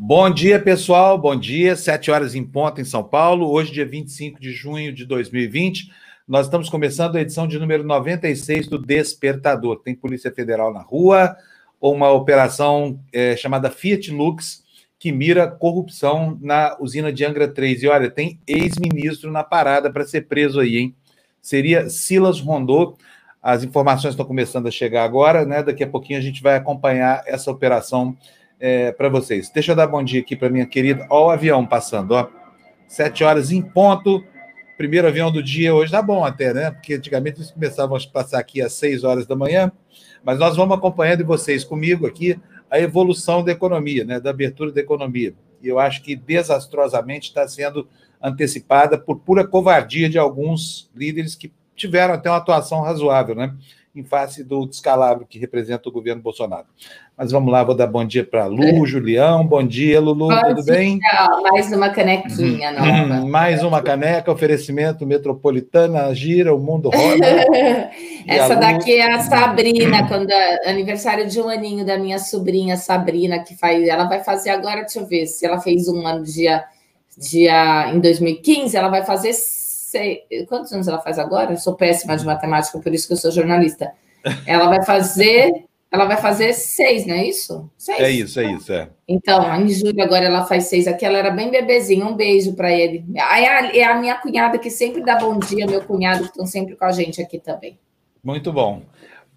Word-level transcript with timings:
Bom 0.00 0.30
dia, 0.30 0.60
pessoal. 0.60 1.18
Bom 1.18 1.34
dia. 1.34 1.74
Sete 1.74 2.08
horas 2.08 2.36
em 2.36 2.44
ponto 2.44 2.80
em 2.80 2.84
São 2.84 3.02
Paulo. 3.02 3.50
Hoje, 3.50 3.72
dia 3.72 3.84
25 3.84 4.40
de 4.40 4.52
junho 4.52 4.92
de 4.92 5.04
2020. 5.04 5.90
Nós 6.26 6.46
estamos 6.46 6.70
começando 6.70 7.16
a 7.16 7.20
edição 7.20 7.48
de 7.48 7.58
número 7.58 7.82
96 7.82 8.68
do 8.68 8.78
Despertador. 8.78 9.80
Tem 9.82 9.96
Polícia 9.96 10.30
Federal 10.30 10.72
na 10.72 10.82
rua, 10.82 11.36
uma 11.80 12.12
operação 12.12 13.00
é, 13.12 13.34
chamada 13.36 13.72
Fiat 13.72 14.12
Lux, 14.12 14.62
que 15.00 15.10
mira 15.10 15.48
corrupção 15.48 16.38
na 16.40 16.76
usina 16.78 17.12
de 17.12 17.24
Angra 17.24 17.48
3. 17.48 17.82
E 17.82 17.88
olha, 17.88 18.08
tem 18.08 18.38
ex-ministro 18.46 19.32
na 19.32 19.42
parada 19.42 19.92
para 19.92 20.06
ser 20.06 20.28
preso 20.28 20.60
aí, 20.60 20.76
hein? 20.76 20.94
Seria 21.42 21.90
Silas 21.90 22.40
Rondô. 22.40 22.96
As 23.42 23.64
informações 23.64 24.12
estão 24.12 24.24
começando 24.24 24.68
a 24.68 24.70
chegar 24.70 25.02
agora, 25.02 25.44
né? 25.44 25.60
Daqui 25.60 25.82
a 25.82 25.88
pouquinho 25.88 26.20
a 26.20 26.22
gente 26.22 26.40
vai 26.40 26.54
acompanhar 26.54 27.24
essa 27.26 27.50
operação 27.50 28.16
é, 28.60 28.92
para 28.92 29.08
vocês. 29.08 29.50
Deixa 29.50 29.72
eu 29.72 29.76
dar 29.76 29.86
bom 29.86 30.02
dia 30.02 30.20
aqui 30.20 30.36
para 30.36 30.48
minha 30.48 30.66
querida. 30.66 31.06
Ó, 31.10 31.26
o 31.26 31.30
avião 31.30 31.66
passando, 31.66 32.12
ó. 32.12 32.28
Sete 32.86 33.22
horas 33.22 33.50
em 33.50 33.62
ponto. 33.62 34.24
Primeiro 34.76 35.08
avião 35.08 35.30
do 35.30 35.42
dia 35.42 35.74
hoje 35.74 35.92
tá 35.92 36.00
bom 36.00 36.24
até, 36.24 36.54
né? 36.54 36.70
Porque 36.70 36.94
antigamente 36.94 37.38
eles 37.38 37.50
começavam 37.50 37.96
a 37.96 38.00
passar 38.12 38.38
aqui 38.38 38.62
às 38.62 38.72
seis 38.72 39.04
horas 39.04 39.26
da 39.26 39.36
manhã. 39.36 39.70
Mas 40.24 40.38
nós 40.38 40.56
vamos 40.56 40.76
acompanhando 40.76 41.24
vocês 41.24 41.64
comigo 41.64 42.06
aqui 42.06 42.38
a 42.70 42.78
evolução 42.78 43.42
da 43.42 43.52
economia, 43.52 44.04
né? 44.04 44.20
Da 44.20 44.30
abertura 44.30 44.72
da 44.72 44.80
economia. 44.80 45.34
E 45.62 45.68
eu 45.68 45.78
acho 45.78 46.02
que 46.02 46.14
desastrosamente 46.14 47.28
está 47.28 47.46
sendo 47.46 47.88
antecipada 48.22 48.98
por 48.98 49.20
pura 49.20 49.46
covardia 49.46 50.08
de 50.08 50.18
alguns 50.18 50.90
líderes 50.94 51.34
que 51.34 51.52
tiveram 51.74 52.14
até 52.14 52.28
uma 52.28 52.38
atuação 52.38 52.80
razoável, 52.80 53.34
né? 53.34 53.54
em 53.98 54.04
face 54.04 54.44
do 54.44 54.66
descalabro 54.66 55.26
que 55.26 55.38
representa 55.38 55.88
o 55.88 55.92
governo 55.92 56.22
Bolsonaro. 56.22 56.66
Mas 57.18 57.32
vamos 57.32 57.50
lá, 57.50 57.64
vou 57.64 57.74
dar 57.74 57.88
bom 57.88 58.04
dia 58.04 58.24
para 58.24 58.46
Lu, 58.46 58.84
é. 58.84 58.86
Julião. 58.86 59.44
Bom 59.44 59.66
dia, 59.66 60.00
Lulu, 60.00 60.28
bom 60.28 60.40
tudo 60.40 60.62
dia. 60.62 60.72
bem? 60.72 61.00
Mais 61.50 61.72
uma 61.72 61.90
canequinha 61.90 62.70
uhum. 62.70 63.08
nova. 63.08 63.26
mais 63.26 63.64
uma 63.64 63.82
caneca, 63.82 64.30
oferecimento 64.30 65.04
metropolitana, 65.04 66.14
gira, 66.14 66.54
o 66.54 66.60
mundo 66.60 66.88
roda. 66.90 67.26
Essa 68.24 68.54
daqui 68.54 68.94
é 68.94 69.12
a 69.12 69.18
Sabrina, 69.18 70.06
quando 70.06 70.30
é 70.30 70.70
aniversário 70.70 71.26
de 71.26 71.40
um 71.40 71.48
aninho 71.48 71.84
da 71.84 71.98
minha 71.98 72.20
sobrinha 72.20 72.76
Sabrina, 72.76 73.40
que 73.40 73.56
faz, 73.56 73.88
ela 73.88 74.04
vai 74.04 74.22
fazer 74.22 74.50
agora, 74.50 74.82
deixa 74.82 75.00
eu 75.00 75.06
ver, 75.06 75.26
se 75.26 75.44
ela 75.44 75.60
fez 75.60 75.88
um 75.88 76.06
ano 76.06 76.22
dia, 76.22 76.62
dia 77.18 77.92
em 77.92 77.98
2015, 77.98 78.76
ela 78.76 78.88
vai 78.88 79.04
fazer 79.04 79.32
sei. 79.32 80.22
Quantos 80.48 80.72
anos 80.72 80.86
ela 80.86 81.00
faz 81.00 81.18
agora? 81.18 81.52
Eu 81.52 81.56
sou 81.56 81.74
péssima 81.74 82.16
de 82.16 82.24
matemática, 82.24 82.78
por 82.78 82.94
isso 82.94 83.08
que 83.08 83.14
eu 83.14 83.16
sou 83.16 83.32
jornalista. 83.32 83.90
Ela 84.46 84.68
vai 84.68 84.84
fazer. 84.84 85.67
Ela 85.90 86.04
vai 86.04 86.18
fazer 86.18 86.52
seis, 86.52 87.06
não 87.06 87.14
é 87.14 87.26
isso? 87.26 87.70
Seis. 87.76 88.00
É 88.00 88.10
isso, 88.10 88.38
é 88.38 88.52
isso, 88.52 88.72
é. 88.72 88.90
Então, 89.08 89.42
em 89.56 89.68
julho 89.68 90.02
agora 90.02 90.26
ela 90.26 90.44
faz 90.44 90.64
seis 90.64 90.86
aqui, 90.86 91.04
ela 91.04 91.16
era 91.16 91.30
bem 91.30 91.50
bebezinha, 91.50 92.04
um 92.04 92.14
beijo 92.14 92.54
para 92.54 92.70
ele. 92.70 93.04
Aí 93.18 93.44
é 93.78 93.84
a 93.84 93.98
minha 93.98 94.14
cunhada 94.16 94.58
que 94.58 94.70
sempre 94.70 95.02
dá 95.02 95.16
bom 95.16 95.38
dia, 95.38 95.66
meu 95.66 95.82
cunhado 95.82 96.24
que 96.24 96.30
estão 96.30 96.44
sempre 96.44 96.76
com 96.76 96.84
a 96.84 96.92
gente 96.92 97.22
aqui 97.22 97.38
também. 97.38 97.78
Muito 98.22 98.52
bom. 98.52 98.82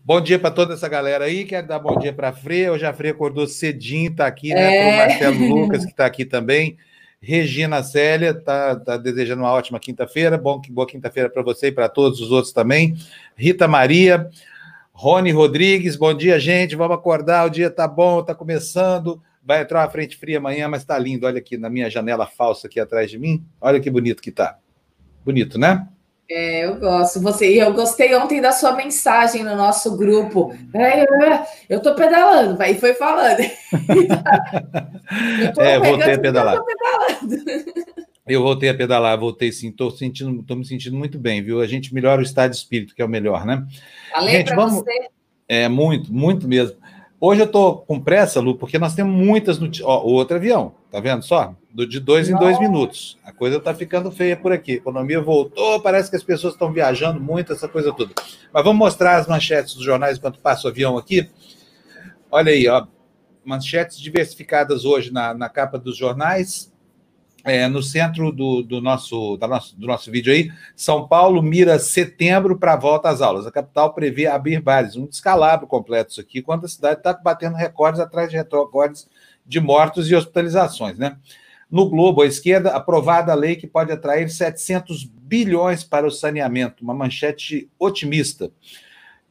Bom 0.03 0.19
dia 0.19 0.39
para 0.39 0.51
toda 0.51 0.73
essa 0.73 0.89
galera 0.89 1.25
aí. 1.25 1.45
Quero 1.45 1.67
dar 1.67 1.79
bom 1.79 1.97
dia 1.97 2.11
para 2.11 2.29
a 2.29 2.33
Fre. 2.33 2.69
Hoje 2.69 2.85
a 2.85 2.91
Fre 2.91 3.09
acordou 3.09 3.47
cedinho, 3.47 4.11
está 4.11 4.25
aqui, 4.25 4.53
né? 4.53 4.75
É... 4.75 4.81
Para 4.81 4.93
o 4.93 5.07
Marcelo 5.07 5.55
Lucas, 5.55 5.85
que 5.85 5.91
está 5.91 6.05
aqui 6.05 6.25
também. 6.25 6.75
Regina 7.21 7.83
Célia 7.83 8.31
está 8.31 8.75
tá 8.75 8.97
desejando 8.97 9.43
uma 9.43 9.51
ótima 9.51 9.79
quinta-feira. 9.79 10.39
Bom, 10.39 10.59
boa 10.69 10.87
quinta-feira 10.87 11.29
para 11.29 11.43
você 11.43 11.67
e 11.67 11.71
para 11.71 11.87
todos 11.87 12.19
os 12.19 12.31
outros 12.31 12.51
também. 12.51 12.97
Rita 13.37 13.67
Maria, 13.67 14.27
Rony 14.93 15.31
Rodrigues, 15.31 15.95
bom 15.95 16.13
dia, 16.13 16.39
gente. 16.39 16.75
Vamos 16.75 16.95
acordar, 16.95 17.47
o 17.47 17.49
dia 17.49 17.69
tá 17.69 17.87
bom, 17.87 18.23
tá 18.23 18.35
começando. 18.35 19.21
Vai 19.43 19.61
entrar 19.61 19.81
uma 19.81 19.89
frente 19.89 20.17
fria 20.17 20.37
amanhã, 20.37 20.67
mas 20.67 20.85
tá 20.85 20.97
lindo. 20.99 21.25
Olha 21.25 21.39
aqui 21.39 21.57
na 21.57 21.69
minha 21.69 21.89
janela 21.89 22.27
falsa 22.27 22.67
aqui 22.67 22.79
atrás 22.79 23.09
de 23.09 23.17
mim. 23.17 23.43
Olha 23.59 23.79
que 23.79 23.89
bonito 23.89 24.21
que 24.21 24.31
tá. 24.31 24.57
Bonito, 25.25 25.57
né? 25.57 25.87
É, 26.29 26.65
eu 26.65 26.79
gosto. 26.79 27.19
Você, 27.21 27.47
eu 27.47 27.73
gostei 27.73 28.13
ontem 28.15 28.39
da 28.39 28.51
sua 28.51 28.73
mensagem 28.73 29.43
no 29.43 29.55
nosso 29.55 29.97
grupo. 29.97 30.55
É, 30.73 31.05
eu 31.69 31.81
tô 31.81 31.95
pedalando, 31.95 32.55
vai, 32.55 32.75
foi 32.75 32.93
falando. 32.93 33.39
eu 35.57 35.63
é, 35.63 35.79
voltei 35.79 36.13
a 36.13 36.19
pedalar. 36.19 36.55
Eu, 36.55 36.63
eu 38.27 38.41
voltei 38.41 38.69
a 38.69 38.73
pedalar, 38.73 39.19
voltei 39.19 39.51
sim, 39.51 39.71
tô 39.71 39.89
sentindo, 39.91 40.43
tô 40.43 40.55
me 40.55 40.65
sentindo 40.65 40.95
muito 40.97 41.17
bem, 41.17 41.41
viu? 41.41 41.61
A 41.61 41.67
gente 41.67 41.93
melhora 41.93 42.21
o 42.21 42.23
estado 42.23 42.51
de 42.51 42.57
espírito, 42.57 42.95
que 42.95 43.01
é 43.01 43.05
o 43.05 43.09
melhor, 43.09 43.45
né? 43.45 43.65
Falei 44.11 44.43
para 44.43 44.67
você. 44.67 45.09
É 45.47 45.67
muito, 45.67 46.13
muito 46.13 46.47
mesmo. 46.47 46.77
Hoje 47.19 47.41
eu 47.41 47.47
tô 47.47 47.77
com 47.77 47.99
pressa, 47.99 48.39
Lu, 48.39 48.55
porque 48.55 48.79
nós 48.79 48.95
temos 48.95 49.13
muitas 49.13 49.59
notícias. 49.59 49.87
Ó, 49.87 50.03
outro 50.03 50.37
avião, 50.37 50.73
tá 50.89 50.99
vendo 50.99 51.23
só? 51.23 51.55
do, 51.73 51.87
de 51.87 51.99
dois 51.99 52.29
em 52.29 52.35
dois 52.35 52.59
minutos. 52.59 53.17
A 53.23 53.31
coisa 53.31 53.57
está 53.57 53.73
ficando 53.73 54.11
feia 54.11 54.35
por 54.35 54.51
aqui. 54.51 54.73
A 54.73 54.75
economia 54.75 55.21
voltou, 55.21 55.81
parece 55.81 56.09
que 56.09 56.15
as 56.15 56.23
pessoas 56.23 56.53
estão 56.53 56.71
viajando 56.71 57.19
muito, 57.19 57.53
essa 57.53 57.67
coisa 57.67 57.93
toda. 57.93 58.13
Mas 58.53 58.63
vamos 58.63 58.77
mostrar 58.77 59.17
as 59.17 59.27
manchetes 59.27 59.73
dos 59.73 59.83
jornais 59.83 60.17
enquanto 60.17 60.39
passa 60.39 60.67
o 60.67 60.71
avião 60.71 60.97
aqui. 60.97 61.29
Olha 62.29 62.51
aí, 62.51 62.67
ó, 62.67 62.85
manchetes 63.43 63.99
diversificadas 63.99 64.85
hoje 64.85 65.11
na, 65.11 65.33
na 65.33 65.49
capa 65.49 65.77
dos 65.77 65.97
jornais. 65.97 66.71
É, 67.43 67.67
no 67.67 67.81
centro 67.81 68.31
do, 68.31 68.61
do, 68.61 68.79
nosso, 68.79 69.35
da 69.37 69.47
nosso, 69.47 69.75
do 69.75 69.87
nosso 69.87 70.11
vídeo 70.11 70.31
aí, 70.31 70.51
São 70.75 71.07
Paulo 71.07 71.41
mira 71.41 71.79
setembro 71.79 72.57
para 72.57 72.73
a 72.73 72.77
volta 72.77 73.09
às 73.09 73.21
aulas. 73.21 73.47
A 73.47 73.51
capital 73.51 73.93
prevê 73.93 74.27
abrir 74.27 74.61
bares. 74.61 74.95
Um 74.95 75.07
descalabro 75.07 75.65
completo 75.65 76.11
isso 76.11 76.21
aqui, 76.21 76.41
quando 76.41 76.65
a 76.65 76.69
cidade 76.69 76.99
está 76.99 77.13
batendo 77.13 77.55
recordes 77.55 77.99
atrás 77.99 78.29
de 78.29 78.37
recordes 78.37 79.07
de 79.45 79.59
mortos 79.59 80.09
e 80.09 80.15
hospitalizações, 80.15 80.97
né? 80.97 81.17
No 81.69 81.89
Globo, 81.89 82.21
a 82.21 82.27
esquerda, 82.27 82.71
aprovada 82.71 83.31
a 83.31 83.35
lei 83.35 83.55
que 83.55 83.65
pode 83.65 83.91
atrair 83.93 84.29
700 84.29 85.05
bilhões 85.05 85.85
para 85.85 86.05
o 86.05 86.11
saneamento, 86.11 86.83
uma 86.83 86.93
manchete 86.93 87.69
otimista. 87.79 88.51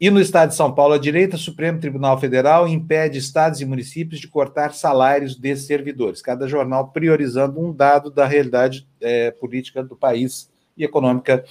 E 0.00 0.08
no 0.08 0.18
estado 0.18 0.48
de 0.48 0.54
São 0.54 0.72
Paulo, 0.72 0.94
a 0.94 0.98
direita, 0.98 1.36
Supremo 1.36 1.78
Tribunal 1.78 2.18
Federal 2.18 2.66
impede 2.66 3.18
estados 3.18 3.60
e 3.60 3.66
municípios 3.66 4.18
de 4.18 4.26
cortar 4.26 4.72
salários 4.72 5.36
de 5.36 5.54
servidores. 5.56 6.22
Cada 6.22 6.48
jornal 6.48 6.88
priorizando 6.88 7.60
um 7.60 7.70
dado 7.70 8.10
da 8.10 8.26
realidade 8.26 8.88
é, 8.98 9.30
política 9.30 9.84
do 9.84 9.94
país 9.94 10.50
e 10.74 10.84
econômica 10.84 11.44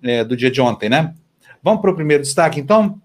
é, 0.00 0.22
do 0.22 0.36
dia 0.36 0.52
de 0.52 0.60
ontem, 0.60 0.88
né? 0.88 1.14
Vamos 1.60 1.80
para 1.80 1.90
o 1.90 1.96
primeiro 1.96 2.22
destaque, 2.22 2.60
então? 2.60 3.00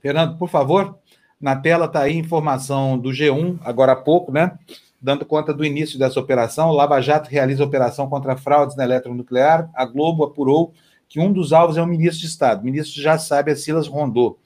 Fernando, 0.00 0.38
por 0.38 0.48
favor. 0.48 0.96
Na 1.40 1.56
tela 1.56 1.86
está 1.86 2.02
aí 2.02 2.16
informação 2.16 2.96
do 2.96 3.10
G1, 3.10 3.58
agora 3.64 3.92
há 3.92 3.96
pouco, 3.96 4.30
né? 4.30 4.56
dando 5.04 5.26
conta 5.26 5.52
do 5.52 5.66
início 5.66 5.98
dessa 5.98 6.18
operação. 6.18 6.70
O 6.70 6.72
Lava 6.72 6.98
Jato 6.98 7.28
realiza 7.28 7.62
operação 7.62 8.08
contra 8.08 8.38
fraudes 8.38 8.74
na 8.74 8.84
eletronuclear. 8.84 9.68
A 9.74 9.84
Globo 9.84 10.24
apurou 10.24 10.72
que 11.14 11.20
um 11.20 11.32
dos 11.32 11.52
alvos 11.52 11.76
é 11.76 11.80
o 11.80 11.86
ministro 11.86 12.22
de 12.22 12.26
Estado. 12.26 12.60
O 12.60 12.64
ministro 12.64 13.00
já 13.00 13.16
sabe, 13.16 13.52
é 13.52 13.54
Silas 13.54 13.86
Rondô. 13.86 14.36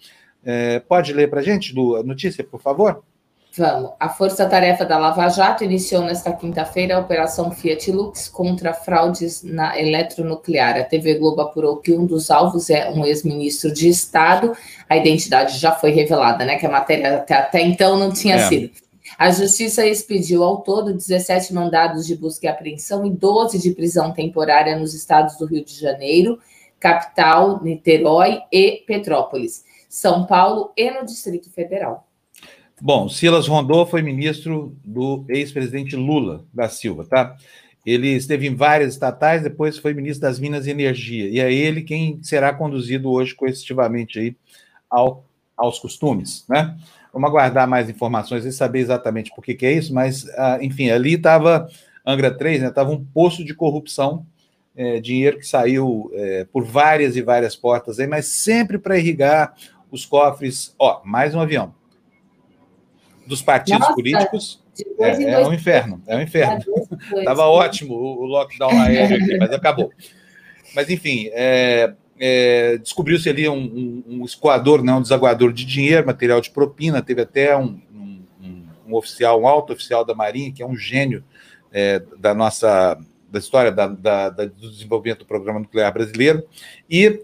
É, 0.45 0.81
pode 0.81 1.15
ler 1.15 1.31
para 1.31 1.41
a 1.41 1.43
gente, 1.43 1.73
a 1.99 2.03
notícia, 2.03 2.45
por 2.45 2.61
favor? 2.61 3.03
Vamos. 3.57 3.93
A 3.99 4.11
Força-Tarefa 4.11 4.85
da 4.85 4.99
Lava 4.99 5.31
Jato 5.31 5.65
iniciou 5.65 6.03
nesta 6.03 6.31
quinta-feira 6.31 6.97
a 6.97 7.01
Operação 7.01 7.51
Fiat 7.51 7.91
Lux 7.91 8.29
contra 8.29 8.75
fraudes 8.75 9.43
na 9.43 9.81
eletronuclear. 9.81 10.77
A 10.77 10.85
TV 10.85 11.15
Globo 11.15 11.41
apurou 11.41 11.79
que 11.79 11.91
um 11.91 12.05
dos 12.05 12.31
alvos 12.31 12.69
é 12.69 12.91
um 12.91 13.03
ex-ministro 13.03 13.73
de 13.73 13.89
Estado. 13.89 14.53
A 14.91 14.95
identidade 14.95 15.57
já 15.57 15.73
foi 15.73 15.91
revelada, 15.93 16.45
né? 16.45 16.59
Que 16.59 16.67
a 16.67 16.71
matéria 16.71 17.17
até, 17.17 17.35
até 17.35 17.63
então 17.63 17.99
não 17.99 18.13
tinha 18.13 18.37
é. 18.37 18.47
sido. 18.47 18.71
A 19.17 19.31
Justiça 19.31 19.87
expediu 19.87 20.45
ao 20.45 20.59
todo 20.59 20.93
17 20.93 21.55
mandados 21.55 22.07
de 22.07 22.15
busca 22.15 22.45
e 22.45 22.49
apreensão 22.49 23.07
e 23.07 23.11
12 23.11 23.59
de 23.59 23.71
prisão 23.71 24.13
temporária 24.13 24.79
nos 24.79 24.93
estados 24.93 25.39
do 25.39 25.47
Rio 25.47 25.65
de 25.65 25.75
Janeiro, 25.75 26.39
capital, 26.79 27.63
Niterói 27.63 28.41
e 28.53 28.85
Petrópolis, 28.87 29.65
São 29.89 30.27
Paulo 30.27 30.73
e 30.77 30.91
no 30.91 31.05
Distrito 31.05 31.51
Federal. 31.51 32.07
Bom, 32.81 33.09
Silas 33.09 33.49
Rondô 33.49 33.85
foi 33.87 34.03
ministro 34.03 34.77
do 34.85 35.25
ex-presidente 35.29 35.97
Lula 35.97 36.45
da 36.53 36.69
Silva, 36.69 37.05
tá? 37.05 37.37
Ele 37.85 38.09
esteve 38.09 38.47
em 38.47 38.55
várias 38.55 38.93
estatais, 38.93 39.43
depois 39.43 39.79
foi 39.79 39.95
ministro 39.95 40.23
das 40.23 40.39
Minas 40.39 40.67
e 40.67 40.71
Energia. 40.71 41.29
E 41.29 41.41
é 41.41 41.53
ele 41.53 41.83
quem 41.83 42.23
será 42.23 42.53
conduzido 42.53 43.11
hoje 43.11 43.35
coercitivamente 43.35 44.19
aí 44.19 44.37
ao, 44.89 45.25
aos 45.57 45.79
costumes, 45.79 46.45
né? 46.49 46.77
Vamos 47.13 47.31
aguardar 47.31 47.67
mais 47.67 47.89
informações 47.89 48.45
e 48.45 48.53
saber 48.53 48.81
exatamente 48.81 49.33
por 49.35 49.43
que, 49.43 49.55
que 49.55 49.67
é 49.67 49.73
isso, 49.73 49.93
mas, 49.93 50.29
ah, 50.37 50.59
enfim, 50.61 50.91
ali 50.91 51.15
estava 51.15 51.69
Angra 52.07 52.31
3, 52.31 52.63
né? 52.63 52.69
Estava 52.69 52.91
um 52.91 53.05
poço 53.05 53.45
de 53.45 53.55
corrupção, 53.55 54.25
é, 54.79 55.01
dinheiro 55.01 55.39
que 55.39 55.47
saiu 55.47 56.09
é, 56.15 56.47
por 56.53 56.65
várias 56.65 57.17
e 57.17 57.21
várias 57.21 57.57
portas 57.57 57.99
aí, 57.99 58.07
mas 58.07 58.27
sempre 58.27 58.79
para 58.79 58.97
irrigar 58.97 59.53
os 59.91 60.07
cofres. 60.07 60.73
Ó, 60.79 61.01
mais 61.05 61.35
um 61.35 61.41
avião. 61.41 61.75
Dos 63.27 63.43
partidos 63.43 63.81
Nossa, 63.81 63.95
políticos. 63.95 64.63
É, 65.01 65.25
é, 65.25 65.47
um 65.47 65.53
inferno, 65.53 66.01
é 66.07 66.17
um 66.17 66.23
inferno. 66.23 66.63
Estava 67.17 67.43
ótimo 67.51 67.93
o, 67.93 68.23
o 68.23 68.27
lockdown 68.27 68.71
aéreo 68.81 69.17
aqui, 69.17 69.37
mas 69.37 69.51
acabou. 69.51 69.91
Mas, 70.77 70.89
enfim, 70.89 71.29
é, 71.33 71.93
é, 72.21 72.79
descobriu-se 72.79 73.29
ali 73.29 73.49
um, 73.49 73.57
um, 73.57 74.05
um, 74.07 74.25
escoador, 74.25 74.85
né, 74.85 74.93
um 74.93 75.03
desaguador 75.03 75.53
de 75.53 75.65
dinheiro, 75.65 76.07
material 76.07 76.41
de 76.41 76.51
propina, 76.51 77.03
teve 77.03 77.23
até 77.23 77.57
um, 77.57 77.81
um, 77.93 78.65
um 78.87 78.95
oficial, 78.95 79.43
um 79.43 79.49
alto 79.49 79.73
oficial 79.73 80.05
da 80.05 80.15
Marinha, 80.15 80.53
que 80.53 80.63
é 80.63 80.67
um 80.67 80.77
gênio 80.77 81.25
é, 81.73 82.01
da 82.17 82.33
nossa 82.33 82.97
da 83.31 83.39
história 83.39 83.71
da, 83.71 83.87
da, 83.87 84.31
da, 84.31 84.45
do 84.45 84.71
desenvolvimento 84.71 85.21
do 85.21 85.27
programa 85.27 85.61
nuclear 85.61 85.93
brasileiro, 85.93 86.43
e 86.89 87.23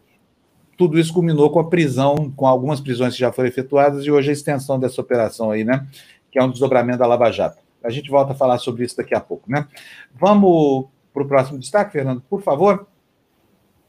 tudo 0.76 0.98
isso 0.98 1.12
culminou 1.12 1.50
com 1.50 1.60
a 1.60 1.68
prisão, 1.68 2.32
com 2.34 2.46
algumas 2.46 2.80
prisões 2.80 3.14
que 3.14 3.20
já 3.20 3.32
foram 3.32 3.48
efetuadas, 3.48 4.04
e 4.04 4.10
hoje 4.10 4.30
a 4.30 4.32
extensão 4.32 4.78
dessa 4.78 5.00
operação 5.00 5.50
aí, 5.50 5.64
né? 5.64 5.86
Que 6.30 6.38
é 6.38 6.42
um 6.42 6.50
desdobramento 6.50 6.98
da 6.98 7.06
Lava 7.06 7.30
Jato. 7.30 7.62
A 7.82 7.90
gente 7.90 8.10
volta 8.10 8.32
a 8.32 8.36
falar 8.36 8.58
sobre 8.58 8.84
isso 8.84 8.96
daqui 8.96 9.14
a 9.14 9.20
pouco, 9.20 9.50
né? 9.50 9.66
Vamos 10.14 10.86
para 11.12 11.22
o 11.22 11.28
próximo 11.28 11.58
destaque, 11.58 11.92
Fernando, 11.92 12.22
por 12.22 12.42
favor. 12.42 12.86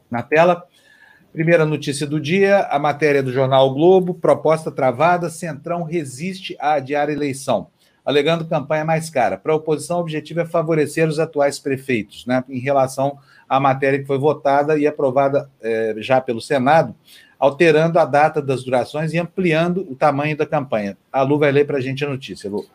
Na 0.09 0.21
tela. 0.21 0.65
Primeira 1.33 1.65
notícia 1.65 2.07
do 2.07 2.17
dia, 2.17 2.61
a 2.71 2.79
matéria 2.79 3.21
do 3.21 3.29
jornal 3.29 3.67
o 3.67 3.73
Globo, 3.73 4.13
proposta 4.13 4.71
travada, 4.71 5.29
Centrão 5.29 5.83
resiste 5.83 6.55
a 6.61 6.75
adiar 6.75 7.09
eleição, 7.09 7.67
alegando 8.05 8.45
campanha 8.45 8.85
mais 8.85 9.09
cara. 9.09 9.37
Para 9.37 9.51
a 9.51 9.55
oposição, 9.55 9.97
o 9.97 10.01
objetivo 10.01 10.41
é 10.41 10.45
favorecer 10.45 11.07
os 11.07 11.19
atuais 11.19 11.57
prefeitos, 11.57 12.25
né, 12.25 12.43
em 12.47 12.59
relação 12.59 13.17
à 13.49 13.59
matéria 13.59 13.99
que 13.99 14.05
foi 14.05 14.19
votada 14.19 14.77
e 14.77 14.85
aprovada 14.85 15.49
é, 15.61 15.95
já 15.97 16.21
pelo 16.21 16.39
Senado, 16.39 16.93
alterando 17.39 17.97
a 17.97 18.05
data 18.05 18.41
das 18.41 18.63
durações 18.63 19.13
e 19.13 19.17
ampliando 19.17 19.85
o 19.89 19.95
tamanho 19.95 20.37
da 20.37 20.45
campanha. 20.45 20.97
A 21.11 21.23
Lu 21.23 21.39
vai 21.39 21.51
ler 21.51 21.65
para 21.65 21.77
a 21.77 21.81
gente 21.81 22.05
a 22.05 22.09
notícia, 22.09 22.49
Lu. 22.49 22.65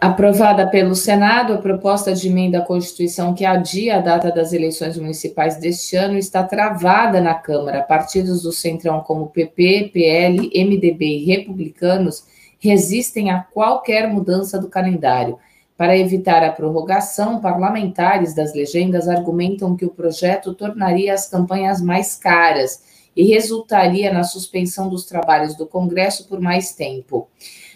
Aprovada 0.00 0.66
pelo 0.66 0.94
Senado, 0.94 1.52
a 1.52 1.58
proposta 1.58 2.14
de 2.14 2.26
emenda 2.26 2.60
à 2.60 2.62
Constituição 2.62 3.34
que 3.34 3.44
adia 3.44 3.96
a 3.96 4.00
data 4.00 4.32
das 4.32 4.50
eleições 4.54 4.96
municipais 4.96 5.58
deste 5.58 5.94
ano 5.94 6.16
está 6.16 6.42
travada 6.42 7.20
na 7.20 7.34
Câmara. 7.34 7.82
Partidos 7.82 8.42
do 8.42 8.50
Centrão, 8.50 9.00
como 9.00 9.26
PP, 9.26 9.90
PL, 9.92 10.50
MDB 10.54 11.04
e 11.04 11.24
Republicanos, 11.26 12.24
resistem 12.60 13.30
a 13.30 13.40
qualquer 13.40 14.06
mudança 14.06 14.58
do 14.58 14.68
calendário. 14.68 15.38
Para 15.76 15.96
evitar 15.96 16.44
a 16.44 16.52
prorrogação, 16.52 17.40
parlamentares 17.40 18.34
das 18.34 18.52
legendas 18.54 19.08
argumentam 19.08 19.74
que 19.74 19.86
o 19.86 19.90
projeto 19.90 20.54
tornaria 20.54 21.14
as 21.14 21.26
campanhas 21.26 21.80
mais 21.80 22.14
caras 22.14 22.82
e 23.16 23.24
resultaria 23.24 24.12
na 24.12 24.22
suspensão 24.22 24.90
dos 24.90 25.06
trabalhos 25.06 25.56
do 25.56 25.66
Congresso 25.66 26.28
por 26.28 26.38
mais 26.38 26.74
tempo. 26.74 27.28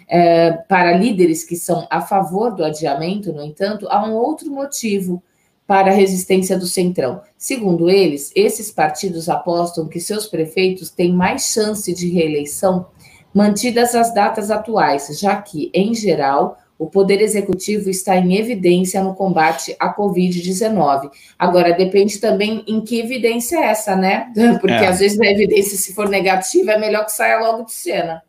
É, 0.07 0.53
para 0.53 0.93
líderes 0.93 1.45
que 1.45 1.57
são 1.57 1.87
a 1.91 2.03
favor 2.03 2.55
do 2.55 2.63
adiamento, 2.63 3.33
no 3.33 3.43
entanto, 3.43 3.89
há 3.89 4.07
um 4.07 4.13
outro 4.13 4.51
motivo 4.51 5.23
para 5.67 5.91
a 5.91 5.95
resistência 5.95 6.59
do 6.59 6.67
Centrão. 6.67 7.23
Segundo 7.39 7.89
eles, 7.89 8.31
esses 8.37 8.71
partidos 8.71 9.31
apostam 9.31 9.89
que 9.89 9.99
seus 9.99 10.27
prefeitos 10.27 10.91
têm 10.91 11.11
mais 11.11 11.47
chance 11.47 11.93
de 11.95 12.11
reeleição 12.11 12.87
mantidas 13.35 13.95
as 13.97 14.15
datas 14.15 14.51
atuais, 14.51 15.19
já 15.21 15.35
que, 15.43 15.71
em 15.75 15.93
geral, 15.93 16.57
o 16.79 16.87
Poder 16.87 17.21
Executivo 17.21 17.91
está 17.91 18.17
em 18.17 18.37
evidência 18.37 19.03
no 19.03 19.15
combate 19.15 19.77
à 19.79 19.95
Covid-19. 19.95 21.11
Agora, 21.39 21.73
depende 21.73 22.19
também 22.19 22.65
em 22.67 22.81
que 22.81 23.01
evidência 23.01 23.57
é 23.57 23.65
essa, 23.67 23.97
né? 23.97 24.33
Porque 24.61 24.73
é. 24.73 24.87
às 24.87 25.01
vezes 25.01 25.21
a 25.21 25.27
evidência, 25.27 25.77
se 25.77 25.95
for 25.95 26.09
negativa, 26.09 26.73
é 26.73 26.79
melhor 26.79 27.05
que 27.05 27.13
saia 27.13 27.41
logo 27.41 27.65
de 27.65 27.73
cena. 27.73 28.23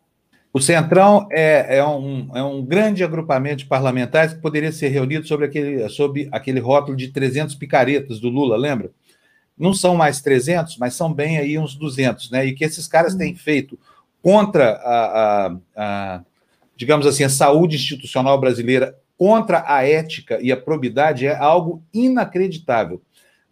O 0.52 0.60
Centrão 0.60 1.28
é, 1.30 1.76
é, 1.76 1.86
um, 1.86 2.30
é 2.34 2.42
um 2.42 2.64
grande 2.64 3.04
agrupamento 3.04 3.58
de 3.58 3.66
parlamentares 3.66 4.32
que 4.32 4.40
poderia 4.40 4.72
ser 4.72 4.88
reunido 4.88 5.26
sobre 5.26 5.44
aquele, 5.44 5.88
sobre 5.90 6.28
aquele 6.32 6.60
rótulo 6.60 6.96
de 6.96 7.08
300 7.08 7.54
picaretas 7.56 8.18
do 8.18 8.30
Lula, 8.30 8.56
lembra? 8.56 8.90
Não 9.58 9.74
são 9.74 9.94
mais 9.94 10.22
300, 10.22 10.78
mas 10.78 10.94
são 10.94 11.12
bem 11.12 11.36
aí 11.36 11.58
uns 11.58 11.74
200, 11.74 12.30
né? 12.30 12.46
E 12.46 12.54
que 12.54 12.64
esses 12.64 12.86
caras 12.86 13.14
têm 13.14 13.32
uhum. 13.32 13.38
feito 13.38 13.78
contra 14.26 14.72
a, 14.82 15.46
a, 15.46 15.56
a, 15.76 16.24
digamos 16.74 17.06
assim, 17.06 17.22
a 17.22 17.28
saúde 17.28 17.76
institucional 17.76 18.40
brasileira, 18.40 18.98
contra 19.16 19.62
a 19.64 19.86
ética 19.86 20.40
e 20.42 20.50
a 20.50 20.56
probidade 20.56 21.24
é 21.28 21.36
algo 21.36 21.80
inacreditável. 21.94 23.00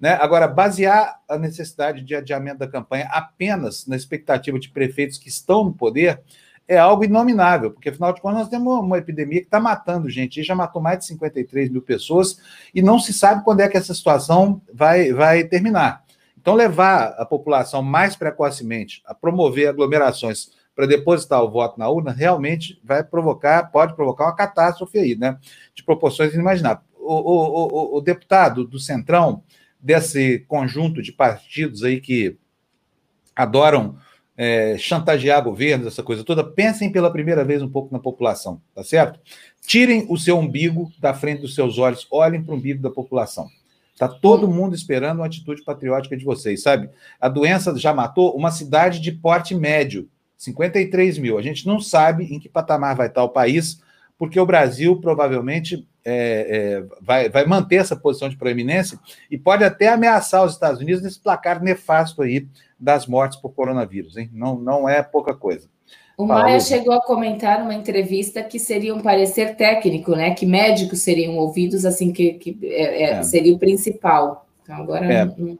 Né? 0.00 0.18
Agora, 0.20 0.48
basear 0.48 1.20
a 1.28 1.38
necessidade 1.38 2.02
de 2.02 2.16
adiamento 2.16 2.58
da 2.58 2.66
campanha 2.66 3.08
apenas 3.12 3.86
na 3.86 3.94
expectativa 3.94 4.58
de 4.58 4.68
prefeitos 4.68 5.16
que 5.16 5.28
estão 5.28 5.64
no 5.64 5.72
poder 5.72 6.20
é 6.66 6.76
algo 6.76 7.04
inominável, 7.04 7.70
porque 7.70 7.90
afinal 7.90 8.12
de 8.12 8.20
contas 8.20 8.40
nós 8.40 8.48
temos 8.48 8.80
uma 8.80 8.98
epidemia 8.98 9.42
que 9.42 9.46
está 9.46 9.60
matando 9.60 10.10
gente, 10.10 10.42
já 10.42 10.56
matou 10.56 10.82
mais 10.82 10.98
de 10.98 11.04
53 11.04 11.70
mil 11.70 11.82
pessoas, 11.82 12.40
e 12.74 12.82
não 12.82 12.98
se 12.98 13.12
sabe 13.12 13.44
quando 13.44 13.60
é 13.60 13.68
que 13.68 13.76
essa 13.76 13.94
situação 13.94 14.60
vai, 14.72 15.12
vai 15.12 15.44
terminar. 15.44 16.02
Então, 16.36 16.54
levar 16.54 17.14
a 17.16 17.24
população 17.24 17.80
mais 17.80 18.16
precocemente 18.16 19.02
a 19.06 19.14
promover 19.14 19.68
aglomerações 19.68 20.50
para 20.74 20.86
depositar 20.86 21.42
o 21.42 21.50
voto 21.50 21.78
na 21.78 21.88
urna, 21.88 22.10
realmente 22.10 22.80
vai 22.82 23.02
provocar, 23.04 23.70
pode 23.70 23.94
provocar 23.94 24.24
uma 24.24 24.34
catástrofe 24.34 24.98
aí, 24.98 25.16
né? 25.16 25.38
De 25.74 25.82
proporções 25.82 26.34
inimagináveis. 26.34 26.84
O, 26.98 27.14
o, 27.14 27.94
o, 27.94 27.98
o 27.98 28.00
deputado 28.00 28.64
do 28.64 28.78
Centrão, 28.78 29.42
desse 29.78 30.40
conjunto 30.48 31.02
de 31.02 31.12
partidos 31.12 31.84
aí 31.84 32.00
que 32.00 32.36
adoram 33.36 33.96
é, 34.36 34.76
chantagear 34.78 35.42
governos, 35.42 35.86
essa 35.86 36.02
coisa 36.02 36.24
toda, 36.24 36.42
pensem 36.42 36.90
pela 36.90 37.10
primeira 37.10 37.44
vez 37.44 37.62
um 37.62 37.68
pouco 37.68 37.92
na 37.92 37.98
população, 37.98 38.60
tá 38.74 38.82
certo? 38.82 39.20
Tirem 39.66 40.06
o 40.08 40.16
seu 40.16 40.38
umbigo 40.38 40.90
da 40.98 41.14
frente 41.14 41.42
dos 41.42 41.54
seus 41.54 41.78
olhos, 41.78 42.06
olhem 42.10 42.42
para 42.42 42.54
o 42.54 42.56
umbigo 42.56 42.82
da 42.82 42.90
população. 42.90 43.48
Está 43.92 44.08
todo 44.08 44.48
mundo 44.48 44.74
esperando 44.74 45.18
uma 45.18 45.26
atitude 45.26 45.62
patriótica 45.62 46.16
de 46.16 46.24
vocês, 46.24 46.62
sabe? 46.62 46.90
A 47.20 47.28
doença 47.28 47.76
já 47.78 47.94
matou 47.94 48.36
uma 48.36 48.50
cidade 48.50 48.98
de 49.00 49.12
porte 49.12 49.54
médio, 49.54 50.08
53 50.44 51.18
mil. 51.18 51.38
A 51.38 51.42
gente 51.42 51.66
não 51.66 51.80
sabe 51.80 52.24
em 52.24 52.38
que 52.38 52.48
patamar 52.48 52.94
vai 52.94 53.08
estar 53.08 53.22
o 53.22 53.28
país, 53.28 53.80
porque 54.18 54.38
o 54.38 54.46
Brasil 54.46 55.00
provavelmente 55.00 55.86
é, 56.04 56.82
é, 56.84 56.84
vai, 57.00 57.28
vai 57.28 57.46
manter 57.46 57.76
essa 57.76 57.96
posição 57.96 58.28
de 58.28 58.36
proeminência 58.36 58.98
e 59.30 59.38
pode 59.38 59.64
até 59.64 59.88
ameaçar 59.88 60.44
os 60.44 60.52
Estados 60.52 60.80
Unidos 60.80 61.02
nesse 61.02 61.20
placar 61.20 61.62
nefasto 61.62 62.22
aí 62.22 62.46
das 62.78 63.06
mortes 63.06 63.38
por 63.38 63.54
coronavírus, 63.54 64.16
hein? 64.16 64.30
Não, 64.32 64.58
não 64.58 64.88
é 64.88 65.02
pouca 65.02 65.34
coisa. 65.34 65.68
O 66.16 66.28
Fala, 66.28 66.42
Maia 66.42 66.60
chegou 66.60 66.94
a 66.94 67.02
comentar 67.02 67.58
numa 67.60 67.74
entrevista 67.74 68.42
que 68.42 68.58
seria 68.58 68.94
um 68.94 69.00
parecer 69.00 69.56
técnico, 69.56 70.12
né? 70.14 70.32
Que 70.32 70.46
médicos 70.46 71.00
seriam 71.00 71.36
ouvidos, 71.36 71.84
assim, 71.84 72.12
que, 72.12 72.34
que 72.34 72.56
é, 72.62 73.02
é, 73.02 73.10
é. 73.14 73.22
seria 73.22 73.52
o 73.52 73.58
principal. 73.58 74.46
Então, 74.62 74.76
agora. 74.76 75.12
É. 75.12 75.24
Não... 75.24 75.58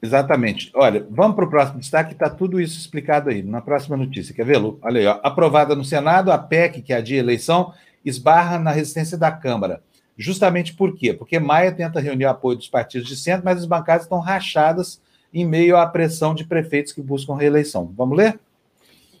Exatamente. 0.00 0.70
Olha, 0.74 1.04
vamos 1.10 1.34
para 1.34 1.44
o 1.44 1.50
próximo 1.50 1.80
destaque, 1.80 2.12
está 2.12 2.30
tudo 2.30 2.60
isso 2.60 2.78
explicado 2.78 3.30
aí, 3.30 3.42
na 3.42 3.60
próxima 3.60 3.96
notícia. 3.96 4.34
Quer 4.34 4.44
ver, 4.44 4.58
Lu? 4.58 4.78
Olha 4.80 5.00
aí, 5.00 5.06
ó. 5.06 5.18
aprovada 5.22 5.74
no 5.74 5.84
Senado, 5.84 6.30
a 6.30 6.38
PEC, 6.38 6.82
que 6.82 6.92
adia 6.92 7.18
a 7.18 7.24
eleição, 7.24 7.72
esbarra 8.04 8.58
na 8.58 8.70
resistência 8.70 9.18
da 9.18 9.32
Câmara. 9.32 9.82
Justamente 10.16 10.74
por 10.74 10.96
quê? 10.96 11.12
Porque 11.12 11.38
Maia 11.38 11.72
tenta 11.72 12.00
reunir 12.00 12.26
o 12.26 12.30
apoio 12.30 12.56
dos 12.56 12.68
partidos 12.68 13.08
de 13.08 13.16
centro, 13.16 13.44
mas 13.44 13.58
as 13.58 13.66
bancadas 13.66 14.02
estão 14.02 14.18
rachadas 14.18 15.00
em 15.32 15.46
meio 15.46 15.76
à 15.76 15.86
pressão 15.86 16.34
de 16.34 16.44
prefeitos 16.44 16.92
que 16.92 17.02
buscam 17.02 17.34
reeleição. 17.34 17.92
Vamos 17.96 18.16
ler? 18.16 18.38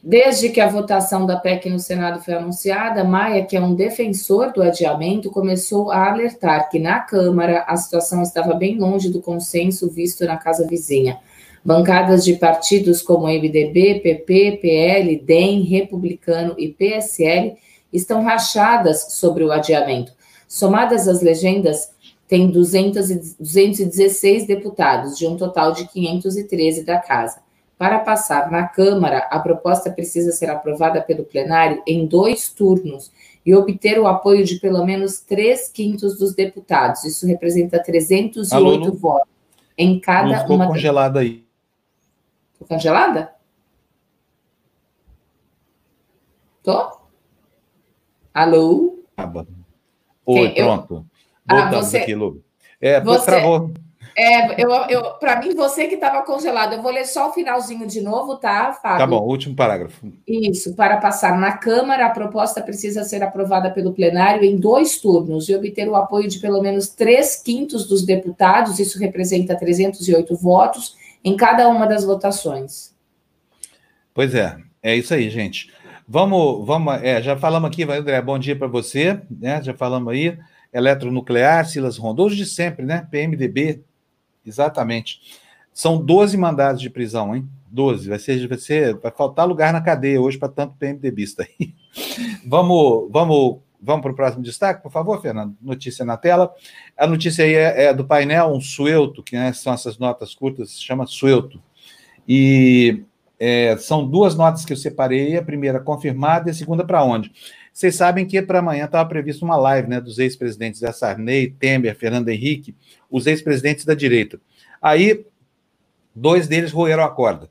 Desde 0.02 0.50
que 0.50 0.60
a 0.60 0.68
votação 0.68 1.26
da 1.26 1.36
PEC 1.36 1.68
no 1.68 1.80
Senado 1.80 2.20
foi 2.20 2.34
anunciada, 2.34 3.02
Maia, 3.02 3.44
que 3.44 3.56
é 3.56 3.60
um 3.60 3.74
defensor 3.74 4.52
do 4.52 4.62
adiamento, 4.62 5.30
começou 5.30 5.90
a 5.90 6.08
alertar 6.08 6.70
que 6.70 6.78
na 6.78 7.00
Câmara 7.00 7.64
a 7.66 7.76
situação 7.76 8.22
estava 8.22 8.54
bem 8.54 8.78
longe 8.78 9.10
do 9.10 9.20
consenso 9.20 9.90
visto 9.90 10.24
na 10.24 10.36
casa 10.36 10.66
vizinha. 10.66 11.18
Bancadas 11.64 12.24
de 12.24 12.34
partidos 12.34 13.02
como 13.02 13.26
MDB, 13.26 14.00
PP, 14.00 14.58
PL, 14.62 15.16
DEM, 15.16 15.62
Republicano 15.64 16.54
e 16.56 16.68
PSL 16.68 17.56
estão 17.92 18.22
rachadas 18.22 19.14
sobre 19.14 19.42
o 19.42 19.50
adiamento. 19.50 20.12
Somadas 20.46 21.08
as 21.08 21.20
legendas, 21.20 21.90
tem 22.28 22.50
200 22.50 23.10
e 23.10 23.14
216 23.40 24.46
deputados, 24.46 25.18
de 25.18 25.26
um 25.26 25.36
total 25.36 25.72
de 25.72 25.88
513 25.88 26.84
da 26.84 26.98
Casa. 26.98 27.47
Para 27.78 28.00
passar 28.00 28.50
na 28.50 28.66
Câmara, 28.66 29.28
a 29.30 29.38
proposta 29.38 29.90
precisa 29.90 30.32
ser 30.32 30.50
aprovada 30.50 31.00
pelo 31.00 31.24
plenário 31.24 31.80
em 31.86 32.06
dois 32.06 32.52
turnos 32.52 33.12
e 33.46 33.54
obter 33.54 33.98
o 34.00 34.06
apoio 34.06 34.44
de 34.44 34.56
pelo 34.56 34.84
menos 34.84 35.20
três 35.20 35.70
quintos 35.70 36.18
dos 36.18 36.34
deputados. 36.34 37.04
Isso 37.04 37.26
representa 37.26 37.80
308 37.80 38.54
Alô, 38.54 38.92
votos 38.92 39.38
em 39.78 40.00
cada 40.00 40.28
não 40.28 40.40
ficou 40.40 40.56
uma. 40.56 40.66
congelada 40.66 41.20
aí. 41.20 41.46
Ficou 42.52 42.66
congelada? 42.66 43.32
Tô? 46.64 46.98
Alô? 48.34 48.98
Oi, 50.26 50.50
pronto. 50.50 51.06
Voltamos 51.48 51.76
ah, 51.76 51.82
você, 51.82 51.98
aqui, 51.98 52.14
Lu. 52.14 52.42
É, 52.80 53.00
você, 53.00 53.24
travou. 53.24 53.72
É, 54.20 54.60
eu, 54.60 54.68
eu, 54.88 55.02
para 55.12 55.40
mim, 55.40 55.54
você 55.54 55.86
que 55.86 55.94
estava 55.94 56.22
congelado. 56.22 56.72
Eu 56.72 56.82
vou 56.82 56.90
ler 56.90 57.06
só 57.06 57.30
o 57.30 57.32
finalzinho 57.32 57.86
de 57.86 58.00
novo, 58.00 58.34
tá, 58.34 58.72
Fábio? 58.72 58.98
Tá 58.98 59.06
bom, 59.06 59.24
último 59.24 59.54
parágrafo. 59.54 60.12
Isso, 60.26 60.74
para 60.74 60.96
passar 60.96 61.38
na 61.38 61.52
Câmara, 61.52 62.06
a 62.06 62.10
proposta 62.10 62.60
precisa 62.60 63.04
ser 63.04 63.22
aprovada 63.22 63.70
pelo 63.70 63.92
plenário 63.92 64.42
em 64.42 64.56
dois 64.56 65.00
turnos 65.00 65.48
e 65.48 65.54
obter 65.54 65.88
o 65.88 65.94
apoio 65.94 66.28
de 66.28 66.40
pelo 66.40 66.60
menos 66.60 66.88
três 66.88 67.36
quintos 67.40 67.86
dos 67.86 68.04
deputados, 68.04 68.80
isso 68.80 68.98
representa 68.98 69.54
308 69.54 70.34
votos, 70.34 70.96
em 71.24 71.36
cada 71.36 71.68
uma 71.68 71.86
das 71.86 72.04
votações. 72.04 72.92
Pois 74.12 74.34
é, 74.34 74.56
é 74.82 74.96
isso 74.96 75.14
aí, 75.14 75.30
gente. 75.30 75.72
Vamos, 76.08 76.66
vamos, 76.66 77.00
é, 77.04 77.22
já 77.22 77.36
falamos 77.36 77.70
aqui, 77.70 77.84
André, 77.84 78.20
bom 78.20 78.36
dia 78.36 78.56
para 78.56 78.66
você, 78.66 79.20
né? 79.30 79.62
Já 79.62 79.74
falamos 79.74 80.12
aí, 80.12 80.36
eletronuclear, 80.72 81.68
Silas 81.68 81.96
Rondoso 81.96 82.34
de 82.34 82.46
sempre, 82.46 82.84
né? 82.84 83.06
PMDB, 83.08 83.84
exatamente. 84.48 85.20
São 85.72 86.04
12 86.04 86.36
mandados 86.36 86.80
de 86.80 86.90
prisão, 86.90 87.36
hein? 87.36 87.48
12. 87.70 88.08
Vai 88.08 88.18
ser, 88.18 88.48
vai 88.48 88.58
ser, 88.58 88.96
vai 88.96 89.12
faltar 89.12 89.46
lugar 89.46 89.72
na 89.72 89.80
cadeia 89.80 90.20
hoje 90.20 90.38
para 90.38 90.48
tanto 90.48 90.74
PMDBista 90.76 91.44
aí. 91.44 91.74
vamos, 92.46 93.08
vamos, 93.10 93.58
vamos 93.80 94.02
para 94.02 94.12
o 94.12 94.16
próximo 94.16 94.42
destaque, 94.42 94.82
por 94.82 94.90
favor, 94.90 95.20
Fernando. 95.20 95.56
Notícia 95.60 96.04
na 96.04 96.16
tela. 96.16 96.52
A 96.96 97.06
notícia 97.06 97.44
aí 97.44 97.54
é, 97.54 97.84
é 97.84 97.94
do 97.94 98.04
painel, 98.04 98.48
um 98.48 98.60
suelto, 98.60 99.22
que 99.22 99.36
né, 99.36 99.52
são 99.52 99.72
essas 99.72 99.98
notas 99.98 100.34
curtas, 100.34 100.70
se 100.70 100.82
chama 100.82 101.06
suelto. 101.06 101.62
E 102.26 103.04
é, 103.38 103.76
são 103.76 104.06
duas 104.06 104.34
notas 104.34 104.64
que 104.64 104.72
eu 104.72 104.76
separei, 104.76 105.36
a 105.36 105.42
primeira 105.42 105.78
confirmada 105.78 106.48
e 106.48 106.50
a 106.50 106.54
segunda 106.54 106.84
para 106.84 107.04
onde? 107.04 107.30
Vocês 107.78 107.94
sabem 107.94 108.26
que 108.26 108.42
para 108.42 108.58
amanhã 108.58 108.86
estava 108.86 109.08
previsto 109.08 109.44
uma 109.44 109.56
live 109.56 109.88
né, 109.88 110.00
dos 110.00 110.18
ex-presidentes 110.18 110.80
da 110.80 110.92
Sarney, 110.92 111.48
Temer, 111.48 111.96
Fernando 111.96 112.28
Henrique, 112.28 112.74
os 113.08 113.24
ex-presidentes 113.24 113.84
da 113.84 113.94
direita. 113.94 114.40
Aí, 114.82 115.24
dois 116.12 116.48
deles 116.48 116.72
roeram 116.72 117.04
a 117.04 117.08
corda. 117.08 117.48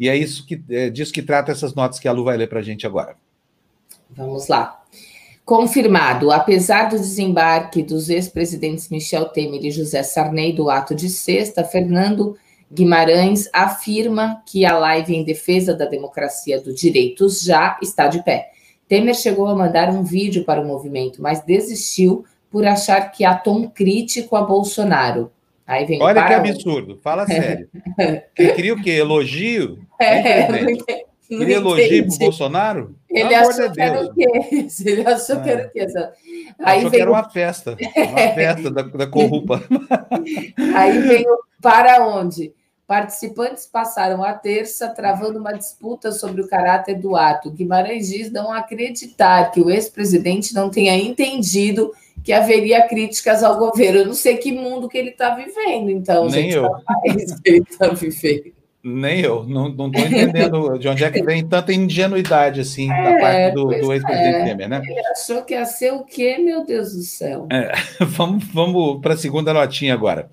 E 0.00 0.08
é 0.08 0.16
isso 0.16 0.46
que 0.46 0.58
é 0.70 0.88
disso 0.88 1.12
que 1.12 1.20
trata 1.20 1.52
essas 1.52 1.74
notas 1.74 1.98
que 1.98 2.08
a 2.08 2.12
Lu 2.12 2.24
vai 2.24 2.34
ler 2.38 2.48
para 2.48 2.60
a 2.60 2.62
gente 2.62 2.86
agora. 2.86 3.14
Vamos 4.08 4.48
lá. 4.48 4.82
Confirmado, 5.44 6.32
apesar 6.32 6.88
do 6.88 6.96
desembarque 6.96 7.82
dos 7.82 8.08
ex-presidentes 8.08 8.88
Michel 8.88 9.26
Temer 9.26 9.66
e 9.66 9.70
José 9.70 10.02
Sarney 10.02 10.54
do 10.54 10.70
ato 10.70 10.94
de 10.94 11.10
sexta, 11.10 11.62
Fernando 11.62 12.38
Guimarães 12.72 13.50
afirma 13.52 14.42
que 14.46 14.64
a 14.64 14.78
live 14.78 15.14
em 15.14 15.22
defesa 15.22 15.74
da 15.74 15.84
democracia 15.84 16.58
do 16.58 16.74
direitos 16.74 17.42
já 17.42 17.78
está 17.82 18.08
de 18.08 18.24
pé. 18.24 18.51
Temer 18.92 19.14
chegou 19.14 19.46
a 19.46 19.54
mandar 19.54 19.88
um 19.88 20.04
vídeo 20.04 20.44
para 20.44 20.60
o 20.60 20.66
movimento, 20.66 21.22
mas 21.22 21.40
desistiu 21.40 22.26
por 22.50 22.66
achar 22.66 23.10
que 23.10 23.24
há 23.24 23.34
tom 23.34 23.66
crítico 23.66 24.36
a 24.36 24.42
Bolsonaro. 24.42 25.32
Aí 25.66 25.86
vem 25.86 26.02
Olha 26.02 26.26
que 26.26 26.34
absurdo, 26.34 26.98
fala 27.02 27.26
sério. 27.26 27.70
Ele 28.36 28.52
queria 28.52 28.74
o 28.74 28.82
quê? 28.82 28.90
Elogio? 28.90 29.78
É, 29.98 30.46
Queria 31.26 31.56
elogio 31.56 32.06
para 32.06 32.14
o 32.14 32.18
Bolsonaro? 32.18 32.94
Ele 33.08 33.34
achou 33.34 33.72
que 33.72 33.80
era 33.80 34.04
o 34.04 34.12
quê? 34.12 34.26
Ele 34.84 35.06
achou 35.06 35.40
que 35.40 35.48
era 35.48 35.66
o 35.66 35.70
quê? 35.70 35.86
Aí 36.62 36.78
achou 36.80 36.90
que 36.90 37.00
era 37.00 37.10
uma 37.10 37.30
festa, 37.30 37.74
uma 37.96 38.34
festa 38.34 38.70
da, 38.70 38.82
da 38.82 39.06
corrupa. 39.06 39.62
Aí 40.76 40.98
veio 40.98 41.38
para 41.62 42.06
onde? 42.06 42.52
Participantes 42.92 43.64
passaram 43.64 44.22
a 44.22 44.34
terça 44.34 44.86
travando 44.86 45.38
uma 45.38 45.54
disputa 45.54 46.12
sobre 46.12 46.42
o 46.42 46.46
caráter 46.46 47.00
do 47.00 47.16
ato. 47.16 47.50
Guimarães 47.50 48.10
diz 48.10 48.30
não 48.30 48.52
acreditar 48.52 49.50
que 49.50 49.62
o 49.62 49.70
ex-presidente 49.70 50.52
não 50.52 50.68
tenha 50.68 50.94
entendido 50.94 51.90
que 52.22 52.34
haveria 52.34 52.86
críticas 52.86 53.42
ao 53.42 53.56
governo. 53.56 54.00
Eu 54.00 54.06
não 54.08 54.12
sei 54.12 54.36
que 54.36 54.52
mundo 54.52 54.90
que 54.90 54.98
ele 54.98 55.08
está 55.08 55.34
vivendo, 55.34 55.88
então, 55.88 56.26
Nem 56.26 56.50
gente, 56.50 56.56
eu. 56.56 56.68
que 57.42 57.48
ele 57.48 57.64
está 57.66 57.88
vivendo. 57.88 58.52
Nem 58.84 59.20
eu, 59.20 59.42
não 59.44 59.70
estou 59.70 59.88
entendendo 59.88 60.78
de 60.78 60.86
onde 60.86 61.02
é 61.02 61.10
que 61.10 61.22
vem 61.22 61.48
tanta 61.48 61.72
ingenuidade 61.72 62.60
assim 62.60 62.92
é, 62.92 63.04
da 63.04 63.20
parte 63.20 63.54
do, 63.54 63.68
do 63.68 63.90
ex-presidente 63.90 64.36
é. 64.36 64.44
Temer, 64.44 64.68
né? 64.68 64.82
Ele 64.84 65.06
achou 65.06 65.40
que 65.40 65.54
ia 65.54 65.64
ser 65.64 65.94
o 65.94 66.04
quê, 66.04 66.36
meu 66.36 66.66
Deus 66.66 66.92
do 66.92 67.02
céu? 67.04 67.46
É, 67.50 67.72
vamos 68.04 68.44
vamos 68.52 69.00
para 69.00 69.14
a 69.14 69.16
segunda 69.16 69.54
notinha 69.54 69.94
agora. 69.94 70.28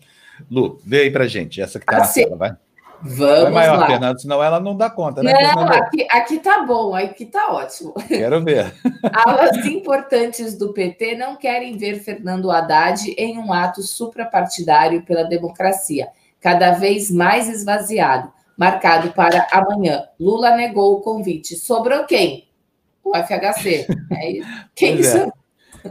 Lu, 0.50 0.80
vê 0.86 1.02
aí 1.02 1.12
pra 1.12 1.28
gente, 1.28 1.62
essa 1.62 1.80
que 1.80 1.86
tá 1.86 1.98
assim, 1.98 2.22
na 2.22 2.28
tela, 2.28 2.38
vai. 2.38 2.58
Vamos 3.02 3.44
vai 3.44 3.52
maior, 3.52 3.80
lá. 3.80 3.88
Fernando, 3.88 4.20
senão 4.20 4.44
ela 4.44 4.60
não 4.60 4.76
dá 4.76 4.90
conta, 4.90 5.24
né? 5.24 5.34
Não, 5.34 5.64
aqui, 5.64 6.06
aqui 6.12 6.38
tá 6.40 6.64
bom, 6.64 6.94
aqui 6.94 7.26
tá 7.26 7.52
ótimo. 7.52 7.94
Quero 8.08 8.44
ver. 8.44 8.74
Alas 9.14 9.66
importantes 9.66 10.58
do 10.58 10.74
PT 10.74 11.16
não 11.16 11.36
querem 11.38 11.78
ver 11.78 12.00
Fernando 12.02 12.52
Haddad 12.52 13.10
em 13.18 13.38
um 13.38 13.54
ato 13.54 13.82
suprapartidário 13.82 15.04
pela 15.04 15.24
democracia, 15.24 16.10
cada 16.42 16.72
vez 16.74 17.10
mais 17.10 17.48
esvaziado, 17.48 18.32
marcado 18.58 19.12
para 19.14 19.48
amanhã. 19.52 20.04
Lula 20.20 20.56
negou 20.56 20.96
o 20.96 21.02
convite. 21.02 21.56
Sobrou 21.56 22.04
quem? 22.04 22.50
O 23.02 23.16
FHC. 23.16 23.88
É 24.12 24.40
quem 24.76 25.00
é 25.00 25.32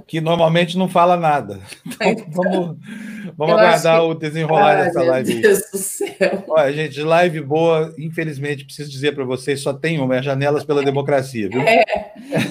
que 0.06 0.20
normalmente 0.20 0.76
não 0.76 0.88
fala 0.88 1.16
nada. 1.16 1.60
Então, 2.00 2.26
vamos, 2.32 2.76
vamos 3.36 3.54
aguardar 3.54 4.00
que... 4.00 4.06
o 4.06 4.14
desenrolar 4.14 4.76
Ai, 4.76 4.84
dessa 4.84 5.02
live. 5.02 5.32
Meu 5.34 5.42
Deus 5.42 5.60
do 5.70 5.78
céu. 5.78 6.44
Olha, 6.48 6.72
gente, 6.72 7.00
live 7.02 7.40
boa, 7.40 7.94
infelizmente, 7.98 8.64
preciso 8.64 8.90
dizer 8.90 9.14
para 9.14 9.24
vocês, 9.24 9.60
só 9.60 9.72
tem 9.72 10.00
uma, 10.00 10.16
é 10.16 10.22
Janelas 10.22 10.64
pela 10.64 10.82
Democracia, 10.82 11.48
viu? 11.48 11.60
É, 11.60 11.84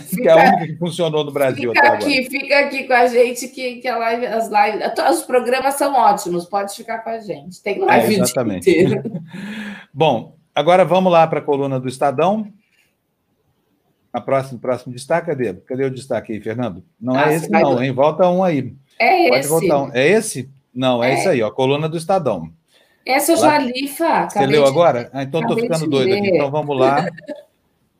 fica, 0.07 0.21
que 0.21 0.27
é 0.27 0.31
a 0.31 0.35
única 0.35 0.67
que 0.67 0.77
funcionou 0.77 1.23
no 1.23 1.31
Brasil 1.31 1.71
fica 1.73 1.87
aqui, 1.87 2.17
agora. 2.17 2.29
Fica 2.29 2.59
aqui 2.59 2.83
com 2.83 2.93
a 2.93 3.07
gente, 3.07 3.47
que, 3.47 3.75
que 3.75 3.87
a 3.87 3.97
live, 3.97 4.25
as 4.25 4.49
lives, 4.49 5.19
os 5.19 5.23
programas 5.23 5.75
são 5.75 5.93
ótimos, 5.93 6.45
pode 6.45 6.75
ficar 6.75 6.99
com 6.99 7.09
a 7.09 7.19
gente. 7.19 7.61
Tem 7.61 7.79
live 7.79 8.15
é, 8.15 8.19
exatamente. 8.19 8.69
inteiro. 8.69 9.03
Bom, 9.93 10.35
agora 10.53 10.85
vamos 10.85 11.11
lá 11.11 11.25
para 11.27 11.39
a 11.39 11.43
coluna 11.43 11.79
do 11.79 11.87
Estadão. 11.87 12.47
A 14.17 14.21
próximo, 14.21 14.57
próximo 14.57 14.91
destaque, 14.91 15.27
cadê? 15.27 15.53
Cadê 15.53 15.85
o 15.85 15.91
destaque 15.91 16.33
aí, 16.33 16.41
Fernando? 16.41 16.83
Não 16.99 17.15
é 17.15 17.23
ah, 17.23 17.31
é 17.31 17.35
esse, 17.35 17.51
não, 17.51 17.75
do... 17.75 17.83
hein? 17.83 17.91
Volta 17.91 18.27
um 18.27 18.43
aí. 18.43 18.73
É 18.99 19.27
Pode 19.29 19.39
esse. 19.41 19.49
Voltar 19.49 19.83
um. 19.83 19.91
É 19.93 20.07
esse? 20.07 20.49
Não, 20.73 21.03
é, 21.03 21.11
é 21.11 21.13
esse 21.13 21.27
aí, 21.27 21.43
ó. 21.43 21.51
Coluna 21.51 21.87
do 21.87 21.97
Estadão. 21.97 22.49
Essa 23.05 23.33
eu 23.33 23.37
já 23.37 23.59
li, 23.59 23.87
Fá. 23.87 24.27
Você 24.27 24.43
leu 24.47 24.63
de... 24.63 24.69
agora? 24.69 25.07
Ah, 25.13 25.21
então 25.21 25.41
estou 25.41 25.55
ficando 25.55 25.87
doido 25.87 26.15
aqui. 26.15 26.29
Então 26.29 26.49
vamos 26.49 26.77
lá. 26.77 27.07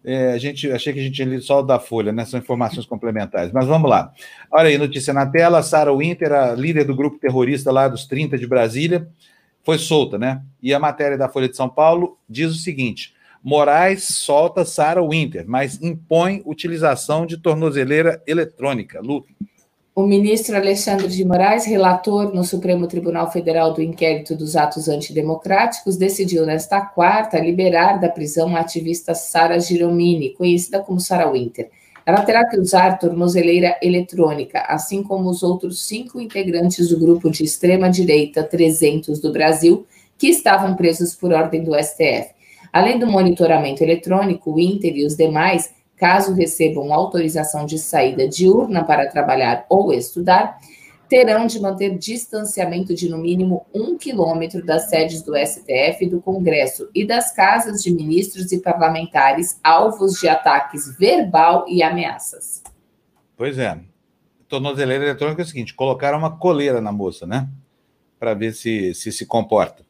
É, 0.10 0.32
a 0.32 0.38
gente, 0.38 0.72
achei 0.72 0.94
que 0.94 1.00
a 1.00 1.04
gente 1.04 1.16
tinha 1.16 1.28
lido 1.28 1.42
só 1.42 1.60
o 1.60 1.64
da 1.64 1.80
Folha, 1.82 2.14
né? 2.14 2.24
São 2.24 2.40
informações 2.40 2.86
complementares. 2.86 3.52
Mas 3.52 3.68
vamos 3.68 3.90
lá. 3.90 4.14
Olha 4.50 4.70
aí, 4.70 4.78
notícia 4.78 5.14
na 5.14 5.26
tela: 5.26 5.62
Sarah 5.62 5.94
Winter, 5.94 6.32
a 6.32 6.54
líder 6.54 6.86
do 6.86 6.96
grupo 6.96 7.20
terrorista 7.20 7.74
lá 7.74 7.90
dos 7.90 8.06
30 8.06 8.38
de 8.38 8.48
Brasília, 8.48 9.10
foi 9.66 9.78
solta, 9.78 10.18
né? 10.18 10.42
E 10.64 10.74
a 10.74 10.80
matéria 10.80 11.18
da 11.18 11.28
Folha 11.28 11.50
de 11.50 11.58
São 11.58 11.68
Paulo 11.68 12.18
diz 12.30 12.50
o 12.52 12.58
seguinte: 12.58 13.17
Moraes 13.48 14.04
solta 14.04 14.66
Sarah 14.66 15.02
Winter, 15.02 15.46
mas 15.48 15.82
impõe 15.82 16.42
utilização 16.46 17.26
de 17.26 17.38
tornozeleira 17.38 18.22
eletrônica. 18.28 19.00
Lu. 19.00 19.26
O 19.96 20.06
ministro 20.06 20.58
Alexandre 20.58 21.08
de 21.08 21.24
Moraes, 21.24 21.66
relator 21.66 22.36
no 22.36 22.44
Supremo 22.44 22.88
Tribunal 22.88 23.32
Federal 23.32 23.74
do 23.74 23.82
inquérito 23.82 24.36
dos 24.36 24.58
atos 24.58 24.90
antidemocráticos, 24.90 25.96
decidiu 25.96 26.46
nesta 26.46 26.82
quarta 26.82 27.40
liberar 27.40 28.02
da 28.02 28.10
prisão 28.10 28.54
a 28.54 28.60
ativista 28.60 29.16
Sara 29.16 29.58
Giromini, 29.62 30.32
conhecida 30.32 30.82
como 30.82 31.00
Sarah 31.00 31.32
Winter. 31.32 31.70
Ela 32.06 32.24
terá 32.24 32.46
que 32.50 32.60
usar 32.60 33.00
tornozeleira 33.00 33.78
eletrônica, 33.82 34.60
assim 34.68 35.02
como 35.02 35.30
os 35.30 35.42
outros 35.42 35.88
cinco 35.88 36.20
integrantes 36.20 36.90
do 36.90 37.00
grupo 37.00 37.30
de 37.32 37.46
extrema-direita 37.46 38.44
300 38.44 39.22
do 39.22 39.32
Brasil, 39.32 39.88
que 40.18 40.28
estavam 40.28 40.76
presos 40.76 41.16
por 41.16 41.32
ordem 41.32 41.64
do 41.64 41.74
STF. 41.82 42.36
Além 42.72 43.00
do 43.00 43.08
monitoramento 43.08 43.84
eletrônico, 43.84 44.54
o 44.54 44.60
Inter 44.60 44.96
e 44.96 45.06
os 45.06 45.16
demais, 45.16 45.74
caso 45.96 46.34
recebam 46.34 46.94
autorização 46.94 47.66
de 47.66 47.80
saída 47.80 48.28
diurna 48.28 48.84
para 48.84 49.10
trabalhar 49.10 49.66
ou 49.70 49.94
estudar, 49.94 50.60
terão 51.10 51.48
de 51.48 51.60
manter 51.60 51.98
distanciamento 51.98 52.94
de 52.94 53.10
no 53.10 53.18
mínimo 53.18 53.66
um 53.74 53.98
quilômetro 53.98 54.64
das 54.64 54.90
sedes 54.90 55.22
do 55.22 55.34
STF, 55.36 56.06
do 56.06 56.22
Congresso 56.22 56.90
e 56.94 57.06
das 57.06 57.34
casas 57.34 57.82
de 57.82 57.92
ministros 57.92 58.52
e 58.52 58.60
parlamentares 58.60 59.60
alvos 59.64 60.20
de 60.20 60.28
ataques 60.28 60.98
verbal 60.98 61.66
e 61.68 61.82
ameaças. 61.82 62.62
Pois 63.36 63.58
é. 63.58 63.80
Tornozeleira 64.50 65.06
eletrônica 65.06 65.42
é 65.42 65.46
o 65.46 65.48
seguinte: 65.48 65.74
colocaram 65.74 66.18
uma 66.18 66.38
coleira 66.38 66.82
na 66.82 66.92
moça, 66.92 67.26
né? 67.26 67.48
Para 68.20 68.34
ver 68.34 68.54
se, 68.54 68.94
se 68.94 69.12
se 69.12 69.26
comporta 69.26 69.87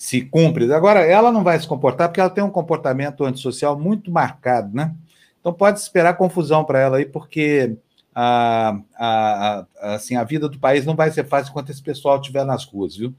se 0.00 0.22
cumpre. 0.22 0.72
Agora, 0.72 1.00
ela 1.00 1.30
não 1.30 1.44
vai 1.44 1.60
se 1.60 1.68
comportar 1.68 2.08
porque 2.08 2.22
ela 2.22 2.30
tem 2.30 2.42
um 2.42 2.48
comportamento 2.48 3.22
antissocial 3.22 3.78
muito 3.78 4.10
marcado, 4.10 4.74
né? 4.74 4.94
Então 5.38 5.52
pode 5.52 5.78
esperar 5.78 6.16
confusão 6.16 6.64
para 6.64 6.80
ela 6.80 6.96
aí, 6.96 7.04
porque 7.04 7.76
a, 8.14 8.80
a, 8.96 9.66
a, 9.78 9.94
assim, 9.94 10.16
a 10.16 10.24
vida 10.24 10.48
do 10.48 10.58
país 10.58 10.86
não 10.86 10.96
vai 10.96 11.10
ser 11.10 11.26
fácil 11.26 11.50
enquanto 11.50 11.68
esse 11.68 11.82
pessoal 11.82 12.16
estiver 12.16 12.46
nas 12.46 12.64
ruas, 12.64 12.96
viu? 12.96 13.14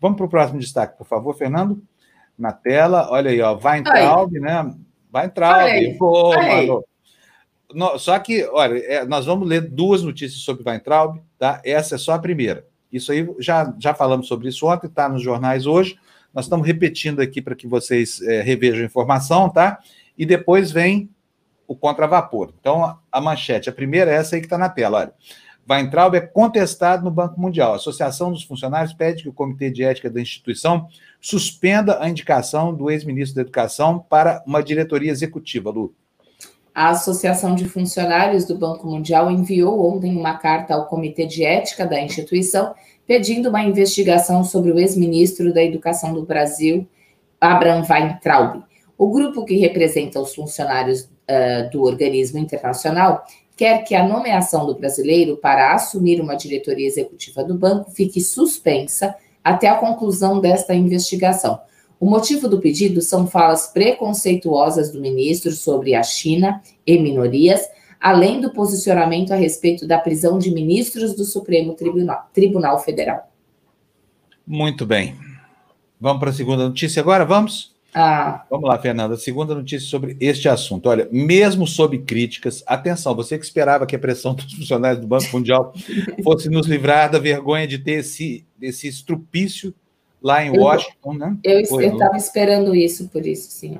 Vamos 0.00 0.16
para 0.16 0.24
o 0.24 0.28
próximo 0.30 0.58
destaque, 0.58 0.96
por 0.96 1.06
favor, 1.06 1.36
Fernando. 1.36 1.82
Na 2.38 2.50
tela, 2.50 3.10
olha 3.10 3.30
aí, 3.30 3.42
ó, 3.42 3.54
vai 3.54 3.82
Weintraub, 3.82 4.32
né? 4.40 4.74
Weintraub, 5.14 5.98
pô, 5.98 6.34
mano. 6.34 6.84
No, 7.74 7.98
só 7.98 8.18
que, 8.18 8.42
olha, 8.52 8.78
é, 8.78 9.04
nós 9.04 9.26
vamos 9.26 9.46
ler 9.46 9.68
duas 9.68 10.02
notícias 10.02 10.40
sobre 10.40 10.66
Weintraub, 10.66 11.18
tá? 11.38 11.60
Essa 11.62 11.96
é 11.96 11.98
só 11.98 12.14
a 12.14 12.18
primeira. 12.18 12.64
Isso 12.90 13.12
aí, 13.12 13.28
já, 13.38 13.74
já 13.78 13.92
falamos 13.92 14.26
sobre 14.26 14.48
isso 14.48 14.66
ontem, 14.66 14.86
está 14.86 15.10
nos 15.10 15.20
jornais 15.20 15.66
hoje. 15.66 15.98
Nós 16.36 16.44
estamos 16.44 16.66
repetindo 16.66 17.20
aqui 17.20 17.40
para 17.40 17.56
que 17.56 17.66
vocês 17.66 18.20
é, 18.20 18.42
revejam 18.42 18.82
a 18.82 18.84
informação, 18.84 19.48
tá? 19.48 19.78
E 20.18 20.26
depois 20.26 20.70
vem 20.70 21.08
o 21.66 21.74
contravapor. 21.74 22.52
Então, 22.60 22.98
a 23.10 23.20
manchete, 23.22 23.70
a 23.70 23.72
primeira 23.72 24.10
é 24.10 24.16
essa 24.16 24.36
aí 24.36 24.42
que 24.42 24.46
está 24.46 24.58
na 24.58 24.68
tela, 24.68 24.98
olha. 24.98 25.12
Weintraub 25.68 26.14
é 26.14 26.20
contestado 26.20 27.02
no 27.02 27.10
Banco 27.10 27.40
Mundial. 27.40 27.72
A 27.72 27.76
Associação 27.76 28.30
dos 28.30 28.42
Funcionários 28.42 28.92
pede 28.92 29.22
que 29.22 29.30
o 29.30 29.32
Comitê 29.32 29.70
de 29.70 29.82
Ética 29.82 30.10
da 30.10 30.20
instituição 30.20 30.88
suspenda 31.22 32.02
a 32.02 32.08
indicação 32.08 32.72
do 32.72 32.90
ex-ministro 32.90 33.36
da 33.36 33.40
Educação 33.40 33.98
para 33.98 34.44
uma 34.46 34.62
diretoria 34.62 35.10
executiva, 35.10 35.70
Lu. 35.70 35.94
A 36.74 36.90
Associação 36.90 37.54
de 37.54 37.66
Funcionários 37.66 38.44
do 38.44 38.58
Banco 38.58 38.86
Mundial 38.86 39.30
enviou 39.30 39.90
ontem 39.90 40.14
uma 40.14 40.36
carta 40.36 40.74
ao 40.74 40.84
Comitê 40.84 41.24
de 41.24 41.42
Ética 41.42 41.86
da 41.86 41.98
instituição 41.98 42.74
pedindo 43.06 43.48
uma 43.48 43.62
investigação 43.62 44.42
sobre 44.42 44.72
o 44.72 44.78
ex-ministro 44.78 45.52
da 45.52 45.62
Educação 45.62 46.12
do 46.12 46.24
Brasil, 46.24 46.86
Abraham 47.40 47.84
Weintraub. 47.88 48.62
O 48.98 49.10
grupo 49.10 49.44
que 49.44 49.56
representa 49.56 50.20
os 50.20 50.34
funcionários 50.34 51.02
uh, 51.02 51.70
do 51.70 51.82
organismo 51.82 52.38
internacional 52.38 53.24
quer 53.56 53.84
que 53.84 53.94
a 53.94 54.06
nomeação 54.06 54.66
do 54.66 54.74
brasileiro 54.74 55.36
para 55.36 55.74
assumir 55.74 56.20
uma 56.20 56.34
diretoria 56.34 56.86
executiva 56.86 57.42
do 57.42 57.54
banco 57.54 57.90
fique 57.90 58.20
suspensa 58.20 59.14
até 59.42 59.68
a 59.68 59.76
conclusão 59.76 60.40
desta 60.40 60.74
investigação. 60.74 61.60
O 61.98 62.04
motivo 62.04 62.48
do 62.48 62.60
pedido 62.60 63.00
são 63.00 63.26
falas 63.26 63.68
preconceituosas 63.68 64.90
do 64.92 65.00
ministro 65.00 65.52
sobre 65.52 65.94
a 65.94 66.02
China 66.02 66.60
e 66.86 66.98
minorias, 66.98 67.66
além 68.00 68.40
do 68.40 68.50
posicionamento 68.50 69.32
a 69.32 69.36
respeito 69.36 69.86
da 69.86 69.98
prisão 69.98 70.38
de 70.38 70.50
ministros 70.50 71.14
do 71.14 71.24
Supremo 71.24 71.74
Tribunal, 71.74 72.28
Tribunal 72.32 72.78
Federal. 72.78 73.30
Muito 74.46 74.86
bem. 74.86 75.16
Vamos 76.00 76.20
para 76.20 76.30
a 76.30 76.32
segunda 76.32 76.68
notícia 76.68 77.00
agora? 77.00 77.24
Vamos? 77.24 77.74
Ah. 77.98 78.44
Vamos 78.50 78.68
lá, 78.68 78.78
Fernanda. 78.78 79.16
Segunda 79.16 79.54
notícia 79.54 79.88
sobre 79.88 80.18
este 80.20 80.48
assunto. 80.48 80.86
Olha, 80.86 81.08
mesmo 81.10 81.66
sob 81.66 81.98
críticas, 82.00 82.62
atenção, 82.66 83.14
você 83.14 83.38
que 83.38 83.44
esperava 83.44 83.86
que 83.86 83.96
a 83.96 83.98
pressão 83.98 84.34
dos 84.34 84.52
funcionários 84.52 85.00
do 85.00 85.06
Banco 85.06 85.24
Mundial 85.32 85.72
fosse 86.22 86.50
nos 86.50 86.66
livrar 86.66 87.10
da 87.10 87.18
vergonha 87.18 87.66
de 87.66 87.78
ter 87.78 88.00
esse, 88.00 88.44
esse 88.60 88.86
estrupício 88.86 89.74
lá 90.22 90.44
em 90.44 90.50
Washington, 90.50 91.14
né? 91.14 91.36
Eu 91.42 91.60
estava 91.60 92.16
esperando 92.16 92.74
isso, 92.74 93.08
por 93.08 93.26
isso, 93.26 93.50
sim. 93.50 93.78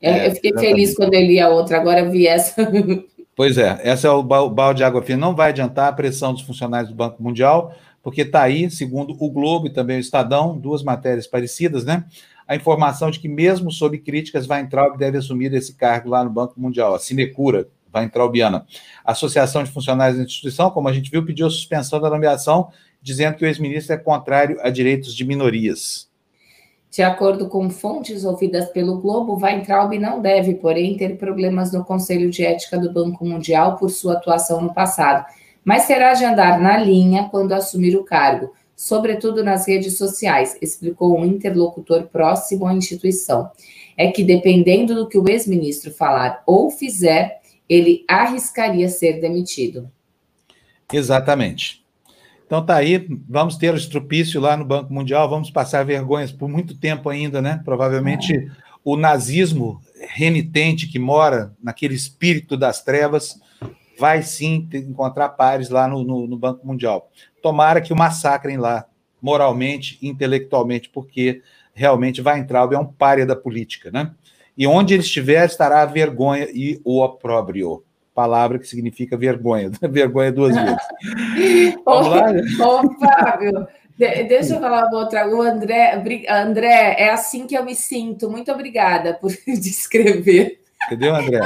Eu, 0.00 0.12
é, 0.12 0.28
eu 0.28 0.34
fiquei 0.34 0.50
exatamente. 0.50 0.74
feliz 0.74 0.94
quando 0.94 1.14
eu 1.14 1.20
li 1.20 1.38
a 1.38 1.50
outra, 1.50 1.76
agora 1.76 2.00
eu 2.00 2.10
vi 2.10 2.26
essa. 2.26 2.54
Pois 3.38 3.56
é, 3.56 3.78
essa 3.84 4.08
é 4.08 4.10
o 4.10 4.20
balde 4.20 4.78
de 4.78 4.82
água 4.82 5.00
fria. 5.00 5.16
Não 5.16 5.32
vai 5.32 5.50
adiantar 5.50 5.88
a 5.88 5.92
pressão 5.92 6.32
dos 6.32 6.42
funcionários 6.42 6.90
do 6.90 6.96
Banco 6.96 7.22
Mundial, 7.22 7.72
porque 8.02 8.22
está 8.22 8.42
aí, 8.42 8.68
segundo 8.68 9.16
o 9.16 9.30
Globo 9.30 9.68
e 9.68 9.70
também 9.70 9.96
o 9.96 10.00
Estadão, 10.00 10.58
duas 10.58 10.82
matérias 10.82 11.24
parecidas, 11.24 11.84
né? 11.84 12.04
A 12.48 12.56
informação 12.56 13.12
de 13.12 13.20
que, 13.20 13.28
mesmo 13.28 13.70
sob 13.70 13.96
críticas, 13.98 14.48
Weintraub 14.48 14.98
deve 14.98 15.18
assumir 15.18 15.54
esse 15.54 15.74
cargo 15.74 16.10
lá 16.10 16.24
no 16.24 16.30
Banco 16.30 16.60
Mundial, 16.60 16.96
a 16.96 16.98
sinecura 16.98 17.68
Weintraubiana. 17.94 18.66
A 19.04 19.12
Associação 19.12 19.62
de 19.62 19.70
Funcionários 19.70 20.18
da 20.18 20.24
instituição, 20.24 20.68
como 20.72 20.88
a 20.88 20.92
gente 20.92 21.08
viu, 21.08 21.24
pediu 21.24 21.46
a 21.46 21.50
suspensão 21.50 22.00
da 22.00 22.10
nomeação, 22.10 22.72
dizendo 23.00 23.36
que 23.36 23.44
o 23.44 23.46
ex-ministro 23.46 23.94
é 23.94 23.98
contrário 23.98 24.58
a 24.62 24.68
direitos 24.68 25.14
de 25.14 25.24
minorias. 25.24 26.07
De 26.90 27.02
acordo 27.02 27.48
com 27.48 27.68
fontes 27.68 28.24
ouvidas 28.24 28.70
pelo 28.70 28.98
Globo, 28.98 29.38
Weintraub 29.40 29.92
não 29.98 30.22
deve, 30.22 30.54
porém, 30.54 30.96
ter 30.96 31.18
problemas 31.18 31.70
no 31.72 31.84
Conselho 31.84 32.30
de 32.30 32.44
Ética 32.44 32.78
do 32.78 32.92
Banco 32.92 33.26
Mundial 33.26 33.76
por 33.76 33.90
sua 33.90 34.14
atuação 34.14 34.62
no 34.62 34.72
passado, 34.72 35.26
mas 35.62 35.86
terá 35.86 36.14
de 36.14 36.24
andar 36.24 36.58
na 36.58 36.78
linha 36.78 37.28
quando 37.30 37.52
assumir 37.52 37.94
o 37.94 38.04
cargo, 38.04 38.54
sobretudo 38.74 39.44
nas 39.44 39.68
redes 39.68 39.98
sociais, 39.98 40.56
explicou 40.62 41.18
um 41.18 41.26
interlocutor 41.26 42.04
próximo 42.04 42.66
à 42.66 42.72
instituição. 42.72 43.50
É 43.96 44.10
que, 44.10 44.24
dependendo 44.24 44.94
do 44.94 45.08
que 45.08 45.18
o 45.18 45.28
ex-ministro 45.28 45.90
falar 45.90 46.42
ou 46.46 46.70
fizer, 46.70 47.40
ele 47.68 48.04
arriscaria 48.08 48.88
ser 48.88 49.20
demitido. 49.20 49.90
Exatamente. 50.90 51.77
Então 52.48 52.64
tá 52.64 52.76
aí, 52.76 53.06
vamos 53.28 53.58
ter 53.58 53.74
o 53.74 53.76
estrupício 53.76 54.40
lá 54.40 54.56
no 54.56 54.64
Banco 54.64 54.90
Mundial, 54.90 55.28
vamos 55.28 55.50
passar 55.50 55.84
vergonhas 55.84 56.32
por 56.32 56.48
muito 56.48 56.74
tempo 56.74 57.10
ainda, 57.10 57.42
né? 57.42 57.60
Provavelmente 57.62 58.34
é. 58.34 58.48
o 58.82 58.96
nazismo 58.96 59.82
renitente 60.14 60.86
que 60.86 60.98
mora 60.98 61.52
naquele 61.62 61.94
espírito 61.94 62.56
das 62.56 62.82
trevas 62.82 63.38
vai 63.98 64.22
sim 64.22 64.66
encontrar 64.72 65.28
pares 65.28 65.68
lá 65.68 65.86
no, 65.86 66.02
no, 66.02 66.26
no 66.26 66.38
Banco 66.38 66.66
Mundial. 66.66 67.10
Tomara 67.42 67.82
que 67.82 67.92
o 67.92 67.96
massacrem 67.96 68.56
lá, 68.56 68.86
moralmente, 69.20 69.98
intelectualmente, 70.00 70.88
porque 70.88 71.42
realmente 71.74 72.22
Weintraub 72.22 72.72
é 72.72 72.78
um 72.78 72.86
párea 72.86 73.26
da 73.26 73.36
política, 73.36 73.90
né? 73.90 74.10
E 74.56 74.66
onde 74.66 74.94
ele 74.94 75.02
estiver, 75.02 75.44
estará 75.44 75.82
a 75.82 75.86
vergonha 75.86 76.48
e 76.50 76.80
o 76.82 77.02
opróbrio 77.02 77.84
palavra 78.18 78.58
que 78.58 78.66
significa 78.66 79.16
vergonha. 79.16 79.70
vergonha 79.80 80.32
duas 80.32 80.56
vezes. 80.56 81.74
Vamos 81.84 82.08
lá? 82.08 82.66
Ô, 82.66 82.94
Fábio, 82.98 83.68
deixa 83.96 84.56
eu 84.56 84.60
falar 84.60 84.88
uma 84.88 84.98
outra. 84.98 85.28
O 85.28 85.40
André, 85.40 86.02
André, 86.28 86.96
é 86.98 87.10
assim 87.10 87.46
que 87.46 87.56
eu 87.56 87.64
me 87.64 87.76
sinto. 87.76 88.28
Muito 88.28 88.50
obrigada 88.50 89.14
por 89.14 89.30
descrever. 89.46 90.60
Entendeu, 90.86 91.14
André? 91.14 91.38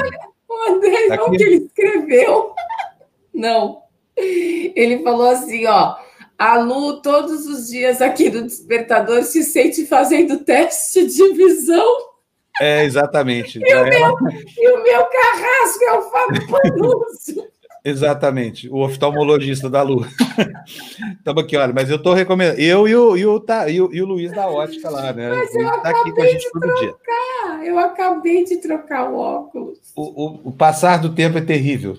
O 0.49 0.73
André, 0.73 1.09
tá 1.09 1.17
não 1.17 1.31
que 1.31 1.43
ele 1.43 1.67
escreveu. 1.67 2.55
Não. 3.35 3.83
Ele 4.17 5.03
falou 5.03 5.29
assim, 5.29 5.67
ó. 5.67 5.97
A 6.39 6.59
Lu, 6.59 7.03
todos 7.03 7.47
os 7.47 7.69
dias 7.69 8.01
aqui 8.01 8.31
no 8.31 8.43
Despertador, 8.43 9.23
se 9.25 9.43
sente 9.43 9.85
fazendo 9.85 10.39
teste 10.39 11.07
de 11.07 11.35
visão. 11.35 12.12
É, 12.61 12.85
exatamente. 12.85 13.59
E, 13.59 13.75
o, 13.75 13.85
meu, 13.85 14.17
e 14.59 14.69
o 14.71 14.83
meu 14.83 15.05
carrasco 15.07 15.85
é 15.85 15.93
o 15.95 16.03
Fábio 16.03 16.47
Panuso. 16.49 17.53
Exatamente, 17.85 18.69
o 18.69 18.77
oftalmologista 18.77 19.69
da 19.69 19.83
Lu. 19.83 20.07
Estamos 21.19 21.43
aqui, 21.43 21.57
olha, 21.57 21.73
mas 21.73 21.91
eu 21.91 21.97
estou 21.97 22.15
recomendando. 22.15 22.61
Eu 22.61 22.87
e 22.87 22.95
o, 22.95 23.17
e, 23.17 23.27
o, 23.27 23.41
tá, 23.41 23.69
e, 23.69 23.81
o, 23.81 23.93
e 23.93 24.01
o 24.01 24.07
Luiz 24.07 24.31
da 24.31 24.47
ótica 24.47 24.89
lá, 24.89 25.13
né? 25.13 25.31
Mas 25.31 25.53
eu 25.53 25.65
tá 25.83 25.91
aqui 25.91 26.13
com 26.13 26.23
a 26.23 26.27
gente 26.27 26.49
todo 26.53 26.63
trocar. 26.63 26.81
dia. 26.81 26.95
Eu 27.65 27.79
acabei 27.81 28.45
de 28.45 28.59
trocar 28.59 29.11
o 29.11 29.17
óculos. 29.17 29.79
O, 29.97 30.03
o, 30.03 30.41
o 30.51 30.53
passar 30.53 30.99
do 30.99 31.13
tempo 31.13 31.39
é 31.39 31.41
terrível. 31.41 31.97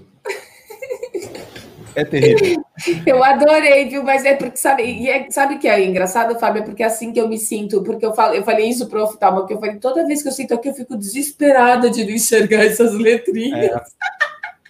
É 1.95 2.03
terrível. 2.03 2.63
Eu 3.05 3.23
adorei, 3.23 3.87
viu? 3.87 4.03
Mas 4.03 4.25
é 4.25 4.35
porque, 4.35 4.57
sabe, 4.57 4.83
e 4.83 5.09
é, 5.09 5.29
sabe 5.29 5.55
o 5.55 5.59
que 5.59 5.67
é 5.67 5.83
engraçado, 5.85 6.39
Fábio? 6.39 6.61
É 6.61 6.65
porque 6.65 6.83
é 6.83 6.85
assim 6.85 7.13
que 7.13 7.19
eu 7.19 7.27
me 7.27 7.37
sinto, 7.37 7.83
porque 7.83 8.05
eu, 8.05 8.13
falo, 8.13 8.33
eu 8.33 8.43
falei 8.43 8.67
isso 8.67 8.87
pro 8.87 9.03
oftalmo, 9.03 9.41
porque 9.41 9.53
eu 9.53 9.59
falei, 9.59 9.75
toda 9.75 10.05
vez 10.05 10.21
que 10.21 10.27
eu 10.27 10.31
sinto 10.31 10.53
aqui, 10.53 10.69
eu 10.69 10.73
fico 10.73 10.97
desesperada 10.97 11.89
de 11.89 12.03
não 12.03 12.11
enxergar 12.11 12.65
essas 12.65 12.93
letrinhas. 12.93 13.65
É. 13.65 13.81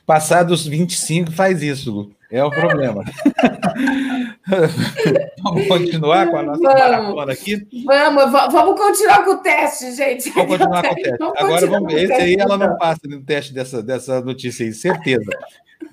Passados 0.05 0.67
25 0.67 1.31
faz 1.31 1.61
isso, 1.63 1.91
Lu. 1.91 2.11
É 2.29 2.43
o 2.43 2.49
problema. 2.49 3.03
vamos 5.41 5.67
continuar 5.67 6.29
com 6.29 6.37
a 6.37 6.43
nossa 6.43 6.61
vamos, 6.61 6.79
maratona 6.79 7.33
aqui? 7.33 7.67
Vamos, 7.85 8.31
vamos 8.31 8.79
continuar 8.79 9.23
com 9.23 9.31
o 9.31 9.37
teste, 9.37 9.95
gente. 9.95 10.29
Vamos 10.31 10.57
continuar 10.57 10.83
com 10.83 10.91
o 10.91 10.95
teste. 10.95 11.17
Vamos 11.17 11.37
Agora 11.37 11.67
vamos 11.67 11.93
ver. 11.93 12.03
Esse 12.03 12.13
aí 12.13 12.35
ela 12.35 12.57
não 12.57 12.77
passa 12.77 13.01
no 13.05 13.21
teste 13.23 13.53
dessa, 13.53 13.81
dessa 13.81 14.21
notícia 14.21 14.65
aí, 14.65 14.73
certeza. 14.73 15.31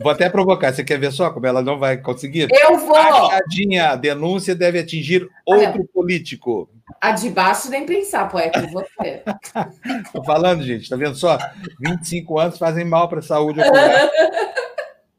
Vou 0.01 0.11
até 0.11 0.29
provocar. 0.29 0.73
Você 0.73 0.83
quer 0.83 0.99
ver 0.99 1.13
só 1.13 1.31
como 1.31 1.47
ela 1.47 1.63
não 1.63 1.79
vai 1.79 1.99
conseguir? 1.99 2.49
Eu 2.51 2.79
vou! 2.79 2.97
Achadinha, 2.97 3.97
denúncia 3.97 4.55
deve 4.55 4.79
atingir 4.79 5.29
outro 5.45 5.85
político. 5.93 6.69
A 7.01 7.13
de 7.13 7.31
baixo 7.31 7.71
nem 7.71 7.87
pensar, 7.87 8.29
poeta, 8.29 8.67
você. 8.67 9.23
Tô 10.13 10.25
falando, 10.25 10.63
gente, 10.63 10.89
tá 10.89 10.97
vendo 10.97 11.15
só? 11.15 11.39
25 11.81 12.39
anos 12.39 12.59
fazem 12.59 12.85
mal 12.85 13.09
para 13.09 13.21
a 13.21 13.23
saúde 13.23 13.61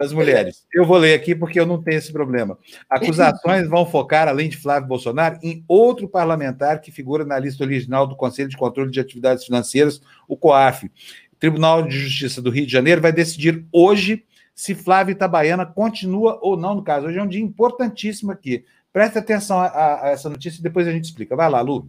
das 0.02 0.12
mulheres. 0.12 0.66
Eu 0.74 0.84
vou 0.84 0.98
ler 0.98 1.14
aqui 1.14 1.36
porque 1.36 1.60
eu 1.60 1.66
não 1.66 1.80
tenho 1.80 2.00
esse 2.00 2.12
problema. 2.12 2.58
Acusações 2.90 3.68
vão 3.68 3.86
focar, 3.86 4.28
além 4.28 4.50
de 4.50 4.58
Flávio 4.58 4.88
Bolsonaro, 4.88 5.38
em 5.44 5.64
outro 5.68 6.10
parlamentar 6.10 6.82
que 6.82 6.92
figura 6.92 7.24
na 7.24 7.38
lista 7.38 7.64
original 7.64 8.08
do 8.08 8.16
Conselho 8.16 8.50
de 8.50 8.58
Controle 8.58 8.90
de 8.90 9.00
Atividades 9.00 9.46
Financeiras, 9.46 10.02
o 10.28 10.36
COAF. 10.36 10.88
O 10.88 11.36
Tribunal 11.40 11.84
de 11.84 12.00
Justiça 12.00 12.42
do 12.42 12.50
Rio 12.50 12.66
de 12.66 12.72
Janeiro 12.72 13.00
vai 13.00 13.12
decidir 13.12 13.64
hoje 13.72 14.26
se 14.56 14.74
Flávio 14.74 15.12
Itabaiana 15.12 15.68
continua 15.68 16.40
ou 16.42 16.58
não 16.58 16.74
no 16.74 16.84
caso. 16.84 17.06
Hoje 17.06 17.20
é 17.20 17.24
um 17.24 17.28
dia 17.28 17.42
importantíssimo 17.42 18.32
aqui. 18.32 18.66
Preste 18.92 19.20
atenção 19.20 19.60
a, 19.60 20.06
a 20.06 20.10
essa 20.10 20.30
notícia 20.30 20.60
e 20.60 20.64
depois 20.64 20.88
a 20.88 20.92
gente 20.92 21.06
explica. 21.06 21.36
Vai 21.36 21.50
lá, 21.50 21.62
Lu. 21.62 21.88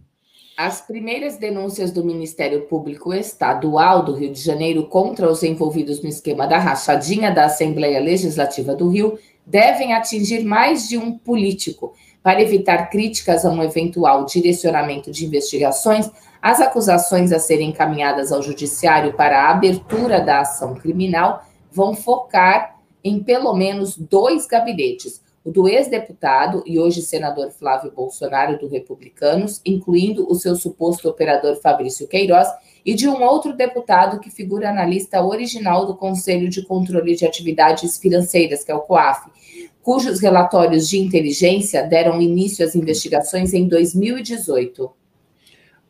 As 0.55 0.81
primeiras 0.81 1.35
denúncias 1.37 1.91
do 1.91 2.05
Ministério 2.05 2.67
Público 2.67 3.11
Estadual 3.11 4.03
do 4.03 4.13
Rio 4.13 4.31
de 4.31 4.39
Janeiro 4.39 4.85
contra 4.85 5.27
os 5.27 5.41
envolvidos 5.41 6.03
no 6.03 6.07
esquema 6.07 6.45
da 6.45 6.59
rachadinha 6.59 7.31
da 7.31 7.45
Assembleia 7.45 7.99
Legislativa 7.99 8.75
do 8.75 8.87
Rio 8.87 9.17
devem 9.43 9.93
atingir 9.93 10.43
mais 10.43 10.87
de 10.87 10.95
um 10.95 11.17
político. 11.17 11.93
Para 12.21 12.39
evitar 12.39 12.91
críticas 12.91 13.43
a 13.43 13.49
um 13.49 13.63
eventual 13.63 14.25
direcionamento 14.25 15.11
de 15.11 15.25
investigações, 15.25 16.11
as 16.39 16.61
acusações 16.61 17.31
a 17.31 17.39
serem 17.39 17.69
encaminhadas 17.69 18.31
ao 18.31 18.43
Judiciário 18.43 19.13
para 19.13 19.45
a 19.45 19.51
abertura 19.51 20.21
da 20.21 20.41
ação 20.41 20.75
criminal 20.75 21.43
vão 21.71 21.95
focar 21.95 22.77
em 23.03 23.23
pelo 23.23 23.55
menos 23.55 23.97
dois 23.97 24.45
gabinetes: 24.45 25.19
o 25.43 25.51
do 25.51 25.67
ex-deputado 25.67 26.63
e 26.65 26.79
hoje 26.79 27.01
senador 27.01 27.51
Flávio 27.51 27.91
Bolsonaro, 27.91 28.57
do 28.57 28.67
Republicanos, 28.67 29.61
incluindo 29.65 30.25
o 30.29 30.35
seu 30.35 30.55
suposto 30.55 31.09
operador 31.09 31.55
Fabrício 31.57 32.07
Queiroz, 32.07 32.47
e 32.85 32.93
de 32.93 33.07
um 33.07 33.21
outro 33.21 33.55
deputado 33.55 34.19
que 34.19 34.29
figura 34.29 34.71
na 34.71 34.85
lista 34.85 35.23
original 35.23 35.85
do 35.85 35.95
Conselho 35.95 36.49
de 36.49 36.65
Controle 36.65 37.15
de 37.15 37.25
Atividades 37.25 37.97
Financeiras, 37.97 38.63
que 38.63 38.71
é 38.71 38.75
o 38.75 38.81
COAF, 38.81 39.29
cujos 39.81 40.21
relatórios 40.21 40.87
de 40.87 40.97
inteligência 40.97 41.83
deram 41.83 42.21
início 42.21 42.65
às 42.65 42.75
investigações 42.75 43.53
em 43.53 43.67
2018. 43.67 44.91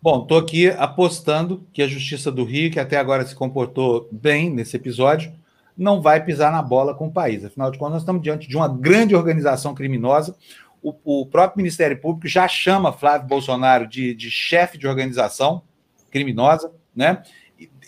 Bom, 0.02 0.24
estou 0.24 0.38
aqui 0.38 0.68
apostando 0.68 1.66
que 1.72 1.82
a 1.82 1.88
Justiça 1.88 2.32
do 2.32 2.44
Rio, 2.44 2.70
que 2.70 2.80
até 2.80 2.98
agora 2.98 3.26
se 3.26 3.36
comportou 3.36 4.10
bem 4.12 4.50
nesse 4.50 4.76
episódio, 4.76 5.32
não 5.78 6.02
vai 6.02 6.24
pisar 6.24 6.52
na 6.52 6.62
bola 6.62 6.94
com 6.94 7.08
o 7.08 7.12
país. 7.12 7.44
Afinal 7.44 7.72
de 7.72 7.78
contas, 7.78 7.94
nós 7.94 8.02
estamos 8.04 8.22
diante 8.22 8.48
de 8.48 8.56
uma 8.56 8.68
grande 8.68 9.16
organização 9.16 9.74
criminosa. 9.74 10.36
O, 10.82 11.22
o 11.22 11.26
próprio 11.26 11.58
Ministério 11.58 12.00
Público 12.00 12.28
já 12.28 12.48
chama 12.48 12.94
Flávio 12.94 13.28
Bolsonaro 13.28 13.88
de, 13.88 14.14
de 14.14 14.30
chefe 14.30 14.78
de 14.78 14.88
organização 14.88 15.64
criminosa, 16.12 16.72
né? 16.96 17.24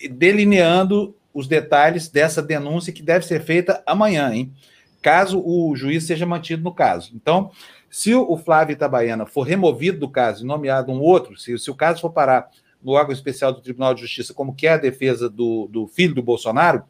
delineando 0.09 1.15
os 1.33 1.47
detalhes 1.47 2.07
dessa 2.07 2.41
denúncia 2.41 2.93
que 2.93 3.03
deve 3.03 3.25
ser 3.25 3.41
feita 3.41 3.83
amanhã, 3.85 4.33
hein? 4.33 4.53
Caso 5.01 5.39
o 5.45 5.75
juiz 5.75 6.05
seja 6.05 6.25
mantido 6.25 6.63
no 6.63 6.73
caso. 6.73 7.11
Então, 7.13 7.51
se 7.89 8.15
o 8.15 8.35
Flávio 8.37 8.73
Itabaiana 8.73 9.25
for 9.25 9.43
removido 9.43 9.99
do 9.99 10.09
caso 10.09 10.43
e 10.43 10.47
nomeado 10.47 10.91
um 10.91 10.99
outro, 10.99 11.37
se, 11.37 11.57
se 11.59 11.69
o 11.69 11.75
caso 11.75 12.01
for 12.01 12.09
parar 12.09 12.49
no 12.81 12.93
órgão 12.93 13.13
especial 13.13 13.51
do 13.51 13.61
Tribunal 13.61 13.93
de 13.93 14.01
Justiça, 14.01 14.33
como 14.33 14.55
que 14.55 14.67
é 14.67 14.73
a 14.73 14.77
defesa 14.77 15.29
do, 15.29 15.67
do 15.71 15.87
filho 15.87 16.15
do 16.15 16.23
Bolsonaro, 16.23 16.83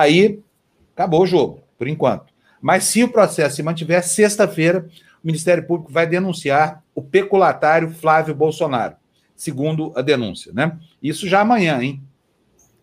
aí 0.00 0.40
acabou 0.94 1.22
o 1.22 1.26
jogo, 1.26 1.62
por 1.76 1.88
enquanto. 1.88 2.32
Mas 2.60 2.84
se 2.84 3.04
o 3.04 3.08
processo 3.08 3.56
se 3.56 3.62
mantiver, 3.62 4.02
sexta-feira, 4.02 4.88
o 5.22 5.26
Ministério 5.26 5.66
Público 5.66 5.92
vai 5.92 6.06
denunciar 6.06 6.82
o 6.94 7.02
peculatário 7.02 7.90
Flávio 7.90 8.34
Bolsonaro, 8.34 8.96
segundo 9.36 9.92
a 9.96 10.02
denúncia, 10.02 10.52
né? 10.52 10.76
Isso 11.02 11.28
já 11.28 11.40
amanhã, 11.40 11.80
hein? 11.80 12.02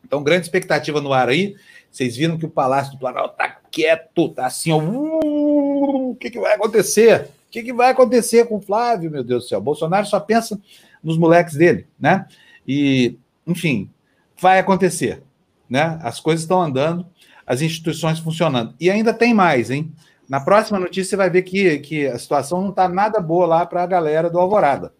Então, 0.03 0.23
grande 0.23 0.45
expectativa 0.45 1.01
no 1.01 1.11
ar 1.11 1.29
aí. 1.29 1.55
Vocês 1.91 2.15
viram 2.15 2.37
que 2.37 2.45
o 2.45 2.49
Palácio 2.49 2.93
do 2.93 2.99
Planalto 2.99 3.35
tá 3.37 3.57
quieto, 3.71 4.29
tá 4.29 4.45
assim, 4.45 4.71
ó. 4.71 4.77
Uh, 4.77 6.11
o 6.11 6.15
que, 6.15 6.29
que 6.29 6.39
vai 6.39 6.53
acontecer? 6.53 7.29
que, 7.55 7.63
que 7.63 7.73
vai 7.73 7.91
acontecer 7.91 8.45
com 8.47 8.57
o 8.57 8.61
Flávio, 8.61 9.09
meu 9.09 9.23
Deus 9.23 9.43
do 9.43 9.47
céu? 9.47 9.61
Bolsonaro 9.61 10.05
só 10.05 10.19
pensa 10.19 10.59
nos 11.01 11.17
moleques 11.17 11.55
dele, 11.55 11.87
né? 11.97 12.27
E, 12.67 13.17
enfim, 13.47 13.89
vai 14.37 14.59
acontecer, 14.59 15.23
né? 15.69 15.99
As 16.01 16.19
coisas 16.19 16.43
estão 16.43 16.61
andando, 16.61 17.05
as 17.45 17.61
instituições 17.61 18.19
funcionando. 18.19 18.73
E 18.79 18.89
ainda 18.89 19.13
tem 19.13 19.33
mais, 19.33 19.69
hein? 19.69 19.91
Na 20.27 20.39
próxima 20.39 20.79
notícia 20.79 21.11
você 21.11 21.15
vai 21.15 21.29
ver 21.29 21.43
que, 21.43 21.77
que 21.79 22.07
a 22.07 22.17
situação 22.17 22.61
não 22.61 22.69
está 22.69 22.89
nada 22.89 23.19
boa 23.19 23.45
lá 23.45 23.65
para 23.65 23.83
a 23.83 23.87
galera 23.87 24.29
do 24.29 24.39
Alvorada. 24.39 24.93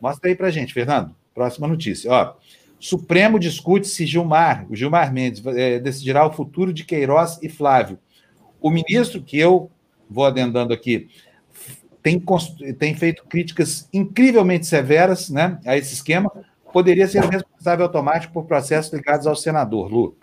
Mostra 0.00 0.28
aí 0.28 0.34
para 0.34 0.50
gente, 0.50 0.74
Fernando. 0.74 1.14
Próxima 1.32 1.68
notícia. 1.68 2.10
Ó, 2.10 2.34
Supremo 2.78 3.38
discute 3.38 3.86
se 3.86 4.04
Gilmar, 4.04 4.66
o 4.68 4.74
Gilmar 4.74 5.12
Mendes, 5.12 5.44
é, 5.46 5.78
decidirá 5.78 6.26
o 6.26 6.32
futuro 6.32 6.72
de 6.72 6.84
Queiroz 6.84 7.38
e 7.40 7.48
Flávio. 7.48 7.96
O 8.60 8.70
ministro, 8.70 9.22
que 9.22 9.38
eu 9.38 9.70
vou 10.10 10.26
adendando 10.26 10.72
aqui, 10.72 11.08
tem, 12.02 12.20
tem 12.78 12.94
feito 12.94 13.24
críticas 13.26 13.88
incrivelmente 13.92 14.66
severas 14.66 15.30
né, 15.30 15.60
a 15.64 15.76
esse 15.76 15.94
esquema, 15.94 16.30
poderia 16.72 17.06
ser 17.06 17.22
responsável 17.24 17.86
automático 17.86 18.32
por 18.32 18.44
processos 18.44 18.92
ligados 18.92 19.26
ao 19.26 19.36
senador, 19.36 19.90
Lu. 19.90 20.16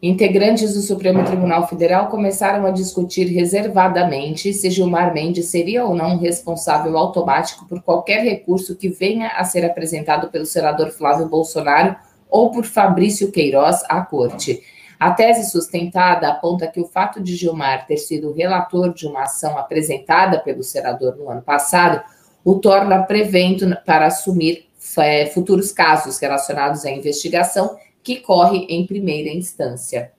Integrantes 0.00 0.74
do 0.74 0.80
Supremo 0.80 1.24
Tribunal 1.24 1.66
Federal 1.66 2.06
começaram 2.06 2.64
a 2.64 2.70
discutir 2.70 3.24
reservadamente 3.24 4.52
se 4.52 4.70
Gilmar 4.70 5.12
Mendes 5.12 5.46
seria 5.46 5.84
ou 5.84 5.92
não 5.92 6.18
responsável 6.18 6.96
automático 6.96 7.66
por 7.66 7.82
qualquer 7.82 8.22
recurso 8.22 8.76
que 8.76 8.88
venha 8.88 9.30
a 9.30 9.42
ser 9.42 9.64
apresentado 9.64 10.30
pelo 10.30 10.46
senador 10.46 10.90
Flávio 10.90 11.28
Bolsonaro 11.28 11.96
ou 12.30 12.52
por 12.52 12.64
Fabrício 12.64 13.32
Queiroz 13.32 13.82
à 13.88 14.00
corte. 14.00 14.62
A 15.00 15.10
tese 15.10 15.50
sustentada 15.50 16.28
aponta 16.28 16.68
que 16.68 16.80
o 16.80 16.86
fato 16.86 17.20
de 17.20 17.34
Gilmar 17.34 17.84
ter 17.84 17.96
sido 17.96 18.32
relator 18.32 18.94
de 18.94 19.04
uma 19.04 19.22
ação 19.22 19.58
apresentada 19.58 20.38
pelo 20.38 20.62
senador 20.62 21.16
no 21.16 21.28
ano 21.28 21.42
passado 21.42 22.00
o 22.44 22.54
torna 22.54 23.02
prevento 23.02 23.66
para 23.84 24.06
assumir 24.06 24.67
é, 24.96 25.26
futuros 25.26 25.72
casos 25.72 26.18
relacionados 26.18 26.84
à 26.84 26.90
investigação 26.90 27.76
que 28.02 28.16
corre 28.16 28.66
em 28.68 28.86
primeira 28.86 29.28
instância. 29.28 30.12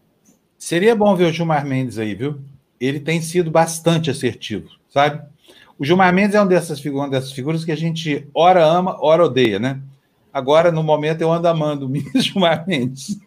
Seria 0.58 0.95
bom 0.95 1.15
ver 1.15 1.25
o 1.25 1.32
Gilmar 1.32 1.65
Mendes 1.65 1.97
aí, 1.97 2.13
viu? 2.13 2.39
Ele 2.79 2.99
tem 2.99 3.21
sido 3.21 3.49
bastante 3.49 4.10
assertivo, 4.10 4.69
sabe? 4.89 5.21
O 5.77 5.86
Gilmar 5.86 6.13
Mendes 6.13 6.36
é 6.36 6.39
uma 6.41 6.47
dessas, 6.47 6.84
uma 6.86 7.10
dessas 7.10 7.32
figuras 7.32 7.63
que 7.63 7.71
a 7.71 7.77
gente 7.77 8.27
ora 8.34 8.63
ama, 8.65 8.97
ora 8.99 9.23
odeia, 9.23 9.58
né? 9.58 9.82
Agora, 10.32 10.71
no 10.71 10.84
momento, 10.84 11.21
eu 11.21 11.32
ando 11.32 11.47
amando 11.47 11.88
o 11.88 11.93
Gilmar 12.19 12.67
Mendes. 12.67 13.17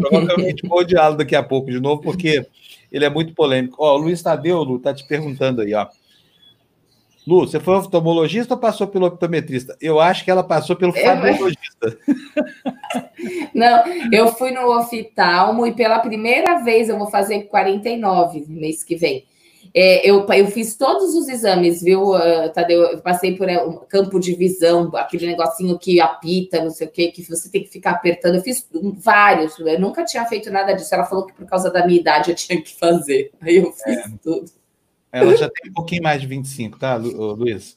Provavelmente 0.00 0.66
vou 0.66 0.80
odiá-lo 0.80 1.16
daqui 1.16 1.36
a 1.36 1.42
pouco 1.42 1.70
de 1.70 1.78
novo, 1.78 2.02
porque 2.02 2.44
ele 2.90 3.04
é 3.04 3.10
muito 3.10 3.34
polêmico. 3.34 3.76
Ó, 3.78 3.94
o 3.94 3.98
Luiz 3.98 4.22
Tadeu, 4.22 4.78
tá 4.78 4.92
te 4.92 5.06
perguntando 5.06 5.60
aí, 5.60 5.74
ó. 5.74 5.86
Lu, 7.26 7.46
você 7.46 7.60
foi 7.60 7.74
oftalmologista 7.74 8.54
ou 8.54 8.60
passou 8.60 8.86
pelo 8.86 9.06
optometrista? 9.06 9.76
Eu 9.80 10.00
acho 10.00 10.24
que 10.24 10.30
ela 10.30 10.42
passou 10.42 10.74
pelo 10.74 10.92
fabrologista. 10.92 11.98
Não, 13.54 13.84
eu 14.10 14.28
fui 14.28 14.50
no 14.50 14.66
oftalmo 14.78 15.66
e 15.66 15.72
pela 15.72 15.98
primeira 15.98 16.62
vez 16.62 16.88
eu 16.88 16.98
vou 16.98 17.10
fazer 17.10 17.42
49 17.42 18.46
mês 18.48 18.82
que 18.82 18.96
vem. 18.96 19.24
É, 19.72 20.08
eu, 20.08 20.26
eu 20.26 20.46
fiz 20.48 20.76
todos 20.76 21.14
os 21.14 21.28
exames, 21.28 21.80
viu, 21.82 22.14
uh, 22.14 22.52
Tadeu? 22.52 22.82
Eu 22.82 23.00
passei 23.00 23.36
por 23.36 23.48
é, 23.48 23.62
um 23.62 23.76
campo 23.88 24.18
de 24.18 24.34
visão, 24.34 24.90
aquele 24.96 25.26
negocinho 25.26 25.78
que 25.78 26.00
apita, 26.00 26.62
não 26.62 26.70
sei 26.70 26.88
o 26.88 26.90
quê, 26.90 27.12
que 27.12 27.22
você 27.22 27.48
tem 27.50 27.62
que 27.62 27.70
ficar 27.70 27.92
apertando. 27.92 28.36
Eu 28.36 28.42
fiz 28.42 28.66
vários, 28.94 29.58
eu 29.60 29.78
nunca 29.78 30.04
tinha 30.04 30.24
feito 30.26 30.50
nada 30.50 30.72
disso. 30.72 30.92
Ela 30.92 31.04
falou 31.04 31.26
que 31.26 31.34
por 31.34 31.46
causa 31.46 31.70
da 31.70 31.86
minha 31.86 32.00
idade 32.00 32.30
eu 32.30 32.34
tinha 32.34 32.60
que 32.60 32.74
fazer. 32.74 33.30
Aí 33.40 33.58
eu 33.58 33.72
fiz 33.72 33.98
é. 33.98 34.04
tudo. 34.22 34.59
Ela 35.12 35.36
já 35.36 35.48
tem 35.48 35.70
um 35.70 35.74
pouquinho 35.74 36.02
mais 36.02 36.20
de 36.20 36.26
25, 36.26 36.78
tá, 36.78 36.96
Luiz? 36.96 37.76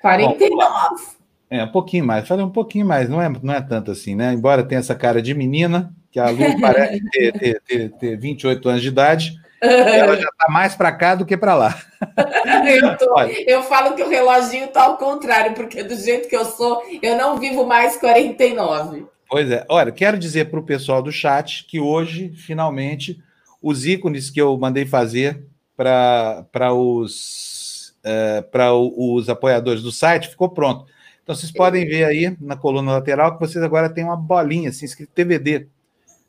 49. 0.00 0.50
Bom, 0.50 1.14
é, 1.50 1.64
um 1.64 1.72
pouquinho 1.72 2.04
mais. 2.04 2.26
Falei 2.26 2.44
um 2.44 2.50
pouquinho 2.50 2.86
mais, 2.86 3.08
não 3.08 3.20
é, 3.20 3.28
não 3.42 3.54
é 3.54 3.60
tanto 3.60 3.90
assim, 3.90 4.14
né? 4.14 4.32
Embora 4.32 4.62
tenha 4.62 4.80
essa 4.80 4.94
cara 4.94 5.22
de 5.22 5.34
menina, 5.34 5.94
que 6.10 6.18
a 6.20 6.30
Lu 6.30 6.38
parece 6.60 7.02
ter, 7.10 7.32
ter, 7.32 7.62
ter, 7.62 7.92
ter 7.92 8.16
28 8.18 8.68
anos 8.68 8.82
de 8.82 8.88
idade 8.88 9.44
ela 9.64 10.16
já 10.16 10.28
está 10.28 10.50
mais 10.50 10.74
para 10.74 10.92
cá 10.92 11.14
do 11.14 11.24
que 11.24 11.36
para 11.36 11.54
lá. 11.54 11.78
eu, 12.66 12.96
tô, 12.96 13.20
eu, 13.20 13.62
falo 13.62 13.94
que 13.94 14.02
o 14.02 14.08
reloginho 14.08 14.66
está 14.66 14.84
ao 14.84 14.96
contrário, 14.96 15.54
porque 15.54 15.82
do 15.82 15.96
jeito 15.96 16.28
que 16.28 16.36
eu 16.36 16.44
sou, 16.44 16.82
eu 17.02 17.16
não 17.16 17.38
vivo 17.38 17.66
mais 17.66 17.96
49. 17.96 19.06
Pois 19.28 19.50
é. 19.50 19.64
Olha, 19.68 19.90
quero 19.90 20.18
dizer 20.18 20.50
para 20.50 20.60
o 20.60 20.64
pessoal 20.64 21.02
do 21.02 21.10
chat 21.10 21.64
que 21.66 21.80
hoje, 21.80 22.32
finalmente, 22.34 23.18
os 23.62 23.86
ícones 23.86 24.30
que 24.30 24.40
eu 24.40 24.56
mandei 24.58 24.84
fazer 24.84 25.44
para 25.76 26.72
os, 26.72 27.94
é, 28.02 28.42
para 28.42 28.74
os 28.74 29.28
apoiadores 29.28 29.82
do 29.82 29.92
site 29.92 30.28
ficou 30.28 30.48
pronto. 30.48 30.86
Então, 31.22 31.34
vocês 31.34 31.50
podem 31.50 31.86
ver 31.86 32.04
aí 32.04 32.36
na 32.40 32.56
coluna 32.56 32.92
lateral 32.92 33.34
que 33.34 33.40
vocês 33.40 33.64
agora 33.64 33.88
têm 33.88 34.04
uma 34.04 34.16
bolinha 34.16 34.68
assim, 34.68 34.84
escrito 34.84 35.12
TVD 35.14 35.68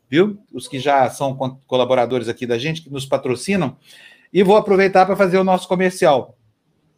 viu? 0.08 0.38
Os 0.52 0.68
que 0.68 0.78
já 0.78 1.08
são 1.10 1.36
colaboradores 1.66 2.28
aqui 2.28 2.46
da 2.46 2.58
gente, 2.58 2.82
que 2.82 2.90
nos 2.90 3.04
patrocinam. 3.04 3.76
E 4.32 4.42
vou 4.42 4.56
aproveitar 4.56 5.06
para 5.06 5.16
fazer 5.16 5.38
o 5.38 5.44
nosso 5.44 5.68
comercial. 5.68 6.36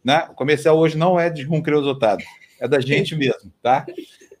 Né? 0.03 0.27
O 0.29 0.33
comercial 0.33 0.77
hoje 0.77 0.97
não 0.97 1.19
é 1.19 1.29
de 1.29 1.47
um 1.47 1.61
creusotado, 1.61 2.23
é 2.59 2.67
da 2.67 2.79
gente 2.79 3.15
mesmo, 3.17 3.51
tá? 3.61 3.85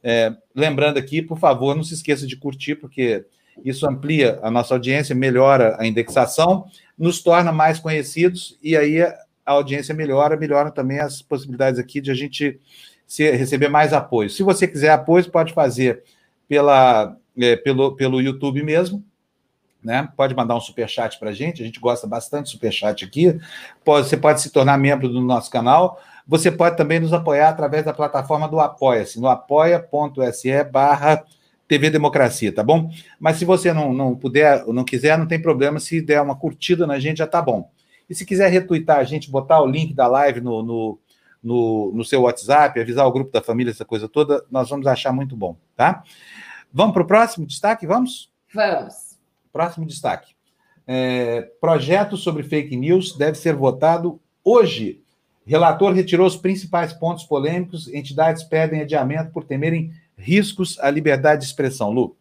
É, 0.01 0.33
lembrando 0.55 0.97
aqui, 0.97 1.21
por 1.21 1.37
favor, 1.37 1.75
não 1.75 1.83
se 1.83 1.93
esqueça 1.93 2.25
de 2.25 2.37
curtir, 2.37 2.75
porque 2.75 3.25
isso 3.65 3.85
amplia 3.85 4.39
a 4.41 4.49
nossa 4.49 4.73
audiência, 4.73 5.13
melhora 5.13 5.75
a 5.77 5.85
indexação, 5.85 6.65
nos 6.99 7.23
torna 7.23 7.51
mais 7.51 7.79
conhecidos 7.79 8.59
e 8.61 8.75
aí 8.75 9.01
a 9.01 9.17
audiência 9.45 9.95
melhora, 9.95 10.35
melhora 10.35 10.69
também 10.69 10.99
as 10.99 11.21
possibilidades 11.21 11.79
aqui 11.79 12.01
de 12.01 12.11
a 12.11 12.13
gente 12.13 12.59
se, 13.07 13.31
receber 13.31 13.69
mais 13.69 13.93
apoio. 13.93 14.29
Se 14.29 14.43
você 14.43 14.67
quiser 14.67 14.91
apoio, 14.91 15.31
pode 15.31 15.53
fazer 15.53 16.03
pela 16.47 17.15
é, 17.39 17.55
pelo, 17.55 17.95
pelo 17.95 18.21
YouTube 18.21 18.61
mesmo. 18.61 19.03
Né? 19.81 20.09
Pode 20.17 20.35
mandar 20.35 20.55
um 20.55 20.59
super 20.59 20.89
chat 20.89 21.17
para 21.17 21.29
a 21.29 21.33
gente, 21.33 21.61
a 21.61 21.65
gente 21.65 21.79
gosta 21.79 22.05
bastante 22.05 22.45
de 22.45 22.51
super 22.51 22.71
chat 22.71 23.05
aqui. 23.05 23.39
Pode, 23.83 24.09
você 24.09 24.17
pode 24.17 24.41
se 24.41 24.49
tornar 24.49 24.77
membro 24.77 25.07
do 25.07 25.21
nosso 25.21 25.49
canal. 25.49 26.01
Você 26.27 26.51
pode 26.51 26.75
também 26.75 26.99
nos 26.99 27.13
apoiar 27.13 27.49
através 27.49 27.85
da 27.85 27.93
plataforma 27.93 28.47
do 28.47 28.59
Apoia-se, 28.59 29.19
no 29.21 29.27
apoia.se 29.27 30.63
barra 30.65 31.23
TV 31.69 31.91
Democracia, 31.91 32.51
tá 32.51 32.63
bom? 32.63 32.91
Mas 33.19 33.37
se 33.37 33.45
você 33.45 33.71
não, 33.71 33.93
não 33.93 34.15
puder, 34.15 34.65
não 34.65 34.83
quiser, 34.83 35.15
não 35.19 35.27
tem 35.27 35.39
problema, 35.39 35.79
se 35.79 36.01
der 36.01 36.19
uma 36.19 36.35
curtida 36.35 36.87
na 36.87 36.99
gente, 36.99 37.19
já 37.19 37.27
tá 37.27 37.39
bom. 37.39 37.69
E 38.09 38.15
se 38.15 38.25
quiser 38.25 38.49
retweetar 38.51 38.97
a 38.97 39.03
gente, 39.03 39.29
botar 39.29 39.61
o 39.61 39.67
link 39.67 39.93
da 39.93 40.07
live 40.07 40.41
no, 40.41 40.63
no, 40.63 40.99
no, 41.43 41.91
no 41.93 42.03
seu 42.03 42.23
WhatsApp, 42.23 42.79
avisar 42.79 43.05
o 43.05 43.11
grupo 43.11 43.31
da 43.31 43.39
família, 43.39 43.69
essa 43.69 43.85
coisa 43.85 44.09
toda, 44.09 44.43
nós 44.49 44.67
vamos 44.67 44.87
achar 44.87 45.13
muito 45.13 45.37
bom, 45.37 45.55
tá? 45.75 46.01
Vamos 46.73 46.91
para 46.93 47.03
o 47.03 47.07
próximo 47.07 47.45
destaque? 47.45 47.85
Vamos? 47.85 48.31
Vamos. 48.51 49.15
Próximo 49.53 49.85
destaque. 49.85 50.33
É, 50.87 51.51
projeto 51.61 52.17
sobre 52.17 52.41
fake 52.41 52.75
news 52.75 53.15
deve 53.15 53.37
ser 53.37 53.53
votado 53.53 54.19
hoje. 54.43 55.03
Relator 55.45 55.93
retirou 55.93 56.25
os 56.25 56.35
principais 56.35 56.93
pontos 56.93 57.25
polêmicos. 57.25 57.87
Entidades 57.87 58.43
pedem 58.43 58.81
adiamento 58.81 59.31
por 59.31 59.43
temerem 59.43 59.93
riscos 60.19 60.77
à 60.79 60.89
liberdade 60.89 61.41
de 61.41 61.47
expressão. 61.47 61.91
Lu. 61.91 62.15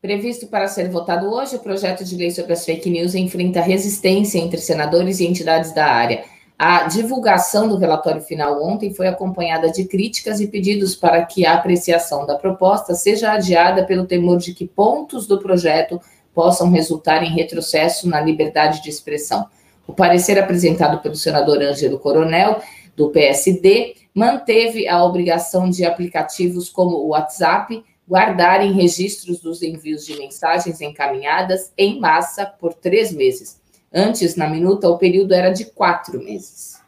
Previsto 0.00 0.46
para 0.46 0.68
ser 0.68 0.88
votado 0.90 1.32
hoje, 1.32 1.56
o 1.56 1.60
projeto 1.60 2.04
de 2.04 2.14
lei 2.16 2.30
sobre 2.30 2.52
as 2.52 2.64
fake 2.64 2.90
news 2.90 3.14
enfrenta 3.14 3.60
resistência 3.60 4.38
entre 4.38 4.60
senadores 4.60 5.18
e 5.18 5.26
entidades 5.26 5.72
da 5.72 5.86
área. 5.86 6.24
A 6.58 6.84
divulgação 6.84 7.66
do 7.66 7.76
relatório 7.76 8.20
final 8.20 8.62
ontem 8.62 8.94
foi 8.94 9.08
acompanhada 9.08 9.72
de 9.72 9.84
críticas 9.86 10.40
e 10.40 10.46
pedidos 10.46 10.94
para 10.94 11.24
que 11.24 11.44
a 11.44 11.54
apreciação 11.54 12.26
da 12.26 12.36
proposta 12.36 12.94
seja 12.94 13.32
adiada 13.32 13.84
pelo 13.84 14.06
temor 14.06 14.38
de 14.38 14.54
que 14.54 14.66
pontos 14.66 15.26
do 15.26 15.38
projeto 15.38 16.00
possam 16.34 16.70
resultar 16.70 17.22
em 17.22 17.34
retrocesso 17.34 18.08
na 18.08 18.20
liberdade 18.20 18.82
de 18.82 18.90
expressão. 18.90 19.46
O 19.86 19.92
parecer 19.92 20.38
apresentado 20.38 21.00
pelo 21.00 21.16
senador 21.16 21.62
Ângelo 21.62 21.98
Coronel, 21.98 22.60
do 22.96 23.10
PSD, 23.10 23.94
manteve 24.14 24.86
a 24.86 25.02
obrigação 25.02 25.68
de 25.68 25.84
aplicativos 25.84 26.68
como 26.68 26.96
o 26.96 27.08
WhatsApp 27.08 27.84
guardarem 28.08 28.72
registros 28.72 29.40
dos 29.40 29.62
envios 29.62 30.06
de 30.06 30.16
mensagens 30.16 30.80
encaminhadas 30.80 31.72
em 31.76 31.98
massa 31.98 32.46
por 32.46 32.74
três 32.74 33.12
meses. 33.12 33.60
Antes, 33.92 34.36
na 34.36 34.48
minuta, 34.48 34.88
o 34.88 34.98
período 34.98 35.34
era 35.34 35.50
de 35.50 35.64
quatro 35.66 36.22
meses. 36.22 36.80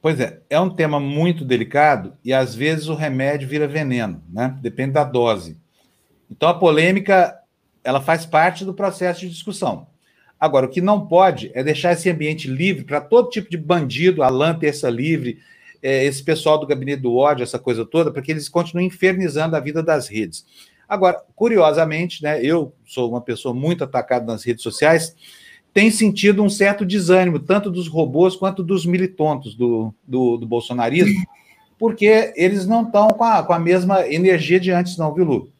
Pois 0.00 0.20
é, 0.20 0.40
é 0.48 0.60
um 0.60 0.70
tema 0.70 1.00
muito 1.00 1.44
delicado 1.44 2.16
e 2.24 2.32
às 2.32 2.54
vezes 2.54 2.88
o 2.88 2.94
remédio 2.94 3.48
vira 3.48 3.66
veneno, 3.66 4.22
né? 4.28 4.56
Depende 4.60 4.92
da 4.92 5.04
dose. 5.04 5.56
Então 6.30 6.48
a 6.48 6.54
polêmica 6.54 7.38
ela 7.82 8.00
faz 8.00 8.24
parte 8.24 8.64
do 8.64 8.74
processo 8.74 9.20
de 9.20 9.30
discussão. 9.30 9.86
Agora, 10.38 10.66
o 10.66 10.68
que 10.68 10.80
não 10.80 11.06
pode 11.06 11.50
é 11.52 11.64
deixar 11.64 11.92
esse 11.92 12.08
ambiente 12.08 12.48
livre 12.48 12.84
para 12.84 13.00
todo 13.00 13.30
tipo 13.30 13.50
de 13.50 13.56
bandido, 13.56 14.22
Alan 14.22 14.56
Terça 14.56 14.88
Livre, 14.88 15.38
é, 15.82 16.04
esse 16.04 16.22
pessoal 16.22 16.58
do 16.58 16.66
gabinete 16.66 17.02
do 17.02 17.16
ódio, 17.16 17.42
essa 17.42 17.58
coisa 17.58 17.84
toda, 17.84 18.10
para 18.10 18.22
que 18.22 18.30
eles 18.30 18.48
continuem 18.48 18.86
infernizando 18.86 19.56
a 19.56 19.60
vida 19.60 19.82
das 19.82 20.08
redes. 20.08 20.44
Agora, 20.88 21.22
curiosamente, 21.36 22.22
né, 22.22 22.42
eu 22.42 22.72
sou 22.86 23.10
uma 23.10 23.20
pessoa 23.20 23.54
muito 23.54 23.84
atacada 23.84 24.24
nas 24.24 24.42
redes 24.44 24.62
sociais, 24.62 25.14
tem 25.72 25.90
sentido 25.90 26.42
um 26.42 26.48
certo 26.48 26.84
desânimo, 26.84 27.38
tanto 27.38 27.70
dos 27.70 27.88
robôs 27.88 28.34
quanto 28.34 28.62
dos 28.62 28.86
militontos 28.86 29.54
do, 29.54 29.94
do, 30.06 30.38
do 30.38 30.46
bolsonarismo, 30.46 31.22
porque 31.78 32.32
eles 32.34 32.66
não 32.66 32.82
estão 32.82 33.08
com 33.08 33.24
a, 33.24 33.42
com 33.42 33.52
a 33.52 33.58
mesma 33.58 34.06
energia 34.08 34.58
de 34.58 34.70
antes, 34.70 34.96
não, 34.96 35.14
viu, 35.14 35.24
Lu? 35.24 35.52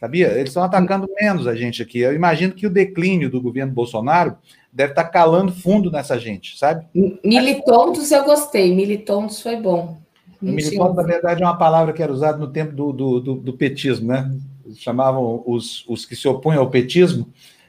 Sabia? 0.00 0.28
Eles 0.28 0.48
estão 0.48 0.62
atacando 0.62 1.06
menos 1.20 1.46
a 1.46 1.54
gente 1.54 1.82
aqui. 1.82 1.98
Eu 1.98 2.14
imagino 2.14 2.54
que 2.54 2.66
o 2.66 2.70
declínio 2.70 3.30
do 3.30 3.40
governo 3.40 3.72
Bolsonaro 3.72 4.34
deve 4.72 4.92
estar 4.92 5.04
tá 5.04 5.10
calando 5.10 5.52
fundo 5.52 5.90
nessa 5.90 6.18
gente, 6.18 6.56
sabe? 6.56 6.86
Militontos 7.22 8.10
eu 8.10 8.24
gostei, 8.24 8.74
militontos 8.74 9.42
foi 9.42 9.56
bom. 9.56 9.98
Militontos, 10.40 10.96
na 10.96 11.02
verdade, 11.02 11.42
é 11.42 11.46
uma 11.46 11.58
palavra 11.58 11.92
que 11.92 12.02
era 12.02 12.10
usada 12.10 12.38
no 12.38 12.50
tempo 12.50 12.72
do, 12.72 12.92
do, 12.92 13.20
do, 13.20 13.34
do 13.34 13.52
petismo, 13.52 14.08
né? 14.08 14.34
Chamavam 14.76 15.42
os, 15.44 15.84
os 15.86 16.06
que 16.06 16.16
se 16.16 16.26
opunham 16.26 16.62
ao 16.62 16.70
petismo, 16.70 17.28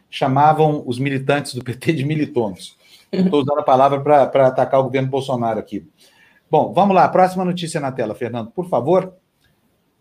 chamavam 0.09 0.81
os 0.85 0.97
militantes 0.97 1.53
do 1.53 1.61
PT 1.65 1.91
de 1.91 2.05
militontos. 2.05 2.77
Estou 3.11 3.41
usando 3.41 3.59
a 3.59 3.63
palavra 3.63 3.99
para 3.99 4.47
atacar 4.47 4.79
o 4.79 4.83
governo 4.83 5.09
Bolsonaro 5.09 5.59
aqui. 5.59 5.85
Bom, 6.49 6.71
vamos 6.71 6.95
lá, 6.95 7.09
próxima 7.09 7.43
notícia 7.43 7.81
na 7.81 7.91
tela, 7.91 8.15
Fernando, 8.15 8.51
por 8.51 8.69
favor. 8.69 9.13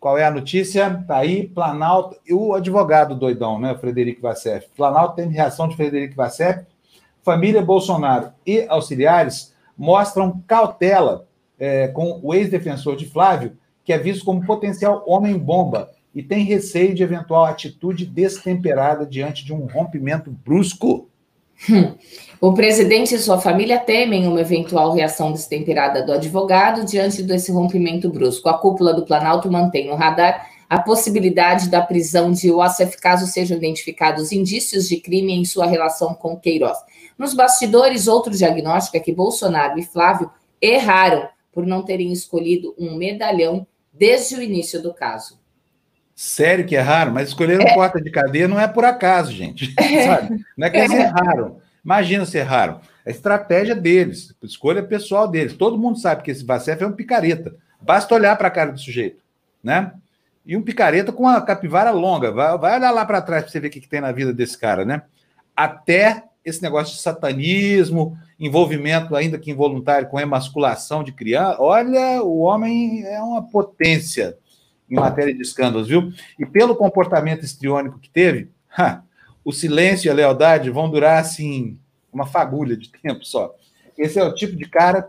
Qual 0.00 0.16
é 0.16 0.24
a 0.24 0.30
notícia? 0.30 0.98
Está 1.02 1.18
aí, 1.18 1.46
Planalto, 1.46 2.16
e 2.26 2.32
o 2.32 2.54
advogado 2.54 3.14
doidão, 3.14 3.60
né, 3.60 3.76
Frederico 3.76 4.22
Vassef. 4.22 4.66
Planalto 4.74 5.16
tem 5.16 5.28
reação 5.28 5.68
de 5.68 5.76
Frederico 5.76 6.16
Vassef. 6.16 6.64
Família 7.22 7.60
Bolsonaro 7.60 8.32
e 8.46 8.64
auxiliares 8.66 9.54
mostram 9.76 10.42
cautela 10.46 11.26
é, 11.58 11.88
com 11.88 12.18
o 12.22 12.34
ex-defensor 12.34 12.96
de 12.96 13.04
Flávio, 13.04 13.58
que 13.84 13.92
é 13.92 13.98
visto 13.98 14.24
como 14.24 14.46
potencial 14.46 15.04
homem-bomba 15.06 15.90
e 16.14 16.22
tem 16.22 16.44
receio 16.44 16.94
de 16.94 17.02
eventual 17.02 17.44
atitude 17.44 18.06
destemperada 18.06 19.04
diante 19.04 19.44
de 19.44 19.52
um 19.52 19.66
rompimento 19.66 20.30
brusco. 20.30 21.09
Hum. 21.68 21.94
O 22.40 22.54
presidente 22.54 23.14
e 23.14 23.18
sua 23.18 23.38
família 23.38 23.78
temem 23.78 24.26
uma 24.26 24.40
eventual 24.40 24.92
reação 24.92 25.30
destemperada 25.30 26.02
do 26.02 26.12
advogado 26.12 26.86
diante 26.86 27.22
desse 27.22 27.52
rompimento 27.52 28.08
brusco. 28.08 28.48
A 28.48 28.56
cúpula 28.56 28.94
do 28.94 29.04
Planalto 29.04 29.50
mantém 29.50 29.88
no 29.88 29.94
radar 29.94 30.48
a 30.70 30.80
possibilidade 30.80 31.68
da 31.68 31.82
prisão 31.82 32.30
de 32.30 32.48
Wassef 32.48 32.96
caso 32.98 33.26
sejam 33.26 33.56
identificados 33.56 34.30
indícios 34.30 34.88
de 34.88 34.98
crime 34.98 35.32
em 35.32 35.44
sua 35.44 35.66
relação 35.66 36.14
com 36.14 36.38
Queiroz. 36.38 36.78
Nos 37.18 37.34
bastidores, 37.34 38.06
outro 38.06 38.30
diagnóstico 38.30 38.96
é 38.96 39.00
que 39.00 39.12
Bolsonaro 39.12 39.80
e 39.80 39.82
Flávio 39.82 40.30
erraram 40.62 41.28
por 41.52 41.66
não 41.66 41.82
terem 41.82 42.12
escolhido 42.12 42.72
um 42.78 42.94
medalhão 42.94 43.66
desde 43.92 44.36
o 44.36 44.42
início 44.42 44.80
do 44.80 44.94
caso. 44.94 45.39
Sério 46.22 46.66
que 46.66 46.74
erraram? 46.74 47.14
Mas 47.14 47.28
escolheram 47.28 47.66
é. 47.66 47.72
porta 47.72 47.98
de 47.98 48.10
cadeia 48.10 48.46
não 48.46 48.60
é 48.60 48.68
por 48.68 48.84
acaso, 48.84 49.32
gente. 49.32 49.72
Sabe? 50.04 50.44
Não 50.54 50.66
é 50.66 50.70
que 50.70 50.76
eles 50.76 50.90
é. 50.90 51.00
erraram. 51.04 51.56
Imagina 51.82 52.26
se 52.26 52.36
erraram. 52.36 52.78
A 53.06 53.08
estratégia 53.08 53.74
deles, 53.74 54.34
a 54.42 54.44
escolha 54.44 54.82
pessoal 54.82 55.26
deles. 55.26 55.54
Todo 55.54 55.78
mundo 55.78 55.98
sabe 55.98 56.22
que 56.22 56.30
esse 56.30 56.44
Vacef 56.44 56.84
é 56.84 56.86
um 56.86 56.92
picareta. 56.92 57.54
Basta 57.80 58.14
olhar 58.14 58.36
para 58.36 58.48
a 58.48 58.50
cara 58.50 58.70
do 58.70 58.78
sujeito, 58.78 59.22
né? 59.64 59.94
E 60.44 60.54
um 60.58 60.60
picareta 60.60 61.10
com 61.10 61.22
uma 61.22 61.40
capivara 61.40 61.90
longa. 61.90 62.30
Vai, 62.30 62.58
vai 62.58 62.76
olhar 62.76 62.90
lá 62.90 63.06
para 63.06 63.22
trás 63.22 63.44
para 63.44 63.50
você 63.50 63.58
ver 63.58 63.68
o 63.68 63.70
que, 63.70 63.80
que 63.80 63.88
tem 63.88 64.02
na 64.02 64.12
vida 64.12 64.30
desse 64.30 64.58
cara, 64.58 64.84
né? 64.84 65.00
Até 65.56 66.24
esse 66.44 66.62
negócio 66.62 66.94
de 66.96 67.00
satanismo, 67.00 68.14
envolvimento, 68.38 69.16
ainda 69.16 69.38
que 69.38 69.50
involuntário, 69.50 70.08
com 70.08 70.20
emasculação 70.20 71.02
de 71.02 71.12
criança. 71.12 71.56
Olha, 71.62 72.22
o 72.22 72.40
homem 72.40 73.04
é 73.06 73.22
uma 73.22 73.42
potência 73.42 74.36
em 74.90 74.96
matéria 74.96 75.32
de 75.32 75.40
escândalos, 75.40 75.88
viu? 75.88 76.12
E 76.38 76.44
pelo 76.44 76.74
comportamento 76.74 77.44
estriônico 77.44 78.00
que 78.00 78.10
teve, 78.10 78.50
ha, 78.76 79.02
o 79.44 79.52
silêncio 79.52 80.08
e 80.08 80.10
a 80.10 80.14
lealdade 80.14 80.70
vão 80.70 80.90
durar 80.90 81.20
assim 81.20 81.78
uma 82.12 82.26
fagulha 82.26 82.76
de 82.76 82.90
tempo 82.90 83.24
só. 83.24 83.54
Esse 83.96 84.18
é 84.18 84.24
o 84.24 84.34
tipo 84.34 84.56
de 84.56 84.68
cara, 84.68 85.08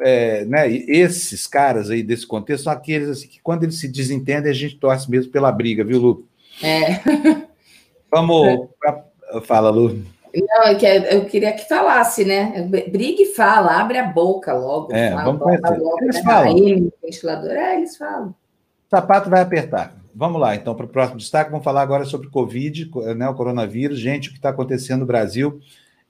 é, 0.00 0.44
né? 0.44 0.70
Esses 0.70 1.46
caras 1.46 1.90
aí 1.90 2.02
desse 2.02 2.26
contexto 2.26 2.64
são 2.64 2.72
aqueles 2.72 3.08
assim, 3.08 3.28
que 3.28 3.40
quando 3.40 3.62
eles 3.62 3.78
se 3.78 3.86
desentendem 3.86 4.50
a 4.50 4.54
gente 4.54 4.76
torce 4.76 5.10
mesmo 5.10 5.30
pela 5.30 5.52
briga, 5.52 5.84
viu, 5.84 6.00
Lu? 6.00 6.28
É. 6.62 7.00
Vamos. 8.10 8.68
Fala, 9.44 9.70
Lu. 9.70 10.02
Não, 10.34 10.64
é 10.64 11.14
eu 11.14 11.26
queria 11.26 11.52
que 11.52 11.68
falasse, 11.68 12.24
né? 12.24 12.66
Briga 12.90 13.22
e 13.22 13.34
fala, 13.34 13.78
abre 13.80 13.98
a 13.98 14.06
boca 14.06 14.52
logo. 14.52 14.92
É, 14.92 15.10
fala, 15.10 15.24
vamos 15.24 15.42
conhecer. 15.42 15.78
Logo, 15.78 16.02
eles 16.02 16.16
né? 16.16 16.22
falam. 16.22 16.56
Aí, 16.56 16.92
ventilador, 17.02 17.50
é, 17.50 17.76
eles 17.76 17.96
falam 17.96 18.34
sapato 18.92 19.30
vai 19.30 19.40
apertar. 19.40 19.96
Vamos 20.14 20.38
lá, 20.38 20.54
então, 20.54 20.74
para 20.74 20.84
o 20.84 20.88
próximo 20.88 21.16
destaque. 21.16 21.50
Vamos 21.50 21.64
falar 21.64 21.80
agora 21.80 22.04
sobre 22.04 22.28
Covid, 22.28 22.90
né, 23.16 23.26
o 23.26 23.34
coronavírus. 23.34 23.98
Gente, 23.98 24.28
o 24.28 24.32
que 24.32 24.36
está 24.36 24.50
acontecendo 24.50 25.00
no 25.00 25.06
Brasil 25.06 25.58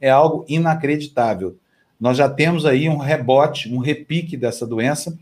é 0.00 0.10
algo 0.10 0.44
inacreditável. 0.48 1.56
Nós 2.00 2.16
já 2.16 2.28
temos 2.28 2.66
aí 2.66 2.88
um 2.88 2.96
rebote, 2.96 3.72
um 3.72 3.78
repique 3.78 4.36
dessa 4.36 4.66
doença. 4.66 5.16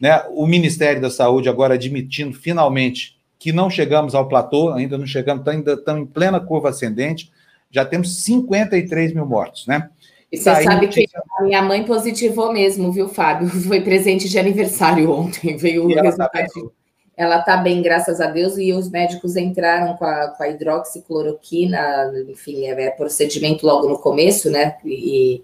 Né? 0.00 0.20
O 0.30 0.44
Ministério 0.44 1.00
da 1.00 1.08
Saúde 1.08 1.48
agora 1.48 1.74
admitindo 1.74 2.34
finalmente 2.34 3.16
que 3.38 3.52
não 3.52 3.70
chegamos 3.70 4.14
ao 4.16 4.26
platô, 4.26 4.72
ainda 4.72 4.98
não 4.98 5.06
chegamos, 5.06 5.46
ainda 5.46 5.74
estamos 5.74 6.02
em 6.02 6.06
plena 6.06 6.40
curva 6.40 6.70
ascendente. 6.70 7.30
Já 7.70 7.84
temos 7.84 8.24
53 8.24 9.12
mil 9.12 9.26
mortos, 9.26 9.68
né? 9.68 9.88
E 10.32 10.36
você 10.36 10.50
Daí, 10.50 10.64
sabe 10.64 10.88
que 10.88 11.06
a 11.38 11.44
minha 11.44 11.62
mãe 11.62 11.84
positivou 11.84 12.52
mesmo, 12.52 12.90
viu, 12.90 13.08
Fábio? 13.08 13.48
Foi 13.48 13.80
presente 13.82 14.28
de 14.28 14.36
aniversário 14.36 15.08
ontem, 15.12 15.56
veio 15.56 15.84
o 15.84 15.94
resultado. 15.94 16.72
Ela 17.16 17.38
está 17.38 17.56
bem, 17.56 17.80
graças 17.80 18.20
a 18.20 18.26
Deus, 18.26 18.58
e 18.58 18.72
os 18.72 18.90
médicos 18.90 19.36
entraram 19.36 19.96
com 19.96 20.04
a, 20.04 20.28
com 20.28 20.42
a 20.42 20.48
hidroxicloroquina, 20.48 22.12
enfim, 22.28 22.64
é, 22.64 22.86
é, 22.86 22.90
procedimento 22.90 23.64
logo 23.64 23.88
no 23.88 23.98
começo, 23.98 24.50
né? 24.50 24.76
E, 24.84 25.42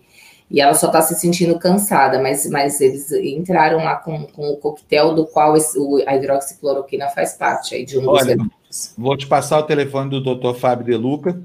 e 0.50 0.60
ela 0.60 0.74
só 0.74 0.88
está 0.88 1.00
se 1.00 1.14
sentindo 1.14 1.58
cansada, 1.58 2.20
mas, 2.20 2.48
mas 2.50 2.80
eles 2.80 3.12
entraram 3.12 3.78
lá 3.78 3.96
com, 3.96 4.26
com 4.26 4.50
o 4.50 4.56
coquetel 4.56 5.14
do 5.14 5.26
qual 5.26 5.56
esse, 5.56 5.78
o, 5.78 6.02
a 6.06 6.16
hidroxicloroquina 6.16 7.08
faz 7.08 7.34
parte 7.34 7.74
aí 7.76 7.84
de 7.84 7.98
um 7.98 8.08
Olha, 8.08 8.36
dos 8.36 8.94
Vou 8.96 9.16
te 9.16 9.26
passar 9.26 9.58
o 9.58 9.64
telefone 9.64 10.10
do 10.10 10.20
Dr. 10.20 10.54
Fábio 10.58 10.86
De 10.86 10.96
Luca, 10.96 11.40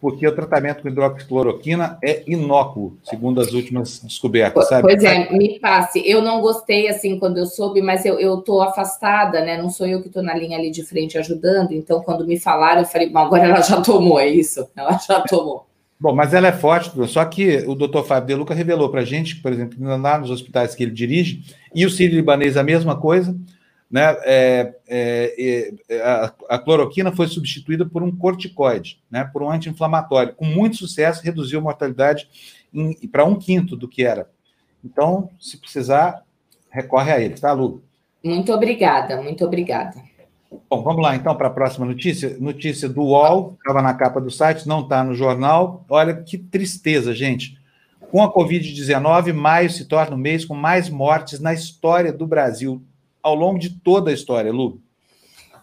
porque 0.00 0.26
o 0.26 0.34
tratamento 0.34 0.82
com 0.82 0.88
hidroxicloroquina 0.88 1.98
é 2.02 2.22
inócuo, 2.26 2.96
segundo 3.04 3.40
as 3.40 3.52
últimas 3.52 4.00
descobertas, 4.00 4.68
sabe? 4.68 4.82
Pois 4.82 5.04
é, 5.04 5.30
me 5.30 5.58
passe. 5.60 6.02
Eu 6.08 6.22
não 6.22 6.40
gostei, 6.40 6.88
assim, 6.88 7.18
quando 7.18 7.36
eu 7.36 7.46
soube, 7.46 7.82
mas 7.82 8.06
eu 8.06 8.38
estou 8.38 8.62
afastada, 8.62 9.44
né? 9.44 9.60
Não 9.60 9.68
sou 9.68 9.86
eu 9.86 10.00
que 10.00 10.08
estou 10.08 10.22
na 10.22 10.34
linha 10.34 10.56
ali 10.56 10.70
de 10.70 10.82
frente 10.82 11.18
ajudando, 11.18 11.72
então 11.72 12.00
quando 12.00 12.26
me 12.26 12.40
falaram, 12.40 12.80
eu 12.80 12.86
falei, 12.86 13.10
bom, 13.10 13.18
agora 13.18 13.44
ela 13.44 13.60
já 13.60 13.80
tomou, 13.82 14.18
é 14.18 14.28
isso? 14.28 14.66
Ela 14.74 14.98
já 14.98 15.20
tomou. 15.20 15.66
Bom, 16.00 16.14
mas 16.14 16.32
ela 16.32 16.48
é 16.48 16.52
forte, 16.52 16.90
só 17.08 17.22
que 17.26 17.58
o 17.66 17.74
doutor 17.74 18.06
Fábio 18.06 18.28
De 18.28 18.34
Luca 18.34 18.54
revelou 18.54 18.88
para 18.88 19.02
a 19.02 19.04
gente, 19.04 19.36
por 19.36 19.52
exemplo, 19.52 19.76
lá 19.98 20.18
nos 20.18 20.30
hospitais 20.30 20.74
que 20.74 20.82
ele 20.82 20.92
dirige, 20.92 21.42
e 21.74 21.84
o 21.84 21.90
Sírio 21.90 22.16
Libanês 22.16 22.56
a 22.56 22.62
mesma 22.62 22.96
coisa, 22.96 23.36
né, 23.90 24.16
é, 24.22 24.74
é, 24.88 25.74
é, 25.88 26.00
a, 26.00 26.32
a, 26.50 26.58
cloroquina 26.58 27.10
foi 27.10 27.26
substituída 27.26 27.84
por 27.84 28.02
um 28.02 28.14
corticoide, 28.14 29.02
né, 29.10 29.24
por 29.24 29.42
um 29.42 29.50
anti-inflamatório. 29.50 30.34
Com 30.34 30.44
muito 30.44 30.76
sucesso, 30.76 31.24
reduziu 31.24 31.58
a 31.58 31.62
mortalidade 31.62 32.28
para 33.10 33.24
um 33.24 33.34
quinto 33.34 33.76
do 33.76 33.88
que 33.88 34.04
era. 34.04 34.30
Então, 34.84 35.28
se 35.40 35.58
precisar, 35.58 36.22
recorre 36.70 37.10
a 37.10 37.20
ele, 37.20 37.34
tá, 37.34 37.52
Lu? 37.52 37.82
Muito 38.22 38.52
obrigada, 38.52 39.20
muito 39.20 39.44
obrigada. 39.44 39.94
Bom, 40.68 40.82
vamos 40.82 41.02
lá 41.02 41.16
então 41.16 41.34
para 41.34 41.48
a 41.48 41.52
próxima 41.52 41.86
notícia. 41.86 42.36
Notícia 42.38 42.88
do 42.88 43.02
UOL, 43.02 43.56
estava 43.58 43.82
na 43.82 43.94
capa 43.94 44.20
do 44.20 44.30
site, 44.30 44.68
não 44.68 44.80
está 44.80 45.02
no 45.02 45.14
jornal. 45.14 45.84
Olha 45.88 46.14
que 46.14 46.38
tristeza, 46.38 47.14
gente. 47.14 47.58
Com 48.10 48.22
a 48.22 48.32
Covid-19, 48.32 49.32
maio 49.32 49.70
se 49.70 49.84
torna 49.84 50.16
o 50.16 50.18
mês 50.18 50.44
com 50.44 50.54
mais 50.54 50.88
mortes 50.88 51.38
na 51.38 51.54
história 51.54 52.12
do 52.12 52.26
Brasil, 52.26 52.82
ao 53.22 53.34
longo 53.34 53.58
de 53.58 53.70
toda 53.70 54.10
a 54.10 54.14
história, 54.14 54.52
Lu. 54.52 54.80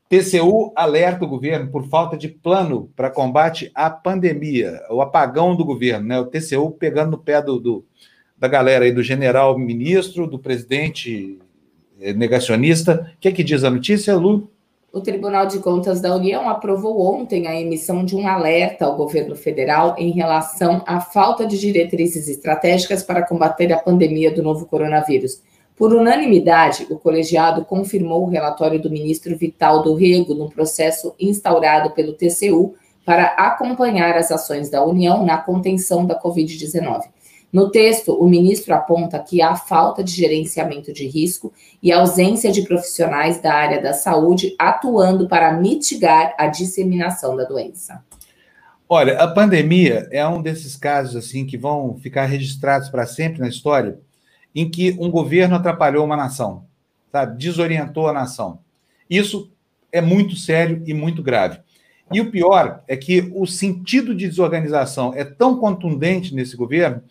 TCU 0.09 0.73
alerta 0.75 1.25
o 1.25 1.29
governo 1.29 1.71
por 1.71 1.87
falta 1.87 2.16
de 2.16 2.29
plano 2.29 2.90
para 2.97 3.11
combate 3.11 3.71
à 3.75 3.90
pandemia, 3.90 4.81
o 4.90 5.03
apagão 5.03 5.55
do 5.55 5.64
governo, 5.64 6.09
né? 6.09 6.18
O 6.18 6.27
TCU 6.27 6.71
pegando 6.71 7.12
no 7.12 7.18
pé 7.18 7.42
do, 7.42 7.61
do 7.61 7.85
da 8.38 8.49
galera 8.49 8.85
aí, 8.85 8.92
do 8.92 9.03
general 9.03 9.59
ministro, 9.59 10.27
do 10.27 10.38
presidente 10.38 11.38
eh, 12.01 12.12
negacionista. 12.12 13.12
O 13.16 13.21
que, 13.21 13.29
é 13.29 13.33
que 13.33 13.44
diz 13.44 13.64
a 13.64 13.71
notícia, 13.71 14.16
Lu? 14.16 14.49
O 14.90 15.01
Tribunal 15.01 15.47
de 15.47 15.59
Contas 15.59 16.01
da 16.01 16.14
União 16.14 16.49
aprovou 16.49 17.03
ontem 17.03 17.47
a 17.47 17.61
emissão 17.61 18.05
de 18.05 18.16
um 18.16 18.27
alerta 18.27 18.87
ao 18.87 18.97
governo 18.97 19.37
federal 19.37 19.94
em 19.99 20.12
relação 20.12 20.83
à 20.87 21.01
falta 21.01 21.47
de 21.47 21.59
diretrizes 21.59 22.29
estratégicas 22.29 23.03
para 23.03 23.27
combater 23.27 23.71
a 23.73 23.79
pandemia 23.79 24.31
do 24.31 24.42
novo 24.42 24.64
coronavírus. 24.64 25.42
Por 25.79 25.95
unanimidade, 25.95 26.88
o 26.91 26.99
colegiado 26.99 27.64
confirmou 27.64 28.25
o 28.25 28.29
relatório 28.29 28.83
do 28.83 28.91
ministro 28.91 29.37
Vital 29.37 29.81
do 29.81 29.95
Rego 29.95 30.35
no 30.35 30.51
processo 30.51 31.14
instaurado 31.21 31.93
pelo 31.93 32.14
TCU 32.14 32.75
para 33.05 33.27
acompanhar 33.27 34.17
as 34.17 34.33
ações 34.33 34.69
da 34.69 34.85
União 34.85 35.25
na 35.25 35.38
contenção 35.38 36.05
da 36.05 36.21
Covid-19. 36.21 37.05
No 37.53 37.71
texto, 37.71 38.12
o 38.12 38.29
ministro 38.29 38.75
aponta 38.75 39.21
que 39.21 39.41
há 39.41 39.55
falta 39.55 40.03
de 40.03 40.11
gerenciamento 40.11 40.93
de 40.93 41.07
risco 41.07 41.53
e 41.81 41.93
ausência 41.93 42.51
de 42.51 42.62
profissionais 42.62 43.41
da 43.41 43.55
área 43.55 43.81
da 43.81 43.95
saúde 43.95 44.57
atuando 44.59 45.29
para 45.29 45.53
mitigar 45.53 46.35
a 46.37 46.49
disseminação 46.49 47.37
da 47.37 47.45
doença. 47.45 48.05
Olha, 48.88 49.19
a 49.19 49.29
pandemia 49.29 50.09
é 50.11 50.27
um 50.27 50.43
desses 50.43 50.75
casos 50.75 51.14
assim 51.14 51.47
que 51.47 51.57
vão 51.57 51.97
ficar 51.99 52.25
registrados 52.25 52.88
para 52.88 53.07
sempre 53.07 53.41
na 53.41 53.49
história, 53.49 53.99
em 54.55 54.71
que 54.71 54.97
um 54.99 55.11
governo 55.11 55.57
atrapalhou 55.57 56.05
uma 56.05 56.17
nação, 56.17 56.65
sabe? 57.13 57.39
desorientou 57.39 58.09
a 58.09 58.13
nação. 58.13 58.61
Isso 59.09 59.51
é 59.93 60.01
muito 60.01 60.37
sério 60.37 60.83
e 60.87 60.93
muito 60.93 61.23
grave. 61.23 61.61
E 62.13 62.21
o 62.21 62.31
pior 62.31 62.83
é 62.89 62.97
que 62.97 63.31
o 63.35 63.47
sentido 63.47 64.15
de 64.15 64.27
desorganização 64.27 65.13
é 65.15 65.25
tão 65.25 65.59
contundente 65.59 66.35
nesse 66.35 66.57
governo 66.57 67.03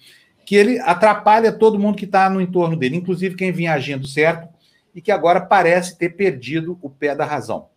que 0.45 0.55
ele 0.55 0.79
atrapalha 0.79 1.51
todo 1.51 1.77
mundo 1.77 1.97
que 1.97 2.05
está 2.05 2.29
no 2.29 2.41
entorno 2.41 2.75
dele, 2.75 2.95
inclusive 2.95 3.35
quem 3.35 3.51
vinha 3.51 3.73
agindo 3.73 4.07
certo 4.07 4.47
e 4.95 5.01
que 5.01 5.11
agora 5.11 5.41
parece 5.41 5.97
ter 5.97 6.15
perdido 6.15 6.79
o 6.81 6.89
pé 6.89 7.13
da 7.13 7.25
razão. 7.25 7.67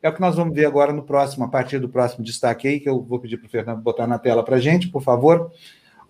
É 0.00 0.08
o 0.08 0.14
que 0.14 0.20
nós 0.20 0.36
vamos 0.36 0.54
ver 0.54 0.66
agora 0.66 0.92
no 0.92 1.02
próximo, 1.02 1.44
a 1.44 1.48
partir 1.48 1.80
do 1.80 1.88
próximo 1.88 2.24
destaque 2.24 2.68
aí, 2.68 2.78
que 2.78 2.88
eu 2.88 3.02
vou 3.02 3.18
pedir 3.18 3.36
para 3.36 3.46
o 3.46 3.50
Fernando 3.50 3.80
botar 3.80 4.06
na 4.06 4.18
tela 4.18 4.44
para 4.44 4.56
a 4.56 4.60
gente, 4.60 4.88
por 4.88 5.02
favor. 5.02 5.50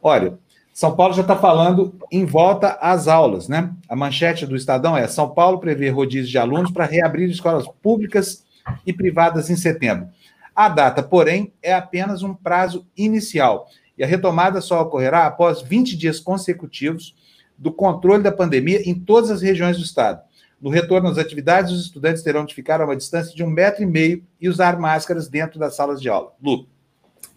Olha, 0.03 0.39
são 0.79 0.95
Paulo 0.95 1.13
já 1.13 1.23
está 1.23 1.35
falando 1.35 1.93
em 2.09 2.25
volta 2.25 2.79
às 2.81 3.09
aulas, 3.09 3.49
né? 3.49 3.75
A 3.89 3.97
manchete 3.97 4.47
do 4.47 4.55
Estadão 4.55 4.97
é: 4.97 5.09
São 5.09 5.29
Paulo 5.29 5.59
prevê 5.59 5.89
rodízio 5.89 6.31
de 6.31 6.39
alunos 6.39 6.71
para 6.71 6.85
reabrir 6.85 7.29
escolas 7.29 7.67
públicas 7.83 8.47
e 8.87 8.93
privadas 8.93 9.51
em 9.51 9.57
setembro. 9.57 10.07
A 10.55 10.69
data, 10.69 11.03
porém, 11.03 11.53
é 11.61 11.75
apenas 11.75 12.23
um 12.23 12.33
prazo 12.33 12.87
inicial 12.97 13.67
e 13.99 14.05
a 14.05 14.07
retomada 14.07 14.61
só 14.61 14.81
ocorrerá 14.81 15.27
após 15.27 15.61
20 15.63 15.97
dias 15.97 16.21
consecutivos 16.21 17.13
do 17.59 17.73
controle 17.73 18.23
da 18.23 18.31
pandemia 18.31 18.89
em 18.89 18.95
todas 18.95 19.33
as 19.33 19.43
regiões 19.43 19.77
do 19.77 19.83
estado. 19.83 20.23
No 20.63 20.71
retorno 20.71 21.09
às 21.09 21.19
atividades, 21.19 21.73
os 21.73 21.87
estudantes 21.87 22.23
terão 22.23 22.45
de 22.45 22.55
ficar 22.55 22.81
a 22.81 22.85
uma 22.85 22.95
distância 22.95 23.35
de 23.35 23.43
um 23.43 23.51
metro 23.51 23.83
e 23.83 23.87
meio 23.87 24.23
e 24.41 24.49
usar 24.49 24.79
máscaras 24.79 25.27
dentro 25.27 25.59
das 25.59 25.75
salas 25.75 26.01
de 26.01 26.09
aula. 26.09 26.35
Lu. 26.41 26.69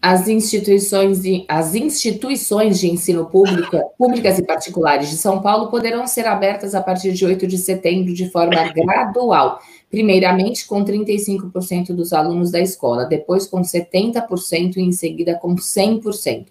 As 0.01 0.27
instituições, 0.27 1.21
de, 1.21 1.45
as 1.47 1.75
instituições 1.75 2.79
de 2.79 2.89
ensino 2.89 3.27
pública, 3.27 3.85
públicas 3.99 4.39
e 4.39 4.43
particulares 4.43 5.11
de 5.11 5.15
São 5.15 5.43
Paulo 5.43 5.69
poderão 5.69 6.07
ser 6.07 6.25
abertas 6.25 6.73
a 6.73 6.81
partir 6.81 7.13
de 7.13 7.23
8 7.23 7.45
de 7.45 7.59
setembro 7.59 8.11
de 8.11 8.27
forma 8.31 8.67
gradual. 8.73 9.59
Primeiramente 9.91 10.65
com 10.65 10.83
35% 10.83 11.93
dos 11.93 12.13
alunos 12.13 12.49
da 12.49 12.59
escola, 12.59 13.05
depois 13.05 13.45
com 13.45 13.61
70% 13.61 14.77
e 14.77 14.81
em 14.81 14.91
seguida 14.91 15.35
com 15.35 15.55
100%. 15.55 16.47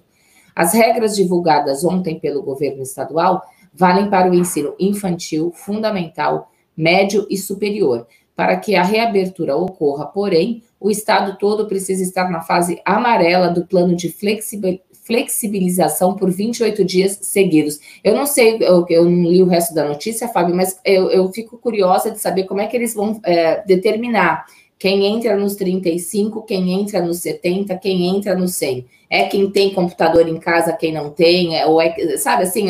As 0.54 0.72
regras 0.72 1.16
divulgadas 1.16 1.84
ontem 1.84 2.20
pelo 2.20 2.44
governo 2.44 2.82
estadual 2.82 3.42
valem 3.74 4.08
para 4.08 4.30
o 4.30 4.34
ensino 4.34 4.74
infantil, 4.78 5.50
fundamental, 5.52 6.52
médio 6.76 7.26
e 7.28 7.36
superior. 7.36 8.06
Para 8.36 8.56
que 8.56 8.76
a 8.76 8.84
reabertura 8.84 9.56
ocorra, 9.56 10.06
porém, 10.06 10.62
o 10.80 10.90
estado 10.90 11.36
todo 11.38 11.68
precisa 11.68 12.02
estar 12.02 12.30
na 12.30 12.40
fase 12.40 12.80
amarela 12.84 13.48
do 13.48 13.66
plano 13.66 13.94
de 13.94 14.08
flexibilização 15.04 16.16
por 16.16 16.30
28 16.30 16.82
dias 16.84 17.18
seguidos. 17.20 17.78
Eu 18.02 18.14
não 18.14 18.24
sei, 18.24 18.56
eu, 18.60 18.86
eu, 18.88 19.04
não 19.04 19.30
li 19.30 19.42
o 19.42 19.46
resto 19.46 19.74
da 19.74 19.86
notícia, 19.86 20.26
Fábio, 20.28 20.56
mas 20.56 20.80
eu, 20.84 21.10
eu 21.10 21.30
fico 21.30 21.58
curiosa 21.58 22.10
de 22.10 22.18
saber 22.18 22.44
como 22.44 22.62
é 22.62 22.66
que 22.66 22.76
eles 22.76 22.94
vão 22.94 23.20
é, 23.24 23.62
determinar 23.66 24.46
quem 24.78 25.04
entra 25.04 25.36
nos 25.36 25.54
35, 25.56 26.42
quem 26.46 26.72
entra 26.72 27.02
nos 27.02 27.18
70, 27.18 27.76
quem 27.76 28.06
entra 28.06 28.34
nos 28.34 28.54
100. 28.54 28.86
É 29.10 29.24
quem 29.24 29.50
tem 29.50 29.74
computador 29.74 30.26
em 30.26 30.38
casa, 30.38 30.72
quem 30.72 30.92
não 30.92 31.10
tem, 31.10 31.58
é, 31.58 31.66
ou 31.66 31.82
é, 31.82 32.16
sabe 32.16 32.44
assim, 32.44 32.66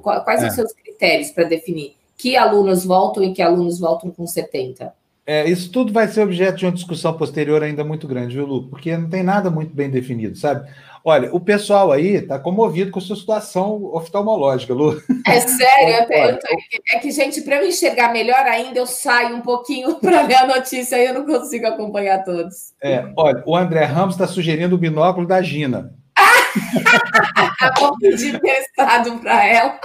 quais 0.00 0.42
é. 0.42 0.46
os 0.46 0.54
seus 0.54 0.72
critérios 0.72 1.30
para 1.32 1.44
definir 1.44 1.94
que 2.16 2.36
alunos 2.36 2.84
voltam 2.84 3.24
e 3.24 3.32
que 3.32 3.40
alunos 3.40 3.78
voltam 3.78 4.10
com 4.10 4.26
70? 4.26 4.92
É, 5.30 5.48
isso 5.48 5.70
tudo 5.70 5.92
vai 5.92 6.08
ser 6.08 6.22
objeto 6.22 6.58
de 6.58 6.66
uma 6.66 6.72
discussão 6.72 7.12
posterior 7.16 7.62
ainda 7.62 7.84
muito 7.84 8.08
grande, 8.08 8.34
viu, 8.34 8.44
Lu? 8.44 8.68
Porque 8.68 8.96
não 8.96 9.08
tem 9.08 9.22
nada 9.22 9.48
muito 9.48 9.72
bem 9.72 9.88
definido, 9.88 10.36
sabe? 10.36 10.68
Olha, 11.04 11.32
o 11.32 11.38
pessoal 11.38 11.92
aí 11.92 12.16
está 12.16 12.36
comovido 12.36 12.90
com 12.90 12.98
a 12.98 13.02
sua 13.02 13.14
situação 13.14 13.84
oftalmológica, 13.94 14.74
Lu. 14.74 15.00
É 15.24 15.38
sério, 15.38 16.04
eu 16.10 16.34
tô, 16.36 16.48
é 16.92 16.98
que, 16.98 17.12
gente, 17.12 17.42
para 17.42 17.58
eu 17.62 17.68
enxergar 17.68 18.12
melhor 18.12 18.44
ainda, 18.44 18.80
eu 18.80 18.86
saio 18.86 19.36
um 19.36 19.40
pouquinho 19.40 19.94
para 20.02 20.24
ver 20.24 20.34
a 20.34 20.48
notícia 20.48 20.96
e 20.96 21.06
eu 21.06 21.14
não 21.14 21.24
consigo 21.24 21.64
acompanhar 21.68 22.24
todos. 22.24 22.72
É, 22.82 23.08
olha, 23.16 23.40
o 23.46 23.56
André 23.56 23.84
Ramos 23.84 24.16
está 24.16 24.26
sugerindo 24.26 24.74
o 24.74 24.78
binóculo 24.78 25.28
da 25.28 25.40
Gina. 25.40 25.94
Vou 27.78 27.96
pedir 27.98 28.34
emprestado 28.34 29.16
para 29.20 29.46
ela. 29.46 29.80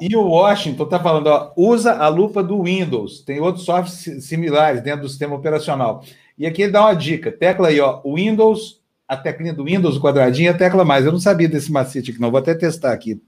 E 0.00 0.16
o 0.16 0.22
Washington 0.22 0.84
está 0.84 0.98
falando, 0.98 1.26
ó, 1.26 1.52
usa 1.56 1.92
a 1.92 2.08
lupa 2.08 2.42
do 2.42 2.62
Windows. 2.62 3.20
Tem 3.20 3.38
outros 3.38 3.64
softwares 3.64 4.24
similares 4.24 4.82
dentro 4.82 5.02
do 5.02 5.08
sistema 5.08 5.34
operacional. 5.34 6.02
E 6.38 6.46
aqui 6.46 6.62
ele 6.62 6.72
dá 6.72 6.80
uma 6.80 6.94
dica. 6.94 7.30
Tecla 7.30 7.68
aí, 7.68 7.80
ó, 7.80 8.00
Windows, 8.04 8.80
a 9.06 9.16
teclinha 9.16 9.52
do 9.52 9.64
Windows, 9.64 9.96
o 9.96 10.00
quadradinho, 10.00 10.50
a 10.50 10.54
tecla 10.54 10.84
mais. 10.84 11.04
Eu 11.04 11.12
não 11.12 11.20
sabia 11.20 11.48
desse 11.48 11.70
macete 11.70 12.10
aqui, 12.12 12.20
não. 12.20 12.30
Vou 12.30 12.40
até 12.40 12.54
testar 12.54 12.92
aqui. 12.92 13.20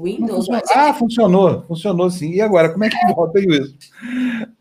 Windows? 0.00 0.46
Funcionou. 0.46 0.62
Ah, 0.74 0.94
funcionou. 0.94 1.64
Funcionou 1.66 2.10
sim. 2.10 2.30
E 2.32 2.40
agora, 2.40 2.70
como 2.70 2.84
é 2.84 2.90
que 2.90 3.14
volta 3.14 3.38
isso? 3.40 3.74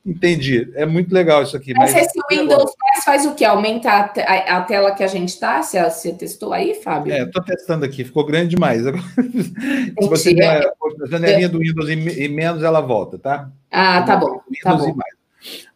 Entendi. 0.05 0.71
É 0.75 0.85
muito 0.85 1.13
legal 1.13 1.43
isso 1.43 1.55
aqui. 1.55 1.73
Mas, 1.73 1.93
mas 1.93 2.07
esse 2.07 2.19
Windows 2.29 2.71
10 2.95 3.05
faz 3.05 3.25
o 3.25 3.33
quê? 3.33 3.45
Aumenta 3.45 3.89
a, 3.89 4.01
a, 4.03 4.57
a 4.57 4.61
tela 4.61 4.91
que 4.93 5.03
a 5.03 5.07
gente 5.07 5.29
está? 5.29 5.61
Você, 5.61 5.81
você, 5.83 6.13
testou 6.13 6.53
aí, 6.53 6.75
Fábio? 6.75 7.13
É, 7.13 7.23
estou 7.23 7.43
testando 7.43 7.85
aqui, 7.85 8.03
ficou 8.03 8.25
grande 8.25 8.49
demais. 8.49 8.83
Se 10.01 10.09
você 10.09 10.33
der 10.33 10.65
a 10.65 11.07
janelinha 11.07 11.49
do 11.49 11.59
Windows 11.59 11.89
e, 11.89 12.23
e, 12.23 12.27
menos, 12.27 12.63
ela 12.63 12.81
volta, 12.81 13.17
tá? 13.17 13.49
Ah, 13.71 14.01
tá 14.01 14.17
bom. 14.17 14.41
Tá 14.63 14.75
bom. 14.75 14.95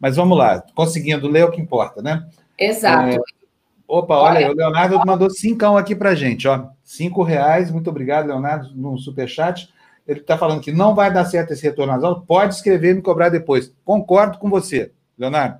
Mas 0.00 0.16
vamos 0.16 0.38
lá, 0.38 0.62
conseguindo 0.74 1.28
ler 1.28 1.40
é 1.40 1.44
o 1.44 1.50
que 1.50 1.60
importa, 1.60 2.00
né? 2.00 2.26
Exato. 2.58 3.10
É, 3.10 3.18
opa, 3.86 4.16
olha, 4.16 4.38
olha, 4.38 4.50
o 4.52 4.54
Leonardo 4.54 5.00
mandou 5.06 5.30
cincão 5.30 5.76
aqui 5.76 5.94
para 5.94 6.14
gente, 6.14 6.46
ó. 6.46 6.68
Cinco 6.82 7.22
reais, 7.22 7.70
muito 7.70 7.90
obrigado, 7.90 8.26
Leonardo, 8.26 8.70
no 8.74 8.98
superchat 8.98 9.68
ele 10.06 10.20
está 10.20 10.38
falando 10.38 10.60
que 10.60 10.70
não 10.70 10.94
vai 10.94 11.12
dar 11.12 11.24
certo 11.24 11.52
esse 11.52 11.62
retorno 11.62 11.92
às 11.92 12.04
aulas, 12.04 12.22
pode 12.26 12.54
escrever 12.54 12.92
e 12.92 12.94
me 12.94 13.02
cobrar 13.02 13.28
depois. 13.28 13.74
Concordo 13.84 14.38
com 14.38 14.48
você, 14.48 14.92
Leonardo. 15.18 15.58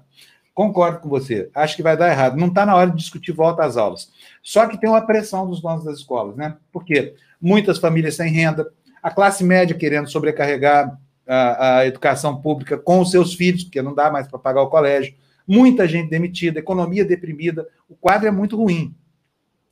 Concordo 0.55 1.01
com 1.01 1.09
você. 1.09 1.51
Acho 1.55 1.77
que 1.77 1.83
vai 1.83 1.97
dar 1.97 2.11
errado. 2.11 2.37
Não 2.37 2.47
está 2.47 2.65
na 2.65 2.75
hora 2.75 2.91
de 2.91 2.97
discutir 2.97 3.33
volta 3.33 3.65
às 3.65 3.77
aulas. 3.77 4.11
Só 4.43 4.67
que 4.67 4.79
tem 4.79 4.89
uma 4.89 5.05
pressão 5.05 5.47
dos 5.47 5.61
donos 5.61 5.85
das 5.85 5.99
escolas, 5.99 6.37
né? 6.37 6.57
Porque 6.73 7.15
muitas 7.41 7.79
famílias 7.79 8.15
sem 8.15 8.33
renda, 8.33 8.67
a 9.03 9.11
classe 9.11 9.45
média 9.45 9.77
querendo 9.77 10.09
sobrecarregar 10.09 10.97
a, 11.27 11.79
a 11.79 11.87
educação 11.87 12.41
pública 12.41 12.79
com 12.79 13.01
os 13.01 13.11
seus 13.11 13.35
filhos, 13.35 13.65
porque 13.65 13.83
não 13.83 13.95
dá 13.95 14.11
mais 14.11 14.29
para 14.29 14.39
pagar 14.39 14.63
o 14.63 14.71
colégio, 14.71 15.15
muita 15.47 15.87
gente 15.87 16.11
demitida, 16.11 16.59
economia 16.59 17.05
deprimida. 17.05 17.69
O 17.89 17.95
quadro 17.95 18.29
é 18.29 18.31
muito 18.31 18.57
ruim. 18.57 18.95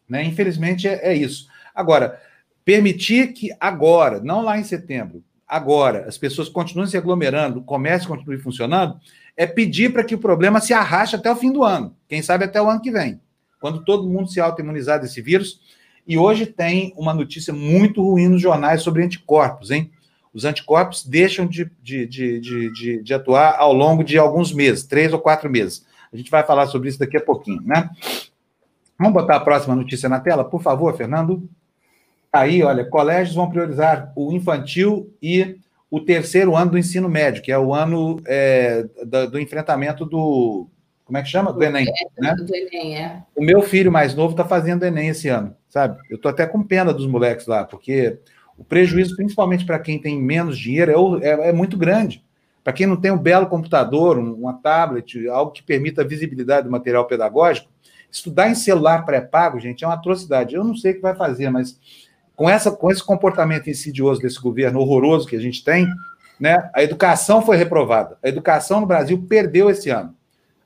Né? 0.09 0.25
Infelizmente 0.25 0.87
é, 0.87 1.01
é 1.09 1.15
isso. 1.15 1.49
Agora, 1.75 2.21
Permitir 2.65 3.35
que 3.35 3.51
agora, 3.61 4.21
não 4.21 4.43
lá 4.43 4.59
em 4.59 4.65
setembro, 4.65 5.23
agora, 5.47 6.07
as 6.09 6.17
pessoas 6.17 6.49
continuem 6.49 6.89
se 6.89 6.97
aglomerando, 6.97 7.59
o 7.61 7.65
comércio 7.65 8.09
continue 8.09 8.39
funcionando, 8.39 8.99
é 9.37 9.47
pedir 9.47 9.93
para 9.93 10.03
que 10.03 10.15
o 10.15 10.19
problema 10.19 10.61
se 10.61 10.73
arraste 10.73 11.15
até 11.15 11.31
o 11.31 11.37
fim 11.37 11.53
do 11.53 11.63
ano, 11.63 11.95
quem 12.09 12.23
sabe 12.23 12.45
até 12.45 12.63
o 12.63 12.71
ano 12.71 12.81
que 12.81 12.91
vem, 12.91 13.21
quando 13.61 13.85
todo 13.85 14.09
mundo 14.09 14.31
se 14.31 14.41
autoimunizar 14.41 14.99
desse 14.99 15.21
vírus. 15.21 15.61
E 16.07 16.17
hoje 16.17 16.47
tem 16.47 16.95
uma 16.97 17.13
notícia 17.13 17.53
muito 17.53 18.03
ruim 18.03 18.29
nos 18.29 18.41
jornais 18.41 18.81
sobre 18.81 19.03
anticorpos, 19.03 19.71
hein? 19.71 19.91
Os 20.35 20.45
anticorpos 20.45 21.07
deixam 21.07 21.47
de, 21.47 21.71
de, 21.81 22.07
de, 22.07 23.03
de, 23.03 23.15
atuar 23.15 23.55
ao 23.57 23.73
longo 23.73 24.03
de 24.03 24.19
alguns 24.19 24.53
meses, 24.53 24.85
três 24.85 25.13
ou 25.13 25.21
quatro 25.21 25.49
meses. 25.49 25.87
A 26.13 26.17
gente 26.17 26.31
vai 26.31 26.43
falar 26.43 26.67
sobre 26.67 26.89
isso 26.89 26.99
daqui 26.99 27.17
a 27.17 27.25
pouquinho, 27.25 27.63
né? 27.63 27.89
Vamos 28.99 29.15
botar 29.15 29.37
a 29.37 29.41
próxima 29.41 29.77
notícia 29.77 30.09
na 30.09 30.19
tela, 30.19 30.45
por 30.45 30.61
favor, 30.61 30.97
Fernando. 30.97 31.49
Aí, 32.33 32.65
olha, 32.65 32.85
colégios 32.85 33.37
vão 33.37 33.49
priorizar 33.49 34.13
o 34.17 34.33
infantil 34.33 35.15
e 35.23 35.57
o 35.89 36.01
terceiro 36.01 36.57
ano 36.57 36.73
do 36.73 36.79
ensino 36.79 37.09
médio, 37.09 37.41
que 37.41 37.53
é 37.53 37.59
o 37.59 37.73
ano 37.73 38.21
é, 38.27 38.85
do, 39.07 39.31
do, 39.31 39.39
enfrentamento 39.39 40.05
do. 40.05 40.69
Como 41.05 41.17
é 41.17 41.23
que 41.23 41.29
chama? 41.29 41.53
Do 41.53 41.63
Enem. 41.63 41.87
É, 41.87 42.21
né? 42.21 42.35
Do 42.35 42.53
Enem, 42.53 42.99
é. 42.99 43.23
O 43.37 43.45
meu 43.45 43.63
filho 43.63 43.93
mais 43.93 44.17
novo 44.17 44.33
está 44.33 44.45
fazendo 44.45 44.85
Enem 44.85 45.11
esse 45.11 45.29
ano, 45.29 45.55
sabe? 45.69 45.97
Eu 46.11 46.17
estou 46.17 46.29
até 46.29 46.45
com 46.45 46.65
pena 46.65 46.93
dos 46.93 47.07
moleques 47.07 47.47
lá, 47.47 47.65
porque 47.65 48.19
o 48.57 48.65
prejuízo, 48.65 49.17
principalmente 49.17 49.65
para 49.65 49.79
quem 49.79 49.99
tem 49.99 50.21
menos 50.21 50.59
dinheiro, 50.59 51.21
é, 51.23 51.29
é, 51.29 51.49
é 51.49 51.53
muito 51.53 51.77
grande. 51.77 52.25
Para 52.63 52.73
quem 52.73 52.87
não 52.87 52.97
tem 52.97 53.11
um 53.11 53.19
belo 53.19 53.47
computador, 53.47 54.19
uma 54.19 54.55
tablet, 54.55 55.29
algo 55.29 55.53
que 55.53 55.63
permita 55.63 56.03
a 56.03 56.07
visibilidade 56.07 56.67
do 56.67 56.71
material 56.71 57.07
pedagógico, 57.07 57.69
estudar 58.11 58.49
em 58.49 58.55
celular 58.55 59.05
pré-pago, 59.05 59.61
gente, 59.61 59.85
é 59.85 59.87
uma 59.87 59.95
atrocidade. 59.95 60.55
Eu 60.55 60.65
não 60.65 60.75
sei 60.75 60.93
o 60.93 60.95
que 60.95 61.03
vai 61.03 61.15
fazer, 61.15 61.51
mas 61.51 61.79
com, 62.35 62.49
essa, 62.49 62.71
com 62.71 62.91
esse 62.91 63.03
comportamento 63.03 63.69
insidioso 63.69 64.21
desse 64.21 64.41
governo 64.41 64.81
horroroso 64.81 65.29
que 65.29 65.37
a 65.37 65.41
gente 65.41 65.63
tem, 65.63 65.87
né, 66.41 66.71
a 66.75 66.83
educação 66.83 67.43
foi 67.43 67.57
reprovada. 67.57 68.17
A 68.23 68.29
educação 68.29 68.81
no 68.81 68.87
Brasil 68.87 69.23
perdeu 69.29 69.69
esse 69.69 69.91
ano. 69.91 70.15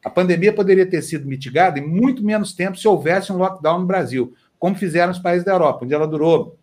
A 0.04 0.08
pandemia 0.08 0.52
poderia 0.52 0.86
ter 0.86 1.02
sido 1.02 1.26
mitigada 1.26 1.78
em 1.78 1.86
muito 1.86 2.24
menos 2.24 2.52
tempo 2.52 2.78
se 2.78 2.86
houvesse 2.86 3.32
um 3.32 3.36
lockdown 3.36 3.80
no 3.80 3.86
Brasil, 3.86 4.34
como 4.58 4.76
fizeram 4.76 5.10
os 5.10 5.18
países 5.18 5.44
da 5.44 5.52
Europa, 5.52 5.84
onde 5.84 5.94
ela 5.94 6.06
durou 6.06 6.56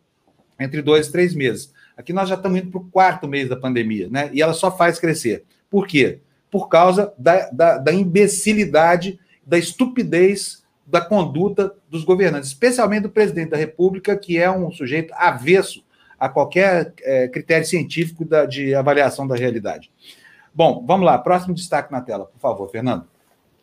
entre 0.60 0.82
dois 0.82 1.08
e 1.08 1.12
três 1.12 1.34
meses. 1.34 1.74
Aqui 1.98 2.12
nós 2.12 2.30
já 2.30 2.36
estamos 2.36 2.60
indo 2.60 2.72
para 2.72 2.80
o 2.80 2.86
quarto 2.86 3.28
mês 3.28 3.48
da 3.50 3.56
pandemia, 3.56 4.10
né? 4.10 4.30
E 4.34 4.42
ela 4.42 4.54
só 4.54 4.76
faz 4.76 5.00
crescer. 5.00 5.44
Por 5.70 5.88
quê? 5.88 6.20
Por 6.52 6.68
causa 6.68 7.14
da, 7.18 7.50
da, 7.50 7.78
da 7.78 7.94
imbecilidade, 7.94 9.20
da 9.46 9.58
estupidez 9.58 10.64
da 10.86 11.02
conduta 11.02 11.74
dos 11.90 12.04
governantes, 12.04 12.50
especialmente 12.50 13.04
do 13.04 13.10
presidente 13.10 13.50
da 13.50 13.58
República, 13.58 14.16
que 14.16 14.38
é 14.38 14.50
um 14.52 14.72
sujeito 14.72 15.14
avesso 15.16 15.84
a 16.20 16.30
qualquer 16.30 16.94
é, 17.02 17.28
critério 17.28 17.66
científico 17.66 18.24
da, 18.24 18.46
de 18.46 18.76
avaliação 18.76 19.28
da 19.28 19.36
realidade. 19.36 19.92
Bom, 20.54 20.84
vamos 20.86 21.06
lá, 21.06 21.18
próximo 21.18 21.54
destaque 21.54 21.92
na 21.92 22.02
tela, 22.02 22.26
por 22.26 22.40
favor, 22.40 22.70
Fernando. 22.70 23.06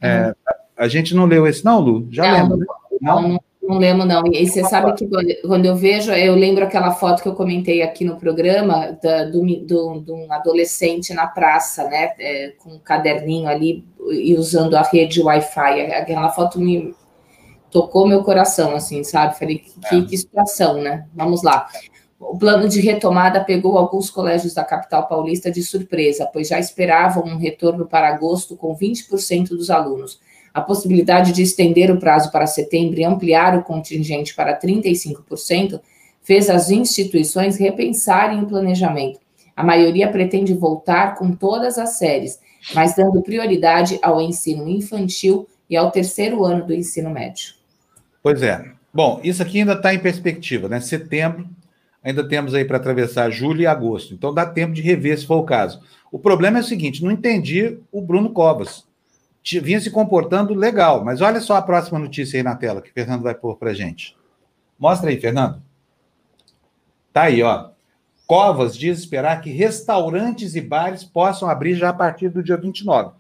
É, 0.01 0.27
uhum. 0.27 0.35
a, 0.77 0.89
gente 0.89 1.15
não 1.15 1.27
leu 1.27 1.47
esse, 1.47 1.65
não, 1.65 1.81
Lu? 1.81 2.09
Já 2.11 2.25
não, 2.25 2.43
lembra? 2.43 2.57
Né? 2.57 2.67
Não, 3.01 3.29
não, 3.29 3.41
não 3.63 3.79
lembro, 3.79 4.05
não. 4.05 4.27
E 4.27 4.47
você 4.47 4.65
sabe 4.65 4.93
que 4.95 5.09
quando 5.43 5.67
eu 5.67 5.77
vejo, 5.77 6.13
eu 6.13 6.35
lembro 6.35 6.65
aquela 6.65 6.91
foto 6.91 7.23
que 7.23 7.29
eu 7.29 7.35
comentei 7.35 7.81
aqui 7.81 8.05
no 8.05 8.17
programa 8.17 8.99
da, 9.03 9.25
do, 9.25 9.41
do, 9.41 10.01
de 10.01 10.13
um 10.13 10.33
adolescente 10.33 11.15
na 11.15 11.27
praça, 11.27 11.85
né? 11.85 12.13
É, 12.19 12.55
com 12.59 12.71
um 12.71 12.79
caderninho 12.79 13.49
ali 13.49 13.85
e 14.11 14.35
usando 14.35 14.75
a 14.75 14.83
rede 14.83 15.23
Wi-Fi. 15.23 15.81
Aquela 15.93 16.31
foto 16.31 16.61
me, 16.61 16.93
tocou 17.73 18.07
meu 18.07 18.23
coração, 18.23 18.77
assim, 18.77 19.03
sabe? 19.03 19.39
Falei, 19.39 19.59
que, 19.59 19.97
é. 19.97 20.03
que 20.03 20.19
situação, 20.19 20.81
né? 20.81 21.07
Vamos 21.15 21.43
lá. 21.43 21.67
O 22.21 22.39
plano 22.39 22.69
de 22.69 22.81
retomada 22.81 23.43
pegou 23.43 23.77
alguns 23.77 24.09
colégios 24.11 24.55
da 24.55 24.63
capital 24.63 25.09
paulista 25.09 25.51
de 25.51 25.63
surpresa, 25.63 26.29
pois 26.33 26.49
já 26.49 26.59
esperavam 26.61 27.25
um 27.25 27.37
retorno 27.37 27.87
para 27.87 28.09
agosto 28.09 28.57
com 28.57 28.77
20% 28.77 29.49
dos 29.49 29.71
alunos. 29.71 30.21
A 30.53 30.61
possibilidade 30.61 31.33
de 31.33 31.43
estender 31.43 31.91
o 31.91 31.99
prazo 31.99 32.31
para 32.31 32.47
setembro 32.47 33.01
e 33.01 33.05
ampliar 33.05 33.57
o 33.57 33.63
contingente 33.63 34.35
para 34.35 34.59
35% 34.59 35.81
fez 36.23 36.49
as 36.49 36.71
instituições 36.71 37.57
repensarem 37.57 38.43
o 38.43 38.47
planejamento. 38.47 39.21
A 39.57 39.63
maioria 39.63 40.11
pretende 40.11 40.55
voltar 40.55 41.15
com 41.17 41.33
todas 41.33 41.79
as 41.79 41.91
séries, 41.91 42.39
mas 42.75 42.95
dando 42.95 43.23
prioridade 43.23 43.99
ao 44.03 44.21
ensino 44.21 44.69
infantil 44.69 45.47
e 45.69 45.77
ao 45.77 45.91
terceiro 45.91 46.45
ano 46.45 46.67
do 46.67 46.75
ensino 46.75 47.11
médio. 47.11 47.55
Pois 48.23 48.43
é. 48.43 48.73
Bom, 48.95 49.21
isso 49.25 49.43
aqui 49.43 49.61
ainda 49.61 49.73
está 49.73 49.95
em 49.95 49.99
perspectiva, 49.99 50.69
né? 50.69 50.81
Setembro, 50.81 51.49
ainda 52.03 52.27
temos 52.27 52.55
aí 52.55 52.65
para 52.65 52.77
atravessar 52.77 53.31
julho 53.31 53.63
e 53.63 53.67
agosto. 53.67 54.15
Então 54.15 54.35
dá 54.35 54.45
tempo 54.45 54.75
de 54.75 54.83
rever 54.83 55.19
se 55.19 55.27
for 55.27 55.39
o 55.39 55.45
caso. 55.45 55.81
O 56.11 56.19
problema 56.19 56.59
é 56.59 56.61
o 56.61 56.65
seguinte: 56.65 57.03
não 57.03 57.11
entendi 57.11 57.79
o 57.91 58.03
Bruno 58.03 58.31
Covas. 58.31 58.85
Vinha 59.43 59.81
se 59.81 59.91
comportando 59.91 60.55
legal, 60.55 61.05
mas 61.05 61.21
olha 61.21 61.41
só 61.41 61.57
a 61.57 61.63
próxima 61.63 61.99
notícia 61.99 62.39
aí 62.39 62.43
na 62.43 62.55
tela 62.55 62.81
que 62.81 62.91
o 62.91 62.93
Fernando 62.93 63.23
vai 63.23 63.35
pôr 63.35 63.57
para 63.57 63.75
gente. 63.75 64.17
Mostra 64.79 65.11
aí, 65.11 65.21
Fernando. 65.21 65.63
Tá 67.13 67.23
aí, 67.23 67.43
ó. 67.43 67.71
Covas 68.27 68.77
diz 68.77 69.01
esperar 69.01 69.41
que 69.41 69.51
restaurantes 69.51 70.55
e 70.55 70.61
bares 70.61 71.05
possam 71.05 71.49
abrir 71.49 71.75
já 71.75 71.91
a 71.91 71.93
partir 71.93 72.29
do 72.29 72.43
dia 72.43 72.57
29. 72.57 73.13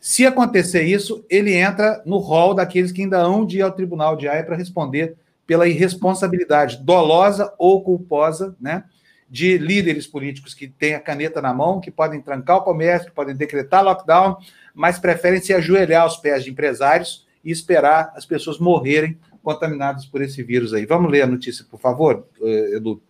Se 0.00 0.26
acontecer 0.26 0.82
isso, 0.82 1.24
ele 1.30 1.54
entra 1.54 2.02
no 2.04 2.18
rol 2.18 2.54
daqueles 2.54 2.92
que 2.92 3.02
ainda 3.02 3.18
hão 3.18 3.46
de 3.46 3.58
ir 3.58 3.62
ao 3.62 3.72
tribunal 3.72 4.16
de 4.16 4.28
Haia 4.28 4.44
para 4.44 4.56
responder 4.56 5.16
pela 5.46 5.68
irresponsabilidade 5.68 6.78
dolosa 6.78 7.52
ou 7.58 7.82
culposa, 7.82 8.54
né? 8.60 8.84
De 9.28 9.56
líderes 9.56 10.06
políticos 10.06 10.54
que 10.54 10.68
têm 10.68 10.94
a 10.94 11.00
caneta 11.00 11.40
na 11.40 11.54
mão, 11.54 11.80
que 11.80 11.90
podem 11.90 12.20
trancar 12.20 12.58
o 12.58 12.62
comércio, 12.62 13.08
que 13.08 13.14
podem 13.14 13.34
decretar 13.34 13.82
lockdown, 13.82 14.36
mas 14.74 14.98
preferem 14.98 15.40
se 15.40 15.52
ajoelhar 15.52 16.02
aos 16.02 16.16
pés 16.16 16.44
de 16.44 16.50
empresários 16.50 17.26
e 17.44 17.50
esperar 17.50 18.12
as 18.16 18.24
pessoas 18.24 18.58
morrerem 18.58 19.18
contaminadas 19.42 20.06
por 20.06 20.22
esse 20.22 20.42
vírus 20.42 20.72
aí. 20.72 20.86
Vamos 20.86 21.10
ler 21.10 21.22
a 21.22 21.26
notícia, 21.26 21.64
por 21.68 21.80
favor, 21.80 22.26
eh, 22.40 22.76
Edu. 22.76 23.02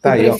Tá 0.00 0.12
aí, 0.12 0.28
ó. 0.28 0.36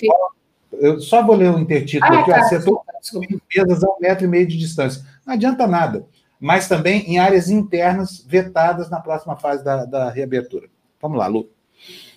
Eu 0.73 1.01
só 1.01 1.25
vou 1.25 1.37
ler 1.37 1.51
o 1.51 1.59
intertítulo 1.59 2.15
ah, 2.15 2.21
aqui, 2.21 2.31
tá, 2.31 2.41
ó. 2.41 2.49
Setor 2.49 2.83
limpezas 3.31 3.85
a 3.85 3.89
um 3.89 3.97
metro 4.01 4.25
e 4.25 4.29
meio 4.29 4.47
de 4.47 4.59
distância. 4.59 5.03
Não 5.25 5.35
adianta 5.35 5.67
nada. 5.67 6.07
Mas 6.41 6.69
também 6.69 7.03
em 7.11 7.19
áreas 7.19 7.49
internas 7.49 8.25
vetadas 8.27 8.91
na 8.91 9.01
próxima 9.01 9.37
fase 9.37 9.65
da, 9.65 9.85
da 9.85 10.11
reabertura. 10.11 10.69
Vamos 11.01 11.19
lá, 11.19 11.27
Lu. 11.27 11.49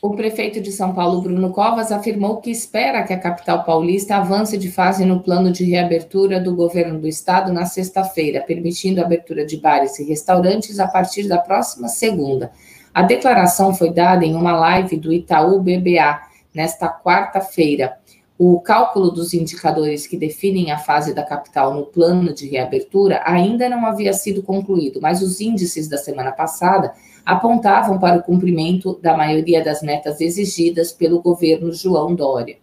O 0.01 0.11
prefeito 0.15 0.61
de 0.61 0.71
São 0.71 0.93
Paulo, 0.93 1.21
Bruno 1.21 1.51
Covas, 1.51 1.91
afirmou 1.91 2.37
que 2.37 2.49
espera 2.49 3.03
que 3.03 3.11
a 3.11 3.19
capital 3.19 3.65
paulista 3.65 4.15
avance 4.15 4.57
de 4.57 4.71
fase 4.71 5.03
no 5.03 5.19
plano 5.19 5.51
de 5.51 5.65
reabertura 5.65 6.39
do 6.39 6.55
governo 6.55 6.97
do 6.97 7.07
estado 7.07 7.51
na 7.51 7.65
sexta-feira, 7.65 8.41
permitindo 8.41 9.01
a 9.01 9.03
abertura 9.03 9.45
de 9.45 9.57
bares 9.57 9.99
e 9.99 10.05
restaurantes 10.05 10.79
a 10.79 10.87
partir 10.87 11.27
da 11.27 11.37
próxima 11.37 11.89
segunda. 11.89 12.49
A 12.93 13.01
declaração 13.01 13.73
foi 13.73 13.91
dada 13.91 14.25
em 14.25 14.35
uma 14.35 14.53
live 14.53 14.95
do 14.95 15.11
Itaú 15.11 15.59
BBA 15.59 16.21
nesta 16.53 16.87
quarta-feira. 16.87 17.98
O 18.41 18.61
cálculo 18.61 19.11
dos 19.11 19.33
indicadores 19.33 20.07
que 20.07 20.15
definem 20.15 20.71
a 20.71 20.77
fase 20.77 21.13
da 21.13 21.23
capital 21.23 21.73
no 21.73 21.85
plano 21.85 22.33
de 22.33 22.47
reabertura 22.47 23.21
ainda 23.25 23.67
não 23.67 23.85
havia 23.85 24.13
sido 24.13 24.41
concluído, 24.41 25.01
mas 25.01 25.21
os 25.21 25.41
índices 25.41 25.89
da 25.89 25.97
semana 25.97 26.31
passada 26.31 26.93
apontavam 27.25 27.99
para 27.99 28.17
o 28.17 28.23
cumprimento 28.23 28.97
da 29.01 29.17
maioria 29.17 29.61
das 29.61 29.81
metas 29.81 30.21
exigidas 30.21 30.93
pelo 30.93 31.21
governo 31.21 31.73
João 31.73 32.15
Dória. 32.15 32.57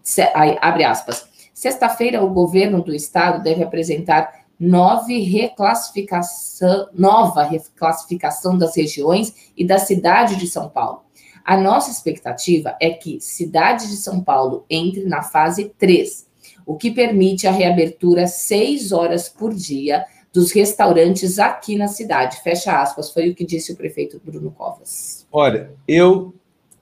Se, 0.00 0.22
aí, 0.32 0.56
abre 0.60 0.84
aspas. 0.84 1.28
Sexta-feira, 1.52 2.22
o 2.22 2.30
governo 2.30 2.80
do 2.80 2.94
estado 2.94 3.42
deve 3.42 3.64
apresentar 3.64 4.44
nove 4.60 5.18
reclassificação, 5.18 6.88
nova 6.92 7.42
reclassificação 7.42 8.56
das 8.56 8.76
regiões 8.76 9.50
e 9.56 9.66
da 9.66 9.78
cidade 9.78 10.36
de 10.36 10.46
São 10.46 10.68
Paulo. 10.68 11.02
A 11.44 11.56
nossa 11.56 11.90
expectativa 11.90 12.76
é 12.80 12.90
que 12.90 13.20
cidade 13.20 13.88
de 13.88 13.96
São 13.96 14.22
Paulo 14.22 14.64
entre 14.68 15.04
na 15.04 15.22
fase 15.22 15.72
3, 15.78 16.26
o 16.66 16.76
que 16.76 16.90
permite 16.90 17.46
a 17.46 17.52
reabertura 17.52 18.26
seis 18.26 18.92
horas 18.92 19.28
por 19.28 19.54
dia 19.54 20.04
dos 20.32 20.52
restaurantes 20.52 21.38
aqui 21.38 21.76
na 21.76 21.88
cidade. 21.88 22.40
Fecha 22.42 22.80
aspas, 22.80 23.10
foi 23.10 23.30
o 23.30 23.34
que 23.34 23.44
disse 23.44 23.72
o 23.72 23.76
prefeito 23.76 24.20
Bruno 24.24 24.50
Covas. 24.50 25.26
Olha, 25.32 25.72
eu, 25.88 26.34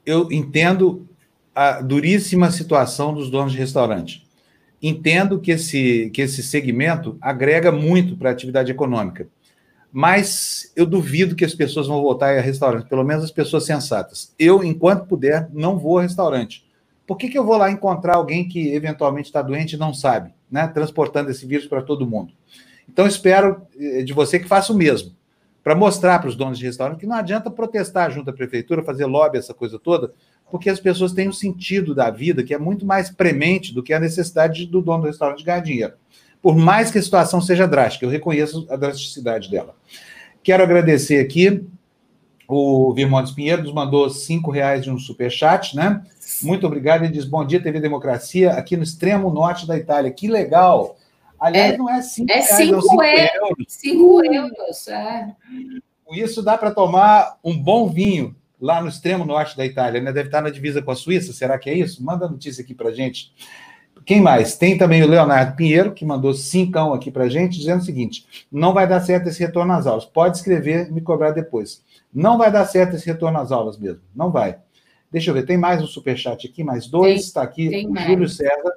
eu 0.04 0.30
entendo 0.30 1.06
a 1.54 1.80
duríssima 1.80 2.50
situação 2.50 3.14
dos 3.14 3.30
donos 3.30 3.52
de 3.52 3.58
restaurante. 3.58 4.26
Entendo 4.80 5.40
que 5.40 5.50
esse, 5.50 6.10
que 6.10 6.22
esse 6.22 6.42
segmento 6.42 7.18
agrega 7.20 7.72
muito 7.72 8.16
para 8.16 8.30
a 8.30 8.32
atividade 8.32 8.70
econômica, 8.70 9.28
mas 9.92 10.72
eu 10.76 10.84
duvido 10.84 11.34
que 11.34 11.44
as 11.44 11.54
pessoas 11.54 11.86
vão 11.86 12.02
voltar 12.02 12.36
a 12.36 12.40
restaurante, 12.40 12.88
pelo 12.88 13.04
menos 13.04 13.24
as 13.24 13.30
pessoas 13.30 13.64
sensatas. 13.64 14.34
Eu, 14.38 14.62
enquanto 14.62 15.06
puder, 15.06 15.48
não 15.52 15.78
vou 15.78 15.98
a 15.98 16.02
restaurante. 16.02 16.66
Por 17.06 17.16
que, 17.16 17.28
que 17.28 17.38
eu 17.38 17.44
vou 17.44 17.56
lá 17.56 17.70
encontrar 17.70 18.16
alguém 18.16 18.46
que 18.46 18.74
eventualmente 18.74 19.28
está 19.28 19.40
doente 19.40 19.74
e 19.74 19.78
não 19.78 19.94
sabe, 19.94 20.34
né? 20.50 20.68
Transportando 20.68 21.30
esse 21.30 21.46
vírus 21.46 21.66
para 21.66 21.80
todo 21.80 22.06
mundo. 22.06 22.34
Então, 22.86 23.06
espero 23.06 23.62
eh, 23.78 24.02
de 24.02 24.12
você 24.12 24.38
que 24.38 24.46
faça 24.46 24.72
o 24.72 24.76
mesmo, 24.76 25.12
para 25.62 25.74
mostrar 25.74 26.18
para 26.18 26.28
os 26.28 26.36
donos 26.36 26.58
de 26.58 26.66
restaurante 26.66 27.00
que 27.00 27.06
não 27.06 27.16
adianta 27.16 27.50
protestar 27.50 28.10
junto 28.10 28.30
à 28.30 28.32
prefeitura, 28.32 28.82
fazer 28.82 29.06
lobby, 29.06 29.38
essa 29.38 29.54
coisa 29.54 29.78
toda, 29.78 30.12
porque 30.50 30.70
as 30.70 30.80
pessoas 30.80 31.12
têm 31.12 31.28
um 31.28 31.32
sentido 31.32 31.94
da 31.94 32.10
vida 32.10 32.42
que 32.42 32.54
é 32.54 32.58
muito 32.58 32.86
mais 32.86 33.10
premente 33.10 33.74
do 33.74 33.82
que 33.82 33.92
a 33.92 34.00
necessidade 34.00 34.66
do 34.66 34.80
dono 34.80 35.02
do 35.02 35.08
restaurante 35.08 35.44
ganhar 35.44 35.60
dinheiro. 35.60 35.94
Por 36.42 36.56
mais 36.56 36.90
que 36.90 36.98
a 36.98 37.02
situação 37.02 37.40
seja 37.40 37.66
drástica, 37.66 38.06
eu 38.06 38.10
reconheço 38.10 38.66
a 38.70 38.76
drasticidade 38.76 39.50
dela. 39.50 39.74
Quero 40.42 40.62
agradecer 40.62 41.18
aqui 41.18 41.66
o 42.48 42.94
Virmontes 42.94 43.32
Pinheiro 43.32 43.62
nos 43.62 43.74
mandou 43.74 44.08
cinco 44.08 44.50
reais 44.50 44.82
de 44.82 44.90
um 44.90 44.98
superchat, 44.98 45.76
né? 45.76 46.02
Muito 46.42 46.66
obrigado. 46.66 47.04
Ele 47.04 47.12
diz: 47.12 47.26
Bom 47.26 47.44
dia, 47.44 47.62
TV 47.62 47.78
Democracia, 47.78 48.52
aqui 48.52 48.74
no 48.74 48.82
extremo 48.82 49.30
norte 49.30 49.66
da 49.66 49.76
Itália. 49.76 50.10
Que 50.10 50.26
legal! 50.26 50.96
Aliás, 51.38 51.74
é, 51.74 51.76
não 51.76 51.90
é 51.90 52.00
cinco 52.00 52.32
é 52.32 52.34
reais, 52.36 52.56
cinco, 52.56 52.80
cinco 52.80 53.04
euros. 53.04 53.64
Cinco 53.68 54.24
euros, 54.24 54.88
é. 54.88 55.36
Com 56.02 56.14
isso 56.14 56.42
dá 56.42 56.56
para 56.56 56.70
tomar 56.70 57.38
um 57.44 57.56
bom 57.56 57.86
vinho 57.86 58.34
lá 58.58 58.80
no 58.80 58.88
extremo 58.88 59.26
norte 59.26 59.54
da 59.54 59.66
Itália, 59.66 60.00
né? 60.00 60.10
Deve 60.10 60.28
estar 60.28 60.40
na 60.40 60.48
divisa 60.48 60.80
com 60.80 60.90
a 60.90 60.96
Suíça, 60.96 61.34
será 61.34 61.58
que 61.58 61.68
é 61.68 61.74
isso? 61.74 62.02
Manda 62.02 62.24
a 62.24 62.30
notícia 62.30 62.64
aqui 62.64 62.74
para 62.74 62.90
gente. 62.90 63.30
Quem 64.08 64.22
mais? 64.22 64.56
Tem 64.56 64.78
também 64.78 65.02
o 65.02 65.06
Leonardo 65.06 65.54
Pinheiro, 65.54 65.92
que 65.92 66.02
mandou 66.02 66.32
cincão 66.32 66.94
aqui 66.94 67.10
para 67.10 67.28
gente, 67.28 67.58
dizendo 67.58 67.82
o 67.82 67.84
seguinte: 67.84 68.46
não 68.50 68.72
vai 68.72 68.88
dar 68.88 69.00
certo 69.00 69.28
esse 69.28 69.38
retorno 69.38 69.70
às 69.74 69.86
aulas. 69.86 70.06
Pode 70.06 70.38
escrever 70.38 70.88
e 70.88 70.90
me 70.90 71.02
cobrar 71.02 71.32
depois. 71.32 71.84
Não 72.10 72.38
vai 72.38 72.50
dar 72.50 72.64
certo 72.64 72.96
esse 72.96 73.04
retorno 73.04 73.38
às 73.38 73.52
aulas 73.52 73.78
mesmo. 73.78 74.00
Não 74.16 74.30
vai. 74.30 74.56
Deixa 75.12 75.28
eu 75.28 75.34
ver, 75.34 75.44
tem 75.44 75.58
mais 75.58 75.82
um 75.82 75.86
superchat 75.86 76.46
aqui, 76.46 76.64
mais 76.64 76.86
dois. 76.86 77.20
Está 77.20 77.42
aqui 77.42 77.86
o 77.86 78.00
Júlio 78.00 78.26
César. 78.30 78.72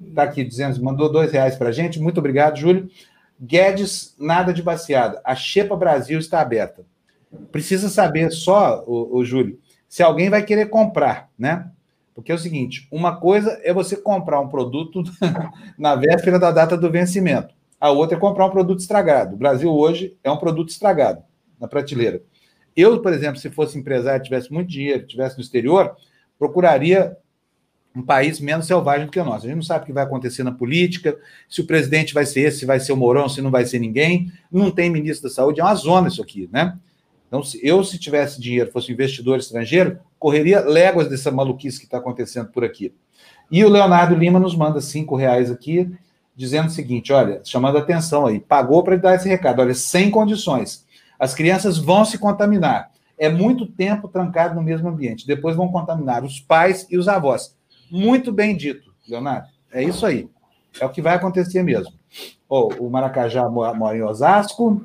Está 0.00 0.22
aqui 0.22 0.44
dizendo, 0.44 0.80
mandou 0.80 1.10
dois 1.10 1.32
reais 1.32 1.56
para 1.56 1.70
a 1.70 1.72
gente. 1.72 1.98
Muito 1.98 2.18
obrigado, 2.18 2.56
Júlio. 2.56 2.88
Guedes, 3.40 4.14
nada 4.20 4.54
de 4.54 4.62
baseada. 4.62 5.20
A 5.24 5.34
Xepa 5.34 5.74
Brasil 5.74 6.20
está 6.20 6.40
aberta. 6.40 6.86
Precisa 7.50 7.88
saber 7.88 8.30
só, 8.30 8.84
o, 8.86 9.18
o 9.18 9.24
Júlio, 9.24 9.58
se 9.88 10.00
alguém 10.00 10.30
vai 10.30 10.44
querer 10.44 10.66
comprar, 10.66 11.28
né? 11.36 11.68
Porque 12.14 12.32
é 12.32 12.34
o 12.34 12.38
seguinte: 12.38 12.86
uma 12.90 13.16
coisa 13.16 13.60
é 13.62 13.72
você 13.72 13.96
comprar 13.96 14.40
um 14.40 14.48
produto 14.48 15.02
na 15.78 15.94
véspera 15.94 16.38
da 16.38 16.50
data 16.50 16.76
do 16.76 16.90
vencimento, 16.90 17.54
a 17.80 17.90
outra 17.90 18.16
é 18.16 18.20
comprar 18.20 18.46
um 18.46 18.50
produto 18.50 18.80
estragado. 18.80 19.34
O 19.34 19.38
Brasil 19.38 19.72
hoje 19.72 20.16
é 20.22 20.30
um 20.30 20.36
produto 20.36 20.68
estragado 20.68 21.22
na 21.58 21.66
prateleira. 21.66 22.22
Eu, 22.76 23.00
por 23.00 23.12
exemplo, 23.12 23.40
se 23.40 23.50
fosse 23.50 23.78
empresário, 23.78 24.22
tivesse 24.22 24.52
muito 24.52 24.68
dinheiro, 24.68 25.06
tivesse 25.06 25.36
no 25.36 25.42
exterior, 25.42 25.96
procuraria 26.38 27.16
um 27.94 28.02
país 28.02 28.38
menos 28.38 28.66
selvagem 28.66 29.06
do 29.06 29.12
que 29.12 29.18
o 29.18 29.24
nosso. 29.24 29.46
A 29.46 29.48
gente 29.48 29.56
não 29.56 29.62
sabe 29.62 29.82
o 29.82 29.86
que 29.86 29.92
vai 29.92 30.04
acontecer 30.04 30.44
na 30.44 30.52
política, 30.52 31.18
se 31.48 31.60
o 31.60 31.66
presidente 31.66 32.14
vai 32.14 32.24
ser 32.24 32.42
esse, 32.42 32.60
se 32.60 32.66
vai 32.66 32.78
ser 32.78 32.92
o 32.92 32.96
Mourão, 32.96 33.28
se 33.28 33.42
não 33.42 33.50
vai 33.50 33.64
ser 33.64 33.78
ninguém. 33.78 34.32
Não 34.50 34.70
tem 34.70 34.88
ministro 34.88 35.28
da 35.28 35.34
Saúde, 35.34 35.60
é 35.60 35.64
uma 35.64 35.74
zona 35.74 36.08
isso 36.08 36.22
aqui, 36.22 36.48
né? 36.52 36.78
Então, 37.26 37.42
se 37.42 37.60
eu, 37.66 37.82
se 37.84 37.98
tivesse 37.98 38.40
dinheiro, 38.40 38.70
fosse 38.70 38.92
investidor 38.92 39.38
estrangeiro, 39.38 39.98
correria 40.20 40.60
léguas 40.60 41.08
dessa 41.08 41.32
maluquice 41.32 41.78
que 41.80 41.86
está 41.86 41.98
acontecendo 41.98 42.50
por 42.52 42.62
aqui. 42.62 42.94
E 43.50 43.64
o 43.64 43.68
Leonardo 43.68 44.14
Lima 44.14 44.38
nos 44.38 44.54
manda 44.54 44.80
cinco 44.80 45.16
reais 45.16 45.50
aqui, 45.50 45.90
dizendo 46.36 46.68
o 46.68 46.70
seguinte: 46.70 47.12
olha, 47.12 47.40
chamando 47.42 47.78
atenção 47.78 48.26
aí, 48.26 48.38
pagou 48.38 48.84
para 48.84 48.96
dar 48.96 49.16
esse 49.16 49.28
recado, 49.28 49.60
olha, 49.60 49.74
sem 49.74 50.10
condições. 50.10 50.86
As 51.18 51.34
crianças 51.34 51.78
vão 51.78 52.04
se 52.04 52.18
contaminar. 52.18 52.90
É 53.18 53.28
muito 53.28 53.66
tempo 53.66 54.08
trancado 54.08 54.54
no 54.54 54.62
mesmo 54.62 54.88
ambiente. 54.88 55.26
Depois 55.26 55.56
vão 55.56 55.68
contaminar 55.68 56.24
os 56.24 56.38
pais 56.38 56.86
e 56.90 56.96
os 56.96 57.08
avós. 57.08 57.56
Muito 57.90 58.32
bem 58.32 58.56
dito, 58.56 58.94
Leonardo. 59.08 59.48
É 59.72 59.82
isso 59.82 60.06
aí. 60.06 60.30
É 60.80 60.86
o 60.86 60.90
que 60.90 61.02
vai 61.02 61.16
acontecer 61.16 61.62
mesmo. 61.62 61.92
Oh, 62.48 62.68
o 62.78 62.88
Maracajá 62.88 63.48
mora 63.48 63.96
em 63.96 64.02
Osasco. 64.02 64.82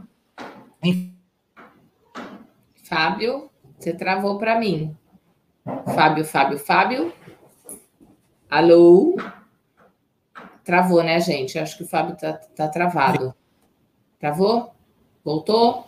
Fábio, 2.84 3.50
você 3.78 3.94
travou 3.94 4.38
para 4.38 4.60
mim. 4.60 4.96
Fábio, 5.66 6.24
Fábio, 6.24 6.60
Fábio. 6.60 7.14
Alô? 8.50 9.18
Travou, 10.64 11.04
né, 11.04 11.20
gente? 11.20 11.58
Acho 11.58 11.78
que 11.78 11.84
o 11.84 11.88
Fábio 11.88 12.16
tá, 12.16 12.34
tá 12.34 12.68
travado. 12.68 13.34
Travou? 14.20 14.74
Voltou? 15.24 15.88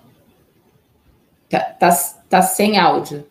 Tá, 1.49 1.59
tá, 1.59 1.89
tá 2.27 2.41
sem 2.41 2.79
áudio. 2.79 3.25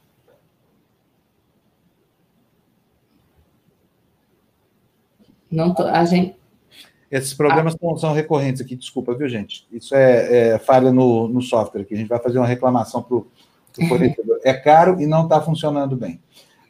Não 5.50 5.74
tô, 5.74 5.84
a 5.84 6.04
gente. 6.04 6.36
Esses 7.10 7.34
problemas 7.34 7.74
ah. 7.74 7.96
são 7.96 8.12
recorrentes 8.12 8.60
aqui, 8.60 8.76
desculpa, 8.76 9.14
viu, 9.14 9.28
gente? 9.28 9.66
Isso 9.70 9.94
é, 9.94 10.54
é 10.54 10.58
falha 10.58 10.92
no, 10.92 11.28
no 11.28 11.40
software 11.40 11.82
aqui. 11.82 11.94
A 11.94 11.96
gente 11.96 12.08
vai 12.08 12.20
fazer 12.20 12.38
uma 12.38 12.46
reclamação 12.46 13.02
para 13.02 13.16
o. 13.16 13.26
É 14.44 14.54
caro 14.54 15.00
e 15.00 15.06
não 15.06 15.24
está 15.24 15.40
funcionando 15.40 15.96
bem. 15.96 16.20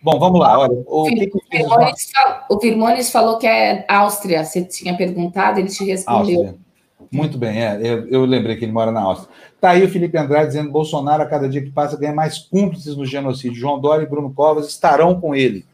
Bom, 0.03 0.19
vamos 0.19 0.39
lá. 0.39 0.59
Olha, 0.59 0.83
o, 0.87 1.05
que 1.05 1.27
que 1.27 1.39
Firmones, 1.51 2.11
falou, 2.13 2.41
o 2.51 2.61
Firmones 2.61 3.11
falou 3.11 3.39
que 3.39 3.47
é 3.47 3.85
Áustria. 3.89 4.45
Você 4.45 4.65
tinha 4.65 4.97
perguntado, 4.97 5.59
ele 5.59 5.69
te 5.69 5.85
respondeu. 5.85 6.39
Áustria. 6.39 6.67
Muito 7.11 7.39
bem, 7.39 7.63
é, 7.63 7.79
eu, 7.83 8.09
eu, 8.09 8.25
lembrei 8.25 8.57
que 8.57 8.65
ele 8.65 8.73
mora 8.73 8.91
na 8.91 9.01
Áustria. 9.01 9.31
Está 9.55 9.71
aí 9.71 9.85
o 9.85 9.89
Felipe 9.89 10.19
Andrade 10.19 10.49
dizendo 10.49 10.67
que 10.67 10.73
Bolsonaro, 10.73 11.23
a 11.23 11.27
cada 11.27 11.49
dia 11.49 11.63
que 11.63 11.71
passa, 11.71 11.97
ganha 11.97 12.13
mais 12.13 12.39
cúmplices 12.39 12.97
no 12.97 13.07
genocídio. 13.07 13.59
João 13.59 13.81
Dória 13.81 14.05
e 14.05 14.09
Bruno 14.09 14.33
Covas 14.33 14.69
estarão 14.69 15.21
com 15.21 15.35
ele. 15.35 15.65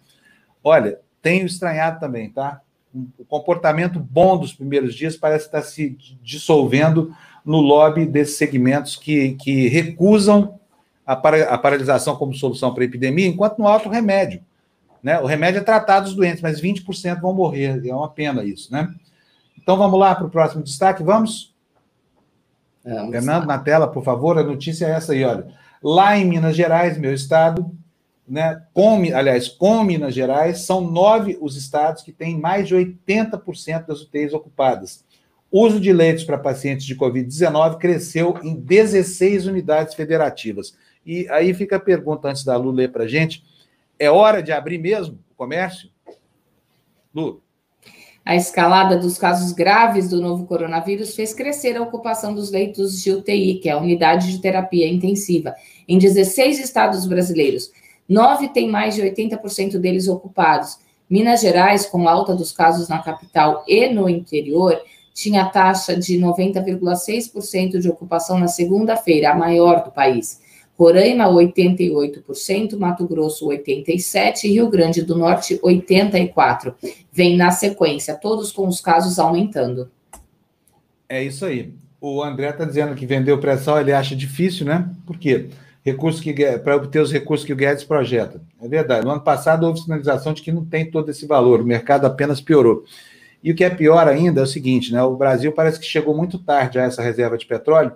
Olha, 0.62 0.99
tenho 1.20 1.47
estranhado 1.47 2.01
também, 2.01 2.30
tá? 2.30 2.61
O 3.18 3.24
comportamento 3.24 3.99
bom 3.99 4.37
dos 4.37 4.53
primeiros 4.53 4.95
dias 4.95 5.16
parece 5.16 5.47
estar 5.47 5.62
se 5.62 5.97
dissolvendo 6.22 7.14
no 7.45 7.61
lobby 7.61 8.05
desses 8.05 8.37
segmentos 8.37 8.97
que, 8.97 9.33
que 9.35 9.68
recusam 9.68 10.61
a, 11.07 11.16
para, 11.16 11.44
a 11.44 11.59
paralisação 11.59 12.16
como 12.16 12.34
solução 12.34 12.72
para 12.72 12.82
a 12.82 12.86
epidemia, 12.86 13.26
enquanto 13.26 13.59
no 13.59 13.66
alto 13.66 13.88
remédio. 13.88 14.42
Né? 15.03 15.18
O 15.18 15.26
remédio 15.26 15.59
é 15.59 15.64
tratar 15.64 16.03
os 16.05 16.14
doentes, 16.14 16.40
mas 16.40 16.61
20% 16.61 17.20
vão 17.20 17.34
morrer. 17.34 17.84
É 17.86 17.94
uma 17.94 18.09
pena 18.09 18.44
isso, 18.44 18.72
né? 18.72 18.88
Então 19.61 19.76
vamos 19.76 19.98
lá 19.98 20.14
para 20.14 20.26
o 20.26 20.30
próximo 20.30 20.62
destaque, 20.62 21.03
vamos? 21.03 21.55
vamos 22.84 23.11
Fernando, 23.11 23.46
lá. 23.46 23.57
na 23.57 23.59
tela, 23.59 23.88
por 23.88 24.03
favor, 24.03 24.38
a 24.38 24.42
notícia 24.42 24.86
é 24.86 24.90
essa 24.90 25.12
aí, 25.12 25.24
olha. 25.24 25.46
Lá 25.82 26.16
em 26.16 26.24
Minas 26.24 26.55
Gerais, 26.55 26.96
meu 26.96 27.12
estado, 27.12 27.70
né, 28.26 28.62
com, 28.72 29.03
aliás, 29.14 29.48
com 29.48 29.82
Minas 29.82 30.14
Gerais, 30.14 30.61
são 30.61 30.80
nove 30.80 31.36
os 31.40 31.57
estados 31.57 32.03
que 32.03 32.12
têm 32.12 32.38
mais 32.38 32.68
de 32.68 32.74
80% 32.74 33.86
das 33.86 34.00
UTIs 34.00 34.32
ocupadas. 34.32 35.05
O 35.50 35.66
uso 35.66 35.78
de 35.78 35.92
leitos 35.92 36.24
para 36.24 36.38
pacientes 36.38 36.86
de 36.86 36.96
Covid-19 36.96 37.76
cresceu 37.78 38.38
em 38.42 38.55
16 38.55 39.46
unidades 39.46 39.94
federativas. 39.94 40.74
E 41.05 41.28
aí 41.30 41.53
fica 41.53 41.76
a 41.76 41.80
pergunta, 41.80 42.28
antes 42.28 42.44
da 42.44 42.57
Lu 42.57 42.70
ler 42.70 42.92
para 42.92 43.05
a 43.05 43.09
gente, 43.09 43.44
é 43.98 44.11
hora 44.11 44.42
de 44.42 44.53
abrir 44.53 44.78
mesmo 44.78 45.18
o 45.32 45.34
comércio? 45.34 45.90
Lu? 47.14 47.42
A 48.24 48.36
escalada 48.36 48.96
dos 48.96 49.18
casos 49.18 49.53
graves 49.53 50.09
do 50.09 50.20
novo 50.20 50.46
coronavírus 50.46 51.14
fez 51.14 51.34
crescer 51.34 51.76
a 51.76 51.82
ocupação 51.82 52.32
dos 52.32 52.53
leitos 52.53 53.03
de 53.03 53.11
UTI, 53.11 53.59
que 53.59 53.68
é 53.68 53.72
a 53.72 53.78
unidade 53.78 54.30
de 54.30 54.40
terapia 54.40 54.88
intensiva, 54.88 55.55
em 55.88 55.98
16 55.98 56.61
estados 56.61 57.05
brasileiros. 57.05 57.72
Nove 58.09 58.48
têm 58.48 58.70
mais 58.70 58.94
de 58.94 59.03
80% 59.03 59.76
deles 59.78 60.07
ocupados. 60.07 60.78
Minas 61.11 61.40
Gerais, 61.40 61.84
com 61.84 62.09
alta 62.09 62.34
dos 62.34 62.53
casos 62.53 62.88
na 62.88 63.00
capital 63.00 63.64
e 63.66 63.88
no 63.88 64.09
interior, 64.09 64.80
tinha 65.12 65.44
taxa 65.46 65.96
de 65.96 66.16
90,6% 66.18 67.78
de 67.80 67.88
ocupação 67.88 68.38
na 68.38 68.48
segunda-feira, 68.48 69.32
a 69.32 69.34
maior 69.34 69.84
do 69.84 69.90
país. 69.90 70.40
Roraima, 70.78 71.28
88%, 71.28 72.76
Mato 72.78 73.06
Grosso, 73.06 73.48
87%, 73.48 74.44
Rio 74.44 74.68
Grande 74.68 75.02
do 75.02 75.16
Norte, 75.16 75.58
84%. 75.58 76.74
Vem 77.12 77.36
na 77.36 77.50
sequência, 77.50 78.14
todos 78.14 78.50
com 78.50 78.66
os 78.66 78.80
casos 78.80 79.18
aumentando. 79.18 79.90
É 81.08 81.22
isso 81.22 81.44
aí. 81.44 81.72
O 82.00 82.22
André 82.22 82.50
está 82.50 82.64
dizendo 82.64 82.94
que 82.94 83.06
vender 83.06 83.32
o 83.32 83.38
pré-sal 83.38 83.80
ele 83.80 83.92
acha 83.92 84.16
difícil, 84.16 84.66
né? 84.66 84.90
Por 85.06 85.18
quê? 85.18 85.50
Que 85.84 85.94
para 86.62 86.76
obter 86.76 87.00
os 87.00 87.12
recursos 87.12 87.44
que 87.44 87.52
o 87.52 87.56
Guedes 87.56 87.84
projeta. 87.84 88.40
É 88.60 88.66
verdade. 88.66 89.04
No 89.04 89.12
ano 89.12 89.20
passado 89.20 89.66
houve 89.66 89.80
sinalização 89.80 90.32
de 90.32 90.40
que 90.40 90.50
não 90.50 90.64
tem 90.64 90.90
todo 90.90 91.10
esse 91.10 91.26
valor, 91.26 91.60
o 91.60 91.64
mercado 91.64 92.06
apenas 92.06 92.40
piorou. 92.40 92.84
E 93.42 93.50
o 93.50 93.54
que 93.54 93.64
é 93.64 93.70
pior 93.70 94.06
ainda 94.06 94.40
é 94.40 94.44
o 94.44 94.46
seguinte, 94.46 94.92
né? 94.92 95.02
O 95.02 95.16
Brasil 95.16 95.52
parece 95.52 95.78
que 95.78 95.86
chegou 95.86 96.16
muito 96.16 96.38
tarde 96.38 96.78
a 96.78 96.84
essa 96.84 97.02
reserva 97.02 97.36
de 97.36 97.44
petróleo. 97.46 97.92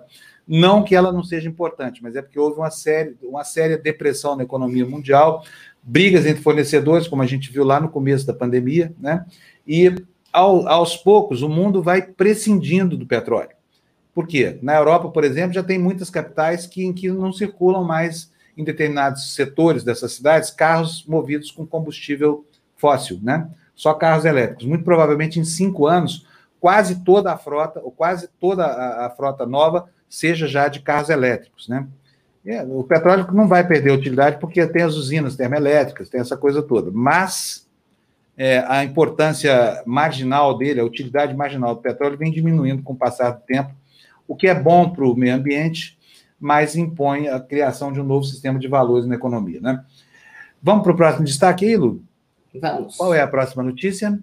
Não 0.47 0.83
que 0.83 0.95
ela 0.95 1.11
não 1.11 1.23
seja 1.23 1.49
importante, 1.49 2.01
mas 2.01 2.15
é 2.15 2.21
porque 2.21 2.39
houve 2.39 2.57
uma 2.57 2.71
série, 2.71 3.17
uma 3.21 3.43
séria 3.43 3.77
depressão 3.77 4.35
na 4.35 4.43
economia 4.43 4.85
mundial, 4.85 5.43
brigas 5.83 6.25
entre 6.25 6.41
fornecedores, 6.41 7.07
como 7.07 7.21
a 7.21 7.25
gente 7.25 7.51
viu 7.51 7.65
lá 7.65 7.79
no 7.79 7.89
começo 7.89 8.25
da 8.25 8.33
pandemia, 8.33 8.93
né? 8.99 9.25
E 9.67 9.93
ao, 10.31 10.67
aos 10.67 10.95
poucos 10.95 11.41
o 11.41 11.49
mundo 11.49 11.83
vai 11.83 12.01
prescindindo 12.01 12.95
do 12.95 13.05
petróleo. 13.05 13.57
Por 14.13 14.25
quê? 14.25 14.57
Na 14.61 14.75
Europa, 14.75 15.09
por 15.09 15.23
exemplo, 15.23 15.53
já 15.53 15.61
tem 15.61 15.77
muitas 15.77 16.09
capitais 16.09 16.65
que, 16.65 16.83
em 16.83 16.93
que 16.93 17.09
não 17.11 17.31
circulam 17.31 17.83
mais 17.83 18.31
em 18.57 18.63
determinados 18.63 19.35
setores 19.35 19.83
dessas 19.83 20.13
cidades 20.13 20.49
carros 20.49 21.05
movidos 21.07 21.51
com 21.51 21.67
combustível 21.67 22.45
fóssil, 22.75 23.19
né? 23.21 23.49
Só 23.75 23.93
carros 23.93 24.25
elétricos. 24.25 24.65
Muito 24.65 24.83
provavelmente 24.83 25.39
em 25.39 25.43
cinco 25.43 25.85
anos, 25.85 26.25
quase 26.59 27.03
toda 27.03 27.31
a 27.31 27.37
frota, 27.37 27.79
ou 27.83 27.91
quase 27.91 28.27
toda 28.39 28.65
a, 28.65 29.05
a 29.05 29.09
frota 29.11 29.45
nova, 29.45 29.87
seja 30.09 30.47
já 30.47 30.67
de 30.67 30.79
carros 30.79 31.09
elétricos, 31.09 31.67
né? 31.67 31.87
É, 32.45 32.63
o 32.63 32.81
petróleo 32.83 33.27
não 33.33 33.45
vai 33.45 33.67
perder 33.67 33.91
utilidade 33.91 34.39
porque 34.39 34.65
tem 34.67 34.83
as 34.83 34.95
usinas 34.95 35.35
termoelétricas, 35.35 36.09
tem 36.09 36.21
essa 36.21 36.37
coisa 36.37 36.63
toda. 36.63 36.89
Mas 36.93 37.67
é, 38.37 38.63
a 38.67 38.85
importância 38.85 39.83
marginal 39.85 40.57
dele, 40.57 40.79
a 40.79 40.85
utilidade 40.85 41.35
marginal 41.35 41.75
do 41.75 41.81
petróleo 41.81 42.17
vem 42.17 42.31
diminuindo 42.31 42.83
com 42.83 42.93
o 42.93 42.97
passar 42.97 43.31
do 43.31 43.41
tempo, 43.41 43.73
o 44.25 44.35
que 44.35 44.47
é 44.47 44.55
bom 44.55 44.89
para 44.89 45.03
o 45.03 45.15
meio 45.15 45.35
ambiente, 45.35 45.97
mas 46.39 46.75
impõe 46.75 47.27
a 47.27 47.39
criação 47.39 47.91
de 47.91 47.99
um 47.99 48.03
novo 48.03 48.23
sistema 48.23 48.57
de 48.59 48.67
valores 48.67 49.05
na 49.05 49.15
economia. 49.15 49.59
Né? 49.59 49.83
Vamos 50.61 50.83
para 50.83 50.93
o 50.93 50.95
próximo 50.95 51.25
destaque 51.25 51.65
aí, 51.65 51.75
Lu? 51.75 52.01
Vamos. 52.55 52.95
Qual 52.95 53.13
é 53.13 53.21
a 53.21 53.27
próxima 53.27 53.63
notícia? 53.63 54.17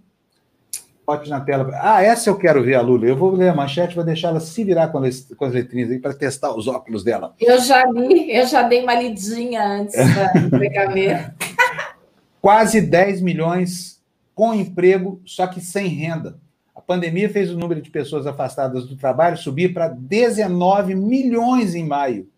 Bote 1.06 1.28
na 1.28 1.40
tela. 1.40 1.70
Ah, 1.74 2.02
essa 2.02 2.30
eu 2.30 2.36
quero 2.36 2.62
ver 2.62 2.76
a 2.76 2.80
Lula. 2.80 3.04
Eu 3.04 3.16
vou 3.16 3.32
ler 3.32 3.50
a 3.50 3.54
manchete, 3.54 3.94
vou 3.94 4.04
deixar 4.04 4.28
ela 4.28 4.40
se 4.40 4.64
virar 4.64 4.88
com 4.88 4.98
as, 4.98 5.20
com 5.36 5.44
as 5.44 5.52
letrinhas 5.52 5.90
aí 5.90 5.98
para 5.98 6.14
testar 6.14 6.54
os 6.54 6.66
óculos 6.66 7.04
dela. 7.04 7.34
Eu 7.38 7.60
já 7.60 7.84
li, 7.84 8.34
eu 8.34 8.46
já 8.46 8.62
dei 8.62 8.82
uma 8.82 8.94
lidinha 8.94 9.62
antes 9.62 9.94
para 9.94 10.32
pegar 10.58 10.86
ver. 10.86 11.34
Quase 12.40 12.80
10 12.80 13.20
milhões 13.20 14.02
com 14.34 14.54
emprego, 14.54 15.20
só 15.26 15.46
que 15.46 15.60
sem 15.60 15.88
renda. 15.88 16.38
A 16.74 16.80
pandemia 16.80 17.28
fez 17.28 17.50
o 17.50 17.58
número 17.58 17.82
de 17.82 17.90
pessoas 17.90 18.26
afastadas 18.26 18.86
do 18.86 18.96
trabalho 18.96 19.36
subir 19.36 19.74
para 19.74 19.88
19 19.88 20.94
milhões 20.94 21.74
em 21.74 21.86
maio. 21.86 22.28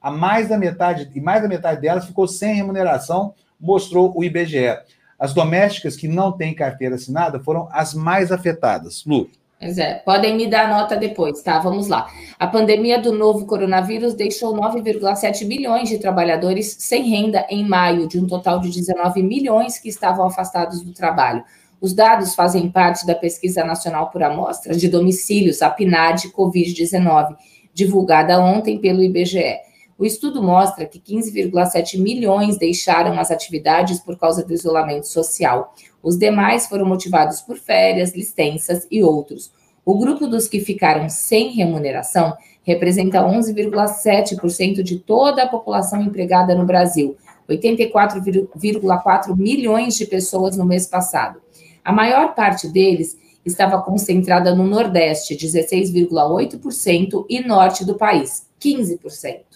A 0.00 0.10
mais 0.10 0.48
da 0.48 0.56
metade, 0.56 1.10
e 1.14 1.20
mais 1.20 1.42
da 1.42 1.48
metade 1.48 1.80
delas 1.80 2.06
ficou 2.06 2.28
sem 2.28 2.54
remuneração, 2.54 3.34
mostrou 3.58 4.12
o 4.16 4.22
IBGE. 4.22 4.78
As 5.20 5.34
domésticas 5.34 5.96
que 5.96 6.08
não 6.08 6.32
têm 6.32 6.54
carteira 6.54 6.94
assinada 6.94 7.38
foram 7.38 7.68
as 7.70 7.92
mais 7.92 8.32
afetadas. 8.32 9.04
Lu. 9.04 9.28
Pois 9.60 9.76
é, 9.76 9.96
podem 9.96 10.34
me 10.34 10.46
dar 10.46 10.70
nota 10.70 10.96
depois, 10.96 11.42
tá? 11.42 11.58
Vamos 11.58 11.86
lá. 11.86 12.10
A 12.38 12.46
pandemia 12.46 12.98
do 12.98 13.12
novo 13.12 13.44
coronavírus 13.44 14.14
deixou 14.14 14.54
9,7 14.54 15.46
milhões 15.46 15.90
de 15.90 15.98
trabalhadores 15.98 16.76
sem 16.78 17.02
renda 17.10 17.46
em 17.50 17.68
maio, 17.68 18.08
de 18.08 18.18
um 18.18 18.26
total 18.26 18.58
de 18.58 18.70
19 18.70 19.22
milhões 19.22 19.78
que 19.78 19.90
estavam 19.90 20.24
afastados 20.26 20.80
do 20.80 20.94
trabalho. 20.94 21.44
Os 21.78 21.92
dados 21.92 22.34
fazem 22.34 22.70
parte 22.70 23.06
da 23.06 23.14
Pesquisa 23.14 23.62
Nacional 23.62 24.08
por 24.10 24.22
Amostras 24.22 24.80
de 24.80 24.88
Domicílios, 24.88 25.60
a 25.60 25.68
PNAD 25.68 26.30
Covid-19, 26.30 27.36
divulgada 27.74 28.40
ontem 28.40 28.78
pelo 28.78 29.02
IBGE. 29.02 29.58
O 30.00 30.06
estudo 30.06 30.42
mostra 30.42 30.86
que 30.86 30.98
15,7 30.98 32.00
milhões 32.00 32.56
deixaram 32.56 33.20
as 33.20 33.30
atividades 33.30 34.00
por 34.00 34.16
causa 34.18 34.42
do 34.42 34.54
isolamento 34.54 35.06
social. 35.06 35.74
Os 36.02 36.16
demais 36.16 36.66
foram 36.66 36.86
motivados 36.86 37.42
por 37.42 37.58
férias, 37.58 38.14
licenças 38.14 38.86
e 38.90 39.02
outros. 39.02 39.52
O 39.84 39.98
grupo 39.98 40.26
dos 40.26 40.48
que 40.48 40.58
ficaram 40.58 41.10
sem 41.10 41.50
remuneração 41.50 42.34
representa 42.62 43.20
11,7% 43.20 44.82
de 44.82 44.98
toda 45.00 45.42
a 45.42 45.48
população 45.48 46.00
empregada 46.00 46.54
no 46.54 46.64
Brasil, 46.64 47.14
84,4 47.46 49.36
milhões 49.36 49.96
de 49.96 50.06
pessoas 50.06 50.56
no 50.56 50.64
mês 50.64 50.86
passado. 50.86 51.42
A 51.84 51.92
maior 51.92 52.34
parte 52.34 52.66
deles 52.68 53.18
estava 53.44 53.82
concentrada 53.82 54.54
no 54.54 54.66
Nordeste, 54.66 55.36
16,8%, 55.36 57.26
e 57.28 57.46
Norte 57.46 57.84
do 57.84 57.96
país, 57.96 58.46
15% 58.58 59.49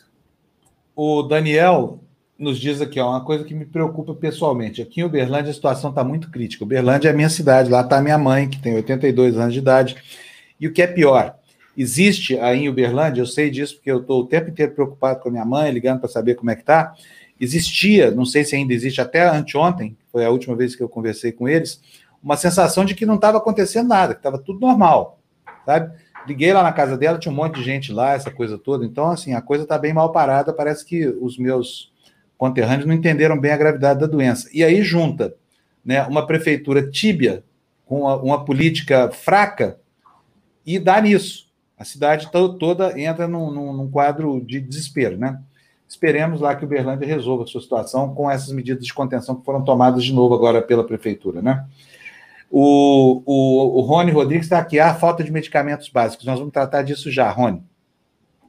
o 0.94 1.22
Daniel 1.22 2.00
nos 2.38 2.58
diz 2.58 2.80
aqui, 2.80 2.98
ó, 2.98 3.10
uma 3.10 3.24
coisa 3.24 3.44
que 3.44 3.54
me 3.54 3.64
preocupa 3.64 4.14
pessoalmente. 4.14 4.82
Aqui 4.82 5.00
em 5.00 5.04
Uberlândia 5.04 5.50
a 5.50 5.54
situação 5.54 5.90
está 5.90 6.02
muito 6.02 6.30
crítica. 6.30 6.64
Uberlândia 6.64 7.08
é 7.08 7.12
a 7.12 7.14
minha 7.14 7.28
cidade, 7.28 7.70
lá 7.70 7.82
está 7.82 8.00
minha 8.00 8.18
mãe, 8.18 8.48
que 8.48 8.60
tem 8.60 8.74
82 8.74 9.38
anos 9.38 9.52
de 9.52 9.60
idade. 9.60 9.96
E 10.58 10.66
o 10.66 10.72
que 10.72 10.82
é 10.82 10.86
pior, 10.86 11.36
existe 11.76 12.38
aí 12.38 12.64
em 12.64 12.68
Uberlândia, 12.68 13.20
eu 13.20 13.26
sei 13.26 13.50
disso 13.50 13.76
porque 13.76 13.90
eu 13.90 14.00
estou 14.00 14.22
o 14.22 14.26
tempo 14.26 14.50
inteiro 14.50 14.72
preocupado 14.72 15.20
com 15.20 15.28
a 15.28 15.32
minha 15.32 15.44
mãe, 15.44 15.70
ligando 15.70 16.00
para 16.00 16.08
saber 16.08 16.34
como 16.34 16.50
é 16.50 16.54
que 16.54 16.62
está. 16.62 16.94
Existia, 17.40 18.10
não 18.10 18.24
sei 18.24 18.44
se 18.44 18.54
ainda 18.54 18.72
existe, 18.72 19.00
até 19.00 19.28
anteontem, 19.28 19.96
foi 20.10 20.24
a 20.24 20.30
última 20.30 20.54
vez 20.54 20.74
que 20.76 20.82
eu 20.82 20.88
conversei 20.88 21.32
com 21.32 21.48
eles, 21.48 21.80
uma 22.22 22.36
sensação 22.36 22.84
de 22.84 22.94
que 22.94 23.04
não 23.04 23.16
estava 23.16 23.38
acontecendo 23.38 23.88
nada, 23.88 24.14
que 24.14 24.20
estava 24.20 24.38
tudo 24.38 24.60
normal, 24.60 25.18
sabe? 25.66 25.92
Liguei 26.26 26.52
lá 26.52 26.62
na 26.62 26.72
casa 26.72 26.96
dela, 26.96 27.18
tinha 27.18 27.32
um 27.32 27.36
monte 27.36 27.56
de 27.56 27.62
gente 27.62 27.92
lá, 27.92 28.12
essa 28.12 28.30
coisa 28.30 28.58
toda. 28.58 28.84
Então, 28.84 29.10
assim, 29.10 29.34
a 29.34 29.42
coisa 29.42 29.64
está 29.64 29.76
bem 29.78 29.92
mal 29.92 30.10
parada. 30.12 30.52
Parece 30.52 30.84
que 30.84 31.06
os 31.06 31.36
meus 31.36 31.92
conterrâneos 32.38 32.86
não 32.86 32.94
entenderam 32.94 33.38
bem 33.38 33.52
a 33.52 33.56
gravidade 33.56 34.00
da 34.00 34.06
doença. 34.06 34.48
E 34.52 34.64
aí 34.64 34.82
junta 34.82 35.34
né, 35.84 36.02
uma 36.04 36.26
prefeitura 36.26 36.90
tíbia 36.90 37.44
com 37.84 38.02
uma, 38.02 38.16
uma 38.16 38.44
política 38.44 39.10
fraca 39.10 39.78
e 40.64 40.78
dá 40.78 41.00
nisso. 41.00 41.44
A 41.78 41.84
cidade 41.84 42.30
toda 42.30 42.98
entra 42.98 43.28
num, 43.28 43.50
num, 43.50 43.72
num, 43.72 43.90
quadro 43.90 44.40
de 44.40 44.60
desespero, 44.60 45.18
né? 45.18 45.40
Esperemos 45.86 46.40
lá 46.40 46.54
que 46.54 46.64
o 46.64 46.68
Berlândia 46.68 47.06
resolva 47.06 47.44
a 47.44 47.46
sua 47.46 47.60
situação 47.60 48.14
com 48.14 48.30
essas 48.30 48.50
medidas 48.52 48.84
de 48.84 48.94
contenção 48.94 49.34
que 49.34 49.44
foram 49.44 49.62
tomadas 49.62 50.02
de 50.02 50.12
novo 50.12 50.34
agora 50.34 50.62
pela 50.62 50.84
prefeitura, 50.84 51.42
né? 51.42 51.66
O, 52.50 53.22
o, 53.24 53.78
o 53.78 53.80
Rony 53.80 54.10
Rodrigues 54.10 54.46
está 54.46 54.58
aqui. 54.58 54.78
Ah, 54.78 54.94
falta 54.94 55.24
de 55.24 55.32
medicamentos 55.32 55.88
básicos. 55.88 56.26
Nós 56.26 56.38
vamos 56.38 56.52
tratar 56.52 56.82
disso 56.82 57.10
já, 57.10 57.30
Rony. 57.30 57.62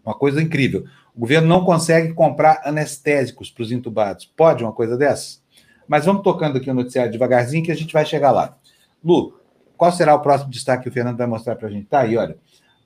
Uma 0.05 0.13
coisa 0.13 0.41
incrível. 0.41 0.85
O 1.15 1.19
governo 1.21 1.47
não 1.47 1.63
consegue 1.63 2.13
comprar 2.13 2.61
anestésicos 2.63 3.49
para 3.49 3.63
os 3.63 3.71
entubados. 3.71 4.25
Pode 4.25 4.63
uma 4.63 4.73
coisa 4.73 4.97
dessa? 4.97 5.39
Mas 5.87 6.05
vamos 6.05 6.23
tocando 6.23 6.57
aqui 6.57 6.69
o 6.69 6.73
noticiário 6.73 7.11
devagarzinho 7.11 7.63
que 7.63 7.71
a 7.71 7.75
gente 7.75 7.93
vai 7.93 8.05
chegar 8.05 8.31
lá. 8.31 8.57
Lu, 9.03 9.39
qual 9.77 9.91
será 9.91 10.13
o 10.13 10.19
próximo 10.19 10.51
destaque 10.51 10.83
que 10.83 10.89
o 10.89 10.91
Fernando 10.91 11.17
vai 11.17 11.27
mostrar 11.27 11.55
para 11.55 11.67
a 11.67 11.71
gente? 11.71 11.85
Tá 11.85 12.01
aí, 12.01 12.17
olha. 12.17 12.37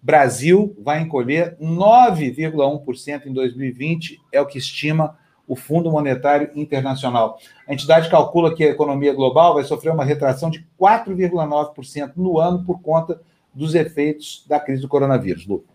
Brasil 0.02 0.76
vai 0.80 1.02
encolher 1.02 1.58
9,1% 1.60 3.26
em 3.26 3.34
2020, 3.34 4.20
é 4.32 4.40
o 4.40 4.46
que 4.46 4.58
estima 4.58 5.18
o 5.50 5.56
Fundo 5.56 5.92
Monetário 5.92 6.52
Internacional. 6.56 7.40
A 7.68 7.74
entidade 7.74 8.08
calcula 8.08 8.56
que 8.56 8.64
a 8.64 8.70
economia 8.70 9.12
global 9.12 9.56
vai 9.56 9.64
sofrer 9.64 9.92
uma 9.92 10.06
retração 10.06 10.52
de 10.52 10.64
4,9% 10.80 12.12
no 12.16 12.40
ano 12.40 12.64
por 12.64 12.80
conta 12.82 13.20
dos 13.52 13.74
efeitos 13.74 14.46
da 14.48 14.60
crise 14.60 14.84
do 14.84 14.88
coronavírus. 14.88 15.48
Lu. 15.48 15.66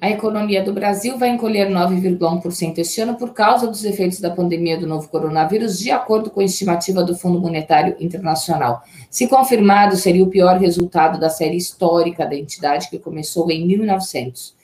A 0.00 0.10
economia 0.10 0.62
do 0.62 0.74
Brasil 0.74 1.16
vai 1.16 1.30
encolher 1.30 1.70
9,1% 1.70 2.78
este 2.78 3.00
ano 3.00 3.14
por 3.14 3.32
causa 3.32 3.68
dos 3.68 3.84
efeitos 3.84 4.20
da 4.20 4.28
pandemia 4.28 4.76
do 4.76 4.88
novo 4.88 5.08
coronavírus, 5.08 5.78
de 5.78 5.90
acordo 5.90 6.28
com 6.28 6.40
a 6.40 6.44
estimativa 6.44 7.02
do 7.02 7.16
Fundo 7.16 7.40
Monetário 7.40 7.96
Internacional. 8.00 8.82
Se 9.08 9.28
confirmado, 9.28 9.96
seria 9.96 10.24
o 10.24 10.28
pior 10.28 10.58
resultado 10.58 11.18
da 11.18 11.30
série 11.30 11.56
histórica 11.56 12.26
da 12.26 12.34
entidade, 12.34 12.90
que 12.90 12.98
começou 12.98 13.50
em 13.50 13.66
1900. 13.66 14.56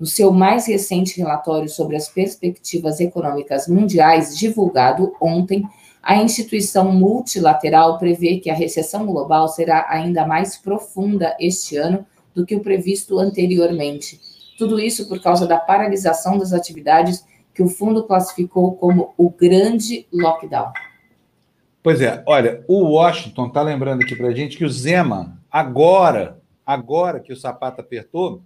No 0.00 0.06
seu 0.06 0.32
mais 0.32 0.66
recente 0.66 1.18
relatório 1.18 1.68
sobre 1.68 1.94
as 1.94 2.08
perspectivas 2.08 3.00
econômicas 3.00 3.68
mundiais, 3.68 4.34
divulgado 4.34 5.14
ontem, 5.20 5.62
a 6.02 6.16
instituição 6.16 6.90
multilateral 6.90 7.98
prevê 7.98 8.38
que 8.38 8.48
a 8.48 8.54
recessão 8.54 9.04
global 9.04 9.46
será 9.46 9.84
ainda 9.90 10.26
mais 10.26 10.56
profunda 10.56 11.36
este 11.38 11.76
ano 11.76 12.06
do 12.34 12.46
que 12.46 12.56
o 12.56 12.60
previsto 12.60 13.18
anteriormente. 13.18 14.18
Tudo 14.56 14.80
isso 14.80 15.06
por 15.06 15.20
causa 15.20 15.46
da 15.46 15.58
paralisação 15.58 16.38
das 16.38 16.54
atividades 16.54 17.22
que 17.52 17.62
o 17.62 17.68
fundo 17.68 18.04
classificou 18.04 18.76
como 18.76 19.12
o 19.18 19.28
grande 19.28 20.06
lockdown. 20.10 20.72
Pois 21.82 22.00
é, 22.00 22.22
olha, 22.26 22.64
o 22.66 22.94
Washington 22.94 23.48
está 23.48 23.60
lembrando 23.60 24.02
aqui 24.02 24.16
para 24.16 24.28
a 24.28 24.34
gente 24.34 24.56
que 24.56 24.64
o 24.64 24.70
Zema, 24.70 25.38
agora, 25.50 26.40
agora 26.64 27.20
que 27.20 27.34
o 27.34 27.36
sapato 27.36 27.82
apertou, 27.82 28.42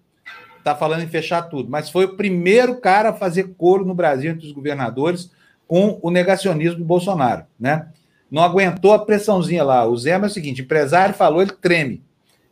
está 0.65 0.75
falando 0.75 1.03
em 1.03 1.09
fechar 1.09 1.43
tudo, 1.43 1.71
mas 1.71 1.91
foi 1.91 2.07
o 2.07 2.17
primeiro 2.17 2.81
cara 2.81 3.11
a 3.11 3.12
fazer 3.12 3.55
coro 3.59 3.85
no 3.85 3.95
Brasil 3.95 4.31
entre 4.31 4.47
os 4.47 4.53
governadores 4.53 5.31
com 5.69 5.99
o 6.03 6.11
negacionismo 6.11 6.79
do 6.79 6.85
Bolsonaro, 6.85 7.45
né? 7.61 7.89
Não 8.31 8.43
aguentou 8.43 8.95
a 8.95 9.05
pressãozinha 9.05 9.62
lá. 9.62 9.87
O 9.87 9.97
Zema 9.97 10.27
é 10.27 10.29
o 10.29 10.31
seguinte: 10.31 10.62
empresário 10.62 11.15
falou, 11.15 11.43
ele 11.43 11.53
treme. 11.53 12.03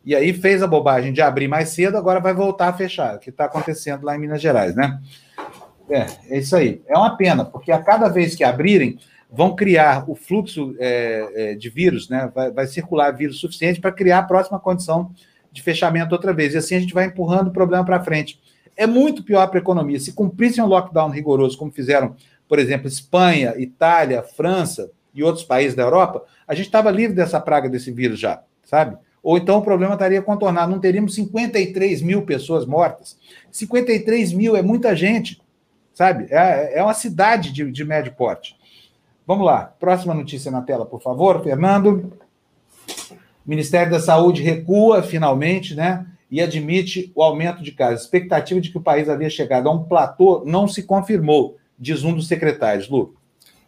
E 0.05 0.15
aí 0.15 0.31
fez 0.31 0.61
a 0.61 0.67
bobagem 0.67 1.11
de 1.11 1.21
abrir 1.21 1.47
mais 1.47 1.69
cedo, 1.69 1.97
agora 1.97 2.19
vai 2.19 2.33
voltar 2.33 2.67
a 2.67 2.73
fechar, 2.73 3.15
o 3.15 3.19
que 3.19 3.29
está 3.29 3.45
acontecendo 3.45 4.03
lá 4.03 4.15
em 4.15 4.19
Minas 4.19 4.41
Gerais, 4.41 4.75
né? 4.75 4.99
É, 5.89 6.05
é 6.29 6.37
isso 6.39 6.55
aí. 6.55 6.81
É 6.87 6.97
uma 6.97 7.17
pena, 7.17 7.43
porque 7.43 7.71
a 7.71 7.81
cada 7.81 8.09
vez 8.09 8.35
que 8.35 8.43
abrirem, 8.43 8.99
vão 9.31 9.55
criar 9.55 10.07
o 10.07 10.13
fluxo 10.13 10.75
é, 10.77 11.29
é, 11.35 11.55
de 11.55 11.69
vírus, 11.69 12.09
né? 12.09 12.31
Vai, 12.35 12.51
vai 12.51 12.67
circular 12.67 13.11
vírus 13.11 13.39
suficiente 13.39 13.81
para 13.81 13.91
criar 13.91 14.19
a 14.19 14.23
próxima 14.23 14.59
condição 14.59 15.11
de 15.53 15.61
fechamento 15.61 16.13
outra 16.13 16.33
vez. 16.33 16.53
E 16.53 16.57
assim 16.57 16.75
a 16.75 16.79
gente 16.79 16.93
vai 16.93 17.05
empurrando 17.05 17.47
o 17.47 17.53
problema 17.53 17.85
para 17.85 18.03
frente. 18.03 18.41
É 18.75 18.87
muito 18.87 19.23
pior 19.23 19.47
para 19.47 19.59
a 19.59 19.61
economia. 19.61 19.99
Se 19.99 20.11
cumprissem 20.11 20.63
um 20.63 20.67
lockdown 20.67 21.09
rigoroso, 21.09 21.57
como 21.57 21.71
fizeram, 21.71 22.15
por 22.49 22.57
exemplo, 22.57 22.87
Espanha, 22.87 23.53
Itália, 23.57 24.23
França 24.23 24.91
e 25.13 25.23
outros 25.23 25.45
países 25.45 25.75
da 25.75 25.83
Europa, 25.83 26.25
a 26.47 26.55
gente 26.55 26.65
estava 26.65 26.89
livre 26.89 27.15
dessa 27.15 27.39
praga 27.39 27.69
desse 27.69 27.91
vírus 27.91 28.19
já, 28.19 28.41
sabe? 28.65 28.97
Ou 29.21 29.37
então 29.37 29.59
o 29.59 29.61
problema 29.61 29.93
estaria 29.93 30.21
contornado, 30.21 30.71
não 30.71 30.79
teríamos 30.79 31.13
53 31.15 32.01
mil 32.01 32.23
pessoas 32.23 32.65
mortas. 32.65 33.17
53 33.51 34.33
mil 34.33 34.55
é 34.55 34.61
muita 34.63 34.95
gente, 34.95 35.39
sabe? 35.93 36.27
É, 36.31 36.79
é 36.79 36.83
uma 36.83 36.95
cidade 36.95 37.53
de, 37.53 37.71
de 37.71 37.85
médio 37.85 38.11
porte. 38.13 38.57
Vamos 39.25 39.45
lá, 39.45 39.73
próxima 39.79 40.13
notícia 40.13 40.51
na 40.51 40.61
tela, 40.61 40.85
por 40.85 41.01
favor, 41.01 41.41
Fernando. 41.43 42.11
O 43.45 43.49
Ministério 43.49 43.91
da 43.91 43.99
Saúde 43.99 44.41
recua 44.41 45.03
finalmente, 45.03 45.75
né? 45.75 46.05
E 46.31 46.41
admite 46.41 47.11
o 47.13 47.21
aumento 47.21 47.61
de 47.61 47.71
casos. 47.71 48.01
A 48.01 48.03
expectativa 48.03 48.59
de 48.59 48.71
que 48.71 48.77
o 48.77 48.81
país 48.81 49.07
havia 49.07 49.29
chegado 49.29 49.67
a 49.67 49.71
um 49.71 49.83
platô 49.83 50.43
não 50.45 50.67
se 50.67 50.83
confirmou, 50.83 51.57
diz 51.77 52.03
um 52.03 52.13
dos 52.13 52.27
secretários. 52.27 52.89
Lu. 52.89 53.13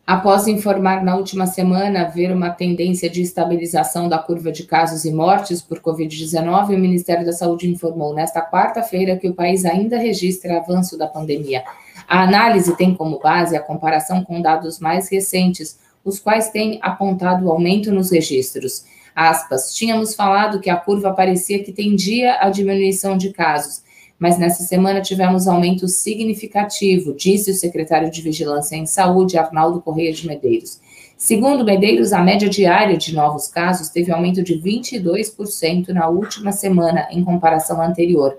Após 0.07 0.47
informar 0.47 1.03
na 1.03 1.15
última 1.15 1.47
semana 1.47 2.03
haver 2.03 2.31
uma 2.31 2.51
tendência 2.51 3.09
de 3.09 3.23
estabilização 3.23 4.07
da 4.07 4.19
curva 4.19 4.51
de 4.51 4.63
casos 4.63 5.03
e 5.03 5.11
mortes 5.11 5.63
por 5.63 5.79
Covid-19, 5.79 6.75
o 6.75 6.79
Ministério 6.79 7.25
da 7.25 7.33
Saúde 7.33 7.67
informou 7.67 8.13
nesta 8.13 8.39
quarta-feira 8.39 9.17
que 9.17 9.27
o 9.27 9.33
país 9.33 9.65
ainda 9.65 9.97
registra 9.97 10.57
avanço 10.57 10.95
da 10.95 11.07
pandemia. 11.07 11.63
A 12.07 12.21
análise 12.21 12.77
tem 12.77 12.93
como 12.93 13.19
base 13.19 13.57
a 13.57 13.61
comparação 13.61 14.23
com 14.23 14.39
dados 14.41 14.79
mais 14.79 15.09
recentes, 15.09 15.79
os 16.03 16.19
quais 16.19 16.49
têm 16.49 16.77
apontado 16.83 17.49
aumento 17.51 17.91
nos 17.91 18.11
registros. 18.11 18.85
Aspas, 19.15 19.73
tínhamos 19.73 20.13
falado 20.13 20.59
que 20.59 20.69
a 20.69 20.75
curva 20.75 21.13
parecia 21.13 21.63
que 21.63 21.71
tendia 21.71 22.37
à 22.41 22.49
diminuição 22.49 23.15
de 23.15 23.31
casos, 23.31 23.81
mas 24.19 24.37
nessa 24.37 24.63
semana 24.63 25.01
tivemos 25.01 25.47
aumento 25.47 25.87
significativo, 25.87 27.13
disse 27.13 27.51
o 27.51 27.53
secretário 27.53 28.11
de 28.11 28.21
Vigilância 28.21 28.75
em 28.75 28.85
Saúde, 28.85 29.37
Arnaldo 29.37 29.81
Correia 29.81 30.11
de 30.11 30.27
Medeiros. 30.27 30.81
Segundo 31.17 31.63
Medeiros, 31.63 32.11
a 32.11 32.21
média 32.21 32.49
diária 32.49 32.97
de 32.97 33.15
novos 33.15 33.47
casos 33.47 33.87
teve 33.87 34.11
aumento 34.11 34.43
de 34.43 34.61
22% 34.61 35.89
na 35.89 36.09
última 36.09 36.51
semana 36.51 37.07
em 37.09 37.23
comparação 37.23 37.79
à 37.79 37.87
anterior. 37.87 38.37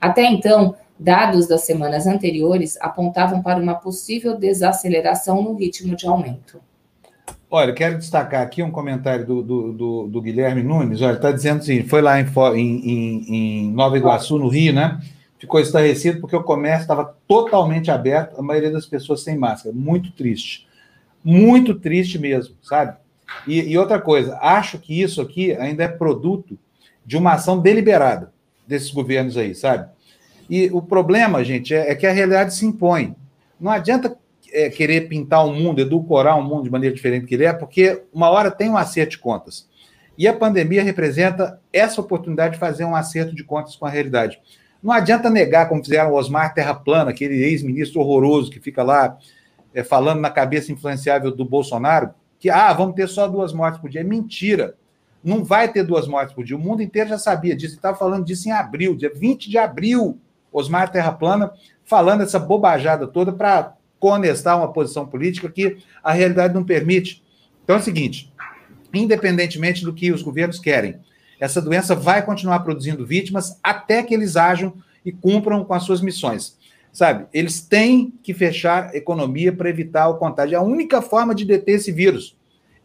Até 0.00 0.24
então, 0.24 0.74
dados 0.98 1.46
das 1.46 1.62
semanas 1.62 2.04
anteriores 2.04 2.76
apontavam 2.80 3.42
para 3.42 3.60
uma 3.60 3.76
possível 3.76 4.36
desaceleração 4.36 5.40
no 5.40 5.54
ritmo 5.54 5.94
de 5.94 6.06
aumento. 6.06 6.60
Olha, 7.50 7.72
quero 7.72 7.98
destacar 7.98 8.42
aqui 8.42 8.62
um 8.62 8.70
comentário 8.70 9.24
do, 9.24 9.42
do, 9.42 9.72
do, 9.72 10.06
do 10.08 10.22
Guilherme 10.22 10.62
Nunes. 10.62 11.00
Olha, 11.00 11.14
está 11.14 11.30
dizendo 11.30 11.58
assim: 11.58 11.82
foi 11.84 12.02
lá 12.02 12.20
em, 12.20 12.26
em, 12.56 13.24
em 13.28 13.72
Nova 13.72 13.96
Iguaçu, 13.96 14.38
no 14.38 14.48
Rio, 14.48 14.72
né? 14.72 15.00
ficou 15.38 15.60
estarrecido 15.60 16.20
porque 16.20 16.36
o 16.36 16.42
comércio 16.42 16.82
estava 16.82 17.14
totalmente 17.26 17.90
aberto, 17.90 18.38
a 18.38 18.42
maioria 18.42 18.70
das 18.70 18.86
pessoas 18.86 19.22
sem 19.22 19.36
máscara. 19.36 19.74
Muito 19.74 20.10
triste. 20.12 20.66
Muito 21.22 21.74
triste 21.74 22.18
mesmo, 22.18 22.56
sabe? 22.62 22.96
E, 23.46 23.60
e, 23.60 23.78
outra 23.78 24.00
coisa, 24.00 24.38
acho 24.40 24.78
que 24.78 25.00
isso 25.00 25.20
aqui 25.20 25.52
ainda 25.52 25.84
é 25.84 25.88
produto 25.88 26.58
de 27.04 27.16
uma 27.16 27.32
ação 27.32 27.58
deliberada 27.58 28.32
desses 28.66 28.90
governos 28.90 29.36
aí, 29.36 29.54
sabe? 29.54 29.88
E 30.48 30.70
o 30.72 30.80
problema, 30.80 31.44
gente, 31.44 31.74
é, 31.74 31.90
é 31.90 31.94
que 31.94 32.06
a 32.06 32.12
realidade 32.12 32.54
se 32.54 32.64
impõe. 32.64 33.16
Não 33.60 33.70
adianta 33.70 34.16
é, 34.52 34.70
querer 34.70 35.08
pintar 35.08 35.44
o 35.44 35.50
um 35.50 35.54
mundo, 35.54 35.80
edulcorar 35.80 36.36
o 36.36 36.40
um 36.40 36.44
mundo 36.44 36.64
de 36.64 36.70
maneira 36.70 36.94
diferente 36.94 37.22
do 37.22 37.28
que 37.28 37.34
ele 37.34 37.44
é, 37.44 37.52
porque 37.52 38.04
uma 38.12 38.30
hora 38.30 38.50
tem 38.50 38.70
um 38.70 38.76
acerto 38.76 39.12
de 39.12 39.18
contas. 39.18 39.68
E 40.18 40.26
a 40.26 40.32
pandemia 40.32 40.82
representa 40.82 41.60
essa 41.72 42.00
oportunidade 42.00 42.54
de 42.54 42.60
fazer 42.60 42.84
um 42.84 42.96
acerto 42.96 43.34
de 43.34 43.44
contas 43.44 43.76
com 43.76 43.84
a 43.84 43.90
realidade. 43.90 44.40
Não 44.82 44.92
adianta 44.92 45.28
negar, 45.28 45.68
como 45.68 45.84
fizeram 45.84 46.12
o 46.12 46.14
Osmar 46.14 46.54
Terra 46.54 46.74
Plana, 46.74 47.10
aquele 47.10 47.42
ex-ministro 47.44 48.00
horroroso 48.00 48.50
que 48.50 48.60
fica 48.60 48.82
lá 48.82 49.18
é, 49.74 49.82
falando 49.82 50.20
na 50.20 50.30
cabeça 50.30 50.72
influenciável 50.72 51.30
do 51.30 51.44
Bolsonaro, 51.44 52.10
que 52.38 52.48
ah, 52.48 52.72
vamos 52.72 52.94
ter 52.94 53.08
só 53.08 53.26
duas 53.28 53.52
mortes 53.52 53.80
por 53.80 53.90
dia. 53.90 54.00
É 54.00 54.04
mentira. 54.04 54.74
Não 55.22 55.44
vai 55.44 55.70
ter 55.70 55.82
duas 55.82 56.06
mortes 56.06 56.34
por 56.34 56.44
dia. 56.44 56.56
O 56.56 56.60
mundo 56.60 56.82
inteiro 56.82 57.10
já 57.10 57.18
sabia 57.18 57.56
disso. 57.56 57.74
Estava 57.74 57.96
falando 57.96 58.24
disso 58.24 58.48
em 58.48 58.52
abril, 58.52 58.94
dia 58.94 59.10
20 59.14 59.50
de 59.50 59.58
abril. 59.58 60.18
Osmar 60.52 60.90
Terra 60.90 61.12
Plana 61.12 61.52
falando 61.84 62.22
essa 62.22 62.38
bobajada 62.38 63.06
toda 63.06 63.32
para 63.32 63.75
conestar 63.98 64.56
uma 64.56 64.72
posição 64.72 65.06
política 65.06 65.50
que 65.50 65.78
a 66.02 66.12
realidade 66.12 66.54
não 66.54 66.64
permite. 66.64 67.22
Então 67.64 67.76
é 67.76 67.78
o 67.78 67.82
seguinte: 67.82 68.32
independentemente 68.92 69.84
do 69.84 69.92
que 69.92 70.12
os 70.12 70.22
governos 70.22 70.58
querem, 70.58 70.98
essa 71.38 71.60
doença 71.60 71.94
vai 71.94 72.24
continuar 72.24 72.60
produzindo 72.60 73.06
vítimas 73.06 73.58
até 73.62 74.02
que 74.02 74.14
eles 74.14 74.36
ajam 74.36 74.74
e 75.04 75.12
cumpram 75.12 75.64
com 75.64 75.74
as 75.74 75.82
suas 75.82 76.00
missões. 76.00 76.56
Sabe? 76.92 77.26
Eles 77.32 77.60
têm 77.60 78.12
que 78.22 78.32
fechar 78.32 78.90
a 78.90 78.96
economia 78.96 79.52
para 79.52 79.68
evitar 79.68 80.08
o 80.08 80.16
contágio. 80.16 80.54
É 80.54 80.58
a 80.58 80.62
única 80.62 81.02
forma 81.02 81.34
de 81.34 81.44
deter 81.44 81.76
esse 81.76 81.92
vírus. 81.92 82.34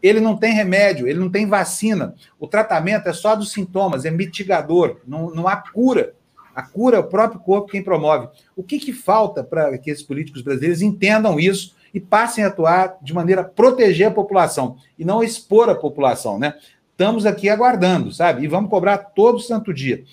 Ele 0.03 0.19
não 0.19 0.35
tem 0.35 0.53
remédio, 0.53 1.07
ele 1.07 1.19
não 1.19 1.29
tem 1.29 1.45
vacina. 1.45 2.15
O 2.39 2.47
tratamento 2.47 3.07
é 3.07 3.13
só 3.13 3.35
dos 3.35 3.51
sintomas, 3.51 4.03
é 4.03 4.11
mitigador, 4.11 4.99
não, 5.07 5.29
não 5.33 5.47
há 5.47 5.55
cura. 5.55 6.13
A 6.55 6.63
cura 6.63 6.97
é 6.97 6.99
o 6.99 7.07
próprio 7.07 7.39
corpo 7.39 7.71
quem 7.71 7.83
promove. 7.83 8.27
O 8.55 8.63
que, 8.63 8.79
que 8.79 8.93
falta 8.93 9.43
para 9.43 9.77
que 9.77 9.89
esses 9.89 10.03
políticos 10.03 10.41
brasileiros 10.41 10.81
entendam 10.81 11.39
isso 11.39 11.75
e 11.93 11.99
passem 11.99 12.43
a 12.43 12.47
atuar 12.47 12.97
de 13.01 13.13
maneira 13.13 13.41
a 13.41 13.45
proteger 13.45 14.07
a 14.07 14.11
população 14.11 14.77
e 14.97 15.03
não 15.03 15.23
expor 15.23 15.69
a 15.69 15.75
população, 15.75 16.39
né? 16.39 16.55
estamos 17.01 17.25
aqui 17.25 17.49
aguardando, 17.49 18.13
sabe? 18.13 18.43
E 18.43 18.47
vamos 18.47 18.69
cobrar 18.69 18.97
todo 18.99 19.39
santo 19.39 19.73
dia. 19.73 20.03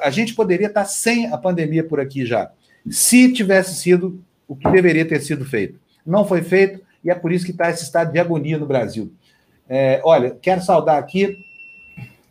A 0.00 0.10
gente 0.10 0.32
poderia 0.32 0.68
estar 0.68 0.84
sem 0.84 1.26
a 1.26 1.36
pandemia 1.36 1.82
por 1.82 1.98
aqui 1.98 2.24
já, 2.24 2.52
se 2.88 3.32
tivesse 3.32 3.74
sido 3.74 4.22
o 4.46 4.54
que 4.54 4.70
deveria 4.70 5.04
ter 5.04 5.20
sido 5.20 5.44
feito. 5.44 5.80
Não 6.06 6.24
foi 6.24 6.42
feito 6.42 6.80
e 7.02 7.10
é 7.10 7.14
por 7.16 7.32
isso 7.32 7.44
que 7.44 7.50
está 7.50 7.68
esse 7.68 7.82
estado 7.82 8.12
de 8.12 8.18
agonia 8.20 8.58
no 8.58 8.66
Brasil. 8.66 9.12
É, 9.68 10.00
olha, 10.04 10.36
quero 10.40 10.62
saudar 10.62 10.98
aqui 10.98 11.36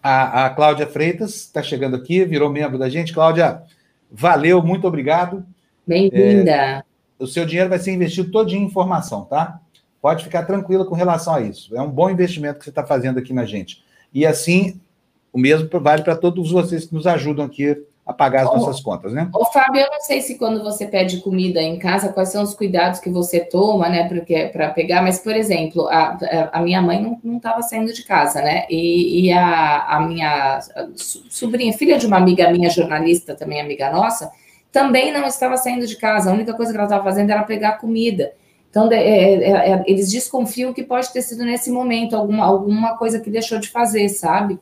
a, 0.07 0.45
a 0.45 0.49
Cláudia 0.51 0.85
Freitas, 0.85 1.33
está 1.33 1.63
chegando 1.63 1.95
aqui, 1.95 2.23
virou 2.25 2.47
membro 2.47 2.77
da 2.77 2.87
gente. 2.87 3.11
Cláudia, 3.11 3.63
valeu, 4.11 4.61
muito 4.61 4.87
obrigado. 4.87 5.43
Bem-vinda. 5.85 6.51
É, 6.51 6.83
o 7.17 7.25
seu 7.25 7.43
dinheiro 7.43 7.71
vai 7.71 7.79
ser 7.79 7.91
investido 7.91 8.29
todinho 8.29 8.61
em 8.61 8.65
informação, 8.65 9.25
tá? 9.25 9.59
Pode 9.99 10.23
ficar 10.23 10.43
tranquila 10.43 10.85
com 10.85 10.93
relação 10.93 11.33
a 11.33 11.41
isso. 11.41 11.75
É 11.75 11.81
um 11.81 11.89
bom 11.89 12.07
investimento 12.07 12.59
que 12.59 12.65
você 12.65 12.69
está 12.69 12.85
fazendo 12.85 13.17
aqui 13.17 13.33
na 13.33 13.45
gente. 13.45 13.83
E 14.13 14.27
assim, 14.27 14.79
o 15.33 15.39
mesmo 15.39 15.67
vale 15.79 16.03
para 16.03 16.15
todos 16.15 16.51
vocês 16.51 16.85
que 16.85 16.93
nos 16.93 17.07
ajudam 17.07 17.43
aqui 17.43 17.75
a 18.05 18.13
pagar 18.13 18.43
as 18.43 18.49
ô, 18.49 18.57
nossas 18.57 18.79
contas, 18.81 19.11
né? 19.11 19.27
Ô, 19.33 19.45
Fábio, 19.45 19.81
eu 19.81 19.89
não 19.89 19.99
sei 19.99 20.21
se 20.21 20.37
quando 20.37 20.63
você 20.63 20.85
pede 20.85 21.21
comida 21.21 21.59
em 21.59 21.79
casa, 21.79 22.13
quais 22.13 22.29
são 22.29 22.43
os 22.43 22.53
cuidados 22.53 22.99
que 22.99 23.09
você 23.09 23.39
toma, 23.39 23.89
né, 23.89 24.07
para 24.51 24.69
pegar, 24.69 25.01
mas, 25.01 25.17
por 25.17 25.35
exemplo, 25.35 25.87
a, 25.87 26.17
a 26.53 26.61
minha 26.61 26.81
mãe 26.81 27.17
não 27.23 27.37
estava 27.37 27.63
saindo 27.63 27.91
de 27.91 28.03
casa, 28.03 28.41
né? 28.41 28.65
E, 28.69 29.25
e 29.25 29.31
a, 29.31 29.85
a 29.97 29.99
minha 30.01 30.59
sobrinha, 30.95 31.73
filha 31.73 31.97
de 31.97 32.05
uma 32.05 32.17
amiga 32.17 32.51
minha, 32.51 32.69
jornalista, 32.69 33.33
também 33.33 33.59
amiga 33.59 33.91
nossa, 33.91 34.31
também 34.71 35.11
não 35.11 35.25
estava 35.25 35.57
saindo 35.57 35.87
de 35.87 35.95
casa. 35.95 36.29
A 36.29 36.33
única 36.33 36.53
coisa 36.53 36.71
que 36.71 36.77
ela 36.77 36.85
estava 36.85 37.03
fazendo 37.03 37.31
era 37.31 37.43
pegar 37.43 37.79
comida. 37.79 38.33
Então, 38.69 38.91
é, 38.91 38.97
é, 38.97 39.71
é, 39.71 39.83
eles 39.87 40.11
desconfiam 40.11 40.73
que 40.73 40.83
pode 40.83 41.11
ter 41.11 41.21
sido 41.21 41.43
nesse 41.45 41.71
momento 41.71 42.15
alguma, 42.15 42.43
alguma 42.45 42.97
coisa 42.97 43.19
que 43.19 43.29
deixou 43.29 43.57
de 43.57 43.69
fazer, 43.69 44.09
sabe? 44.09 44.59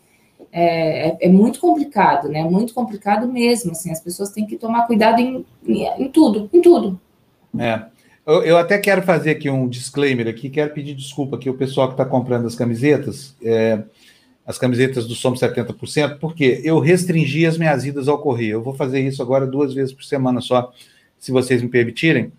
É, 0.55 1.07
é, 1.07 1.17
é, 1.21 1.29
muito 1.29 1.59
complicado, 1.59 2.29
né? 2.29 2.43
Muito 2.43 2.75
complicado 2.75 3.27
mesmo. 3.27 3.71
Assim, 3.71 3.91
as 3.91 3.99
pessoas 3.99 4.29
têm 4.29 4.45
que 4.45 4.55
tomar 4.55 4.85
cuidado 4.85 5.19
em, 5.19 5.43
em, 5.65 6.07
tudo, 6.09 6.47
em 6.53 6.61
tudo. 6.61 7.01
É. 7.57 7.85
Eu, 8.23 8.43
eu, 8.43 8.57
até 8.57 8.77
quero 8.77 9.01
fazer 9.01 9.31
aqui 9.31 9.49
um 9.49 9.67
disclaimer 9.67 10.27
aqui, 10.27 10.51
quero 10.51 10.71
pedir 10.71 10.93
desculpa 10.93 11.35
aqui 11.37 11.49
o 11.49 11.57
pessoal 11.57 11.87
que 11.87 11.95
está 11.95 12.05
comprando 12.05 12.45
as 12.45 12.55
camisetas, 12.55 13.35
é, 13.43 13.83
as 14.45 14.57
camisetas 14.59 15.07
do 15.07 15.15
Somos 15.15 15.39
70%, 15.39 16.19
porque 16.19 16.61
eu 16.63 16.79
restringi 16.79 17.47
as 17.47 17.57
minhas 17.57 17.83
idas 17.83 18.07
ao 18.07 18.19
correio. 18.19 18.53
Eu 18.53 18.61
vou 18.61 18.75
fazer 18.75 19.01
isso 19.01 19.23
agora 19.23 19.47
duas 19.47 19.73
vezes 19.73 19.91
por 19.91 20.03
semana 20.03 20.39
só, 20.39 20.71
se 21.17 21.31
vocês 21.31 21.63
me 21.63 21.67
permitirem. 21.67 22.31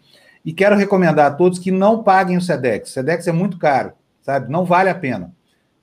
E 0.44 0.52
quero 0.52 0.76
recomendar 0.76 1.26
a 1.26 1.34
todos 1.34 1.58
que 1.58 1.72
não 1.72 2.02
paguem 2.04 2.36
o 2.36 2.40
SEDEX. 2.40 2.90
O 2.90 2.92
SEDEX 2.92 3.26
é 3.26 3.32
muito 3.32 3.58
caro, 3.58 3.92
sabe? 4.22 4.50
Não 4.52 4.64
vale 4.64 4.88
a 4.88 4.94
pena. 4.94 5.34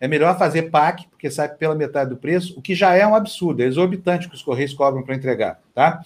É 0.01 0.07
melhor 0.07 0.35
fazer 0.35 0.63
PAC, 0.63 1.07
porque 1.09 1.29
sai 1.29 1.47
pela 1.47 1.75
metade 1.75 2.09
do 2.09 2.17
preço, 2.17 2.57
o 2.57 2.61
que 2.61 2.73
já 2.73 2.95
é 2.95 3.05
um 3.05 3.13
absurdo, 3.13 3.61
é 3.61 3.67
exorbitante 3.67 4.27
que 4.27 4.33
os 4.33 4.41
Correios 4.41 4.73
cobram 4.73 5.03
para 5.03 5.13
entregar, 5.13 5.61
tá? 5.75 6.03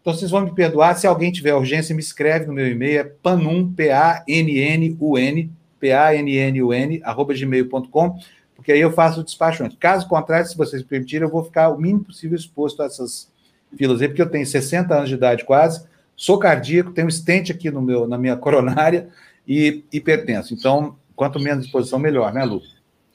Então 0.00 0.14
vocês 0.14 0.30
vão 0.30 0.40
me 0.40 0.54
perdoar, 0.54 0.96
se 0.96 1.06
alguém 1.06 1.30
tiver 1.30 1.54
urgência, 1.54 1.94
me 1.94 2.00
escreve 2.00 2.46
no 2.46 2.54
meu 2.54 2.66
e-mail, 2.66 3.00
é 3.00 3.04
panum, 3.04 3.70
P-A-N-N-U-N, 3.70 5.52
P-A-N-N-U-N, 5.78 7.02
arroba 7.04 7.34
gmail.com, 7.34 8.18
porque 8.56 8.72
aí 8.72 8.80
eu 8.80 8.92
faço 8.92 9.20
o 9.20 9.24
despacho 9.24 9.62
antes. 9.62 9.76
Caso 9.78 10.08
contrário, 10.08 10.46
se 10.46 10.56
vocês 10.56 10.82
permitirem, 10.82 11.26
eu 11.26 11.30
vou 11.30 11.44
ficar 11.44 11.68
o 11.68 11.78
mínimo 11.78 12.04
possível 12.04 12.36
exposto 12.36 12.82
a 12.82 12.86
essas 12.86 13.30
filas 13.76 14.00
aí, 14.00 14.08
porque 14.08 14.22
eu 14.22 14.30
tenho 14.30 14.46
60 14.46 14.94
anos 14.94 15.08
de 15.10 15.16
idade 15.16 15.44
quase, 15.44 15.86
sou 16.16 16.38
cardíaco, 16.38 16.92
tenho 16.92 17.08
um 17.08 17.10
stent 17.10 17.50
aqui 17.50 17.70
no 17.70 17.82
meu, 17.82 18.08
na 18.08 18.16
minha 18.16 18.36
coronária 18.36 19.08
e 19.46 19.84
hipertenso. 19.92 20.54
Então, 20.54 20.96
quanto 21.14 21.38
menos 21.38 21.66
exposição, 21.66 21.98
melhor, 21.98 22.32
né, 22.32 22.42
Lu? 22.42 22.62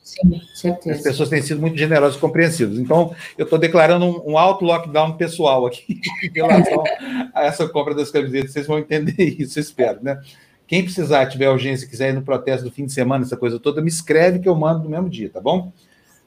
Certeza. 0.03 0.97
As 0.97 1.03
pessoas 1.03 1.29
têm 1.29 1.41
sido 1.41 1.61
muito 1.61 1.77
generosas 1.77 2.17
e 2.17 2.19
compreensivas. 2.19 2.77
Então, 2.77 3.13
eu 3.37 3.43
estou 3.43 3.59
declarando 3.59 4.05
um, 4.05 4.31
um 4.31 4.37
alto 4.37 4.65
lockdown 4.65 5.15
pessoal 5.15 5.65
aqui 5.65 6.01
em 6.23 6.31
relação 6.33 6.83
a 7.33 7.45
essa 7.45 7.67
compra 7.67 7.93
das 7.93 8.11
camisetas. 8.11 8.51
Vocês 8.51 8.67
vão 8.67 8.79
entender 8.79 9.13
isso, 9.39 9.59
espero, 9.59 9.99
né? 10.01 10.19
Quem 10.67 10.83
precisar, 10.83 11.25
tiver 11.27 11.49
urgência, 11.49 11.87
quiser 11.87 12.09
ir 12.09 12.13
no 12.13 12.21
protesto 12.21 12.65
do 12.65 12.71
fim 12.71 12.85
de 12.85 12.93
semana, 12.93 13.23
essa 13.23 13.35
coisa 13.35 13.59
toda, 13.59 13.81
me 13.81 13.87
escreve 13.87 14.39
que 14.39 14.47
eu 14.47 14.55
mando 14.55 14.83
no 14.83 14.89
mesmo 14.89 15.09
dia, 15.09 15.29
tá 15.29 15.41
bom? 15.41 15.71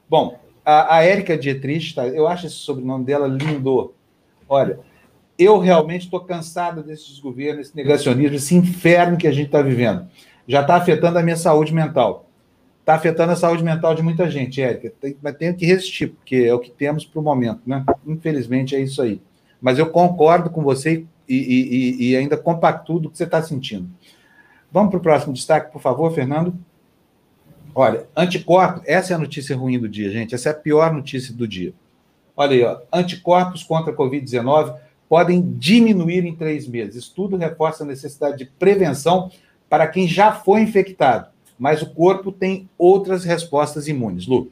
Bom, 0.09 0.41
a, 0.65 0.97
a 0.97 1.05
Érica 1.05 1.39
Dietrich, 1.39 1.95
tá, 1.95 2.09
eu 2.09 2.27
acho 2.27 2.47
esse 2.47 2.57
sobrenome 2.57 3.05
dela 3.05 3.29
lindo. 3.29 3.95
Olha, 4.49 4.81
eu 5.39 5.59
realmente 5.59 6.07
estou 6.07 6.21
cansado 6.21 6.83
desses 6.83 7.21
governos, 7.21 7.69
esse 7.69 7.77
negacionismo, 7.77 8.37
esse 8.37 8.55
inferno 8.55 9.17
que 9.17 9.29
a 9.29 9.33
gente 9.33 9.47
está 9.47 9.63
vivendo. 9.63 10.09
Já 10.47 10.63
está 10.63 10.75
afetando 10.75 11.19
a 11.19 11.23
minha 11.23 11.37
saúde 11.37 11.73
mental 11.73 12.29
está 12.83 12.95
afetando 12.95 13.33
a 13.33 13.37
saúde 13.37 13.63
mental 13.63 13.95
de 13.95 14.03
muita 14.03 14.29
gente, 14.29 14.61
Érica. 14.61 14.93
Mas 15.23 15.37
tenho 15.37 15.55
que 15.55 15.65
resistir, 15.65 16.09
porque 16.09 16.37
é 16.37 16.53
o 16.53 16.59
que 16.59 16.71
temos 16.71 17.05
para 17.05 17.21
o 17.21 17.23
momento, 17.23 17.61
né? 17.65 17.85
Infelizmente 18.07 18.75
é 18.75 18.81
isso 18.81 19.01
aí. 19.01 19.23
Mas 19.61 19.79
eu 19.79 19.89
concordo 19.89 20.51
com 20.51 20.63
você 20.63 21.05
e, 21.29 21.37
e, 21.37 22.11
e 22.11 22.17
ainda 22.17 22.37
compacto 22.37 22.99
do 22.99 23.09
que 23.09 23.17
você 23.17 23.25
está 23.25 23.41
sentindo. 23.41 23.89
Vamos 24.71 24.91
para 24.91 24.99
o 24.99 25.03
próximo 25.03 25.33
destaque, 25.33 25.73
por 25.73 25.81
favor, 25.81 26.13
Fernando. 26.13 26.55
Olha, 27.75 28.07
anticorpos, 28.17 28.83
essa 28.85 29.13
é 29.13 29.17
a 29.17 29.19
notícia 29.19 29.57
ruim 29.57 29.79
do 29.79 29.89
dia, 29.89 30.11
gente. 30.11 30.35
Essa 30.35 30.49
é 30.49 30.53
a 30.53 30.57
pior 30.57 30.93
notícia 30.93 31.33
do 31.33 31.47
dia. 31.47 31.73
Olha 32.37 32.53
aí, 32.53 32.65
ó, 32.65 32.81
anticorpos 32.93 33.63
contra 33.63 33.93
a 33.93 33.97
Covid-19 33.97 34.75
podem 35.09 35.43
diminuir 35.57 36.25
em 36.25 36.35
três 36.35 36.67
meses. 36.67 36.97
Estudo 36.97 37.37
reforça 37.37 37.85
a 37.85 37.87
necessidade 37.87 38.39
de 38.39 38.47
prevenção 38.47 39.31
para 39.69 39.87
quem 39.87 40.09
já 40.09 40.33
foi 40.33 40.63
infectado 40.63 41.32
mas 41.63 41.81
o 41.81 41.87
corpo 41.87 42.33
tem 42.33 42.69
outras 42.77 43.23
respostas 43.23 43.87
imunes. 43.87 44.27
Lu. 44.27 44.51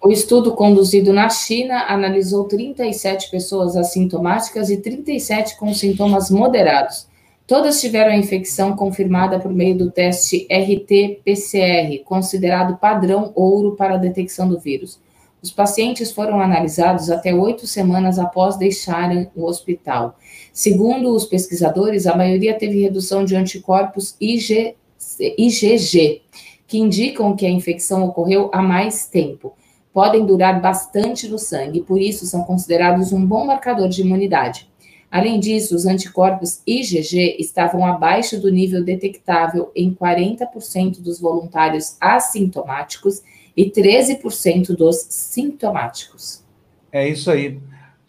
O 0.00 0.12
estudo 0.12 0.54
conduzido 0.54 1.12
na 1.12 1.28
China 1.28 1.86
analisou 1.88 2.44
37 2.44 3.32
pessoas 3.32 3.76
assintomáticas 3.76 4.70
e 4.70 4.76
37 4.76 5.58
com 5.58 5.74
sintomas 5.74 6.30
moderados. 6.30 7.08
Todas 7.48 7.80
tiveram 7.80 8.12
a 8.12 8.16
infecção 8.16 8.76
confirmada 8.76 9.40
por 9.40 9.52
meio 9.52 9.76
do 9.76 9.90
teste 9.90 10.46
RT-PCR, 10.48 12.04
considerado 12.04 12.76
padrão 12.76 13.32
ouro 13.34 13.74
para 13.74 13.94
a 13.94 13.98
detecção 13.98 14.48
do 14.48 14.60
vírus. 14.60 15.00
Os 15.42 15.50
pacientes 15.50 16.12
foram 16.12 16.40
analisados 16.40 17.10
até 17.10 17.34
oito 17.34 17.66
semanas 17.66 18.20
após 18.20 18.56
deixarem 18.56 19.28
o 19.34 19.46
hospital. 19.46 20.16
Segundo 20.52 21.10
os 21.10 21.24
pesquisadores, 21.24 22.06
a 22.06 22.16
maioria 22.16 22.56
teve 22.56 22.80
redução 22.82 23.24
de 23.24 23.34
anticorpos 23.34 24.14
IG, 24.20 24.76
IgG, 25.20 26.22
que 26.66 26.78
indicam 26.78 27.36
que 27.36 27.46
a 27.46 27.50
infecção 27.50 28.04
ocorreu 28.04 28.50
há 28.52 28.62
mais 28.62 29.06
tempo. 29.06 29.54
Podem 29.92 30.26
durar 30.26 30.60
bastante 30.60 31.28
no 31.28 31.38
sangue, 31.38 31.80
por 31.80 32.00
isso 32.00 32.26
são 32.26 32.44
considerados 32.44 33.12
um 33.12 33.24
bom 33.24 33.46
marcador 33.46 33.88
de 33.88 34.02
imunidade. 34.02 34.68
Além 35.10 35.40
disso, 35.40 35.74
os 35.74 35.86
anticorpos 35.86 36.60
IgG 36.66 37.36
estavam 37.38 37.86
abaixo 37.86 38.40
do 38.40 38.50
nível 38.50 38.84
detectável 38.84 39.70
em 39.74 39.94
40% 39.94 41.00
dos 41.00 41.20
voluntários 41.20 41.96
assintomáticos 42.00 43.22
e 43.56 43.70
13% 43.70 44.76
dos 44.76 45.06
sintomáticos. 45.08 46.44
É 46.92 47.08
isso 47.08 47.30
aí. 47.30 47.58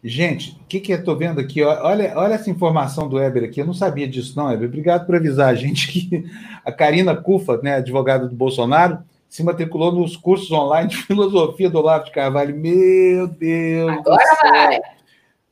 Gente, 0.03 0.51
o 0.61 0.65
que, 0.67 0.79
que 0.79 0.93
eu 0.93 0.99
estou 0.99 1.17
vendo 1.17 1.39
aqui? 1.39 1.63
Olha, 1.63 2.13
olha 2.15 2.35
essa 2.35 2.49
informação 2.49 3.09
do 3.09 3.17
Weber 3.17 3.43
aqui. 3.43 3.59
Eu 3.59 3.65
não 3.65 3.73
sabia 3.73 4.07
disso, 4.07 4.33
não, 4.37 4.47
Weber. 4.47 4.67
Obrigado 4.67 5.05
por 5.05 5.15
avisar 5.15 5.49
a 5.49 5.55
gente 5.55 5.91
que 5.91 6.25
a 6.63 6.71
Karina 6.71 7.15
Cufa, 7.15 7.57
né, 7.63 7.75
advogada 7.75 8.27
do 8.27 8.35
Bolsonaro, 8.35 8.99
se 9.27 9.43
matriculou 9.43 9.91
nos 9.91 10.15
cursos 10.15 10.51
online 10.51 10.89
de 10.89 10.97
filosofia 10.97 11.69
do 11.69 11.79
Olavo 11.79 12.05
de 12.05 12.11
Carvalho. 12.11 12.55
Meu 12.55 13.27
Deus! 13.27 13.91
Agora 13.91 14.23
vai! 14.41 14.79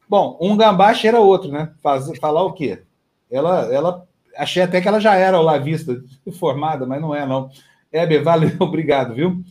Bom, 0.08 0.38
um 0.40 0.56
gambá 0.56 0.94
cheira 0.94 1.20
outro, 1.20 1.52
né? 1.52 1.72
Faz, 1.82 2.06
falar 2.20 2.44
o 2.44 2.54
quê? 2.54 2.84
Ela, 3.30 3.74
ela, 3.74 4.08
achei 4.38 4.62
até 4.62 4.80
que 4.80 4.88
ela 4.88 5.00
já 5.00 5.16
era 5.16 5.40
olavista 5.40 6.00
formada, 6.38 6.86
mas 6.86 7.02
não 7.02 7.14
é, 7.14 7.26
não. 7.26 7.50
Weber, 7.92 8.24
valeu, 8.24 8.52
obrigado, 8.62 9.16
viu? 9.16 9.44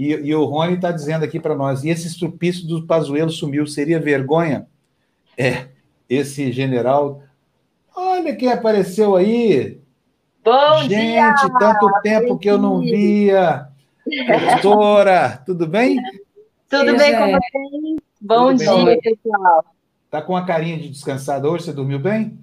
E, 0.00 0.12
e 0.12 0.34
o 0.34 0.46
Rony 0.46 0.76
está 0.76 0.90
dizendo 0.90 1.26
aqui 1.26 1.38
para 1.38 1.54
nós: 1.54 1.84
e 1.84 1.90
esse 1.90 2.06
estrupício 2.06 2.66
do 2.66 2.86
Pazuello 2.86 3.30
sumiu, 3.30 3.66
seria 3.66 4.00
vergonha? 4.00 4.66
É, 5.36 5.66
esse 6.08 6.50
general. 6.52 7.22
Olha 7.94 8.34
quem 8.34 8.50
apareceu 8.50 9.14
aí! 9.14 9.78
Bom 10.42 10.78
Gente, 10.84 10.88
dia! 10.88 11.34
tanto 11.58 12.00
tempo 12.02 12.38
que 12.38 12.48
eu 12.48 12.56
não 12.56 12.80
via! 12.80 13.68
Doutora, 14.62 15.42
tudo 15.44 15.66
bem? 15.66 16.00
Tudo 16.70 16.96
bem 16.96 17.12
com 17.12 17.26
vocês? 17.26 18.00
Bom 18.22 18.56
Tudo 18.56 18.58
dia, 18.58 18.84
bem? 18.86 19.00
pessoal. 19.00 19.64
Tá 20.10 20.22
com 20.22 20.34
a 20.34 20.46
carinha 20.46 20.78
de 20.78 20.88
descansado 20.88 21.46
hoje? 21.46 21.64
Você 21.64 21.72
dormiu 21.74 21.98
bem? 21.98 22.38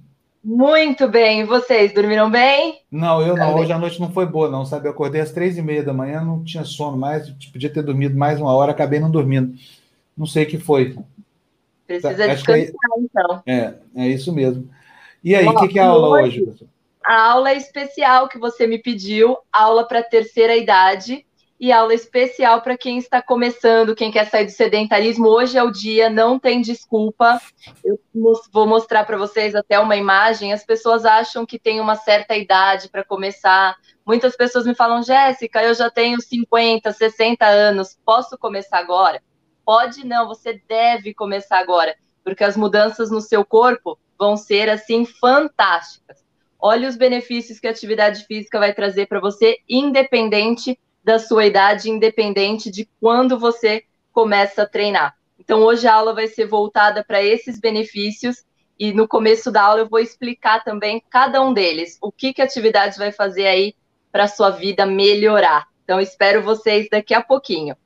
Muito 0.49 1.09
bem. 1.09 1.41
E 1.41 1.43
vocês, 1.43 1.93
dormiram 1.93 2.31
bem? 2.31 2.79
Não, 2.89 3.21
eu 3.21 3.35
não. 3.35 3.47
Também. 3.49 3.63
Hoje 3.63 3.73
a 3.73 3.77
noite 3.77 3.99
não 3.99 4.09
foi 4.13 4.25
boa, 4.25 4.49
não, 4.49 4.63
sabe? 4.63 4.87
Eu 4.87 4.91
acordei 4.93 5.19
às 5.19 5.33
três 5.33 5.57
e 5.57 5.61
meia 5.61 5.83
da 5.83 5.91
manhã, 5.91 6.21
não 6.21 6.41
tinha 6.41 6.63
sono 6.63 6.95
mais, 6.95 7.29
podia 7.51 7.69
ter 7.69 7.83
dormido 7.83 8.17
mais 8.17 8.39
uma 8.39 8.55
hora, 8.55 8.71
acabei 8.71 8.97
não 8.97 9.11
dormindo. 9.11 9.53
Não 10.17 10.25
sei 10.25 10.45
o 10.45 10.47
que 10.47 10.57
foi. 10.57 10.97
Precisa 11.85 12.11
acho 12.11 12.45
descansar, 12.45 12.73
então. 12.97 13.43
É, 13.45 13.73
é 13.93 14.07
isso 14.07 14.31
mesmo. 14.31 14.69
E 15.21 15.35
aí, 15.35 15.45
o 15.45 15.53
que, 15.55 15.67
que 15.67 15.79
é 15.79 15.81
a 15.81 15.87
aula 15.87 16.21
hoje- 16.21 16.41
hoje? 16.41 16.65
A 17.05 17.31
aula 17.31 17.53
especial 17.53 18.29
que 18.29 18.37
você 18.39 18.65
me 18.65 18.77
pediu, 18.77 19.37
aula 19.51 19.85
para 19.85 20.01
terceira 20.01 20.55
idade 20.55 21.25
e 21.59 21.71
aula 21.71 21.93
especial 21.93 22.61
para 22.61 22.77
quem 22.77 22.97
está 22.97 23.21
começando, 23.21 23.95
quem 23.95 24.11
quer 24.11 24.29
sair 24.29 24.45
do 24.45 24.51
sedentarismo. 24.51 25.27
Hoje 25.27 25.57
é 25.57 25.63
o 25.63 25.71
dia, 25.71 26.09
não 26.09 26.37
tem 26.37 26.61
desculpa. 26.61 27.41
Eu 27.83 27.99
vou 28.51 28.67
mostrar 28.67 29.05
para 29.05 29.17
vocês 29.17 29.55
até 29.55 29.79
uma 29.79 29.95
imagem. 29.95 30.53
As 30.53 30.63
pessoas 30.63 31.03
acham 31.03 31.45
que 31.45 31.57
tem 31.57 31.79
uma 31.79 31.95
certa 31.95 32.35
idade 32.35 32.89
para 32.89 33.03
começar. 33.03 33.75
Muitas 34.05 34.35
pessoas 34.35 34.67
me 34.67 34.75
falam, 34.75 35.01
Jéssica, 35.01 35.63
eu 35.63 35.73
já 35.73 35.89
tenho 35.89 36.21
50, 36.21 36.93
60 36.93 37.45
anos, 37.45 37.97
posso 38.05 38.37
começar 38.37 38.77
agora? 38.77 39.21
Pode 39.65 40.05
não, 40.05 40.27
você 40.27 40.61
deve 40.67 41.13
começar 41.13 41.57
agora, 41.57 41.95
porque 42.23 42.43
as 42.43 42.55
mudanças 42.55 43.09
no 43.09 43.19
seu 43.19 43.43
corpo 43.43 43.99
vão 44.17 44.37
ser 44.37 44.69
assim 44.69 45.05
fantásticas. 45.05 46.23
Olha 46.59 46.87
os 46.87 46.95
benefícios 46.95 47.59
que 47.59 47.67
a 47.67 47.71
atividade 47.71 48.25
física 48.25 48.59
vai 48.59 48.73
trazer 48.73 49.07
para 49.07 49.19
você, 49.19 49.57
independente 49.67 50.79
da 51.07 51.19
sua 51.19 51.45
idade, 51.45 51.89
independente 51.89 52.69
de 52.69 52.85
quando 52.99 53.39
você 53.39 53.83
começa 54.11 54.63
a 54.63 54.65
treinar. 54.67 55.15
Então, 55.39 55.61
hoje 55.61 55.87
a 55.87 55.93
aula 55.93 56.13
vai 56.13 56.27
ser 56.27 56.45
voltada 56.45 57.01
para 57.01 57.23
esses 57.23 57.57
benefícios 57.57 58.43
e 58.77 58.91
no 58.91 59.07
começo 59.07 59.49
da 59.49 59.63
aula 59.63 59.79
eu 59.79 59.89
vou 59.89 60.01
explicar 60.01 60.65
também 60.65 61.01
cada 61.09 61.41
um 61.41 61.53
deles, 61.53 61.97
o 62.01 62.11
que, 62.11 62.33
que 62.33 62.41
a 62.41 62.43
atividade 62.43 62.97
vai 62.97 63.13
fazer 63.13 63.47
aí 63.47 63.73
para 64.11 64.25
a 64.25 64.27
sua 64.27 64.49
vida 64.49 64.85
melhorar. 64.85 65.67
Então, 65.85 65.97
espero 66.01 66.43
vocês 66.43 66.89
daqui 66.91 67.13
a 67.13 67.23
pouquinho. 67.23 67.77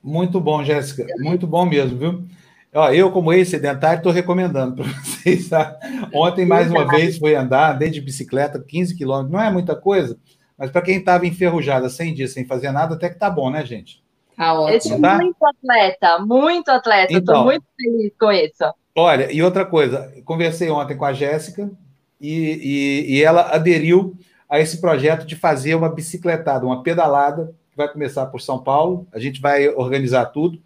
Muito 0.00 0.40
bom, 0.40 0.62
Jéssica. 0.62 1.04
Muito 1.18 1.48
bom 1.48 1.66
mesmo, 1.66 1.98
viu? 1.98 2.24
Ó, 2.72 2.88
eu, 2.92 3.10
como 3.10 3.32
ex-sedentário, 3.32 3.98
estou 3.98 4.12
recomendando 4.12 4.76
para 4.76 4.84
vocês. 5.02 5.48
Tá? 5.48 5.76
Ontem, 6.14 6.46
mais 6.46 6.70
uma 6.70 6.86
vez, 6.86 7.18
fui 7.18 7.34
andar, 7.34 7.74
andei 7.74 7.90
de 7.90 8.00
bicicleta 8.00 8.64
15 8.64 8.96
quilômetros. 8.96 9.32
Não 9.32 9.42
é 9.42 9.50
muita 9.50 9.74
coisa, 9.74 10.16
mas 10.60 10.70
para 10.70 10.82
quem 10.82 10.98
estava 10.98 11.26
enferrujado 11.26 11.88
100 11.90 12.14
dias 12.14 12.32
sem 12.32 12.44
fazer 12.44 12.70
nada, 12.70 12.94
até 12.94 13.08
que 13.08 13.18
tá 13.18 13.28
bom, 13.30 13.48
né, 13.50 13.64
gente? 13.66 14.00
Tá 14.36 14.48
Eu 14.54 14.60
ótimo. 14.60 14.80
sou 14.82 15.00
Tá? 15.00 15.16
muito 15.16 15.36
atleta, 15.44 16.18
muito 16.20 16.68
atleta. 16.70 17.12
Então. 17.12 17.34
Estou 17.34 17.44
muito 17.44 17.64
feliz 17.76 18.12
com 18.20 18.30
isso. 18.30 18.74
Olha, 18.94 19.32
e 19.32 19.42
outra 19.42 19.64
coisa, 19.64 20.12
conversei 20.24 20.68
ontem 20.70 20.96
com 20.96 21.04
a 21.06 21.12
Jéssica 21.12 21.70
e, 22.20 23.06
e- 23.08 23.14
e 23.16 23.22
ela 23.24 23.54
aderiu 23.54 24.14
a 24.48 24.60
esse 24.60 24.80
projeto 24.80 25.24
de 25.26 25.34
fazer 25.36 25.74
uma 25.74 25.88
bicicletada, 25.88 26.66
uma 26.66 26.82
pedalada, 26.82 27.54
que 27.70 27.76
vai 27.76 27.88
começar 27.88 28.26
por 28.26 28.40
São 28.40 28.58
Paulo. 28.58 29.06
A 29.12 29.18
gente 29.18 29.40
vai 29.40 29.68
organizar 29.68 30.26
tudo. 30.26 30.60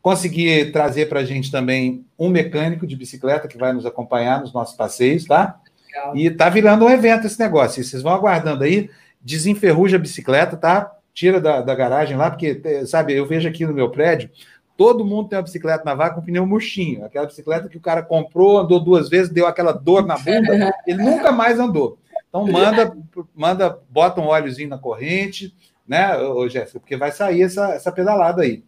Consegui 0.00 0.72
trazer 0.72 1.08
para 1.08 1.20
a 1.20 1.24
gente 1.24 1.50
também 1.50 2.04
um 2.18 2.28
mecânico 2.28 2.86
de 2.86 2.96
bicicleta 2.96 3.46
que 3.46 3.56
vai 3.56 3.72
nos 3.72 3.86
acompanhar 3.86 4.40
nos 4.40 4.52
nossos 4.52 4.74
passeios, 4.76 5.24
tá? 5.26 5.60
Legal. 5.86 6.16
E 6.16 6.30
tá 6.30 6.48
virando 6.48 6.84
um 6.86 6.90
evento 6.90 7.26
esse 7.26 7.38
negócio. 7.38 7.80
E 7.80 7.84
vocês 7.84 8.02
vão 8.02 8.12
aguardando 8.12 8.64
aí, 8.64 8.90
desenferruja 9.22 9.96
a 9.96 10.00
bicicleta, 10.00 10.56
tá? 10.56 10.90
Tira 11.14 11.40
da, 11.40 11.60
da 11.60 11.74
garagem 11.74 12.16
lá, 12.16 12.30
porque, 12.30 12.60
eh, 12.64 12.86
sabe, 12.86 13.12
eu 13.14 13.26
vejo 13.26 13.48
aqui 13.48 13.66
no 13.66 13.74
meu 13.74 13.90
prédio, 13.90 14.30
todo 14.76 15.04
mundo 15.04 15.28
tem 15.28 15.38
uma 15.38 15.44
bicicleta 15.44 15.84
na 15.84 15.94
vaca 15.94 16.16
com 16.16 16.22
pneu 16.22 16.46
murchinho. 16.46 17.04
Aquela 17.04 17.26
bicicleta 17.26 17.68
que 17.68 17.76
o 17.76 17.80
cara 17.80 18.02
comprou, 18.02 18.58
andou 18.58 18.80
duas 18.80 19.08
vezes, 19.08 19.32
deu 19.32 19.46
aquela 19.46 19.72
dor 19.72 20.06
na 20.06 20.16
bunda, 20.16 20.74
ele 20.86 21.02
nunca 21.02 21.30
mais 21.30 21.60
andou. 21.60 21.98
Então 22.28 22.46
manda, 22.46 22.96
manda, 23.34 23.78
bota 23.90 24.20
um 24.20 24.26
óleozinho 24.26 24.70
na 24.70 24.78
corrente, 24.78 25.54
né, 25.86 26.16
ô, 26.16 26.48
Jéssica? 26.48 26.80
Porque 26.80 26.96
vai 26.96 27.12
sair 27.12 27.42
essa, 27.42 27.74
essa 27.74 27.92
pedalada 27.92 28.42
aí. 28.42 28.64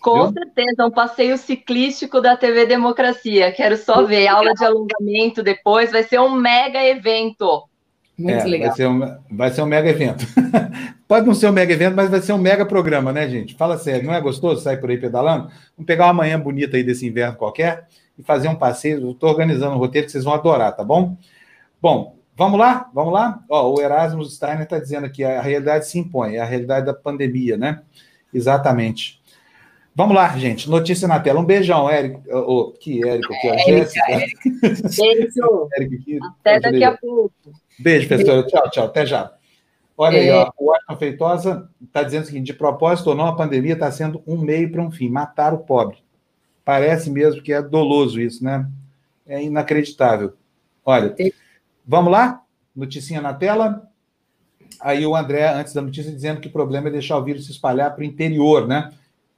Com 0.00 0.28
Viu? 0.28 0.32
certeza, 0.32 0.86
um 0.86 0.90
passeio 0.90 1.36
ciclístico 1.36 2.20
da 2.20 2.36
TV 2.36 2.66
Democracia. 2.66 3.52
Quero 3.52 3.76
só 3.76 4.04
ver 4.04 4.28
aula 4.28 4.54
de 4.54 4.64
alongamento 4.64 5.42
depois, 5.42 5.90
vai 5.90 6.02
ser 6.04 6.20
um 6.20 6.34
mega 6.34 6.82
evento. 6.82 7.64
Muito 8.20 8.36
é, 8.36 8.44
legal. 8.44 8.68
Vai 8.68 8.76
ser, 8.76 8.86
um, 8.86 9.18
vai 9.30 9.50
ser 9.50 9.62
um 9.62 9.66
mega 9.66 9.88
evento. 9.88 10.26
Pode 11.08 11.26
não 11.26 11.34
ser 11.34 11.48
um 11.48 11.52
mega 11.52 11.72
evento, 11.72 11.96
mas 11.96 12.10
vai 12.10 12.20
ser 12.20 12.34
um 12.34 12.38
mega 12.38 12.66
programa, 12.66 13.12
né, 13.12 13.26
gente? 13.28 13.54
Fala 13.54 13.78
sério, 13.78 14.06
não 14.06 14.14
é 14.14 14.20
gostoso 14.20 14.62
sair 14.62 14.76
por 14.76 14.90
aí 14.90 14.98
pedalando? 14.98 15.44
Vamos 15.76 15.86
pegar 15.86 16.04
uma 16.04 16.12
manhã 16.12 16.38
bonita 16.38 16.76
aí 16.76 16.84
desse 16.84 17.06
inverno 17.06 17.36
qualquer 17.36 17.86
e 18.18 18.22
fazer 18.22 18.48
um 18.48 18.54
passeio. 18.54 19.10
Estou 19.10 19.30
organizando 19.30 19.74
um 19.74 19.78
roteiro 19.78 20.06
que 20.06 20.12
vocês 20.12 20.24
vão 20.24 20.34
adorar, 20.34 20.76
tá 20.76 20.84
bom? 20.84 21.16
Bom, 21.80 22.14
vamos 22.36 22.58
lá? 22.58 22.90
Vamos 22.92 23.12
lá? 23.14 23.42
Ó, 23.48 23.74
o 23.74 23.80
Erasmus 23.80 24.36
Steiner 24.36 24.62
está 24.62 24.78
dizendo 24.78 25.06
aqui, 25.06 25.24
a 25.24 25.40
realidade 25.40 25.86
se 25.86 25.98
impõe, 25.98 26.36
é 26.36 26.40
a 26.40 26.44
realidade 26.44 26.84
da 26.84 26.94
pandemia, 26.94 27.56
né? 27.56 27.80
Exatamente. 28.32 29.20
Vamos 29.94 30.14
lá, 30.14 30.28
gente. 30.38 30.68
Notícia 30.70 31.08
na 31.08 31.18
tela. 31.18 31.40
Um 31.40 31.44
beijão, 31.44 31.90
Érico. 31.90 32.22
Oh, 32.30 32.72
que 32.72 33.06
Érico 33.06 33.34
aqui, 33.34 33.48
a 33.48 33.56
Jéssica. 33.56 34.06
Beijo. 34.06 35.68
aqui. 35.74 36.18
Até 36.40 36.60
daqui 36.60 36.84
a 36.84 36.96
pouco. 36.96 37.32
Beijo, 37.80 38.08
professora. 38.08 38.46
Tchau, 38.46 38.70
tchau. 38.70 38.84
Até 38.86 39.06
já. 39.06 39.32
Olha 39.96 40.16
é... 40.16 40.20
aí, 40.20 40.30
ó. 40.30 40.50
O 40.58 40.70
Washington 40.70 40.96
Feitosa 40.96 41.70
está 41.82 42.02
dizendo 42.02 42.24
o 42.24 42.26
seguinte: 42.26 42.46
de 42.46 42.54
propósito 42.54 43.10
ou 43.10 43.16
não, 43.16 43.26
a 43.26 43.36
pandemia 43.36 43.74
está 43.74 43.90
sendo 43.90 44.22
um 44.26 44.38
meio 44.38 44.70
para 44.70 44.82
um 44.82 44.90
fim 44.90 45.08
matar 45.08 45.52
o 45.52 45.58
pobre. 45.58 45.98
Parece 46.64 47.10
mesmo 47.10 47.42
que 47.42 47.52
é 47.52 47.60
doloso 47.60 48.20
isso, 48.20 48.44
né? 48.44 48.68
É 49.26 49.42
inacreditável. 49.42 50.34
Olha, 50.84 51.14
vamos 51.86 52.12
lá? 52.12 52.42
Noticinha 52.74 53.20
na 53.20 53.34
tela. 53.34 53.86
Aí 54.80 55.04
o 55.04 55.14
André, 55.14 55.46
antes 55.52 55.74
da 55.74 55.82
notícia, 55.82 56.12
dizendo 56.12 56.40
que 56.40 56.48
o 56.48 56.52
problema 56.52 56.88
é 56.88 56.92
deixar 56.92 57.18
o 57.18 57.24
vírus 57.24 57.46
se 57.46 57.52
espalhar 57.52 57.94
para 57.94 58.02
o 58.02 58.04
interior, 58.04 58.66
né? 58.66 58.90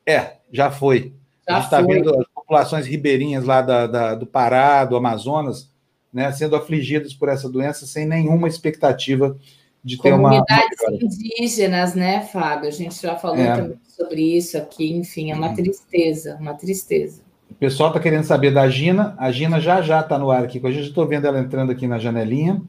É, 0.06 0.36
já 0.52 0.70
foi. 0.70 1.12
Já 1.48 1.56
a 1.56 1.60
gente 1.60 1.64
está 1.64 1.80
vendo 1.80 2.14
as 2.16 2.26
populações 2.28 2.86
ribeirinhas 2.86 3.44
lá 3.44 3.62
da, 3.62 3.86
da, 3.86 4.14
do 4.14 4.26
Pará, 4.26 4.84
do 4.84 4.96
Amazonas, 4.96 5.71
né, 6.12 6.30
sendo 6.32 6.56
afligidas 6.56 7.14
por 7.14 7.28
essa 7.28 7.48
doença 7.48 7.86
sem 7.86 8.06
nenhuma 8.06 8.46
expectativa 8.46 9.36
de 9.82 9.98
ter 9.98 10.12
uma. 10.12 10.28
Comunidades 10.28 10.78
indígenas, 10.90 11.94
né, 11.94 12.22
Fábio? 12.22 12.68
A 12.68 12.72
gente 12.72 13.00
já 13.00 13.16
falou 13.16 13.38
é. 13.38 13.54
também 13.54 13.78
sobre 13.88 14.36
isso 14.36 14.56
aqui, 14.56 14.92
enfim, 14.92 15.30
é 15.30 15.34
uma 15.34 15.48
uhum. 15.48 15.54
tristeza, 15.54 16.36
uma 16.40 16.54
tristeza. 16.54 17.22
O 17.50 17.54
pessoal 17.54 17.90
está 17.90 18.00
querendo 18.00 18.24
saber 18.24 18.52
da 18.52 18.68
Gina. 18.68 19.14
A 19.18 19.30
Gina 19.30 19.60
já 19.60 19.82
já 19.82 20.00
está 20.00 20.18
no 20.18 20.30
ar 20.30 20.44
aqui 20.44 20.58
com 20.58 20.66
a 20.66 20.72
gente. 20.72 20.88
Estou 20.88 21.06
vendo 21.06 21.26
ela 21.26 21.38
entrando 21.38 21.70
aqui 21.70 21.86
na 21.86 21.98
janelinha. 21.98 22.60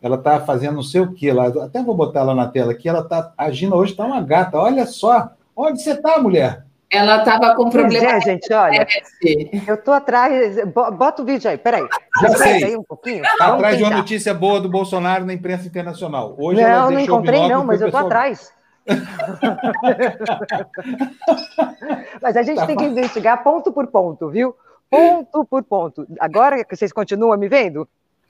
Ela 0.00 0.16
está 0.16 0.40
fazendo 0.40 0.74
não 0.74 0.82
sei 0.82 1.00
o 1.00 1.12
que 1.12 1.30
lá. 1.30 1.46
Até 1.46 1.82
vou 1.82 1.94
botar 1.94 2.20
ela 2.20 2.34
na 2.34 2.48
tela 2.48 2.72
aqui. 2.72 2.88
Ela 2.88 3.04
tá. 3.04 3.32
A 3.36 3.50
Gina 3.50 3.76
hoje 3.76 3.92
está 3.92 4.04
uma 4.04 4.20
gata. 4.20 4.58
Olha 4.58 4.86
só. 4.86 5.30
Onde 5.54 5.80
você 5.80 5.92
está, 5.92 6.20
mulher? 6.20 6.64
Ela 6.94 7.18
estava 7.18 7.56
com 7.56 7.68
problema. 7.68 8.06
É, 8.06 8.20
gente, 8.20 8.52
olha. 8.52 8.86
Eu 9.66 9.74
estou 9.74 9.94
atrás. 9.94 10.56
Bota 10.72 11.22
o 11.22 11.24
vídeo 11.24 11.50
aí, 11.50 11.58
peraí. 11.58 11.84
Já 12.22 12.28
sei. 12.30 12.64
Aí 12.64 12.76
um 12.76 12.84
pouquinho. 12.84 13.24
Tá 13.36 13.54
atrás 13.54 13.76
de 13.76 13.82
uma 13.82 13.96
notícia 13.96 14.32
boa 14.32 14.60
do 14.60 14.68
Bolsonaro 14.68 15.24
na 15.24 15.32
imprensa 15.32 15.66
internacional. 15.66 16.36
Hoje 16.38 16.62
não, 16.62 16.90
não 16.90 17.00
encontrei, 17.00 17.48
não, 17.48 17.64
mas 17.64 17.80
eu 17.80 17.88
estou 17.88 18.00
atrás. 18.00 18.52
mas 22.20 22.36
a 22.36 22.42
gente 22.42 22.58
tá 22.58 22.66
tem 22.66 22.76
que 22.76 22.84
investigar 22.84 23.42
ponto 23.42 23.72
por 23.72 23.86
ponto, 23.86 24.28
viu? 24.28 24.54
Ponto 24.90 25.42
por 25.46 25.62
ponto. 25.64 26.06
Agora 26.20 26.62
que 26.64 26.76
vocês 26.76 26.92
continuam 26.92 27.38
me 27.38 27.48
vendo? 27.48 27.88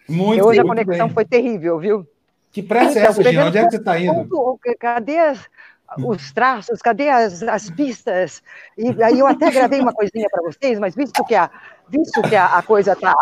Muito 0.08 0.44
Hoje 0.44 0.60
a 0.60 0.64
conexão 0.64 1.06
bem. 1.06 1.14
foi 1.14 1.24
terrível, 1.24 1.76
viu? 1.78 2.06
Que 2.52 2.62
pressa 2.62 3.00
é 3.00 3.02
então, 3.02 3.02
é 3.02 3.06
essa, 3.08 3.24
Gina? 3.24 3.46
Onde 3.46 3.58
é 3.58 3.64
que 3.64 3.70
você 3.70 3.78
está 3.78 3.98
indo? 3.98 4.28
Ponto, 4.28 4.60
cadê 4.78 5.18
as 5.18 5.48
os 5.98 6.32
traços, 6.32 6.80
cadê 6.82 7.08
as, 7.08 7.42
as 7.42 7.70
pistas? 7.70 8.42
E 8.76 9.02
aí 9.02 9.18
eu 9.18 9.26
até 9.26 9.50
gravei 9.50 9.80
uma 9.80 9.92
coisinha 9.92 10.28
para 10.30 10.42
vocês, 10.42 10.78
mas 10.78 10.94
visto 10.94 11.24
que 11.24 11.34
a, 11.34 11.50
visto 11.88 12.22
que 12.22 12.36
a, 12.36 12.46
a 12.58 12.62
coisa 12.62 12.96
tá, 12.96 13.14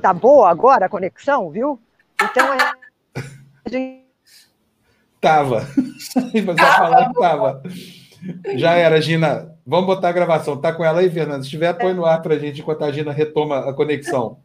tá 0.00 0.12
boa 0.12 0.50
agora, 0.50 0.86
a 0.86 0.88
conexão, 0.88 1.50
viu? 1.50 1.80
Então 2.22 2.52
é. 2.52 2.58
A. 2.58 4.06
Tava. 5.20 5.66
Vai 6.44 6.56
falar 6.56 7.08
que 7.08 7.20
tava. 7.20 7.62
Já 8.56 8.72
era, 8.72 9.00
Gina. 9.00 9.54
Vamos 9.66 9.86
botar 9.86 10.10
a 10.10 10.12
gravação. 10.12 10.56
Tá 10.56 10.72
com 10.72 10.84
ela 10.84 11.00
aí, 11.00 11.10
Fernando? 11.10 11.42
Se 11.42 11.50
tiver, 11.50 11.72
põe 11.74 11.92
no 11.92 12.06
ar 12.06 12.22
para 12.22 12.34
a 12.34 12.38
gente 12.38 12.60
enquanto 12.60 12.84
a 12.84 12.92
Gina 12.92 13.12
retoma 13.12 13.68
a 13.68 13.72
conexão. 13.72 14.38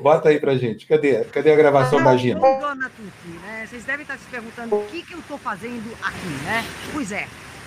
Bota 0.00 0.28
aí 0.28 0.38
pra 0.38 0.56
gente. 0.56 0.86
Cadê? 0.86 1.24
Cadê 1.24 1.52
a 1.52 1.56
gravação 1.56 2.02
da 2.02 2.16
Gina? 2.16 2.40
Dona 2.40 2.90
Tuti, 2.90 3.38
né? 3.42 3.66
Vocês 3.68 3.84
devem 3.84 4.02
estar 4.02 4.18
se 4.18 4.24
perguntando 4.30 4.76
o 4.76 4.84
que, 4.86 5.02
que 5.02 5.14
eu 5.14 5.18
estou 5.18 5.38
fazendo 5.38 5.96
aqui, 6.02 6.28
né? 6.44 6.64
Pois 6.92 7.12
é, 7.12 7.26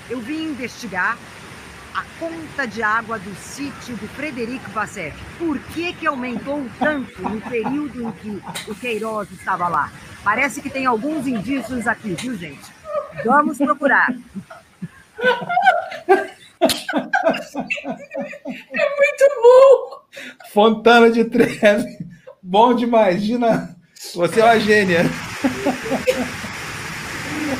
eu 0.10 0.20
vim 0.20 0.44
investigar 0.44 1.18
a 1.94 2.04
conta 2.20 2.66
de 2.66 2.82
água 2.82 3.20
do 3.20 3.36
sítio 3.36 3.96
do 3.98 4.08
Frederico 4.10 4.70
Vassef. 4.72 5.18
Por 5.38 5.60
que, 5.60 5.94
que 5.94 6.08
aumentou 6.08 6.66
tanto 6.80 7.22
no 7.22 7.42
período 7.42 8.02
em 8.02 8.12
que 8.12 8.42
o 8.68 8.76
Queiroz 8.76 9.30
estava 9.32 9.68
lá? 9.68 9.92
Parece 10.24 10.62
que 10.62 10.70
tem 10.70 10.86
alguns 10.86 11.28
indícios 11.28 11.88
aqui, 11.88 12.14
viu, 12.14 12.38
gente? 12.38 12.72
Vamos 13.26 13.58
procurar. 13.58 14.08
É 16.64 16.68
muito 18.98 19.26
bom! 19.42 20.02
Fontana 20.52 21.10
de 21.10 21.26
Treve. 21.26 22.11
Bom 22.44 22.74
demais, 22.74 23.22
Gina. 23.22 23.76
Você 24.16 24.42
é 24.42 24.44
uma 24.44 24.60
gênia. 24.60 25.02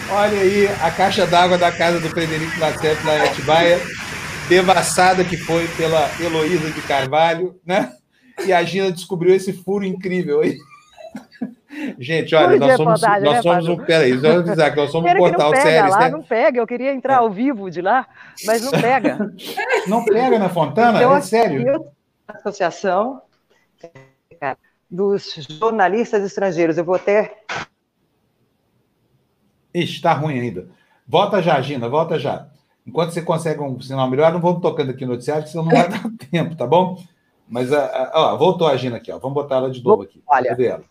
Olha 0.10 0.40
aí 0.40 0.68
a 0.82 0.90
caixa 0.90 1.28
d'água 1.28 1.58
da 1.58 1.72
casa 1.72 2.00
do 2.00 2.10
Frederico 2.10 2.60
Lacerda 2.60 3.04
da 3.04 3.24
Atibaia, 3.26 3.80
devassada 4.50 5.24
que 5.24 5.38
foi 5.38 5.68
pela 5.78 6.10
Heloísa 6.20 6.72
de 6.72 6.82
Carvalho, 6.82 7.60
né? 7.66 7.94
E 8.46 8.52
a 8.52 8.64
Gina 8.64 8.92
descobriu 8.92 9.36
esse 9.36 9.54
furo 9.54 9.86
incrível 9.86 10.42
aí. 10.42 10.58
Gente, 12.00 12.36
olha, 12.36 12.58
nós 12.58 12.76
somos, 12.76 13.02
nós 13.02 13.22
né, 13.22 13.42
somos 13.42 13.68
um. 13.68 13.78
Peraí, 13.78 14.12
deixa 14.12 14.28
eu 14.28 14.40
avisar 14.42 14.72
que 14.72 14.78
nós 14.78 14.92
somos 14.92 15.12
um 15.12 15.16
portal 15.16 15.56
sério. 15.56 15.90
Lá, 15.90 16.00
né? 16.00 16.10
Não 16.10 16.24
pega, 16.24 16.60
eu 16.60 16.68
queria 16.68 16.92
entrar 16.94 17.14
é. 17.14 17.18
ao 17.18 17.30
vivo 17.30 17.70
de 17.70 17.82
lá, 17.82 18.08
mas 18.46 18.62
não 18.64 18.72
pega. 18.72 19.32
Não 19.88 20.04
pega 20.04 20.38
na 20.38 20.50
Fontana? 20.50 20.98
Então, 20.98 21.16
é 21.16 21.22
sério? 21.22 21.68
Eu, 21.68 21.88
associação, 22.28 23.22
dos 24.92 25.34
jornalistas 25.50 26.24
estrangeiros. 26.24 26.78
Eu 26.78 26.84
vou 26.84 26.96
até. 26.96 27.44
Está 29.74 30.14
ruim 30.14 30.40
ainda. 30.40 30.68
Volta 31.08 31.42
já, 31.42 31.60
Gina, 31.62 31.88
volta 31.88 32.20
já. 32.20 32.50
Enquanto 32.86 33.12
você 33.12 33.22
consegue 33.22 33.62
um 33.62 33.80
sinal 33.80 34.10
melhor, 34.10 34.34
não 34.34 34.42
vamos 34.42 34.62
tocando 34.62 34.92
aqui 34.92 35.06
no 35.06 35.14
noticiário, 35.14 35.48
senão 35.48 35.64
não 35.66 35.72
vai 35.72 35.88
dar 35.88 36.04
tempo, 36.30 36.56
tá 36.56 36.68
bom? 36.68 37.02
Mas, 37.48 37.72
a, 37.72 37.86
a, 37.86 38.12
ó, 38.34 38.38
voltou 38.38 38.68
a 38.68 38.76
Gina 38.76 38.98
aqui, 38.98 39.12
ó. 39.12 39.20
Vamos 39.20 39.36
botar 39.36 39.58
ela 39.58 39.72
de 39.72 39.84
novo 39.84 40.04
aqui. 40.04 40.22
Olha. 40.28 40.50
Cadê 40.50 40.68
ela? 40.68 40.84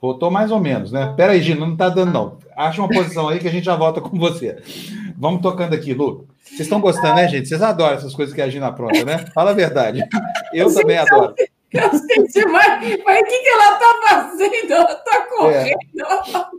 Voltou 0.00 0.30
mais 0.30 0.52
ou 0.52 0.60
menos, 0.60 0.92
né? 0.92 1.12
Pera 1.16 1.32
aí, 1.32 1.42
Gina, 1.42 1.66
não 1.66 1.76
tá 1.76 1.88
dando, 1.88 2.12
não. 2.12 2.38
Acha 2.56 2.80
uma 2.80 2.88
posição 2.88 3.28
aí 3.28 3.40
que 3.40 3.48
a 3.48 3.50
gente 3.50 3.64
já 3.64 3.74
volta 3.74 4.00
com 4.00 4.16
você. 4.16 4.62
Vamos 5.16 5.42
tocando 5.42 5.74
aqui, 5.74 5.92
Lu. 5.92 6.28
Vocês 6.44 6.60
estão 6.60 6.80
gostando, 6.80 7.16
né, 7.16 7.28
gente? 7.28 7.48
Vocês 7.48 7.60
adoram 7.60 7.96
essas 7.96 8.14
coisas 8.14 8.34
que 8.34 8.40
a 8.40 8.48
Gina 8.48 8.68
apronta, 8.68 9.04
né? 9.04 9.18
Fala 9.34 9.50
a 9.50 9.54
verdade. 9.54 10.06
Eu 10.52 10.72
também 10.72 10.98
adoro. 10.98 11.34
Eu 11.72 11.90
sei, 12.28 12.46
mas, 12.46 12.80
mas 13.04 13.20
o 13.20 13.24
que, 13.24 13.38
que 13.38 13.48
ela 13.48 13.72
está 13.74 14.00
fazendo? 14.08 14.72
Ela 14.72 14.92
está 14.92 15.20
correndo. 15.26 15.78
É. 16.54 16.58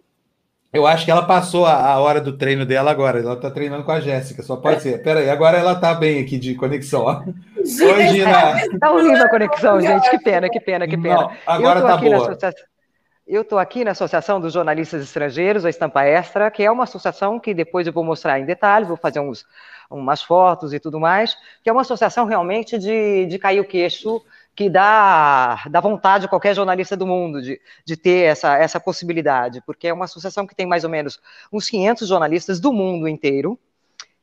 Eu 0.71 0.85
acho 0.85 1.03
que 1.03 1.09
ela 1.09 1.25
passou 1.25 1.65
a, 1.65 1.73
a, 1.73 1.99
hora 1.99 2.21
do 2.21 2.37
treino 2.37 2.63
dela 2.63 2.91
agora. 2.91 3.19
Ela 3.19 3.33
está 3.33 3.49
treinando 3.49 3.83
com 3.83 3.91
a 3.91 3.99
Jéssica, 3.99 4.43
só 4.43 4.55
pode 4.55 4.83
ser. 4.83 5.01
Peraí, 5.01 5.27
agora 5.27 5.57
ela 5.57 5.73
está 5.73 5.95
bem 5.95 6.21
aqui 6.21 6.37
de 6.37 6.53
conexão. 6.53 7.05
Ó. 7.05 7.23
Oi, 7.57 8.07
Gina. 8.09 8.63
Está 8.65 8.91
horrível 8.91 9.23
a 9.23 9.29
conexão, 9.29 9.81
gente. 9.81 10.09
Que 10.11 10.19
pena, 10.19 10.47
que 10.47 10.59
pena, 10.59 10.87
que 10.87 10.95
pena. 10.95 11.21
Não, 11.21 11.31
agora 11.47 11.79
está 11.79 11.97
boa. 11.97 12.37
Eu 13.25 13.41
estou 13.43 13.59
aqui 13.59 13.83
na 13.83 13.91
Associação 13.91 14.39
dos 14.39 14.53
Jornalistas 14.53 15.03
Estrangeiros, 15.03 15.65
a 15.65 15.69
Estampa 15.69 16.03
Extra, 16.03 16.49
que 16.49 16.63
é 16.63 16.71
uma 16.71 16.83
associação 16.83 17.39
que 17.39 17.53
depois 17.53 17.85
eu 17.85 17.93
vou 17.93 18.03
mostrar 18.03 18.39
em 18.39 18.45
detalhes, 18.45 18.87
vou 18.87 18.97
fazer 18.97 19.19
uns, 19.19 19.45
umas 19.89 20.21
fotos 20.21 20.73
e 20.73 20.79
tudo 20.79 20.99
mais, 20.99 21.35
que 21.63 21.69
é 21.69 21.71
uma 21.71 21.81
associação 21.81 22.25
realmente 22.25 22.77
de, 22.77 23.25
de 23.25 23.39
cair 23.39 23.59
o 23.59 23.65
queixo, 23.65 24.21
que 24.55 24.69
dá, 24.69 25.63
dá 25.69 25.79
vontade 25.79 26.25
a 26.25 26.27
qualquer 26.27 26.53
jornalista 26.53 26.97
do 26.97 27.07
mundo 27.07 27.41
de, 27.41 27.59
de 27.85 27.95
ter 27.95 28.25
essa, 28.25 28.57
essa 28.57 28.79
possibilidade, 28.79 29.61
porque 29.65 29.87
é 29.87 29.93
uma 29.93 30.05
associação 30.05 30.45
que 30.45 30.53
tem 30.53 30.65
mais 30.65 30.83
ou 30.83 30.89
menos 30.89 31.19
uns 31.51 31.69
500 31.69 32.07
jornalistas 32.07 32.59
do 32.59 32.73
mundo 32.73 33.07
inteiro, 33.07 33.57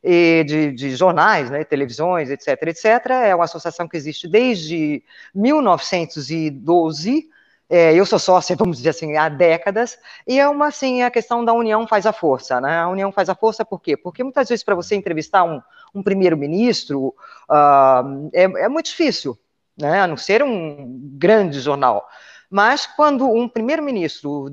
de, 0.07 0.71
de, 0.73 0.95
jornais, 0.95 1.51
né, 1.51 1.65
televisões, 1.65 2.31
etc., 2.31 2.63
etc. 2.69 2.85
É 3.25 3.35
uma 3.35 3.45
associação 3.45 3.89
que 3.89 3.97
existe 3.97 4.29
desde 4.29 5.03
1912, 5.35 7.29
é, 7.69 7.95
eu 7.95 8.07
sou 8.07 8.19
sócia, 8.19 8.55
vamos 8.59 8.79
dizer 8.79 8.91
assim, 8.91 9.17
há 9.17 9.29
décadas, 9.29 9.99
e 10.27 10.39
é 10.39 10.49
uma, 10.49 10.69
assim, 10.69 11.03
a 11.03 11.11
questão 11.11 11.45
da 11.45 11.53
união 11.53 11.87
faz 11.87 12.07
a 12.07 12.13
força, 12.13 12.61
né? 12.61 12.79
A 12.79 12.89
união 12.89 13.11
faz 13.13 13.29
a 13.29 13.35
força 13.35 13.65
por 13.65 13.81
quê? 13.81 13.97
Porque 13.97 14.23
muitas 14.23 14.49
vezes 14.49 14.65
para 14.65 14.75
você 14.75 14.95
entrevistar 14.95 15.45
um, 15.45 15.61
um 15.95 16.03
primeiro-ministro 16.03 17.15
uh, 17.51 18.31
é, 18.33 18.43
é, 18.43 18.69
muito 18.69 18.87
difícil, 18.87 19.39
né? 19.77 20.01
A 20.01 20.07
não 20.07 20.17
ser 20.17 20.43
um 20.43 21.01
grande 21.19 21.61
jornal. 21.61 22.09
Mas 22.51 22.87
quando 22.87 23.29
um 23.29 23.49
primeiro-ministro 23.49 24.47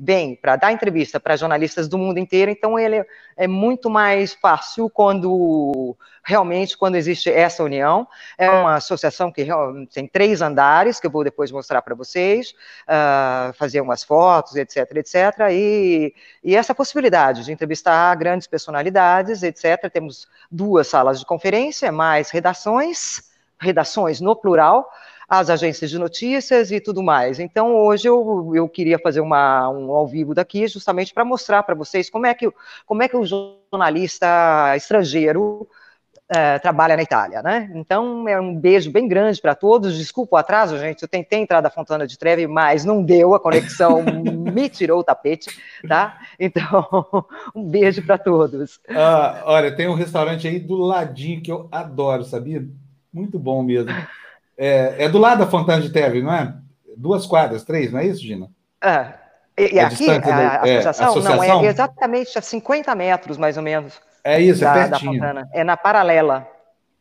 vem 0.00 0.34
para 0.34 0.56
dar 0.56 0.72
entrevista 0.72 1.20
para 1.20 1.36
jornalistas 1.36 1.88
do 1.88 1.96
mundo 1.96 2.18
inteiro, 2.18 2.50
então 2.50 2.78
ele 2.78 3.04
é 3.36 3.46
muito 3.46 3.88
mais 3.88 4.34
fácil 4.34 4.90
quando 4.90 5.96
realmente 6.24 6.76
quando 6.76 6.96
existe 6.96 7.30
essa 7.30 7.64
união. 7.64 8.06
É 8.36 8.50
uma 8.50 8.74
associação 8.74 9.32
que 9.32 9.46
tem 9.92 10.06
três 10.06 10.42
andares, 10.42 11.00
que 11.00 11.06
eu 11.06 11.10
vou 11.10 11.24
depois 11.24 11.50
mostrar 11.50 11.80
para 11.80 11.94
vocês, 11.94 12.52
uh, 12.86 13.52
fazer 13.54 13.80
umas 13.80 14.04
fotos, 14.04 14.54
etc, 14.56 14.96
etc. 14.96 15.14
E, 15.50 16.14
e 16.44 16.54
essa 16.54 16.74
possibilidade 16.74 17.44
de 17.44 17.52
entrevistar 17.52 18.14
grandes 18.16 18.46
personalidades, 18.46 19.42
etc. 19.42 19.90
Temos 19.90 20.28
duas 20.50 20.86
salas 20.86 21.18
de 21.18 21.24
conferência, 21.24 21.90
mais 21.90 22.30
redações, 22.30 23.22
redações 23.58 24.20
no 24.20 24.36
plural, 24.36 24.90
as 25.28 25.50
agências 25.50 25.90
de 25.90 25.98
notícias 25.98 26.70
e 26.72 26.80
tudo 26.80 27.02
mais. 27.02 27.38
Então, 27.38 27.76
hoje 27.76 28.08
eu, 28.08 28.52
eu 28.54 28.66
queria 28.68 28.98
fazer 28.98 29.20
uma, 29.20 29.68
um 29.68 29.90
ao 29.92 30.06
vivo 30.06 30.34
daqui, 30.34 30.66
justamente 30.66 31.12
para 31.12 31.24
mostrar 31.24 31.62
para 31.62 31.74
vocês 31.74 32.08
como 32.08 32.24
é, 32.24 32.32
que, 32.32 32.50
como 32.86 33.02
é 33.02 33.08
que 33.08 33.16
o 33.16 33.26
jornalista 33.26 34.74
estrangeiro 34.74 35.68
é, 36.30 36.58
trabalha 36.58 36.96
na 36.96 37.02
Itália, 37.02 37.42
né? 37.42 37.70
Então, 37.74 38.26
é 38.26 38.40
um 38.40 38.54
beijo 38.54 38.90
bem 38.90 39.06
grande 39.06 39.40
para 39.40 39.54
todos. 39.54 39.98
Desculpa 39.98 40.36
o 40.36 40.38
atraso, 40.38 40.78
gente. 40.78 41.02
Eu 41.02 41.08
tentei 41.08 41.40
entrar 41.40 41.60
da 41.60 41.70
Fontana 41.70 42.06
de 42.06 42.18
Trevi, 42.18 42.46
mas 42.46 42.84
não 42.84 43.02
deu, 43.02 43.34
a 43.34 43.40
conexão 43.40 44.02
me 44.34 44.68
tirou 44.70 45.00
o 45.00 45.04
tapete, 45.04 45.50
tá? 45.86 46.18
Então, 46.40 46.86
um 47.54 47.64
beijo 47.64 48.02
para 48.02 48.16
todos. 48.16 48.80
Ah, 48.88 49.42
olha, 49.44 49.74
tem 49.74 49.88
um 49.88 49.94
restaurante 49.94 50.48
aí 50.48 50.58
do 50.58 50.76
ladinho 50.76 51.42
que 51.42 51.52
eu 51.52 51.68
adoro, 51.70 52.24
sabia? 52.24 52.66
Muito 53.12 53.38
bom 53.38 53.62
mesmo. 53.62 53.90
É, 54.58 55.04
é 55.04 55.08
do 55.08 55.18
lado 55.18 55.38
da 55.38 55.46
Fontana 55.46 55.80
de 55.80 55.90
Trevi, 55.90 56.20
não 56.20 56.34
é? 56.34 56.52
Duas 56.96 57.24
quadras, 57.24 57.62
três, 57.62 57.92
não 57.92 58.00
é 58.00 58.06
isso, 58.06 58.20
Gina? 58.20 58.50
É. 58.82 59.14
E, 59.56 59.74
e 59.74 59.78
é 59.78 59.84
aqui, 59.84 60.10
a, 60.10 60.14
a, 60.14 60.16
associação? 60.16 60.66
É, 60.66 60.78
associação? 60.78 61.22
Não, 61.22 61.64
é 61.64 61.66
exatamente 61.66 62.38
a 62.38 62.42
50 62.42 62.94
metros, 62.96 63.38
mais 63.38 63.56
ou 63.56 63.62
menos. 63.62 63.94
É 64.24 64.40
isso, 64.40 64.64
é 64.64 64.66
da, 64.66 64.80
é 64.80 64.88
pertinho. 64.88 65.22
É 65.52 65.62
na 65.62 65.76
paralela. 65.76 66.46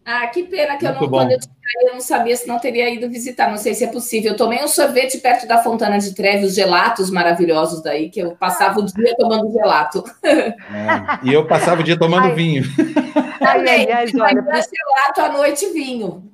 Ah, 0.06 0.26
que 0.28 0.44
pena 0.44 0.78
que 0.78 0.86
Muito 0.86 0.98
eu 0.98 1.02
não, 1.02 1.10
bom. 1.10 1.18
quando 1.18 1.32
eu, 1.32 1.40
eu 1.82 1.94
não 1.96 2.00
sabia 2.00 2.36
se 2.38 2.48
não 2.48 2.60
teria 2.60 2.90
ido 2.90 3.10
visitar, 3.10 3.50
não 3.50 3.58
sei 3.58 3.74
se 3.74 3.84
é 3.84 3.88
possível. 3.88 4.32
Eu 4.32 4.38
tomei 4.38 4.64
um 4.64 4.68
sorvete 4.68 5.18
perto 5.18 5.46
da 5.46 5.62
Fontana 5.62 5.98
de 5.98 6.14
Trevi, 6.16 6.46
os 6.46 6.56
gelatos 6.56 7.10
maravilhosos 7.10 7.84
daí, 7.84 8.10
que 8.10 8.22
eu 8.22 8.36
passava 8.38 8.80
o 8.80 8.86
dia 8.86 9.16
tomando 9.18 9.52
gelato. 9.52 10.04
É, 10.24 10.54
e 11.24 11.34
eu 11.34 11.46
passava 11.46 11.82
o 11.82 11.84
dia 11.84 11.98
tomando 11.98 12.28
ai, 12.28 12.34
vinho. 12.36 12.64
Ai, 13.42 13.68
ai, 13.68 13.92
ai, 13.92 14.06
olha, 14.06 14.44
gelato 14.44 15.22
à 15.22 15.30
noite 15.30 15.66
vinho 15.74 16.30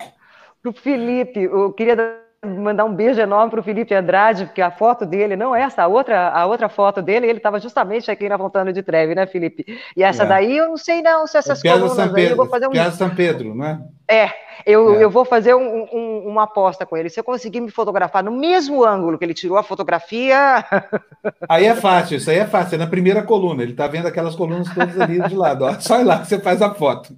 para 0.64 0.72
o 0.72 0.74
Felipe, 0.74 1.42
eu 1.42 1.74
queria 1.74 2.24
mandar 2.46 2.86
um 2.86 2.94
beijo 2.94 3.20
enorme 3.20 3.52
para 3.52 3.60
o 3.60 3.64
Felipe 3.64 3.94
Andrade, 3.94 4.46
porque 4.46 4.62
a 4.62 4.72
foto 4.72 5.06
dele, 5.06 5.36
não 5.36 5.56
essa, 5.56 5.84
a 5.84 5.88
outra, 5.88 6.30
a 6.30 6.46
outra 6.46 6.70
foto 6.70 7.02
dele, 7.02 7.28
ele 7.28 7.38
estava 7.38 7.60
justamente 7.60 8.10
aqui 8.10 8.28
na 8.28 8.38
Fontana 8.38 8.72
de 8.72 8.82
Treve, 8.82 9.14
né, 9.14 9.26
Felipe? 9.26 9.66
E 9.96 10.04
essa 10.04 10.24
é. 10.24 10.26
daí 10.26 10.58
eu 10.58 10.70
não 10.70 10.78
sei 10.78 11.02
não 11.02 11.28
se 11.28 11.38
essas 11.38 11.64
é 11.64 11.70
colunas 11.70 11.94
São 11.94 12.06
Pedro, 12.08 12.20
aí, 12.22 12.30
eu 12.32 12.38
vou 12.38 12.48
fazer 12.48 12.68
um... 12.68 12.72
Piazza 12.72 12.98
São 12.98 13.10
Pedro, 13.14 13.54
não 13.56 13.66
é? 13.66 13.80
É, 14.14 14.32
eu, 14.66 14.96
é. 14.96 15.04
eu 15.04 15.10
vou 15.10 15.26
fazer 15.26 15.54
um, 15.56 15.88
um, 15.92 16.28
uma 16.28 16.44
aposta 16.44 16.86
com 16.86 16.96
ele. 16.96 17.10
Se 17.10 17.20
eu 17.20 17.24
conseguir 17.24 17.60
me 17.60 17.72
fotografar 17.72 18.24
no 18.24 18.32
mesmo 18.32 18.84
ângulo 18.84 19.18
que 19.18 19.26
ele 19.26 19.34
tirou 19.34 19.58
a 19.58 19.64
fotografia. 19.64 20.64
Aí 21.50 21.66
é 21.66 21.76
fácil, 21.76 22.18
isso 22.18 22.30
aí 22.30 22.38
é 22.38 22.46
fácil. 22.46 22.76
É 22.76 22.78
na 22.78 22.88
primeira 22.88 23.24
coluna. 23.24 23.64
Ele 23.64 23.72
está 23.72 23.88
vendo 23.88 24.08
aquelas 24.08 24.36
colunas 24.36 24.68
todas 24.74 25.00
ali 25.00 25.22
de 25.22 25.36
lado. 25.36 25.64
Ó. 25.64 25.74
Só 25.80 26.00
ir 26.00 26.04
lá 26.04 26.20
que 26.20 26.28
você 26.28 26.40
faz 26.40 26.62
a 26.62 26.74
foto. 26.74 27.16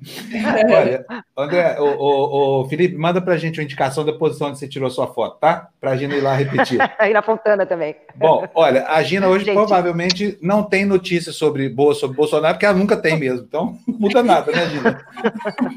Olha, 0.66 1.06
André, 1.38 1.78
o, 1.80 1.86
o, 1.86 2.62
o 2.62 2.70
Felipe, 2.70 2.96
manda 2.96 3.20
para 3.20 3.34
a 3.34 3.38
gente 3.38 3.60
uma 3.60 3.64
indicação 3.64 4.06
da 4.06 4.14
posição 4.14 4.50
onde 4.50 4.60
você 4.60 4.68
tirou 4.68 4.88
a 4.88 4.92
sua 4.92 5.08
foto, 5.08 5.40
tá? 5.40 5.70
Para 5.82 5.92
a 5.92 5.98
Gina 5.98 6.16
ir 6.16 6.22
lá 6.22 6.36
repetir. 6.36 6.80
aí 7.00 7.14
na 7.14 7.22
Fontana 7.22 7.66
também. 7.66 7.96
Bom, 8.16 8.48
olha, 8.54 8.86
a 8.88 9.02
Gina 9.02 9.28
hoje 9.28 9.46
gente. 9.46 9.56
provavelmente 9.56 10.38
não 10.42 10.64
tem 10.64 10.86
notícias 10.86 11.36
sobre, 11.36 11.74
sobre 11.96 12.16
Bolsonaro, 12.16 12.54
porque 12.54 12.66
ela 12.66 12.78
nunca 12.78 12.96
tem 12.96 13.18
mesmo. 13.18 13.46
Então, 13.48 13.78
não 13.88 14.00
muda 14.00 14.22
nada, 14.22 14.52
né, 14.52 14.68
Gina? 14.68 15.06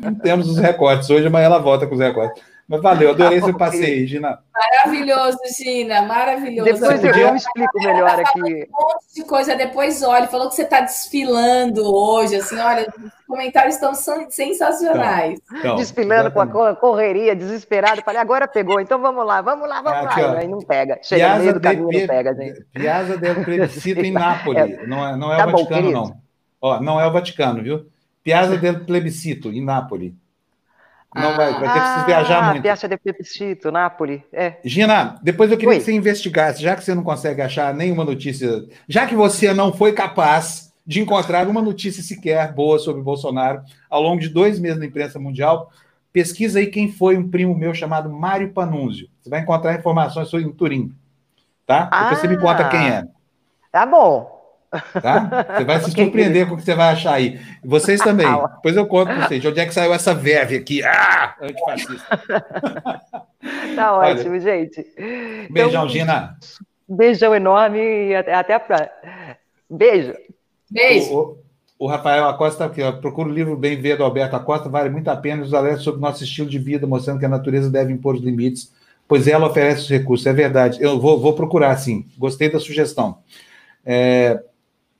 Não 0.03 0.15
temos 0.17 0.49
os 0.49 0.59
recortes 0.59 1.08
hoje, 1.11 1.29
mas 1.29 1.45
ela 1.45 1.59
volta 1.59 1.87
com 1.87 1.95
os 1.95 2.01
recortes. 2.01 2.43
Mas 2.69 2.83
valeu, 2.83 3.11
adorei 3.11 3.41
seu 3.41 3.57
passeio, 3.57 4.07
Gina. 4.07 4.41
Maravilhoso, 4.53 5.39
Gina, 5.57 6.03
maravilhoso. 6.03 6.71
Depois 6.71 7.03
eu, 7.03 7.15
eu 7.15 7.35
explico 7.35 7.79
melhor 7.79 8.21
aqui. 8.21 8.41
Um 8.41 8.83
monte 8.83 9.15
de 9.15 9.25
coisa, 9.25 9.57
depois 9.57 10.03
olha, 10.03 10.29
falou 10.29 10.51
que 10.51 10.55
você 10.55 10.65
está 10.65 10.83
desfilando 10.83 11.83
hoje, 11.83 12.37
assim, 12.37 12.59
olha, 12.59 12.87
os 13.03 13.27
comentários 13.27 13.77
estão 13.77 13.95
sensacionais. 13.95 15.41
Então, 15.47 15.59
então, 15.59 15.77
Desfilando 15.77 16.29
exatamente. 16.29 16.53
com 16.53 16.63
a 16.63 16.77
correria, 16.77 17.35
desesperado, 17.35 18.03
falei, 18.03 18.21
agora 18.21 18.47
pegou, 18.47 18.79
então 18.79 19.01
vamos 19.01 19.25
lá, 19.25 19.41
vamos 19.41 19.67
lá, 19.67 19.81
vamos 19.81 20.07
aqui, 20.07 20.21
lá. 20.21 20.33
Ó, 20.33 20.37
Aí 20.37 20.47
não 20.47 20.59
pega, 20.59 20.99
chega 21.03 21.25
Piazza 21.25 21.39
no 21.39 21.43
meio 21.43 21.55
do 21.55 21.61
caminho, 21.61 22.01
não 22.01 22.07
pega, 22.07 22.35
gente. 22.35 22.65
Piazza 22.75 23.17
del 23.17 23.35
Plebiscito 23.45 24.01
em 24.01 24.13
Nápoles, 24.13 24.79
é, 24.79 24.87
não 24.87 25.09
é, 25.09 25.17
não 25.17 25.33
é 25.33 25.37
tá 25.39 25.47
o 25.47 25.53
Vaticano, 25.53 25.83
bom, 25.85 25.93
não. 25.93 26.17
Ó, 26.61 26.81
não 26.83 27.01
é 27.01 27.07
o 27.07 27.13
Vaticano, 27.13 27.63
viu? 27.63 27.87
Piazza 28.23 28.59
del 28.59 28.85
Plebiscito, 28.85 29.51
em 29.51 29.65
Nápoles. 29.65 30.13
Não 31.15 31.35
vai, 31.37 31.53
vai 31.53 31.73
ter 31.73 32.01
que 32.01 32.07
viajar 32.07 32.39
ah, 32.39 32.51
muito. 32.51 32.63
Piazza 32.63 32.87
de 32.87 32.97
Plebiscito, 32.99 33.73
Nápoles. 33.73 34.21
É. 34.33 34.57
Gina, 34.63 35.19
depois 35.23 35.51
eu 35.51 35.57
queria 35.57 35.75
Oi. 35.75 35.79
que 35.79 35.85
você 35.85 35.93
investigasse, 35.93 36.63
já 36.63 36.77
que 36.77 36.85
você 36.85 36.95
não 36.95 37.03
consegue 37.03 37.41
achar 37.41 37.73
nenhuma 37.73 38.05
notícia, 38.05 38.65
já 38.87 39.07
que 39.07 39.15
você 39.15 39.55
não 39.55 39.73
foi 39.73 39.93
capaz 39.93 40.73
de 40.87 41.01
encontrar 41.01 41.49
uma 41.49 41.63
notícia 41.63 42.03
sequer 42.03 42.53
boa 42.53 42.79
sobre 42.79 43.03
Bolsonaro 43.03 43.63
ao 43.89 44.03
longo 44.03 44.21
de 44.21 44.29
dois 44.29 44.59
meses 44.59 44.79
na 44.79 44.87
imprensa 44.87 45.19
mundial, 45.19 45.71
pesquisa 46.13 46.59
aí 46.59 46.67
quem 46.67 46.91
foi 46.93 47.17
um 47.17 47.29
primo 47.29 47.55
meu 47.55 47.73
chamado 47.73 48.11
Mário 48.11 48.53
Panunzio. 48.53 49.09
Você 49.21 49.31
vai 49.31 49.41
encontrar 49.41 49.79
informações 49.79 50.29
sobre 50.29 50.51
Turim. 50.53 50.95
Tá? 51.67 51.85
Depois 51.85 52.13
ah, 52.13 52.15
você 52.17 52.29
me 52.29 52.39
conta 52.39 52.69
quem 52.69 52.89
é. 52.89 53.05
Tá 53.71 53.85
bom. 53.85 54.38
Tá? 54.71 55.47
Você 55.57 55.65
vai 55.65 55.81
se 55.81 55.91
surpreender 55.93 56.47
com 56.47 56.55
o 56.55 56.57
que 56.57 56.63
você 56.63 56.75
vai 56.75 56.93
achar 56.93 57.15
aí. 57.15 57.41
Vocês 57.65 58.01
também. 58.01 58.27
Depois 58.57 58.77
eu 58.77 58.87
conto 58.87 59.07
para 59.07 59.27
vocês 59.27 59.41
de 59.41 59.49
onde 59.49 59.61
é 59.61 59.67
que 59.67 59.75
saiu 59.75 59.95
essa 59.95 60.15
verve 60.15 60.57
aqui. 60.57 60.83
Ah! 60.85 61.35
Antifascista. 61.41 62.21
Tá 63.75 63.97
ótimo, 63.97 64.33
Olha, 64.33 64.41
gente. 64.41 64.85
Beijão, 65.49 65.69
então, 65.69 65.89
Gina. 65.89 66.37
Beijão 66.89 67.35
enorme 67.35 67.79
e 67.79 68.15
até, 68.15 68.35
até 68.35 68.55
a 68.55 68.61
próxima. 68.61 68.91
Beijo. 69.71 70.15
Beijo. 70.71 71.15
O, 71.15 71.21
o, 71.21 71.39
o 71.79 71.87
Rafael 71.87 72.27
Acosta 72.27 72.65
aqui, 72.65 72.83
ó, 72.83 72.93
procura 72.93 73.29
o 73.29 73.33
livro 73.33 73.57
Bem 73.57 73.81
Ver 73.81 73.97
do 73.97 74.05
Alberto 74.05 74.35
Acosta, 74.35 74.69
vale 74.69 74.91
muito 74.91 75.09
a 75.09 75.17
pena 75.17 75.43
os 75.43 75.55
alertas 75.55 75.83
sobre 75.83 75.99
o 75.99 76.03
nosso 76.03 76.25
estilo 76.25 76.49
de 76.49 76.59
vida, 76.59 76.87
mostrando 76.87 77.21
que 77.21 77.27
a 77.27 77.29
natureza 77.29 77.71
deve 77.71 77.93
impor 77.93 78.17
os 78.17 78.23
limites, 78.23 78.73
pois 79.07 79.29
ela 79.29 79.47
oferece 79.47 79.83
os 79.83 79.89
recursos. 79.89 80.27
É 80.27 80.33
verdade. 80.33 80.79
Eu 80.83 80.99
vou, 80.99 81.21
vou 81.21 81.35
procurar, 81.35 81.77
sim. 81.77 82.07
Gostei 82.19 82.51
da 82.51 82.59
sugestão. 82.59 83.19
É, 83.85 84.43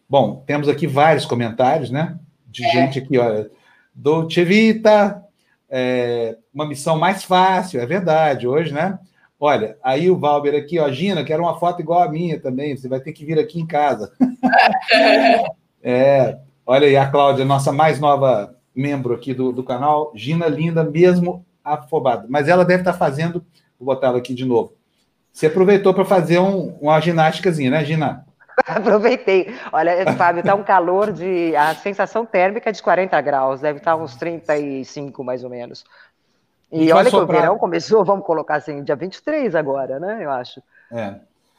Bom, 0.09 0.43
temos 0.47 0.69
aqui 0.69 0.87
vários 0.87 1.27
comentários, 1.27 1.91
né? 1.91 2.19
De 2.47 2.65
é. 2.65 2.71
gente 2.71 2.99
aqui, 2.99 3.19
olha. 3.19 3.51
Dolce 3.95 4.43
Vita, 4.43 5.23
é, 5.69 6.37
uma 6.55 6.67
missão 6.67 6.97
mais 6.97 7.25
fácil, 7.25 7.81
é 7.81 7.85
verdade, 7.85 8.47
hoje, 8.47 8.73
né? 8.73 8.99
Olha, 9.39 9.77
aí 9.83 10.11
o 10.11 10.19
Valber 10.19 10.55
aqui, 10.55 10.79
ó, 10.79 10.91
Gina, 10.91 11.25
quero 11.25 11.43
uma 11.43 11.59
foto 11.59 11.83
igual 11.83 12.03
a 12.03 12.09
minha 12.09 12.41
também, 12.41 12.77
você 12.77 12.89
vai 12.89 13.01
ter 13.01 13.13
que 13.13 13.25
vir 13.25 13.39
aqui 13.39 13.61
em 13.61 13.67
casa. 13.67 14.13
é, 15.83 16.39
olha 16.65 16.87
aí 16.87 16.97
a 16.97 17.09
Cláudia, 17.09 17.45
nossa 17.45 17.71
mais 17.71 18.01
nova 18.01 18.57
membro 18.75 19.15
aqui 19.15 19.35
do, 19.35 19.53
do 19.53 19.63
canal, 19.63 20.11
Gina 20.15 20.47
linda, 20.47 20.83
mesmo 20.85 21.45
afobada. 21.63 22.27
Mas 22.31 22.49
ela 22.49 22.65
deve 22.65 22.81
estar 22.81 22.95
fazendo, 22.95 23.45
vou 23.79 23.95
botar 23.95 24.09
ela 24.09 24.19
aqui 24.19 24.33
de 24.33 24.45
novo. 24.45 24.73
Você 25.33 25.47
aproveitou 25.47 25.93
para 25.93 26.05
fazer 26.05 26.39
um, 26.39 26.77
uma 26.81 26.99
ginásticazinha, 26.99 27.71
né, 27.71 27.85
Gina? 27.85 28.27
Aproveitei. 28.67 29.55
Olha, 29.73 30.13
Fábio, 30.15 30.41
está 30.41 30.55
um 30.55 30.63
calor 30.63 31.13
de. 31.13 31.55
A 31.57 31.75
sensação 31.75 32.25
térmica 32.27 32.71
é 32.71 32.73
de 32.73 32.83
40 32.83 33.21
graus, 33.21 33.61
deve 33.61 33.79
estar 33.79 33.97
uns 33.97 34.17
35 34.17 35.23
mais 35.25 35.45
ou 35.45 35.51
menos. 35.51 35.85
E, 36.71 36.93
olha 36.93 37.09
que 37.11 37.17
o 37.17 37.27
verão 37.27 37.57
começou, 37.57 38.05
vamos 38.05 38.27
colocar 38.27 38.57
assim, 38.57 38.83
dia 38.83 38.95
23 38.95 39.55
agora, 39.55 39.99
né? 39.99 40.19
Eu 40.23 40.31
acho. 40.31 40.63
É. 40.93 41.15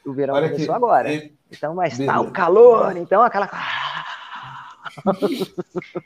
O 0.05 0.13
verão 0.13 0.35
olha 0.35 0.49
começou 0.49 0.67
que... 0.67 0.75
agora. 0.75 1.11
E... 1.11 1.33
Então, 1.51 1.73
mas 1.73 1.99
está 1.99 2.21
um 2.21 2.31
calor, 2.31 2.95
então 2.97 3.21
aquela. 3.21 3.49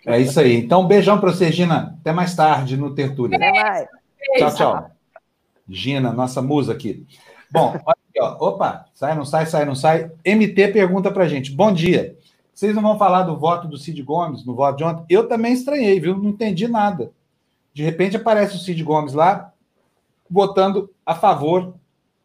É 0.05 0.19
isso 0.19 0.39
aí. 0.39 0.57
Então, 0.57 0.85
beijão 0.85 1.19
para 1.19 1.31
você, 1.31 1.51
Gina. 1.51 1.95
Até 1.99 2.11
mais 2.11 2.35
tarde 2.35 2.77
no. 2.77 2.87
Até 2.87 3.07
mais. 3.07 3.87
Tchau, 4.37 4.55
tchau. 4.55 4.91
Gina, 5.67 6.11
nossa 6.11 6.41
musa 6.41 6.73
aqui. 6.73 7.07
Bom, 7.49 7.75
olha 7.85 8.02
ó. 8.19 8.35
Opa, 8.39 8.85
sai, 8.93 9.15
não 9.15 9.25
sai, 9.25 9.45
sai, 9.45 9.65
não 9.65 9.75
sai. 9.75 10.11
MT 10.25 10.69
pergunta 10.69 11.11
pra 11.11 11.27
gente: 11.27 11.51
bom 11.51 11.71
dia. 11.71 12.17
Vocês 12.53 12.75
não 12.75 12.83
vão 12.83 12.99
falar 12.99 13.23
do 13.23 13.37
voto 13.37 13.67
do 13.67 13.77
Cid 13.77 14.01
Gomes, 14.03 14.45
no 14.45 14.53
voto 14.53 14.77
de 14.77 14.83
ontem? 14.83 15.05
Eu 15.09 15.27
também 15.27 15.53
estranhei, 15.53 15.99
viu? 15.99 16.15
Não 16.15 16.29
entendi 16.29 16.67
nada. 16.67 17.11
De 17.73 17.81
repente 17.83 18.15
aparece 18.15 18.55
o 18.55 18.59
Cid 18.59 18.83
Gomes 18.83 19.13
lá, 19.13 19.51
votando 20.29 20.91
a 21.03 21.15
favor 21.15 21.73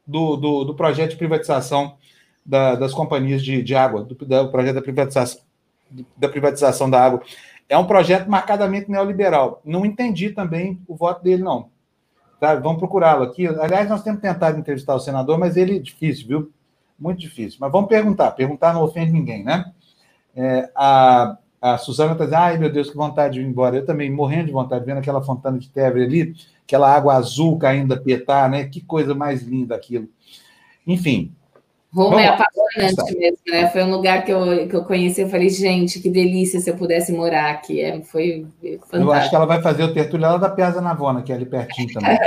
do, 0.07 0.37
do, 0.37 0.65
do 0.65 0.75
projeto 0.75 1.13
de 1.13 1.17
privatização 1.17 1.97
da, 2.45 2.75
das 2.75 2.93
companhias 2.93 3.43
de, 3.43 3.63
de 3.63 3.75
água, 3.75 4.03
do, 4.03 4.15
do, 4.15 4.51
projeto 4.51 4.75
da 4.75 4.83
privatização, 4.83 5.41
da 6.17 6.29
privatização 6.29 6.91
da 6.91 7.03
água. 7.03 7.23
É 7.69 7.77
um 7.77 7.87
projeto 7.87 8.29
marcadamente 8.29 8.91
neoliberal. 8.91 9.61
Não 9.65 9.85
entendi 9.85 10.31
também 10.31 10.81
o 10.87 10.95
voto 10.95 11.23
dele, 11.23 11.43
não. 11.43 11.71
Tá? 12.39 12.55
Vamos 12.55 12.79
procurá-lo 12.79 13.25
aqui. 13.25 13.47
Aliás, 13.47 13.89
nós 13.89 14.03
temos 14.03 14.21
tentado 14.21 14.59
entrevistar 14.59 14.95
o 14.95 15.01
senador, 15.01 15.39
mas 15.39 15.57
ele 15.57 15.77
é 15.77 15.79
difícil, 15.79 16.27
viu? 16.27 16.53
Muito 16.99 17.21
difícil. 17.21 17.59
Mas 17.61 17.73
vamos 17.73 17.89
perguntar. 17.89 18.31
Perguntar 18.33 18.73
não 18.73 18.83
ofende 18.83 19.13
ninguém, 19.13 19.45
né? 19.45 19.73
É, 20.37 20.71
a, 20.75 21.37
a 21.61 21.79
Suzana 21.79 22.13
está 22.13 22.25
dizendo, 22.25 22.41
ai 22.41 22.59
meu 22.59 22.71
Deus, 22.71 22.91
que 22.91 22.97
vontade 22.97 23.35
de 23.35 23.41
ir 23.41 23.47
embora. 23.47 23.77
Eu 23.77 23.85
também, 23.85 24.11
morrendo 24.11 24.47
de 24.47 24.53
vontade, 24.53 24.85
vendo 24.85 24.99
aquela 24.99 25.23
fontana 25.23 25.59
de 25.59 25.69
Tevere 25.69 26.05
ali, 26.05 26.35
aquela 26.63 26.95
água 26.95 27.15
azul 27.15 27.59
caindo 27.59 27.93
a 27.95 27.97
Pietá, 27.97 28.49
né? 28.49 28.65
Que 28.65 28.81
coisa 28.81 29.15
mais 29.15 29.43
linda 29.43 29.75
aquilo. 29.75 30.09
Enfim. 30.87 31.33
Roma 31.93 32.21
é 32.21 32.29
apaixonante 32.29 33.17
mesmo, 33.17 33.39
né? 33.49 33.71
Foi 33.71 33.83
um 33.83 33.91
lugar 33.91 34.23
que 34.25 34.31
eu, 34.31 34.69
que 34.69 34.77
eu 34.77 34.85
conheci, 34.85 35.23
eu 35.23 35.29
falei, 35.29 35.49
gente, 35.49 36.01
que 36.01 36.11
delícia 36.11 36.61
se 36.61 36.69
eu 36.69 36.77
pudesse 36.77 37.13
morar 37.13 37.51
aqui. 37.51 37.81
É, 37.81 38.03
foi 38.03 38.47
fantástico. 38.61 38.97
Eu 38.97 39.13
acho 39.13 39.31
que 39.31 39.37
ela 39.37 39.47
vai 39.47 39.63
fazer 39.63 39.85
o 39.85 39.95
tertúlio 39.95 40.27
lá 40.27 40.37
da 40.37 40.51
Piazza 40.51 40.83
Navona, 40.83 41.23
que 41.23 41.33
é 41.33 41.35
ali 41.35 41.47
pertinho 41.47 41.93
também. 41.95 42.19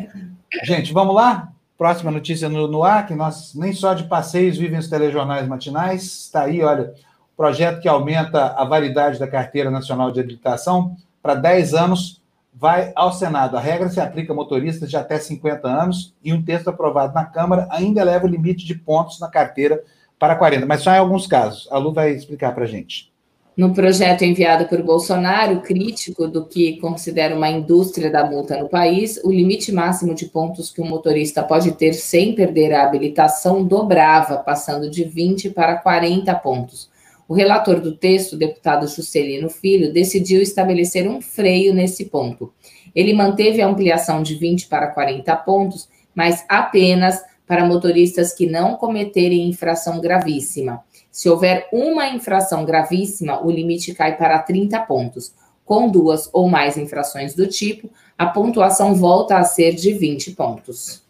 gente, 0.64 0.94
vamos 0.94 1.14
lá? 1.14 1.52
Próxima 1.76 2.10
notícia 2.10 2.48
no, 2.48 2.66
no 2.66 2.82
ar, 2.82 3.06
que 3.06 3.14
nós 3.14 3.54
nem 3.54 3.72
só 3.72 3.92
de 3.92 4.04
passeios 4.04 4.56
vivem 4.56 4.78
os 4.78 4.88
telejornais 4.88 5.46
matinais. 5.46 6.04
Está 6.04 6.44
aí, 6.44 6.62
olha, 6.62 6.94
o 7.34 7.36
projeto 7.36 7.82
que 7.82 7.88
aumenta 7.88 8.54
a 8.56 8.64
validade 8.64 9.18
da 9.18 9.26
Carteira 9.26 9.70
Nacional 9.70 10.10
de 10.10 10.20
Habilitação 10.20 10.96
para 11.22 11.34
10 11.34 11.74
anos 11.74 12.21
vai 12.52 12.92
ao 12.94 13.12
Senado. 13.12 13.56
A 13.56 13.60
regra 13.60 13.88
se 13.88 14.00
aplica 14.00 14.32
a 14.32 14.36
motoristas 14.36 14.90
de 14.90 14.96
até 14.96 15.18
50 15.18 15.66
anos 15.66 16.14
e 16.22 16.32
um 16.32 16.42
texto 16.42 16.68
aprovado 16.68 17.14
na 17.14 17.24
Câmara 17.24 17.66
ainda 17.70 18.00
eleva 18.00 18.26
o 18.26 18.28
limite 18.28 18.66
de 18.66 18.74
pontos 18.74 19.18
na 19.18 19.28
carteira 19.28 19.82
para 20.18 20.36
40, 20.36 20.66
mas 20.66 20.82
só 20.82 20.92
em 20.92 20.98
alguns 20.98 21.26
casos. 21.26 21.68
A 21.70 21.78
Lu 21.78 21.92
vai 21.92 22.12
explicar 22.12 22.54
para 22.54 22.64
a 22.64 22.68
gente. 22.68 23.12
No 23.54 23.74
projeto 23.74 24.22
enviado 24.22 24.66
por 24.66 24.82
Bolsonaro, 24.82 25.60
crítico 25.60 26.26
do 26.26 26.46
que 26.46 26.78
considera 26.78 27.36
uma 27.36 27.50
indústria 27.50 28.10
da 28.10 28.24
multa 28.24 28.56
no 28.56 28.66
país, 28.66 29.20
o 29.22 29.30
limite 29.30 29.70
máximo 29.70 30.14
de 30.14 30.24
pontos 30.26 30.70
que 30.70 30.80
um 30.80 30.88
motorista 30.88 31.42
pode 31.42 31.72
ter 31.72 31.92
sem 31.92 32.34
perder 32.34 32.72
a 32.72 32.84
habilitação 32.84 33.62
dobrava, 33.62 34.38
passando 34.38 34.88
de 34.88 35.04
20 35.04 35.50
para 35.50 35.76
40 35.76 36.34
pontos. 36.36 36.91
O 37.32 37.34
relator 37.34 37.80
do 37.80 37.96
texto, 37.96 38.36
deputado 38.36 38.86
Juscelino 38.86 39.48
Filho, 39.48 39.90
decidiu 39.90 40.42
estabelecer 40.42 41.08
um 41.08 41.18
freio 41.22 41.72
nesse 41.72 42.04
ponto. 42.04 42.52
Ele 42.94 43.14
manteve 43.14 43.62
a 43.62 43.66
ampliação 43.66 44.22
de 44.22 44.34
20 44.34 44.66
para 44.66 44.88
40 44.88 45.34
pontos, 45.36 45.88
mas 46.14 46.44
apenas 46.46 47.24
para 47.46 47.64
motoristas 47.64 48.34
que 48.34 48.44
não 48.46 48.76
cometerem 48.76 49.48
infração 49.48 49.98
gravíssima. 49.98 50.84
Se 51.10 51.26
houver 51.26 51.70
uma 51.72 52.06
infração 52.06 52.66
gravíssima, 52.66 53.42
o 53.42 53.50
limite 53.50 53.94
cai 53.94 54.14
para 54.14 54.38
30 54.38 54.78
pontos. 54.80 55.32
Com 55.64 55.88
duas 55.88 56.28
ou 56.34 56.50
mais 56.50 56.76
infrações 56.76 57.34
do 57.34 57.46
tipo, 57.46 57.88
a 58.18 58.26
pontuação 58.26 58.94
volta 58.94 59.38
a 59.38 59.44
ser 59.44 59.74
de 59.74 59.94
20 59.94 60.32
pontos. 60.32 61.02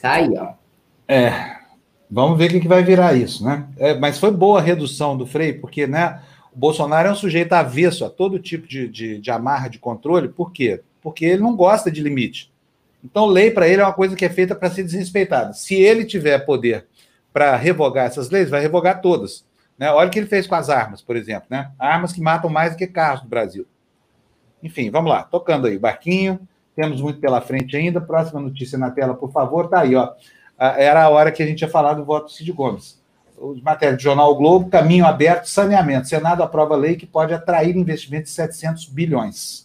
Tá 0.00 0.12
aí, 0.12 0.32
ó. 0.38 0.52
É, 1.08 1.53
Vamos 2.14 2.38
ver 2.38 2.54
o 2.54 2.60
que 2.60 2.68
vai 2.68 2.84
virar 2.84 3.12
isso, 3.14 3.44
né? 3.44 3.66
É, 3.76 3.92
mas 3.92 4.20
foi 4.20 4.30
boa 4.30 4.60
a 4.60 4.62
redução 4.62 5.16
do 5.16 5.26
freio, 5.26 5.60
porque 5.60 5.84
né, 5.84 6.22
o 6.54 6.56
Bolsonaro 6.56 7.08
é 7.08 7.10
um 7.10 7.16
sujeito 7.16 7.52
avesso 7.54 8.04
a 8.04 8.08
todo 8.08 8.38
tipo 8.38 8.68
de, 8.68 8.86
de, 8.86 9.18
de 9.18 9.30
amarra 9.32 9.66
de 9.66 9.80
controle. 9.80 10.28
Por 10.28 10.52
quê? 10.52 10.80
Porque 11.02 11.24
ele 11.24 11.42
não 11.42 11.56
gosta 11.56 11.90
de 11.90 12.00
limite. 12.00 12.52
Então, 13.02 13.26
lei 13.26 13.50
para 13.50 13.66
ele 13.66 13.82
é 13.82 13.84
uma 13.84 13.92
coisa 13.92 14.14
que 14.14 14.24
é 14.24 14.28
feita 14.28 14.54
para 14.54 14.70
ser 14.70 14.84
desrespeitada. 14.84 15.54
Se 15.54 15.74
ele 15.74 16.04
tiver 16.04 16.38
poder 16.38 16.86
para 17.32 17.56
revogar 17.56 18.06
essas 18.06 18.30
leis, 18.30 18.48
vai 18.48 18.60
revogar 18.60 19.00
todas. 19.00 19.44
Né? 19.76 19.90
Olha 19.90 20.06
o 20.06 20.10
que 20.12 20.20
ele 20.20 20.28
fez 20.28 20.46
com 20.46 20.54
as 20.54 20.70
armas, 20.70 21.02
por 21.02 21.16
exemplo. 21.16 21.48
Né? 21.50 21.72
Armas 21.76 22.12
que 22.12 22.20
matam 22.20 22.48
mais 22.48 22.74
do 22.74 22.78
que 22.78 22.86
carros 22.86 23.24
no 23.24 23.28
Brasil. 23.28 23.66
Enfim, 24.62 24.88
vamos 24.88 25.10
lá. 25.10 25.24
Tocando 25.24 25.66
aí, 25.66 25.76
barquinho. 25.80 26.38
Temos 26.76 27.00
muito 27.00 27.18
pela 27.18 27.40
frente 27.40 27.76
ainda. 27.76 28.00
Próxima 28.00 28.40
notícia 28.40 28.78
na 28.78 28.92
tela, 28.92 29.14
por 29.14 29.32
favor. 29.32 29.68
Tá 29.68 29.80
aí, 29.80 29.96
ó 29.96 30.12
era 30.58 31.04
a 31.04 31.08
hora 31.08 31.32
que 31.32 31.42
a 31.42 31.46
gente 31.46 31.62
ia 31.62 31.68
falar 31.68 31.94
do 31.94 32.04
voto 32.04 32.26
do 32.26 32.32
Cid 32.32 32.52
Gomes. 32.52 33.02
Os 33.36 33.60
matérias 33.60 33.98
do 33.98 34.02
Jornal 34.02 34.30
o 34.30 34.36
Globo, 34.36 34.70
caminho 34.70 35.04
aberto, 35.04 35.46
saneamento. 35.46 36.08
Senado 36.08 36.42
aprova 36.42 36.76
lei 36.76 36.96
que 36.96 37.06
pode 37.06 37.34
atrair 37.34 37.76
investimentos 37.76 38.30
de 38.30 38.36
700 38.36 38.86
bilhões. 38.86 39.64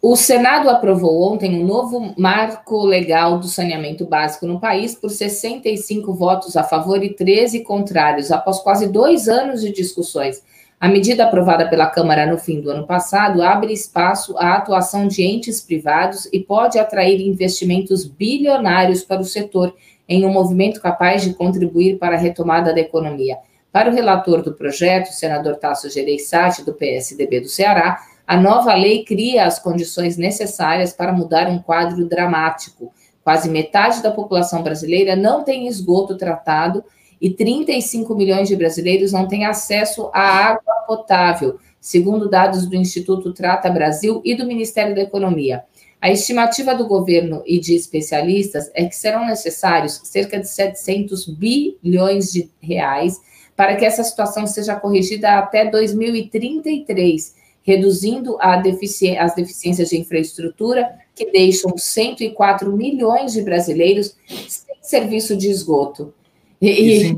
O 0.00 0.14
Senado 0.14 0.70
aprovou 0.70 1.32
ontem 1.32 1.60
um 1.60 1.66
novo 1.66 2.14
marco 2.16 2.84
legal 2.84 3.40
do 3.40 3.48
saneamento 3.48 4.04
básico 4.04 4.46
no 4.46 4.60
país 4.60 4.94
por 4.94 5.10
65 5.10 6.14
votos 6.14 6.56
a 6.56 6.62
favor 6.62 7.02
e 7.02 7.12
13 7.12 7.64
contrários, 7.64 8.30
após 8.30 8.60
quase 8.60 8.86
dois 8.86 9.28
anos 9.28 9.62
de 9.62 9.72
discussões. 9.72 10.42
A 10.78 10.88
medida 10.88 11.24
aprovada 11.24 11.68
pela 11.70 11.86
Câmara 11.86 12.26
no 12.26 12.36
fim 12.36 12.60
do 12.60 12.70
ano 12.70 12.86
passado 12.86 13.42
abre 13.42 13.72
espaço 13.72 14.36
à 14.36 14.56
atuação 14.56 15.08
de 15.08 15.22
entes 15.22 15.58
privados 15.58 16.28
e 16.30 16.38
pode 16.38 16.78
atrair 16.78 17.26
investimentos 17.26 18.04
bilionários 18.04 19.02
para 19.02 19.22
o 19.22 19.24
setor, 19.24 19.74
em 20.06 20.26
um 20.26 20.32
movimento 20.32 20.80
capaz 20.80 21.22
de 21.22 21.32
contribuir 21.32 21.98
para 21.98 22.16
a 22.16 22.18
retomada 22.18 22.74
da 22.74 22.80
economia. 22.80 23.38
Para 23.72 23.90
o 23.90 23.94
relator 23.94 24.42
do 24.42 24.52
projeto, 24.52 25.08
o 25.08 25.14
senador 25.14 25.56
Tasso 25.56 25.88
Gereissati, 25.88 26.62
do 26.62 26.74
PSDB 26.74 27.40
do 27.40 27.48
Ceará, 27.48 27.98
a 28.26 28.36
nova 28.36 28.74
lei 28.74 29.02
cria 29.02 29.46
as 29.46 29.58
condições 29.58 30.18
necessárias 30.18 30.92
para 30.92 31.12
mudar 31.12 31.48
um 31.48 31.58
quadro 31.58 32.06
dramático. 32.06 32.92
Quase 33.24 33.48
metade 33.48 34.02
da 34.02 34.10
população 34.10 34.62
brasileira 34.62 35.16
não 35.16 35.42
tem 35.42 35.66
esgoto 35.68 36.16
tratado 36.16 36.84
e 37.20 37.30
35 37.30 38.14
milhões 38.14 38.48
de 38.48 38.56
brasileiros 38.56 39.12
não 39.12 39.26
têm 39.26 39.44
acesso 39.44 40.10
à 40.12 40.20
água 40.20 40.74
potável, 40.86 41.58
segundo 41.80 42.28
dados 42.28 42.66
do 42.66 42.76
Instituto 42.76 43.32
Trata 43.32 43.70
Brasil 43.70 44.20
e 44.24 44.34
do 44.34 44.46
Ministério 44.46 44.94
da 44.94 45.02
Economia. 45.02 45.64
A 46.00 46.10
estimativa 46.10 46.74
do 46.74 46.86
governo 46.86 47.42
e 47.46 47.58
de 47.58 47.74
especialistas 47.74 48.70
é 48.74 48.84
que 48.84 48.94
serão 48.94 49.26
necessários 49.26 50.00
cerca 50.04 50.38
de 50.38 50.48
700 50.48 51.26
bilhões 51.26 52.30
de 52.32 52.50
reais 52.60 53.20
para 53.56 53.74
que 53.74 53.84
essa 53.84 54.04
situação 54.04 54.46
seja 54.46 54.76
corrigida 54.76 55.38
até 55.38 55.68
2033, 55.70 57.34
reduzindo 57.62 58.36
defici 58.62 59.16
as 59.16 59.34
deficiências 59.34 59.88
de 59.88 59.98
infraestrutura 59.98 60.96
que 61.14 61.32
deixam 61.32 61.76
104 61.76 62.70
milhões 62.76 63.32
de 63.32 63.42
brasileiros 63.42 64.14
sem 64.46 64.76
serviço 64.82 65.34
de 65.34 65.48
esgoto. 65.48 66.12
E, 66.60 66.68
e, 66.68 67.12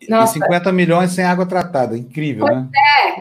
e 0.00 0.26
50 0.26 0.72
milhões 0.72 1.12
sem 1.12 1.24
água 1.24 1.44
tratada, 1.44 1.96
incrível, 1.96 2.46
né? 2.46 2.68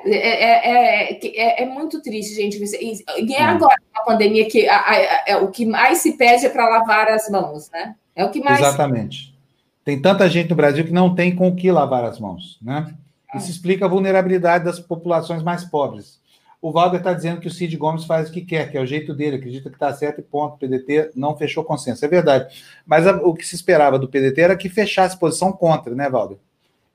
É, 0.06 0.08
é, 0.10 1.20
é, 1.24 1.64
é, 1.64 1.66
muito 1.66 2.02
triste, 2.02 2.36
gente. 2.36 2.58
E 2.58 3.34
é 3.34 3.44
agora, 3.44 3.76
na 3.94 4.02
pandemia, 4.04 4.48
que 4.48 4.68
a, 4.68 4.78
a, 4.78 5.34
a, 5.34 5.38
o 5.40 5.50
que 5.50 5.66
mais 5.66 6.00
se 6.00 6.18
pede 6.18 6.46
é 6.46 6.50
para 6.50 6.70
lavar 6.70 7.10
as 7.10 7.30
mãos, 7.30 7.70
né? 7.72 7.96
É 8.16 8.24
o 8.24 8.30
que 8.30 8.42
mais. 8.42 8.60
Exatamente. 8.60 9.36
Tem 9.84 10.02
tanta 10.02 10.30
gente 10.30 10.50
no 10.50 10.56
Brasil 10.56 10.84
que 10.86 10.92
não 10.92 11.16
tem 11.16 11.36
com 11.36 11.48
o 11.48 11.56
que 11.56 11.72
lavar 11.72 12.04
as 12.04 12.20
mãos, 12.20 12.58
né? 12.62 12.94
Isso 13.36 13.52
explica 13.52 13.86
a 13.86 13.90
vulnerabilidade 13.90 14.64
das 14.64 14.80
populações 14.80 15.44
mais 15.44 15.66
pobres. 15.66 16.17
O 16.60 16.72
Valder 16.72 17.00
está 17.00 17.14
dizendo 17.14 17.40
que 17.40 17.48
o 17.48 17.52
Cid 17.52 17.78
Gomes 17.78 18.06
faz 18.06 18.30
o 18.30 18.32
que 18.32 18.42
quer, 18.42 18.72
que 18.72 18.78
é 18.78 18.82
o 18.82 18.86
jeito 18.86 19.14
dele, 19.14 19.36
acredita 19.36 19.70
que 19.70 19.76
está 19.76 19.94
certo 19.94 20.20
e 20.20 20.24
ponto. 20.24 20.56
O 20.56 20.58
PDT 20.58 21.12
não 21.16 21.38
fechou 21.38 21.64
consenso. 21.64 22.04
É 22.04 22.08
verdade. 22.08 22.64
Mas 22.86 23.06
a, 23.06 23.16
o 23.18 23.34
que 23.34 23.46
se 23.46 23.56
esperava 23.56 24.00
do 24.00 24.08
PDT 24.08 24.42
era 24.42 24.58
que 24.58 24.68
fechasse 24.68 25.20
posição 25.20 25.52
contra, 25.52 25.94
né, 25.94 26.10
Valder? 26.10 26.40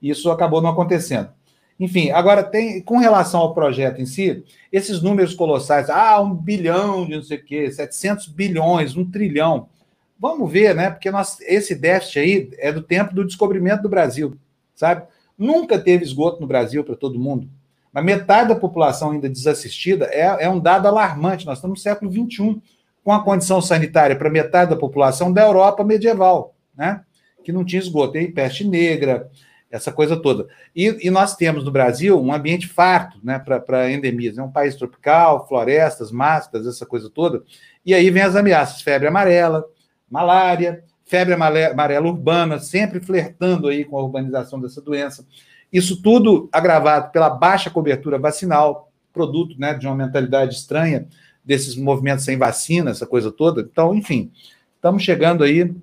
Isso 0.01 0.29
acabou 0.29 0.61
não 0.61 0.71
acontecendo. 0.71 1.29
Enfim, 1.79 2.11
agora 2.11 2.43
tem 2.43 2.81
com 2.81 2.97
relação 2.97 3.39
ao 3.39 3.53
projeto 3.53 4.01
em 4.01 4.05
si, 4.05 4.43
esses 4.71 5.01
números 5.01 5.33
colossais, 5.33 5.89
ah, 5.89 6.21
um 6.21 6.33
bilhão 6.33 7.05
de 7.05 7.15
não 7.15 7.23
sei 7.23 7.37
o 7.37 7.43
quê, 7.43 7.71
700 7.71 8.27
bilhões, 8.27 8.95
um 8.95 9.09
trilhão. 9.09 9.69
Vamos 10.19 10.51
ver, 10.51 10.75
né? 10.75 10.89
Porque 10.89 11.09
nós, 11.09 11.39
esse 11.41 11.73
déficit 11.73 12.19
aí 12.19 12.49
é 12.57 12.71
do 12.71 12.81
tempo 12.81 13.13
do 13.13 13.25
descobrimento 13.25 13.81
do 13.81 13.89
Brasil, 13.89 14.37
sabe? 14.75 15.05
Nunca 15.37 15.79
teve 15.79 16.03
esgoto 16.03 16.39
no 16.39 16.47
Brasil 16.47 16.83
para 16.83 16.95
todo 16.95 17.19
mundo. 17.19 17.49
Mas 17.93 18.03
metade 18.03 18.49
da 18.49 18.55
população 18.55 19.11
ainda 19.11 19.29
desassistida 19.29 20.05
é, 20.11 20.45
é 20.45 20.49
um 20.49 20.59
dado 20.59 20.87
alarmante. 20.87 21.45
Nós 21.45 21.59
estamos 21.59 21.77
no 21.79 21.83
século 21.83 22.11
XXI, 22.11 22.59
com 23.03 23.11
a 23.11 23.23
condição 23.23 23.61
sanitária 23.61 24.15
para 24.15 24.29
metade 24.29 24.71
da 24.71 24.75
população 24.75 25.31
da 25.31 25.43
Europa 25.43 25.83
medieval, 25.83 26.55
né? 26.75 27.01
Que 27.43 27.51
não 27.51 27.63
tinha 27.63 27.81
esgoto. 27.81 28.13
Tem 28.13 28.31
peste 28.31 28.65
negra, 28.65 29.29
essa 29.73 29.91
coisa 29.91 30.15
toda. 30.15 30.47
E, 30.75 31.07
e, 31.07 31.09
nós 31.09 31.35
temos 31.35 31.63
no 31.65 31.71
Brasil 31.71 32.19
um 32.21 32.31
ambiente 32.31 32.67
farto 32.67 33.19
né, 33.23 33.39
para 33.39 33.91
endemias. 33.91 34.37
É 34.37 34.43
um 34.43 34.51
país 34.51 34.75
tropical, 34.75 35.47
florestas, 35.47 36.11
máscaras, 36.11 36.67
essa 36.67 36.85
coisa 36.85 37.09
toda. 37.09 37.43
E 37.85 37.93
aí 37.93 38.09
vem 38.11 38.21
as 38.21 38.35
ameaças: 38.35 38.81
febre 38.81 39.07
amarela, 39.07 39.65
malária, 40.09 40.83
febre 41.03 41.33
amarela 41.33 42.07
urbana, 42.07 42.59
sempre 42.59 42.99
flertando 42.99 43.67
aí 43.67 43.83
com 43.83 43.97
a 43.97 44.03
urbanização 44.03 44.61
dessa 44.61 44.79
doença. 44.79 45.25
Isso 45.73 45.99
tudo 45.99 46.47
agravado 46.51 47.11
pela 47.11 47.31
baixa 47.31 47.71
cobertura 47.71 48.19
vacinal, 48.19 48.91
produto 49.11 49.55
né, 49.59 49.73
de 49.73 49.87
uma 49.87 49.95
mentalidade 49.95 50.53
estranha 50.53 51.07
desses 51.43 51.75
movimentos 51.75 52.23
sem 52.23 52.37
vacina, 52.37 52.91
essa 52.91 53.07
coisa 53.07 53.31
toda. 53.31 53.61
Então, 53.61 53.95
enfim, 53.95 54.31
estamos 54.75 55.01
chegando 55.01 55.43
aí. 55.43 55.73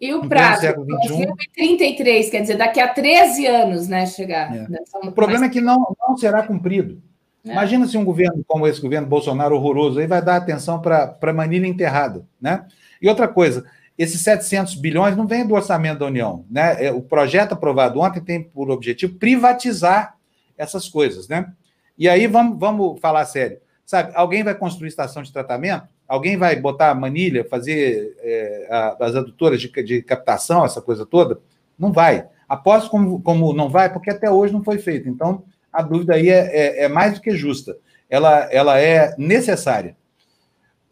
E 0.00 0.14
o 0.14 0.26
prazo? 0.26 0.74
2033, 0.74 2.30
quer 2.30 2.40
dizer, 2.40 2.56
daqui 2.56 2.80
a 2.80 2.88
13 2.88 3.46
anos, 3.46 3.86
né, 3.86 4.06
chegar. 4.06 4.54
É. 4.56 4.66
O 5.06 5.12
problema 5.12 5.40
mais... 5.40 5.50
é 5.50 5.54
que 5.54 5.60
não, 5.60 5.94
não 6.08 6.16
será 6.16 6.42
cumprido. 6.42 7.00
É. 7.46 7.52
Imagina 7.52 7.86
se 7.86 7.98
um 7.98 8.04
governo 8.04 8.42
como 8.46 8.66
esse 8.66 8.80
governo 8.80 9.06
Bolsonaro 9.06 9.54
horroroso 9.54 10.00
aí 10.00 10.06
vai 10.06 10.22
dar 10.22 10.36
atenção 10.36 10.80
para 10.80 11.16
a 11.20 11.32
Manilha 11.32 11.66
enterrada, 11.66 12.26
né? 12.40 12.64
E 13.00 13.08
outra 13.08 13.28
coisa, 13.28 13.66
esses 13.96 14.20
700 14.22 14.74
bilhões 14.74 15.16
não 15.16 15.26
vem 15.26 15.46
do 15.46 15.54
orçamento 15.54 16.00
da 16.00 16.06
União, 16.06 16.44
né? 16.50 16.86
É, 16.86 16.92
o 16.92 17.00
projeto 17.00 17.52
aprovado 17.52 18.00
ontem 18.00 18.20
tem 18.20 18.42
por 18.42 18.70
objetivo 18.70 19.14
privatizar 19.14 20.16
essas 20.58 20.88
coisas, 20.88 21.28
né? 21.28 21.52
E 21.96 22.08
aí 22.08 22.26
vamos, 22.26 22.58
vamos 22.58 23.00
falar 23.00 23.24
sério. 23.24 23.58
Sabe, 23.86 24.12
alguém 24.14 24.42
vai 24.42 24.54
construir 24.54 24.88
estação 24.88 25.22
de 25.22 25.32
tratamento? 25.32 25.86
Alguém 26.08 26.36
vai 26.36 26.56
botar 26.56 26.94
manilha, 26.94 27.46
fazer 27.48 28.16
é, 28.20 28.94
as 29.00 29.14
adutoras 29.14 29.60
de, 29.60 29.70
de, 29.82 30.02
captação, 30.02 30.64
essa 30.64 30.80
coisa 30.80 31.06
toda? 31.06 31.38
Não 31.78 31.92
vai. 31.92 32.26
Aposto 32.48 32.90
como, 32.90 33.22
como 33.22 33.52
não 33.52 33.68
vai, 33.68 33.92
porque 33.92 34.10
até 34.10 34.30
hoje 34.30 34.52
não 34.52 34.64
foi 34.64 34.78
feito. 34.78 35.08
Então, 35.08 35.44
a 35.72 35.82
dúvida 35.82 36.14
aí 36.14 36.28
é, 36.28 36.80
é, 36.80 36.84
é 36.84 36.88
mais 36.88 37.14
do 37.14 37.20
que 37.20 37.30
justa. 37.32 37.76
Ela, 38.08 38.40
ela 38.50 38.80
é 38.80 39.14
necessária. 39.16 39.96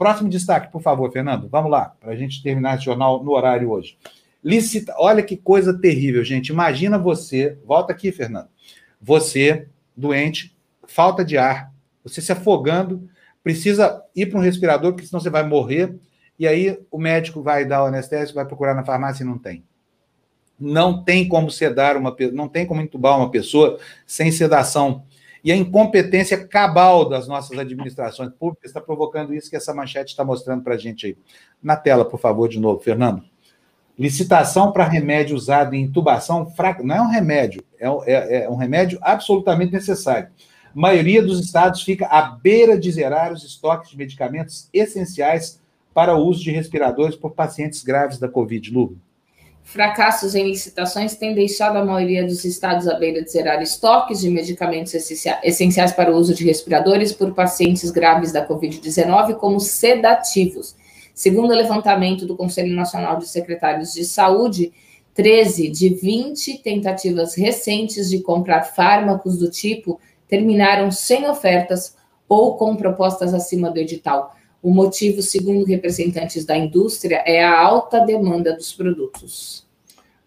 Próximo 0.02 0.28
destaque, 0.28 0.72
por 0.72 0.82
favor, 0.82 1.12
Fernando. 1.12 1.48
Vamos 1.48 1.70
lá, 1.70 1.94
para 2.00 2.10
a 2.10 2.16
gente 2.16 2.42
terminar 2.42 2.74
esse 2.74 2.86
jornal 2.86 3.22
no 3.22 3.30
horário 3.30 3.70
hoje. 3.70 3.96
Licita... 4.42 4.92
Olha 4.98 5.22
que 5.22 5.36
coisa 5.36 5.78
terrível, 5.78 6.24
gente. 6.24 6.48
Imagina 6.48 6.98
você, 6.98 7.56
volta 7.64 7.92
aqui, 7.92 8.10
Fernando. 8.10 8.48
Você, 9.00 9.68
doente, 9.96 10.56
falta 10.88 11.24
de 11.24 11.38
ar, 11.38 11.72
você 12.02 12.20
se 12.20 12.32
afogando, 12.32 13.08
precisa 13.44 14.02
ir 14.12 14.26
para 14.26 14.40
um 14.40 14.42
respirador, 14.42 14.92
porque 14.92 15.06
senão 15.06 15.20
você 15.20 15.30
vai 15.30 15.46
morrer. 15.46 15.94
E 16.36 16.48
aí 16.48 16.80
o 16.90 16.98
médico 16.98 17.40
vai 17.40 17.64
dar 17.64 17.84
o 17.84 17.86
anestésico, 17.86 18.34
vai 18.34 18.44
procurar 18.44 18.74
na 18.74 18.84
farmácia 18.84 19.22
e 19.22 19.26
não 19.26 19.38
tem. 19.38 19.62
Não 20.58 21.04
tem 21.04 21.28
como 21.28 21.48
sedar 21.48 21.96
uma 21.96 22.12
não 22.32 22.48
tem 22.48 22.66
como 22.66 22.80
entubar 22.80 23.16
uma 23.16 23.30
pessoa 23.30 23.78
sem 24.04 24.32
sedação. 24.32 25.04
E 25.44 25.50
a 25.50 25.56
incompetência 25.56 26.46
cabal 26.46 27.08
das 27.08 27.26
nossas 27.26 27.58
administrações 27.58 28.30
públicas 28.32 28.70
está 28.70 28.80
provocando 28.80 29.34
isso 29.34 29.50
que 29.50 29.56
essa 29.56 29.74
manchete 29.74 30.12
está 30.12 30.24
mostrando 30.24 30.62
para 30.62 30.74
a 30.74 30.78
gente 30.78 31.06
aí. 31.06 31.16
Na 31.62 31.76
tela, 31.76 32.04
por 32.04 32.20
favor, 32.20 32.48
de 32.48 32.60
novo, 32.60 32.80
Fernando. 32.80 33.22
Licitação 33.98 34.72
para 34.72 34.84
remédio 34.84 35.36
usado 35.36 35.74
em 35.74 35.82
intubação 35.82 36.46
fraca. 36.46 36.82
Não 36.82 36.94
é 36.94 37.02
um 37.02 37.10
remédio, 37.10 37.62
é, 37.78 37.86
é, 38.06 38.44
é 38.44 38.48
um 38.48 38.56
remédio 38.56 38.98
absolutamente 39.02 39.72
necessário 39.72 40.28
maioria 40.74 41.22
dos 41.22 41.40
estados 41.40 41.82
fica 41.82 42.06
à 42.06 42.22
beira 42.22 42.78
de 42.78 42.90
zerar 42.90 43.32
os 43.32 43.44
estoques 43.44 43.90
de 43.90 43.96
medicamentos 43.96 44.68
essenciais 44.72 45.60
para 45.92 46.14
o 46.14 46.26
uso 46.26 46.42
de 46.42 46.50
respiradores 46.50 47.16
por 47.16 47.32
pacientes 47.32 47.82
graves 47.82 48.18
da 48.18 48.28
Covid. 48.28 48.72
Lu. 48.72 48.96
Fracassos 49.62 50.34
em 50.34 50.48
licitações 50.48 51.16
têm 51.16 51.34
deixado 51.34 51.76
a 51.76 51.84
maioria 51.84 52.26
dos 52.26 52.44
estados 52.44 52.86
à 52.88 52.94
beira 52.94 53.22
de 53.22 53.30
zerar 53.30 53.62
estoques 53.62 54.20
de 54.20 54.28
medicamentos 54.28 54.92
essenciais 54.92 55.92
para 55.92 56.12
o 56.12 56.16
uso 56.16 56.34
de 56.34 56.44
respiradores 56.44 57.12
por 57.12 57.32
pacientes 57.32 57.90
graves 57.90 58.32
da 58.32 58.46
Covid-19 58.46 59.36
como 59.36 59.60
sedativos. 59.60 60.74
Segundo 61.14 61.52
o 61.52 61.56
levantamento 61.56 62.26
do 62.26 62.36
Conselho 62.36 62.74
Nacional 62.74 63.18
de 63.18 63.28
Secretários 63.28 63.92
de 63.92 64.04
Saúde, 64.04 64.72
13 65.14 65.68
de 65.68 65.90
20 65.90 66.58
tentativas 66.58 67.34
recentes 67.34 68.10
de 68.10 68.20
comprar 68.20 68.62
fármacos 68.62 69.38
do 69.38 69.50
tipo 69.50 70.00
terminaram 70.26 70.90
sem 70.90 71.28
ofertas 71.28 71.94
ou 72.28 72.56
com 72.56 72.74
propostas 72.74 73.34
acima 73.34 73.70
do 73.70 73.78
edital. 73.78 74.34
O 74.62 74.70
motivo, 74.70 75.20
segundo 75.20 75.66
representantes 75.66 76.44
da 76.44 76.56
indústria, 76.56 77.22
é 77.26 77.44
a 77.44 77.60
alta 77.60 78.00
demanda 78.06 78.54
dos 78.54 78.72
produtos. 78.72 79.66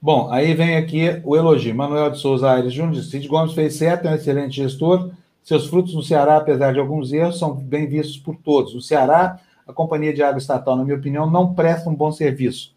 Bom, 0.01 0.29
aí 0.29 0.53
vem 0.53 0.75
aqui 0.75 1.21
o 1.23 1.35
elogio. 1.35 1.73
Manuel 1.73 2.11
de 2.11 2.19
Souza 2.19 2.51
Aires 2.51 2.73
Júnior, 2.73 3.01
Cid 3.01 3.27
Gomes 3.27 3.53
fez 3.53 3.75
certo, 3.75 4.07
é 4.07 4.11
um 4.11 4.15
excelente 4.15 4.57
gestor. 4.57 5.11
Seus 5.41 5.67
frutos 5.67 5.95
no 5.95 6.03
Ceará, 6.03 6.37
apesar 6.37 6.73
de 6.73 6.79
alguns 6.79 7.13
erros, 7.13 7.39
são 7.39 7.53
bem 7.53 7.87
vistos 7.87 8.17
por 8.17 8.35
todos. 8.35 8.73
No 8.73 8.81
Ceará, 8.81 9.39
a 9.65 9.71
Companhia 9.71 10.13
de 10.13 10.21
Água 10.21 10.37
Estatal, 10.37 10.75
na 10.75 10.83
minha 10.83 10.97
opinião, 10.97 11.29
não 11.29 11.53
presta 11.53 11.89
um 11.89 11.95
bom 11.95 12.11
serviço. 12.11 12.75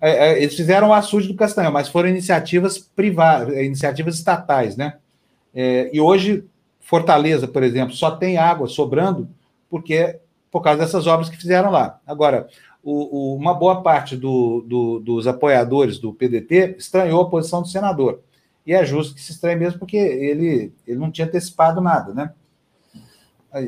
É, 0.00 0.28
é, 0.28 0.42
eles 0.42 0.56
fizeram 0.56 0.88
o 0.88 0.92
açude 0.92 1.28
do 1.28 1.34
Castanhão, 1.34 1.72
mas 1.72 1.88
foram 1.88 2.08
iniciativas 2.08 2.78
privadas, 2.78 3.56
iniciativas 3.56 4.16
estatais, 4.16 4.76
né? 4.76 4.96
É, 5.54 5.90
e 5.92 6.00
hoje 6.00 6.44
Fortaleza, 6.80 7.48
por 7.48 7.62
exemplo, 7.62 7.94
só 7.94 8.12
tem 8.12 8.36
água 8.36 8.68
sobrando 8.68 9.28
porque 9.68 10.20
por 10.50 10.62
causa 10.62 10.80
dessas 10.80 11.06
obras 11.06 11.28
que 11.28 11.36
fizeram 11.36 11.70
lá. 11.70 12.00
Agora, 12.06 12.48
o, 12.82 13.34
o, 13.34 13.36
uma 13.36 13.52
boa 13.52 13.82
parte 13.82 14.16
do, 14.16 14.64
do, 14.66 15.00
dos 15.00 15.26
apoiadores 15.26 15.98
do 15.98 16.12
PDT 16.12 16.76
estranhou 16.78 17.22
a 17.22 17.28
posição 17.28 17.62
do 17.62 17.68
senador. 17.68 18.20
E 18.66 18.72
é 18.72 18.84
justo 18.84 19.14
que 19.14 19.22
se 19.22 19.32
estranhe 19.32 19.56
mesmo, 19.56 19.78
porque 19.78 19.96
ele, 19.96 20.72
ele 20.86 20.98
não 20.98 21.10
tinha 21.10 21.26
antecipado 21.26 21.80
nada, 21.80 22.12
né? 22.12 22.32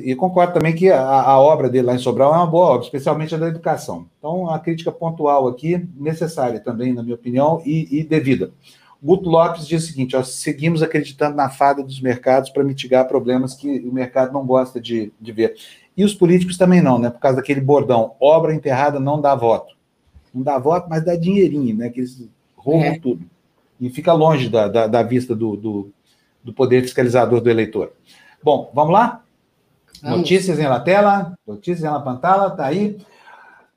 E 0.02 0.14
concordo 0.14 0.52
também 0.52 0.74
que 0.74 0.90
a, 0.90 1.00
a, 1.00 1.40
obra 1.40 1.68
dele 1.68 1.86
lá 1.86 1.94
em 1.94 1.98
Sobral 1.98 2.34
é 2.34 2.36
uma 2.36 2.46
boa 2.46 2.66
obra, 2.66 2.84
especialmente 2.84 3.34
a 3.34 3.38
da 3.38 3.48
educação. 3.48 4.06
Então, 4.18 4.50
a 4.50 4.59
crítica 4.59 4.92
pontual 4.92 5.48
aqui, 5.48 5.88
necessária 5.96 6.60
também, 6.60 6.92
na 6.92 7.02
minha 7.02 7.14
opinião, 7.14 7.62
e, 7.64 7.98
e 7.98 8.05
devida. 8.05 8.50
Guto 9.02 9.30
Lopes 9.30 9.66
diz 9.66 9.84
o 9.84 9.86
seguinte: 9.86 10.16
ó, 10.16 10.22
seguimos 10.22 10.82
acreditando 10.82 11.36
na 11.36 11.48
fada 11.48 11.82
dos 11.82 12.00
mercados 12.00 12.50
para 12.50 12.64
mitigar 12.64 13.09
problemas 13.09 13.55
que 13.55 13.80
o 13.80 13.92
mercado 13.92 14.32
não 14.32 14.44
gosta 14.44 14.80
de, 14.80 15.12
de 15.20 15.32
ver. 15.32 15.55
E 15.98 16.04
os 16.04 16.14
políticos 16.14 16.56
também 16.56 16.80
não, 16.80 16.96
né? 16.96 17.10
Por 17.10 17.18
causa 17.18 17.38
daquele 17.38 17.60
bordão: 17.60 18.14
obra 18.20 18.54
enterrada 18.54 19.00
não 19.00 19.20
dá 19.20 19.34
voto. 19.34 19.74
Não 20.32 20.44
dá 20.44 20.56
voto, 20.56 20.88
mas 20.88 21.04
dá 21.04 21.16
dinheirinho, 21.16 21.76
né? 21.76 21.90
Que 21.90 21.98
eles 21.98 22.28
roubam 22.56 22.84
é. 22.84 22.98
tudo. 23.00 23.26
E 23.80 23.90
fica 23.90 24.12
longe 24.12 24.48
da, 24.48 24.68
da, 24.68 24.86
da 24.86 25.02
vista 25.02 25.34
do, 25.34 25.56
do, 25.56 25.90
do, 26.44 26.52
poder 26.52 26.82
fiscalizador 26.82 27.40
do 27.40 27.50
eleitor. 27.50 27.92
Bom, 28.40 28.70
vamos 28.72 28.92
lá? 28.92 29.24
Vamos. 30.00 30.18
Notícias 30.18 30.60
em 30.60 30.68
la 30.68 30.78
tela, 30.78 31.36
notícias 31.44 31.82
em 31.82 31.92
la 31.92 32.00
pantalla, 32.00 32.50
tá 32.50 32.66
aí. 32.66 32.96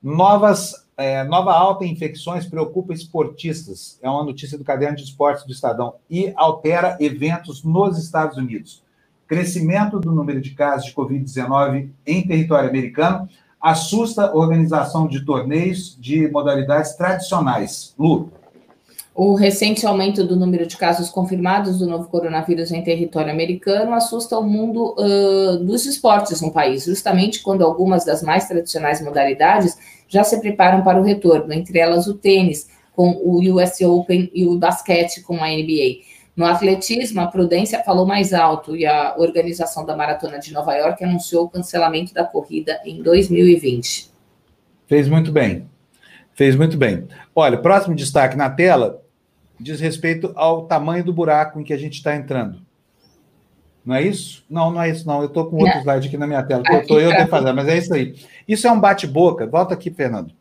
Novas 0.00 0.82
é, 0.96 1.24
nova 1.24 1.52
alta 1.52 1.84
em 1.84 1.90
infecções 1.90 2.46
preocupa 2.46 2.92
esportistas. 2.92 3.98
É 4.00 4.08
uma 4.08 4.22
notícia 4.22 4.56
do 4.56 4.62
Caderno 4.62 4.96
de 4.96 5.02
Esportes 5.02 5.44
do 5.44 5.52
Estadão. 5.52 5.96
E 6.08 6.32
altera 6.36 6.96
eventos 7.00 7.64
nos 7.64 7.98
Estados 7.98 8.36
Unidos. 8.36 8.80
Crescimento 9.32 9.98
do 9.98 10.12
número 10.12 10.42
de 10.42 10.50
casos 10.50 10.88
de 10.88 10.94
Covid-19 10.94 11.88
em 12.06 12.20
território 12.20 12.68
americano 12.68 13.26
assusta 13.58 14.26
a 14.26 14.36
organização 14.36 15.08
de 15.08 15.24
torneios 15.24 15.96
de 15.98 16.30
modalidades 16.30 16.92
tradicionais. 16.96 17.94
Lu. 17.98 18.30
O 19.14 19.32
recente 19.32 19.86
aumento 19.86 20.22
do 20.22 20.36
número 20.36 20.66
de 20.66 20.76
casos 20.76 21.08
confirmados 21.08 21.78
do 21.78 21.86
novo 21.86 22.10
coronavírus 22.10 22.72
em 22.72 22.84
território 22.84 23.32
americano 23.32 23.94
assusta 23.94 24.38
o 24.38 24.42
mundo 24.42 24.94
uh, 24.98 25.64
dos 25.64 25.86
esportes 25.86 26.42
no 26.42 26.52
país, 26.52 26.84
justamente 26.84 27.42
quando 27.42 27.64
algumas 27.64 28.04
das 28.04 28.22
mais 28.22 28.46
tradicionais 28.46 29.00
modalidades 29.00 29.78
já 30.08 30.22
se 30.24 30.38
preparam 30.42 30.84
para 30.84 31.00
o 31.00 31.02
retorno, 31.02 31.54
entre 31.54 31.78
elas 31.78 32.06
o 32.06 32.12
tênis, 32.12 32.68
com 32.94 33.12
o 33.24 33.38
US 33.54 33.80
Open 33.80 34.30
e 34.34 34.46
o 34.46 34.58
basquete 34.58 35.22
com 35.22 35.42
a 35.42 35.48
NBA. 35.48 36.11
No 36.34 36.46
atletismo, 36.46 37.20
a 37.20 37.26
Prudência 37.26 37.82
falou 37.84 38.06
mais 38.06 38.32
alto 38.32 38.74
e 38.74 38.86
a 38.86 39.14
organização 39.18 39.84
da 39.84 39.94
Maratona 39.94 40.38
de 40.38 40.52
Nova 40.52 40.74
York 40.74 41.04
anunciou 41.04 41.44
o 41.44 41.48
cancelamento 41.48 42.14
da 42.14 42.24
corrida 42.24 42.80
em 42.84 43.02
2020. 43.02 44.10
Fez 44.86 45.08
muito 45.08 45.30
bem. 45.30 45.68
Fez 46.34 46.56
muito 46.56 46.78
bem. 46.78 47.06
Olha, 47.34 47.58
próximo 47.58 47.94
destaque 47.94 48.36
na 48.36 48.48
tela 48.48 49.02
diz 49.60 49.78
respeito 49.80 50.32
ao 50.34 50.66
tamanho 50.66 51.04
do 51.04 51.12
buraco 51.12 51.60
em 51.60 51.64
que 51.64 51.72
a 51.72 51.78
gente 51.78 51.94
está 51.94 52.16
entrando. 52.16 52.60
Não 53.84 53.94
é 53.94 54.02
isso? 54.02 54.44
Não, 54.48 54.70
não 54.70 54.80
é 54.80 54.90
isso, 54.90 55.06
não. 55.06 55.20
Eu 55.20 55.26
estou 55.26 55.46
com 55.46 55.56
outro 55.56 55.74
não. 55.74 55.80
slide 55.80 56.08
aqui 56.08 56.16
na 56.16 56.26
minha 56.26 56.42
tela, 56.42 56.62
que 56.62 56.72
estou 56.72 57.00
eu 57.00 57.10
defasado, 57.10 57.54
mas 57.54 57.68
é 57.68 57.76
isso 57.76 57.92
aí. 57.92 58.14
Isso 58.46 58.66
é 58.66 58.72
um 58.72 58.80
bate-boca, 58.80 59.46
volta 59.46 59.74
aqui, 59.74 59.90
Fernando. 59.90 60.32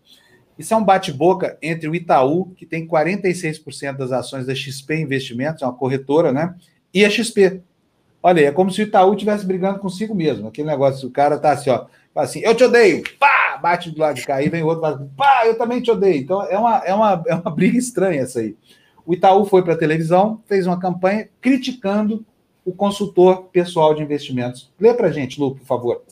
Isso 0.58 0.74
é 0.74 0.78
um 0.78 0.84
bate-boca 0.84 1.58
entre 1.62 1.88
o 1.88 1.96
Itaú, 1.96 2.54
que 2.56 2.66
tem 2.66 2.88
46% 2.88 3.98
das 3.98 4.12
ações 4.12 4.46
da 4.46 4.54
XP 4.54 4.96
Investimentos, 4.96 5.62
é 5.62 5.66
uma 5.66 5.74
corretora, 5.74 6.32
né? 6.32 6.56
E 6.94 7.04
a 7.06 7.10
XP. 7.10 7.62
Olha 8.22 8.42
aí, 8.42 8.46
é 8.46 8.52
como 8.52 8.70
se 8.70 8.82
o 8.82 8.84
Itaú 8.84 9.14
estivesse 9.14 9.46
brigando 9.46 9.80
consigo 9.80 10.14
mesmo. 10.14 10.48
Aquele 10.48 10.68
negócio, 10.68 11.08
o 11.08 11.12
cara 11.12 11.40
tá 11.40 11.52
assim, 11.52 11.70
ó, 11.72 11.86
assim, 12.16 12.42
eu 12.42 12.54
te 12.54 12.64
odeio, 12.64 13.04
pá, 13.18 13.58
bate 13.62 13.90
do 13.90 14.00
lado 14.00 14.16
de 14.16 14.26
cá, 14.26 14.36
aí 14.36 14.50
vem 14.50 14.62
outro, 14.62 14.82
fala, 14.82 15.10
pá, 15.18 15.44
eu 15.46 15.58
também 15.58 15.82
te 15.82 15.90
odeio. 15.90 16.22
Então 16.22 16.44
é 16.44 16.58
uma, 16.58 16.78
é 16.86 16.94
uma, 16.94 17.24
é 17.28 17.36
uma 17.36 17.50
briga 17.52 17.78
estranha 17.78 18.22
essa 18.22 18.40
aí. 18.40 18.56
O 19.06 19.14
Itaú 19.14 19.46
foi 19.46 19.64
para 19.64 19.74
a 19.74 19.78
televisão, 19.78 20.42
fez 20.46 20.68
uma 20.68 20.80
campanha 20.80 21.28
criticando 21.40 22.24
o 22.64 22.72
consultor 22.72 23.46
pessoal 23.46 23.96
de 23.96 24.04
investimentos. 24.04 24.72
Lê 24.80 24.94
para 24.94 25.12
gente, 25.12 25.40
Lu, 25.40 25.56
por 25.56 25.66
favor. 25.66 26.04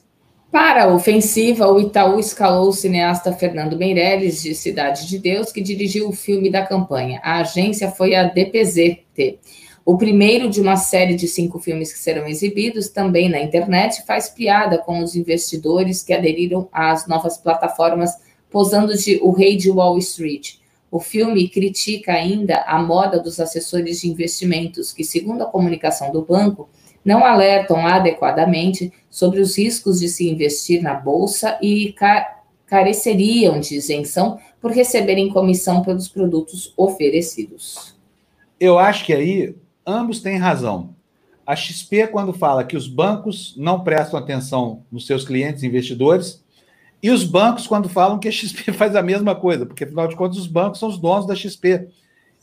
Para 0.51 0.85
a 0.85 0.93
ofensiva, 0.93 1.71
o 1.71 1.79
Itaú 1.79 2.19
escalou 2.19 2.69
o 2.69 2.73
cineasta 2.73 3.31
Fernando 3.31 3.77
Meirelles, 3.77 4.41
de 4.41 4.55
Cidade 4.55 5.07
de 5.07 5.19
Deus, 5.19 5.51
que 5.51 5.61
dirigiu 5.61 6.09
o 6.09 6.11
filme 6.11 6.49
da 6.49 6.65
campanha. 6.65 7.21
A 7.23 7.41
agência 7.41 7.91
foi 7.91 8.15
a 8.15 8.23
DPZT. 8.23 9.37
O 9.85 9.95
primeiro 9.95 10.49
de 10.49 10.59
uma 10.59 10.75
série 10.75 11.15
de 11.15 11.27
cinco 11.27 11.59
filmes 11.59 11.93
que 11.93 11.99
serão 11.99 12.27
exibidos 12.27 12.89
também 12.89 13.29
na 13.29 13.39
internet 13.39 14.03
faz 14.07 14.27
piada 14.27 14.79
com 14.79 15.03
os 15.03 15.15
investidores 15.15 16.01
que 16.01 16.13
aderiram 16.13 16.67
às 16.71 17.07
novas 17.07 17.37
plataformas, 17.37 18.11
posando 18.49 18.97
de 18.97 19.19
O 19.21 19.31
Rei 19.31 19.55
de 19.55 19.69
Wall 19.69 19.99
Street. 19.99 20.55
O 20.89 20.99
filme 20.99 21.47
critica 21.47 22.13
ainda 22.13 22.61
a 22.61 22.81
moda 22.81 23.19
dos 23.19 23.39
assessores 23.39 24.01
de 24.01 24.09
investimentos, 24.09 24.91
que, 24.91 25.03
segundo 25.03 25.43
a 25.43 25.47
comunicação 25.47 26.11
do 26.11 26.23
banco, 26.23 26.67
não 27.09 27.25
alertam 27.25 27.87
adequadamente 27.87 28.93
sobre 29.09 29.39
os 29.39 29.57
riscos 29.57 29.99
de 29.99 30.07
se 30.07 30.29
investir 30.29 30.79
na 30.83 30.93
bolsa 30.93 31.57
e 31.59 31.95
careceriam 32.67 33.59
de 33.59 33.73
isenção 33.73 34.37
por 34.61 34.69
receberem 34.69 35.29
comissão 35.29 35.81
pelos 35.81 36.07
produtos 36.07 36.71
oferecidos. 36.77 37.95
Eu 38.59 38.77
acho 38.77 39.03
que 39.07 39.11
aí 39.11 39.55
ambos 39.83 40.19
têm 40.21 40.37
razão. 40.37 40.93
A 41.47 41.55
XP, 41.55 42.05
quando 42.09 42.31
fala 42.31 42.63
que 42.63 42.77
os 42.77 42.87
bancos 42.87 43.55
não 43.57 43.83
prestam 43.83 44.19
atenção 44.19 44.83
nos 44.91 45.07
seus 45.07 45.25
clientes 45.25 45.63
investidores, 45.63 46.43
e 47.01 47.09
os 47.09 47.23
bancos, 47.23 47.65
quando 47.65 47.89
falam 47.89 48.19
que 48.19 48.27
a 48.27 48.31
XP 48.31 48.69
faz 48.77 48.95
a 48.95 49.01
mesma 49.01 49.33
coisa, 49.33 49.65
porque 49.65 49.83
afinal 49.83 50.07
de 50.07 50.15
contas, 50.15 50.37
os 50.37 50.45
bancos 50.45 50.77
são 50.77 50.89
os 50.89 50.99
donos 50.99 51.25
da 51.25 51.35
XP. 51.35 51.87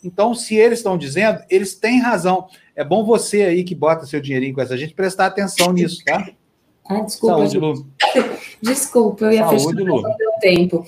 Então, 0.07 0.35
se 0.35 0.55
eles 0.55 0.79
estão 0.79 0.97
dizendo, 0.97 1.43
eles 1.51 1.75
têm 1.75 2.01
razão. 2.01 2.47
É 2.77 2.85
bom 2.85 3.05
você 3.05 3.43
aí 3.43 3.65
que 3.65 3.75
bota 3.75 4.07
seu 4.07 4.21
dinheirinho 4.21 4.55
com 4.55 4.61
essa 4.61 4.77
gente 4.77 4.95
prestar 4.95 5.27
atenção 5.27 5.73
nisso, 5.73 6.03
tá? 6.05 6.31
Ah, 6.89 7.01
desculpa. 7.01 7.37
Saúde, 7.37 7.59
Lu. 7.59 7.87
Desculpa, 8.63 9.25
eu 9.25 9.33
ia 9.33 9.45
Saúde, 9.45 9.83
fechar, 9.83 9.91
Lu. 9.91 10.03
tempo. 10.41 10.87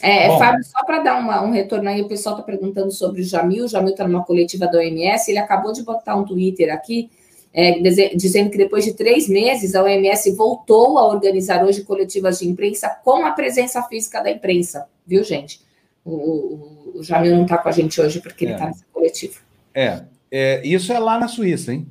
É, 0.00 0.26
é 0.26 0.38
Fábio, 0.38 0.64
só 0.64 0.84
para 0.84 1.00
dar 1.00 1.18
uma, 1.18 1.42
um 1.42 1.50
retorno 1.50 1.88
aí, 1.88 2.02
o 2.02 2.08
pessoal 2.08 2.36
está 2.36 2.46
perguntando 2.46 2.92
sobre 2.92 3.22
o 3.22 3.24
Jamil. 3.24 3.64
O 3.64 3.68
Jamil 3.68 3.90
está 3.90 4.06
numa 4.06 4.22
coletiva 4.22 4.68
da 4.68 4.78
OMS. 4.78 5.28
Ele 5.28 5.38
acabou 5.38 5.72
de 5.72 5.82
botar 5.82 6.14
um 6.14 6.24
Twitter 6.24 6.72
aqui, 6.72 7.10
é, 7.52 7.80
dizendo 8.14 8.50
que 8.50 8.58
depois 8.58 8.84
de 8.84 8.94
três 8.94 9.28
meses 9.28 9.74
a 9.74 9.82
OMS 9.82 10.30
voltou 10.32 10.98
a 10.98 11.06
organizar 11.08 11.64
hoje 11.64 11.82
coletivas 11.82 12.38
de 12.38 12.48
imprensa 12.48 12.88
com 13.02 13.24
a 13.24 13.32
presença 13.32 13.82
física 13.82 14.22
da 14.22 14.30
imprensa, 14.30 14.86
viu, 15.04 15.24
gente? 15.24 15.60
O, 16.04 16.12
o, 16.12 16.73
o 16.94 17.02
Jamil 17.02 17.36
não 17.36 17.42
está 17.42 17.58
com 17.58 17.68
a 17.68 17.72
gente 17.72 18.00
hoje 18.00 18.20
porque 18.20 18.44
é. 18.44 18.48
ele 18.48 18.54
está 18.54 18.66
nessa 18.66 18.84
coletiva. 18.92 19.34
É, 19.74 20.04
é, 20.30 20.66
isso 20.66 20.92
é 20.92 20.98
lá 20.98 21.18
na 21.18 21.28
Suíça, 21.28 21.72
hein? 21.72 21.86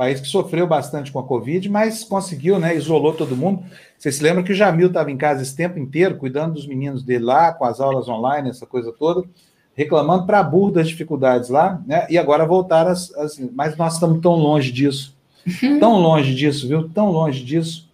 país 0.00 0.18
que 0.18 0.28
sofreu 0.28 0.66
bastante 0.66 1.12
com 1.12 1.18
a 1.18 1.22
Covid, 1.22 1.68
mas 1.68 2.02
conseguiu, 2.02 2.58
né? 2.58 2.74
Isolou 2.74 3.12
todo 3.12 3.36
mundo. 3.36 3.62
Você 3.98 4.10
se 4.10 4.22
lembra 4.22 4.42
que 4.42 4.50
o 4.50 4.54
Jamil 4.54 4.86
estava 4.86 5.10
em 5.10 5.16
casa 5.18 5.42
esse 5.42 5.54
tempo 5.54 5.78
inteiro, 5.78 6.16
cuidando 6.16 6.54
dos 6.54 6.66
meninos 6.66 7.02
dele 7.02 7.24
lá, 7.24 7.52
com 7.52 7.66
as 7.66 7.80
aulas 7.82 8.08
online, 8.08 8.48
essa 8.48 8.64
coisa 8.64 8.90
toda, 8.92 9.28
reclamando 9.74 10.24
para 10.24 10.42
burro 10.42 10.70
das 10.70 10.88
dificuldades 10.88 11.50
lá, 11.50 11.82
né? 11.86 12.06
E 12.08 12.16
agora 12.16 12.46
voltaram 12.46 12.90
as, 12.90 13.14
as. 13.14 13.38
Mas 13.52 13.76
nós 13.76 13.92
estamos 13.92 14.22
tão 14.22 14.36
longe 14.36 14.72
disso. 14.72 15.14
Uhum. 15.46 15.78
Tão 15.78 15.98
longe 15.98 16.34
disso, 16.34 16.66
viu? 16.66 16.88
Tão 16.88 17.10
longe 17.10 17.44
disso. 17.44 17.86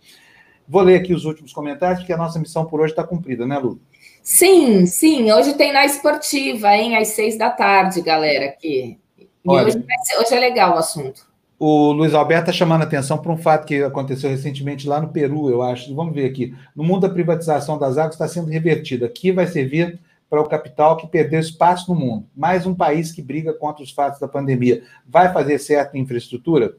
Vou 0.68 0.82
ler 0.82 1.00
aqui 1.00 1.12
os 1.12 1.24
últimos 1.24 1.52
comentários, 1.52 1.98
porque 1.98 2.12
a 2.12 2.16
nossa 2.16 2.38
missão 2.38 2.66
por 2.66 2.80
hoje 2.80 2.92
está 2.92 3.02
cumprida, 3.02 3.44
né, 3.44 3.58
Lu? 3.58 3.80
Sim, 4.26 4.86
sim. 4.86 5.30
Hoje 5.30 5.54
tem 5.54 5.72
na 5.72 5.86
esportiva, 5.86 6.74
hein? 6.74 6.96
Às 6.96 7.10
seis 7.10 7.38
da 7.38 7.48
tarde, 7.48 8.00
galera, 8.00 8.46
aqui. 8.46 8.98
E 9.16 9.28
Olha, 9.46 9.68
hoje, 9.68 9.84
hoje 10.18 10.34
é 10.34 10.40
legal 10.40 10.74
o 10.74 10.78
assunto. 10.78 11.24
O 11.56 11.92
Luiz 11.92 12.12
Alberto 12.12 12.50
está 12.50 12.52
chamando 12.52 12.82
a 12.82 12.86
atenção 12.86 13.18
para 13.18 13.30
um 13.30 13.36
fato 13.36 13.64
que 13.64 13.84
aconteceu 13.84 14.28
recentemente 14.28 14.88
lá 14.88 15.00
no 15.00 15.10
Peru, 15.10 15.48
eu 15.48 15.62
acho. 15.62 15.94
Vamos 15.94 16.12
ver 16.12 16.28
aqui. 16.28 16.52
No 16.74 16.82
mundo 16.82 17.02
da 17.02 17.14
privatização 17.14 17.78
das 17.78 17.96
águas 17.96 18.14
está 18.14 18.26
sendo 18.26 18.50
revertida. 18.50 19.06
Aqui 19.06 19.30
vai 19.30 19.46
servir 19.46 20.00
para 20.28 20.40
o 20.40 20.48
capital 20.48 20.96
que 20.96 21.06
perdeu 21.06 21.38
espaço 21.38 21.94
no 21.94 21.98
mundo. 21.98 22.26
Mais 22.36 22.66
um 22.66 22.74
país 22.74 23.12
que 23.12 23.22
briga 23.22 23.52
contra 23.52 23.84
os 23.84 23.92
fatos 23.92 24.18
da 24.18 24.26
pandemia. 24.26 24.82
Vai 25.06 25.32
fazer 25.32 25.56
certo 25.60 25.94
em 25.94 26.00
infraestrutura? 26.00 26.76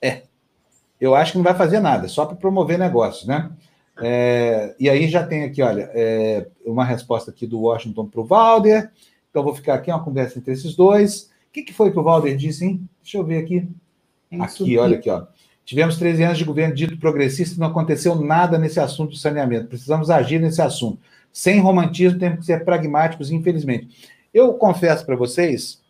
É. 0.00 0.22
Eu 1.00 1.16
acho 1.16 1.32
que 1.32 1.38
não 1.38 1.44
vai 1.44 1.54
fazer 1.54 1.80
nada, 1.80 2.06
só 2.06 2.24
para 2.24 2.36
promover 2.36 2.78
negócios, 2.78 3.26
né? 3.26 3.50
É, 4.00 4.74
e 4.78 4.90
aí 4.90 5.08
já 5.08 5.24
tem 5.24 5.44
aqui, 5.44 5.62
olha, 5.62 5.90
é, 5.94 6.48
uma 6.64 6.84
resposta 6.84 7.30
aqui 7.30 7.46
do 7.46 7.60
Washington 7.60 8.06
para 8.06 8.20
o 8.20 8.24
Valder. 8.24 8.90
Então, 9.30 9.42
vou 9.42 9.54
ficar 9.54 9.74
aqui, 9.74 9.90
uma 9.90 10.02
conversa 10.02 10.38
entre 10.38 10.52
esses 10.52 10.74
dois. 10.74 11.30
O 11.48 11.52
que, 11.52 11.62
que 11.62 11.72
foi 11.72 11.92
que 11.92 11.98
o 11.98 12.02
Valder 12.02 12.36
disse, 12.36 12.64
hein? 12.64 12.88
Deixa 13.02 13.18
eu 13.18 13.24
ver 13.24 13.38
aqui. 13.38 13.68
Aqui, 14.38 14.78
olha 14.78 14.98
aqui, 14.98 15.08
ó. 15.10 15.26
Tivemos 15.64 15.96
13 15.96 16.22
anos 16.22 16.38
de 16.38 16.44
governo 16.44 16.74
dito 16.74 16.98
progressista 16.98 17.56
e 17.56 17.58
não 17.58 17.68
aconteceu 17.68 18.14
nada 18.16 18.58
nesse 18.58 18.78
assunto 18.78 19.10
do 19.10 19.16
saneamento. 19.16 19.68
Precisamos 19.68 20.10
agir 20.10 20.38
nesse 20.38 20.60
assunto. 20.60 20.98
Sem 21.32 21.58
romantismo, 21.60 22.18
temos 22.18 22.40
que 22.40 22.46
ser 22.46 22.64
pragmáticos, 22.64 23.30
infelizmente. 23.30 23.88
Eu 24.32 24.52
confesso 24.54 25.06
para 25.06 25.16
vocês 25.16 25.80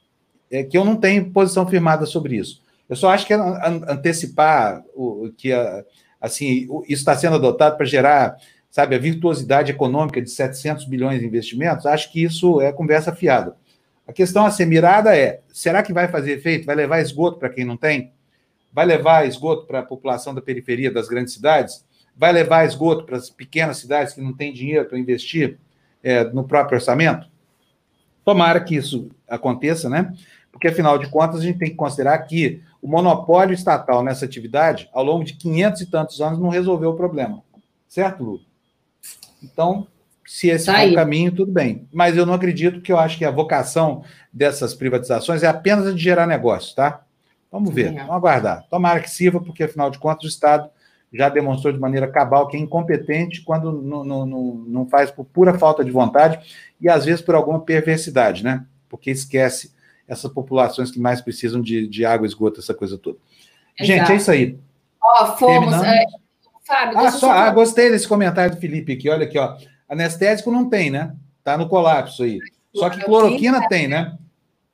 é, 0.51 0.63
que 0.63 0.79
eu 0.79 0.85
não 0.85 0.97
tenho 0.97 1.31
posição 1.31 1.67
firmada 1.67 2.07
sobre 2.07 2.37
isso. 2.37 2.63
Eu 2.89 2.95
só 2.95 3.11
acho 3.11 3.27
que 3.27 3.35
antecipar 3.35 4.85
o, 4.95 5.31
que 5.37 5.53
a, 5.53 5.85
assim 6.25 6.67
isso 6.89 7.03
está 7.03 7.15
sendo 7.15 7.37
adotado 7.37 7.77
para 7.77 7.85
gerar, 7.85 8.37
sabe, 8.71 8.95
a 8.95 8.99
virtuosidade 8.99 9.71
econômica 9.71 10.23
de 10.23 10.31
700 10.31 10.87
bilhões 10.87 11.21
de 11.21 11.27
investimentos. 11.27 11.85
Acho 11.85 12.11
que 12.11 12.23
isso 12.23 12.63
é 12.63 12.73
conversa 12.73 13.15
fiada. 13.15 13.55
A 14.09 14.13
questão 14.13 14.47
a 14.47 14.51
ser 14.51 14.65
mirada 14.67 15.15
é: 15.15 15.41
será 15.53 15.83
que 15.83 15.93
vai 15.93 16.09
fazer 16.09 16.33
efeito? 16.33 16.65
Vai 16.65 16.75
levar 16.75 17.01
esgoto 17.01 17.39
para 17.39 17.51
quem 17.51 17.65
não 17.65 17.77
tem? 17.77 18.13
Vai 18.73 18.87
levar 18.87 19.27
esgoto 19.27 19.67
para 19.67 19.81
a 19.81 19.85
população 19.85 20.35
da 20.35 20.41
periferia 20.41 20.91
das 20.91 21.09
grandes 21.09 21.35
cidades? 21.35 21.85
Vai 22.17 22.33
levar 22.33 22.65
esgoto 22.65 23.05
para 23.05 23.17
as 23.17 23.29
pequenas 23.29 23.77
cidades 23.77 24.15
que 24.15 24.21
não 24.21 24.33
têm 24.33 24.53
dinheiro 24.53 24.87
para 24.87 24.99
investir 24.99 25.59
é, 26.03 26.25
no 26.25 26.45
próprio 26.45 26.77
orçamento? 26.77 27.29
Tomara 28.25 28.61
que 28.61 28.77
isso 28.77 29.11
aconteça, 29.29 29.91
né? 29.91 30.13
Porque, 30.51 30.69
afinal 30.69 30.97
de 30.99 31.09
contas, 31.09 31.41
a 31.41 31.43
gente 31.43 31.59
tem 31.59 31.71
que 31.71 31.77
considerar 31.77 32.17
que 32.21 32.63
o 32.85 32.87
monopólio 32.87 33.55
estatal 33.55 34.05
nessa 34.05 34.27
atividade, 34.27 34.91
ao 34.93 35.03
longo 35.03 35.25
de 35.25 35.33
500 35.33 35.81
e 35.81 35.87
tantos 35.87 36.21
anos, 36.21 36.39
não 36.39 36.51
resolveu 36.51 36.91
o 36.91 36.97
problema. 36.97 37.43
Certo, 37.89 38.23
Lu? 38.23 38.41
Então, 39.43 39.87
se 40.27 40.51
esse 40.51 40.67
tá 40.67 40.79
for 40.79 40.91
o 40.91 40.95
caminho, 40.95 41.33
tudo 41.33 41.51
bem. 41.51 41.89
Mas 41.91 42.15
eu 42.15 42.27
não 42.27 42.35
acredito 42.35 42.83
que 42.83 42.93
eu 42.93 42.99
acho 42.99 43.17
que 43.17 43.25
a 43.25 43.31
vocação 43.31 44.05
dessas 44.31 44.75
privatizações 44.75 45.43
é 45.43 45.47
apenas 45.47 45.87
a 45.87 45.93
de 45.93 45.99
gerar 45.99 46.27
negócio, 46.27 46.77
tá? 46.77 47.01
Vamos 47.51 47.73
ver, 47.73 47.91
vamos 47.91 48.11
aguardar. 48.11 48.67
Tomara 48.69 49.01
que 49.01 49.09
sirva, 49.09 49.41
porque 49.41 49.65
afinal 49.65 49.91
de 49.91 49.99
contas 49.99 50.25
o 50.25 50.29
Estado 50.29 50.69
já 51.11 51.31
demonstrou 51.31 51.73
de 51.73 51.81
maneira 51.81 52.07
cabal 52.07 52.49
que 52.49 52.57
é 52.59 52.61
incompetente 52.61 53.41
quando 53.45 53.73
não, 53.73 54.05
não, 54.05 54.27
não 54.27 54.87
faz 54.87 55.11
por 55.11 55.25
pura 55.25 55.59
falta 55.59 55.83
de 55.83 55.91
vontade 55.91 56.39
e 56.79 56.87
às 56.87 57.07
vezes 57.07 57.23
por 57.23 57.35
alguma 57.35 57.61
perversidade, 57.61 58.45
né? 58.45 58.67
Porque 58.91 59.11
esquece 59.11 59.73
essas 60.07 60.31
populações 60.31 60.91
que 60.91 60.99
mais 60.99 61.21
precisam 61.21 61.61
de, 61.61 61.87
de 61.87 62.05
água, 62.05 62.27
esgoto, 62.27 62.61
essa 62.61 62.75
coisa 62.75 62.99
toda. 62.99 63.19
Exato. 63.79 63.99
Gente, 63.99 64.13
é 64.13 64.17
isso 64.17 64.31
aí. 64.31 64.59
Ó, 65.03 65.25
oh, 65.25 65.37
fomos. 65.37 65.75
É, 65.83 66.05
Fábio, 66.65 66.99
ah, 66.99 67.11
só, 67.11 67.31
ah, 67.31 67.51
gostei 67.51 67.91
desse 67.91 68.09
comentário 68.09 68.55
do 68.55 68.61
Felipe 68.61 68.93
aqui. 68.93 69.09
Olha 69.09 69.25
aqui, 69.25 69.39
ó. 69.39 69.57
Anestésico 69.89 70.51
não 70.51 70.69
tem, 70.69 70.91
né? 70.91 71.15
Tá 71.43 71.59
no 71.59 71.69
colapso 71.69 72.23
aí. 72.23 72.39
Só 72.75 72.89
que 72.89 73.05
cloroquina 73.05 73.69
tem, 73.69 73.87
né? 73.87 74.17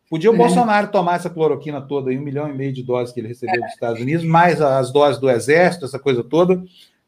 Podia 0.08 0.30
o 0.30 0.34
é. 0.34 0.36
Bolsonaro 0.36 0.88
tomar 0.88 1.16
essa 1.16 1.28
cloroquina 1.28 1.80
toda 1.80 2.10
aí, 2.10 2.18
um 2.18 2.22
milhão 2.22 2.48
e 2.48 2.52
meio 2.52 2.72
de 2.72 2.82
doses 2.82 3.12
que 3.12 3.20
ele 3.20 3.28
recebeu 3.28 3.60
dos 3.60 3.72
Estados 3.72 4.00
Unidos, 4.00 4.24
mais 4.24 4.60
as 4.60 4.92
doses 4.92 5.20
do 5.20 5.30
Exército, 5.30 5.84
essa 5.84 5.98
coisa 5.98 6.24
toda, 6.24 6.62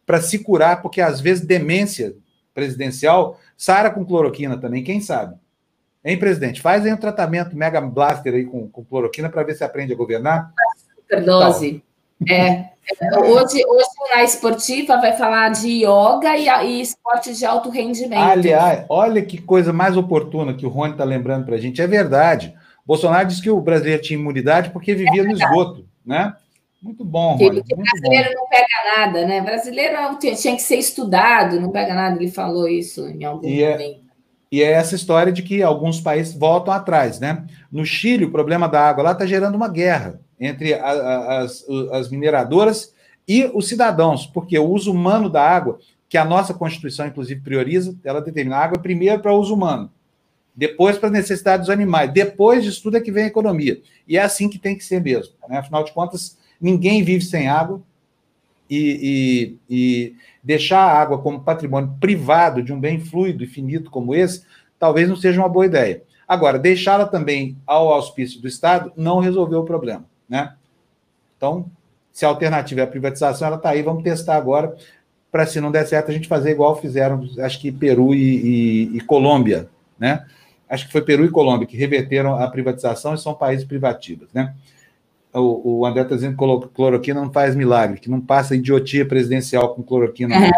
para 0.05 0.21
se 0.21 0.39
curar, 0.39 0.83
porque 0.83 1.01
às 1.01 1.21
vezes 1.21 1.45
demência 1.45 2.15
presidencial 2.55 3.39
sara 3.57 3.91
com 3.91 4.05
cloroquina 4.05 4.57
também, 4.57 4.85
quem 4.85 5.01
sabe? 5.01 5.37
Hein, 6.05 6.19
presidente? 6.19 6.61
Faz 6.61 6.85
aí 6.85 6.93
um 6.93 6.97
tratamento 6.97 7.57
mega 7.57 7.81
blaster 7.81 8.35
aí 8.35 8.45
com, 8.45 8.69
com 8.69 8.85
cloroquina 8.85 9.29
para 9.29 9.45
ver 9.45 9.55
se 9.55 9.63
aprende 9.63 9.93
a 9.93 9.97
governar. 9.97 10.53
Superdose. 10.97 11.83
É. 12.29 12.73
Hoje, 13.25 13.65
hoje 13.65 13.89
na 14.13 14.25
esportiva 14.25 14.97
vai 15.01 15.17
falar 15.17 15.51
de 15.51 15.85
yoga 15.85 16.37
e, 16.37 16.49
e 16.67 16.81
esportes 16.81 17.39
de 17.39 17.47
alto 17.47 17.71
rendimento. 17.71 18.21
Aliás, 18.21 18.85
olha 18.89 19.23
que 19.23 19.41
coisa 19.41 19.73
mais 19.73 19.97
oportuna 19.97 20.55
que 20.55 20.67
o 20.67 20.69
Rony 20.69 20.93
está 20.93 21.05
lembrando 21.05 21.47
para 21.47 21.55
a 21.55 21.59
gente. 21.59 21.81
É 21.81 21.87
verdade. 21.87 22.55
Bolsonaro 22.85 23.29
disse 23.29 23.41
que 23.41 23.51
o 23.51 23.61
brasileiro 23.61 24.03
tinha 24.03 24.19
imunidade 24.19 24.71
porque 24.71 24.95
vivia 24.95 25.23
é 25.23 25.25
no 25.25 25.33
esgoto, 25.33 25.87
né? 26.05 26.35
Muito 26.83 27.05
bom, 27.05 27.37
Rony. 27.37 27.63
Que 27.63 27.77
brasileiro 27.77 28.31
bom. 28.31 28.41
não 28.41 28.49
pega 28.49 28.97
nada, 28.97 29.27
né? 29.27 29.41
Brasileiro 29.41 30.19
tinha 30.19 30.57
que 30.57 30.63
ser 30.63 30.77
estudado, 30.77 31.61
não 31.61 31.71
pega 31.71 31.95
nada. 31.95 32.17
Ele 32.17 32.31
falou 32.31 32.67
isso 32.69 33.09
em 33.09 33.25
algum 33.25 33.47
e 33.47 33.63
é 33.63 33.73
momento. 33.73 33.99
É, 33.99 34.02
e 34.53 34.63
é 34.63 34.71
essa 34.71 34.95
história 34.95 35.33
de 35.33 35.43
que 35.43 35.63
alguns 35.63 36.01
países 36.01 36.35
voltam 36.35 36.73
atrás, 36.73 37.19
né? 37.19 37.47
No 37.71 37.85
Chile, 37.85 38.27
o 38.27 38.31
problema 38.31 38.69
da 38.69 38.87
água 38.87 39.03
lá 39.03 39.13
está 39.13 39.25
gerando 39.27 39.55
uma 39.55 39.69
guerra 39.69 40.21
entre 40.39 40.75
a, 40.75 40.85
a, 40.85 41.39
as, 41.39 41.67
as 41.91 42.11
mineradoras 42.11 42.95
e 43.27 43.51
os 43.55 43.67
cidadãos, 43.67 44.27
porque 44.27 44.59
o 44.59 44.69
uso 44.69 44.93
humano 44.93 45.31
da 45.31 45.43
água, 45.43 45.79
que 46.09 46.19
a 46.19 46.25
nossa 46.25 46.53
Constituição, 46.53 47.07
inclusive, 47.07 47.41
prioriza, 47.41 47.97
ela 48.05 48.21
determina 48.21 48.57
a 48.57 48.65
água 48.65 48.79
primeiro 48.79 49.21
para 49.23 49.35
uso 49.35 49.55
humano 49.55 49.91
depois 50.55 50.99
para 50.99 51.09
a 51.09 51.13
necessidade 51.13 51.63
dos 51.63 51.71
animais, 51.71 52.13
depois 52.13 52.63
disso 52.63 52.83
tudo 52.83 52.97
é 52.97 53.01
que 53.01 53.11
vem 53.11 53.25
a 53.25 53.29
economia. 53.29 53.81
E 54.07 54.19
é 54.19 54.23
assim 54.23 54.49
que 54.49 54.59
tem 54.59 54.77
que 54.77 54.85
ser 54.85 55.01
mesmo. 55.01 55.35
Né? 55.49 55.59
Afinal 55.59 55.83
de 55.83 55.93
contas, 55.93 56.39
ninguém 56.61 57.03
vive 57.03 57.25
sem 57.25 57.49
água 57.49 57.83
e, 58.69 59.59
e, 59.69 59.75
e, 59.75 60.15
deixar 60.43 60.81
a 60.81 61.01
água 61.01 61.19
como 61.19 61.41
patrimônio 61.41 61.95
privado 62.01 62.63
de 62.63 62.73
um 62.73 62.81
bem 62.81 62.99
fluido 62.99 63.45
e 63.45 63.47
finito 63.47 63.91
como 63.91 64.15
esse, 64.15 64.45
talvez 64.79 65.09
não 65.09 65.17
seja 65.17 65.41
uma 65.41 65.49
boa 65.49 65.67
ideia. 65.67 66.03
Agora, 66.27 66.59
deixá-la 66.59 67.07
também 67.07 67.57
ao 67.67 67.93
auspício 67.93 68.41
do 68.41 68.49
Estado 68.49 68.93
não 68.97 69.21
resolveu 69.21 69.61
o 69.61 69.65
problema. 69.65 70.05
Né? 70.29 70.55
Então, 71.37 71.67
se 72.11 72.25
a 72.25 72.29
alternativa 72.29 72.81
é 72.81 72.85
a 72.85 72.89
privatização, 72.89 73.47
ela 73.47 73.57
está 73.57 73.71
aí, 73.71 73.83
vamos 73.83 74.03
testar 74.03 74.37
agora, 74.37 74.75
para 75.31 75.47
se 75.47 75.61
não 75.61 75.71
der 75.71 75.87
certo, 75.87 76.11
a 76.11 76.15
gente 76.15 76.29
fazer 76.29 76.51
igual 76.51 76.81
fizeram, 76.81 77.27
acho 77.39 77.61
que 77.61 77.71
Peru 77.71 78.15
e, 78.15 78.19
e, 78.93 78.97
e 78.97 79.01
Colômbia, 79.01 79.69
né? 79.99 80.27
acho 80.73 80.87
que 80.87 80.93
foi 80.93 81.03
Peru 81.03 81.25
e 81.25 81.31
Colômbia, 81.31 81.67
que 81.67 81.77
reverteram 81.77 82.35
a 82.35 82.49
privatização 82.49 83.13
e 83.13 83.19
são 83.19 83.35
países 83.35 83.65
privativos, 83.65 84.33
né? 84.33 84.55
O, 85.35 85.79
o 85.81 85.87
André 85.87 86.03
está 86.03 86.15
dizendo 86.15 86.37
que 86.37 86.69
cloroquina 86.69 87.21
não 87.21 87.33
faz 87.33 87.57
milagre, 87.57 88.01
que 88.01 88.11
não 88.11 88.21
passa 88.21 88.55
idiotia 88.55 89.07
presidencial 89.07 89.75
com 89.75 89.83
cloroquina. 89.83 90.35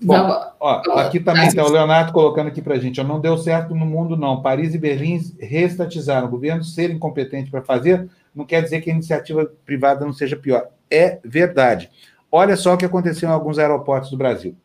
Bom, 0.00 0.16
ó, 0.60 0.82
aqui 0.98 1.18
também 1.18 1.46
está 1.46 1.64
o 1.64 1.70
Leonardo 1.70 2.12
colocando 2.12 2.48
aqui 2.48 2.60
para 2.60 2.74
a 2.74 2.78
gente, 2.78 3.00
ó, 3.00 3.04
não 3.04 3.20
deu 3.20 3.38
certo 3.38 3.74
no 3.74 3.86
mundo 3.86 4.16
não, 4.16 4.42
Paris 4.42 4.74
e 4.74 4.78
Berlim 4.78 5.18
restatizaram, 5.40 6.26
o 6.26 6.30
governo 6.30 6.62
ser 6.62 6.90
incompetente 6.90 7.50
para 7.50 7.62
fazer 7.62 8.08
não 8.34 8.44
quer 8.44 8.62
dizer 8.62 8.82
que 8.82 8.90
a 8.90 8.92
iniciativa 8.92 9.50
privada 9.64 10.04
não 10.04 10.12
seja 10.12 10.36
pior, 10.36 10.68
é 10.90 11.18
verdade. 11.24 11.90
Olha 12.30 12.56
só 12.56 12.74
o 12.74 12.76
que 12.76 12.84
aconteceu 12.84 13.28
em 13.28 13.32
alguns 13.32 13.58
aeroportos 13.58 14.10
do 14.10 14.16
Brasil. 14.16 14.56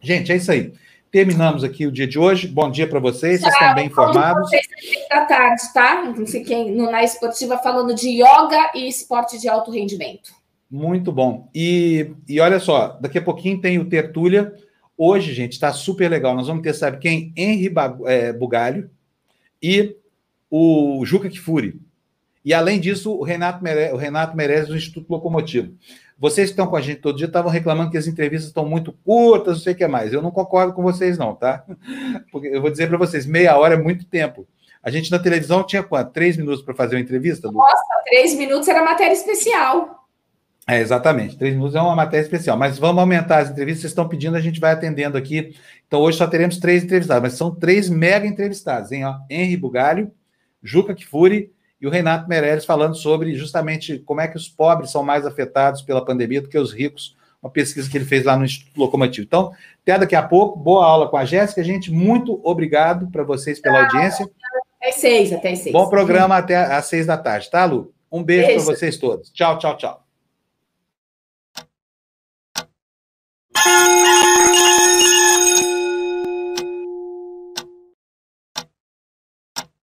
Gente, 0.00 0.32
é 0.32 0.36
isso 0.36 0.50
aí. 0.50 0.72
Terminamos 1.14 1.62
aqui 1.62 1.86
o 1.86 1.92
dia 1.92 2.08
de 2.08 2.18
hoje. 2.18 2.48
Bom 2.48 2.68
dia 2.68 2.88
para 2.88 2.98
vocês, 2.98 3.40
vocês 3.40 3.54
estão 3.54 3.72
bem 3.72 3.86
informados. 3.86 4.50
Vocês 4.50 4.66
da 5.08 5.24
tarde, 5.24 5.62
tá? 5.72 6.12
Fiquem 6.26 6.72
no, 6.72 6.90
na 6.90 7.04
esportiva 7.04 7.56
falando 7.56 7.94
de 7.94 8.08
yoga 8.08 8.72
e 8.74 8.88
esporte 8.88 9.38
de 9.38 9.48
alto 9.48 9.70
rendimento. 9.70 10.34
Muito 10.68 11.12
bom. 11.12 11.48
E, 11.54 12.10
e 12.28 12.40
olha 12.40 12.58
só, 12.58 12.98
daqui 13.00 13.16
a 13.16 13.22
pouquinho 13.22 13.60
tem 13.60 13.78
o 13.78 13.88
Tertúlia. 13.88 14.54
Hoje, 14.98 15.32
gente, 15.32 15.52
está 15.52 15.72
super 15.72 16.10
legal. 16.10 16.34
Nós 16.34 16.48
vamos 16.48 16.64
ter, 16.64 16.74
sabe 16.74 16.98
quem? 16.98 17.32
Henri 17.36 17.72
é, 18.06 18.32
Bugalho 18.32 18.90
e 19.62 19.94
o 20.50 21.04
Juca 21.06 21.30
Kifuri. 21.30 21.80
E 22.44 22.52
além 22.52 22.80
disso, 22.80 23.12
o 23.12 23.22
Renato, 23.22 23.62
Mere... 23.62 23.92
o 23.92 23.96
Renato 23.96 24.36
Merez 24.36 24.66
do 24.66 24.76
Instituto 24.76 25.08
Locomotivo. 25.08 25.74
Vocês 26.18 26.48
que 26.48 26.52
estão 26.52 26.66
com 26.66 26.76
a 26.76 26.80
gente 26.80 27.00
todo 27.00 27.16
dia 27.16 27.26
estavam 27.26 27.50
reclamando 27.50 27.90
que 27.90 27.98
as 27.98 28.06
entrevistas 28.06 28.48
estão 28.48 28.64
muito 28.64 28.92
curtas, 29.04 29.56
não 29.56 29.62
sei 29.62 29.72
o 29.72 29.76
que 29.76 29.86
mais. 29.86 30.12
Eu 30.12 30.22
não 30.22 30.30
concordo 30.30 30.72
com 30.72 30.82
vocês, 30.82 31.18
não, 31.18 31.34
tá? 31.34 31.64
Porque 32.30 32.48
eu 32.48 32.60
vou 32.60 32.70
dizer 32.70 32.88
para 32.88 32.98
vocês: 32.98 33.26
meia 33.26 33.56
hora 33.56 33.74
é 33.74 33.78
muito 33.78 34.06
tempo. 34.06 34.46
A 34.82 34.90
gente 34.90 35.10
na 35.10 35.18
televisão 35.18 35.64
tinha 35.64 35.82
quanto? 35.82 36.12
Três 36.12 36.36
minutos 36.36 36.62
para 36.62 36.74
fazer 36.74 36.96
uma 36.96 37.00
entrevista? 37.00 37.50
Nossa, 37.50 38.02
três 38.04 38.34
minutos 38.34 38.68
era 38.68 38.84
matéria 38.84 39.14
especial. 39.14 40.04
É, 40.66 40.78
exatamente. 40.78 41.36
Três 41.36 41.54
minutos 41.54 41.74
é 41.74 41.80
uma 41.80 41.96
matéria 41.96 42.22
especial. 42.22 42.56
Mas 42.56 42.78
vamos 42.78 43.00
aumentar 43.00 43.38
as 43.38 43.50
entrevistas. 43.50 43.80
Vocês 43.82 43.90
estão 43.92 44.08
pedindo, 44.08 44.36
a 44.36 44.40
gente 44.40 44.60
vai 44.60 44.72
atendendo 44.72 45.16
aqui. 45.16 45.54
Então, 45.86 46.00
hoje 46.00 46.18
só 46.18 46.26
teremos 46.26 46.58
três 46.58 46.84
entrevistados, 46.84 47.22
mas 47.22 47.32
são 47.32 47.54
três 47.54 47.88
mega 47.88 48.26
entrevistados, 48.26 48.92
hein? 48.92 49.04
Ó, 49.04 49.16
Henri 49.28 49.56
Bugalho, 49.56 50.12
Juca 50.62 50.94
Kifuri 50.94 51.53
e 51.84 51.86
o 51.86 51.90
Renato 51.90 52.26
Meirelles 52.26 52.64
falando 52.64 52.96
sobre 52.96 53.34
justamente 53.34 53.98
como 53.98 54.22
é 54.22 54.26
que 54.26 54.38
os 54.38 54.48
pobres 54.48 54.90
são 54.90 55.02
mais 55.02 55.26
afetados 55.26 55.82
pela 55.82 56.02
pandemia 56.02 56.40
do 56.40 56.48
que 56.48 56.56
os 56.56 56.72
ricos, 56.72 57.14
uma 57.42 57.50
pesquisa 57.50 57.90
que 57.90 57.98
ele 57.98 58.06
fez 58.06 58.24
lá 58.24 58.38
no 58.38 58.44
Instituto 58.46 58.80
Locomotivo. 58.80 59.26
Então, 59.26 59.52
até 59.82 59.98
daqui 59.98 60.16
a 60.16 60.22
pouco, 60.22 60.58
boa 60.58 60.86
aula 60.86 61.10
com 61.10 61.18
a 61.18 61.26
Jéssica, 61.26 61.62
gente, 61.62 61.92
muito 61.92 62.40
obrigado 62.42 63.08
para 63.08 63.22
vocês 63.22 63.60
pela 63.60 63.82
audiência. 63.82 64.26
Até 64.80 64.92
seis, 64.92 65.30
até 65.30 65.54
seis. 65.54 65.74
Bom 65.74 65.90
programa 65.90 66.38
até 66.38 66.56
às 66.56 66.86
seis 66.86 67.04
da 67.04 67.18
tarde, 67.18 67.50
tá, 67.50 67.66
Lu? 67.66 67.92
Um 68.10 68.24
beijo, 68.24 68.46
beijo. 68.46 68.64
para 68.64 68.74
vocês 68.74 68.96
todos. 68.96 69.30
Tchau, 69.30 69.58
tchau, 69.58 69.76
tchau. 69.76 70.02